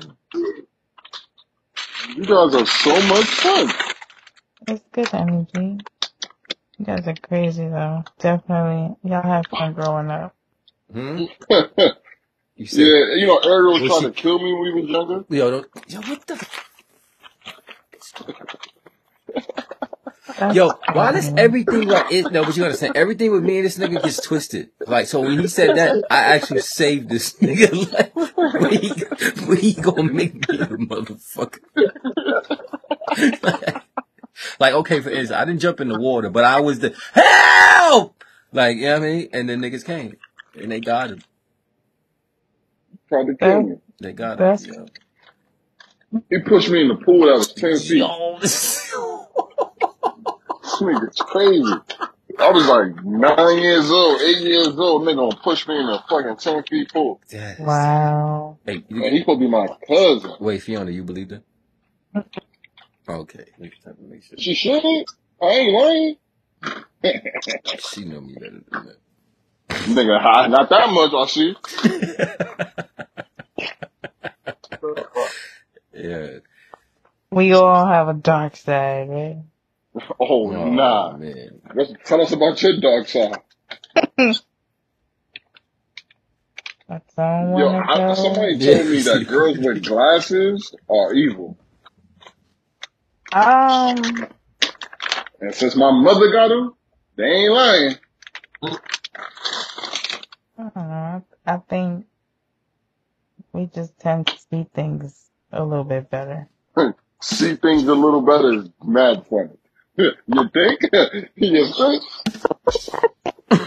You 2.08 2.24
guys 2.24 2.54
are 2.54 2.66
so 2.66 3.02
much 3.08 3.26
fun. 3.26 3.70
It's 4.68 4.84
good 4.92 5.14
energy. 5.14 5.78
You 6.78 6.84
guys 6.86 7.06
are 7.08 7.14
crazy 7.14 7.68
though. 7.68 8.04
Definitely. 8.18 8.96
Y'all 9.04 9.22
have 9.22 9.46
fun 9.48 9.74
growing 9.74 10.10
up. 10.10 10.34
Hmm. 10.92 11.24
You 12.56 12.66
said 12.66 12.84
you 13.16 13.26
know, 13.26 13.38
Ariel 13.38 13.74
was 13.74 13.82
was 13.82 13.88
trying 13.88 14.02
she? 14.02 14.06
to 14.06 14.12
kill 14.12 14.38
me 14.38 14.52
when 14.52 14.62
we 14.74 14.82
was 14.82 14.90
younger. 14.90 15.24
Yo, 15.30 15.50
don't. 15.50 15.66
Yo, 15.88 16.00
what 16.02 16.26
the? 16.26 16.46
Yo, 20.52 20.72
why 20.92 21.12
does 21.12 21.32
everything 21.36 21.88
like 21.88 22.12
it? 22.12 22.30
No, 22.32 22.44
but 22.44 22.56
you 22.56 22.64
understand. 22.64 22.96
Everything 22.96 23.30
with 23.32 23.44
me 23.44 23.58
and 23.58 23.66
this 23.66 23.78
nigga 23.78 24.02
gets 24.02 24.20
twisted. 24.20 24.70
Like, 24.86 25.06
so 25.06 25.20
when 25.20 25.38
he 25.38 25.48
said 25.48 25.76
that, 25.76 26.04
I 26.10 26.34
actually 26.34 26.60
saved 26.60 27.08
this 27.08 27.32
nigga. 27.40 27.92
Like, 27.92 28.14
when 28.60 28.72
he, 28.72 28.88
when 29.46 29.56
he 29.58 29.72
gonna 29.74 30.12
make 30.12 30.48
me 30.48 30.58
a 30.58 30.66
motherfucker? 30.66 31.60
like, 34.60 34.74
okay, 34.74 35.00
for 35.00 35.10
instance, 35.10 35.32
I 35.32 35.44
didn't 35.44 35.60
jump 35.60 35.80
in 35.80 35.88
the 35.88 35.98
water, 35.98 36.30
but 36.30 36.44
I 36.44 36.60
was 36.60 36.78
the 36.80 36.94
help. 37.12 38.22
Like, 38.52 38.76
you 38.76 38.84
know 38.84 39.00
what 39.00 39.02
I 39.02 39.06
mean? 39.10 39.28
And 39.32 39.48
then 39.48 39.60
niggas 39.60 39.84
came 39.84 40.16
and 40.54 40.70
they 40.70 40.80
got 40.80 41.10
him. 41.10 41.20
Tried 43.08 43.26
to 43.26 43.34
kill 43.34 43.62
me. 43.62 43.76
They 44.00 44.12
got 44.12 44.32
him. 44.32 44.38
that's 44.38 44.66
Yo, 44.66 44.86
He 46.30 46.38
pushed 46.40 46.70
me 46.70 46.82
in 46.82 46.88
the 46.88 46.96
pool 46.96 47.26
that 47.26 47.38
was 47.38 47.52
ten 47.52 47.78
feet. 47.78 48.02
Yo, 50.80 51.00
this- 51.00 51.12
This 51.12 51.20
nigga's 51.20 51.20
crazy. 51.20 51.72
I 52.38 52.50
was 52.50 52.66
like 52.68 53.04
nine 53.04 53.58
years 53.58 53.90
old, 53.90 54.20
eight 54.20 54.42
years 54.42 54.78
old. 54.78 55.02
Nigga 55.02 55.16
gonna 55.16 55.36
push 55.42 55.66
me 55.66 55.76
in 55.80 55.88
a 55.88 56.04
fucking 56.08 56.36
ten 56.36 56.62
feet 56.64 56.92
pool. 56.92 57.20
Yes. 57.30 57.58
wow. 57.58 58.58
Hey, 58.64 58.84
And 58.90 59.04
he 59.12 59.20
supposed 59.20 59.40
to 59.40 59.46
be 59.46 59.50
my 59.50 59.66
cousin. 59.88 60.34
wait, 60.38 60.62
Fiona, 60.62 60.90
you 60.90 61.02
believe 61.04 61.30
that? 61.30 61.42
Okay, 63.08 63.44
we 63.58 63.68
just 63.70 63.84
have 63.84 63.96
to 63.96 64.02
make 64.02 64.22
sure. 64.22 64.36
She 64.38 64.54
shouldn't. 64.54 65.10
I 65.42 65.46
ain't 65.46 65.72
lying. 65.74 66.16
She 67.80 68.04
know 68.04 68.20
me 68.20 68.34
better 68.34 68.60
than 68.70 68.86
that. 68.86 68.98
Nigga, 69.88 70.20
I- 70.20 70.48
not 70.48 70.68
that 70.70 70.90
much. 70.90 71.12
I 71.14 71.26
see. 71.26 71.56
yeah. 75.94 76.38
We 77.30 77.52
all 77.54 77.86
have 77.86 78.08
a 78.08 78.14
dark 78.14 78.56
side, 78.56 79.08
right? 79.08 79.36
Oh, 80.20 80.50
Oh 80.50 80.52
nah. 80.52 81.18
man. 81.18 81.62
Let's, 81.74 81.92
tell 82.04 82.22
us 82.22 82.32
about 82.32 82.62
your 82.62 82.80
dark 82.80 83.08
side. 83.08 83.38
I 86.88 87.00
don't 87.08 87.08
Yo, 87.40 87.68
I, 87.88 88.12
somebody 88.14 88.58
Yeah. 88.58 88.78
told 88.78 88.88
me 88.88 89.02
that 89.02 89.26
girls 89.28 89.58
with 89.58 89.84
glasses 89.84 90.74
are 90.90 91.14
evil. 91.14 91.58
Um, 93.32 94.28
And 95.40 95.54
since 95.54 95.76
my 95.76 95.92
mother 95.92 96.32
got 96.32 96.48
them, 96.48 96.74
they 97.16 97.24
ain't 97.24 97.52
lying. 97.52 97.96
I 100.58 100.62
don't 100.62 100.76
know. 100.76 101.24
I 101.46 101.58
think 101.68 102.06
we 103.52 103.66
just 103.66 103.98
tend 104.00 104.28
to 104.28 104.38
see 104.38 104.66
things 104.74 105.30
a 105.52 105.64
little 105.64 105.84
bit 105.84 106.10
better. 106.10 106.48
See 107.22 107.56
things 107.56 107.84
a 107.88 107.94
little 107.94 108.22
better 108.22 108.54
is 108.54 108.70
mad 108.84 109.26
funny. 109.30 109.57
You 110.28 110.48
think? 110.54 110.80
you 111.36 111.66
think? 111.72 112.02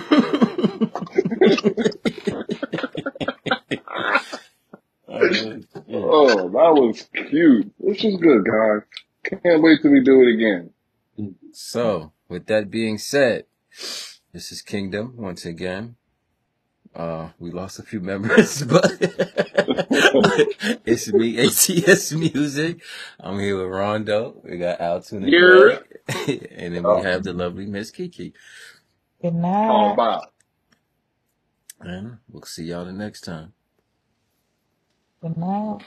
Oh. 5.94 6.50
That 6.50 6.74
was 6.74 7.08
cute. 7.14 7.72
This 7.80 8.04
is 8.04 8.18
good, 8.18 8.46
guys. 8.46 8.82
Can't 9.24 9.62
wait 9.62 9.82
till 9.82 9.92
we 9.92 10.02
do 10.02 10.22
it 10.22 10.34
again. 10.34 10.72
So, 11.52 12.12
with 12.28 12.48
that 12.48 12.72
being 12.72 12.98
said, 12.98 13.46
this 14.34 14.52
is 14.52 14.62
Kingdom 14.62 15.16
once 15.18 15.46
again. 15.46 15.96
Uh, 16.96 17.30
we 17.40 17.52
lost 17.52 17.80
a 17.80 17.84
few 17.84 18.00
members, 18.00 18.64
but 18.64 18.98
it's 20.86 21.12
me, 21.14 21.40
ATS 21.40 22.12
Music. 22.14 22.82
I'm 23.20 23.40
here 23.40 23.58
with 23.58 23.68
Rondo. 23.68 24.42
We 24.44 24.58
got 24.58 24.82
Altoon. 24.82 25.30
Greg. 25.30 25.84
and 26.28 26.76
then 26.76 26.88
we 26.88 27.00
have 27.02 27.24
the 27.24 27.34
lovely 27.34 27.66
Miss 27.66 27.92
Kiki. 27.92 28.34
Good 29.22 29.36
How 29.62 29.86
night. 29.86 29.94
about? 29.94 30.34
And 31.82 32.20
we'll 32.30 32.44
see 32.44 32.66
y'all 32.66 32.86
the 32.86 32.94
next 32.94 33.22
time. 33.22 33.54
Good 35.22 35.38
night. 35.38 35.80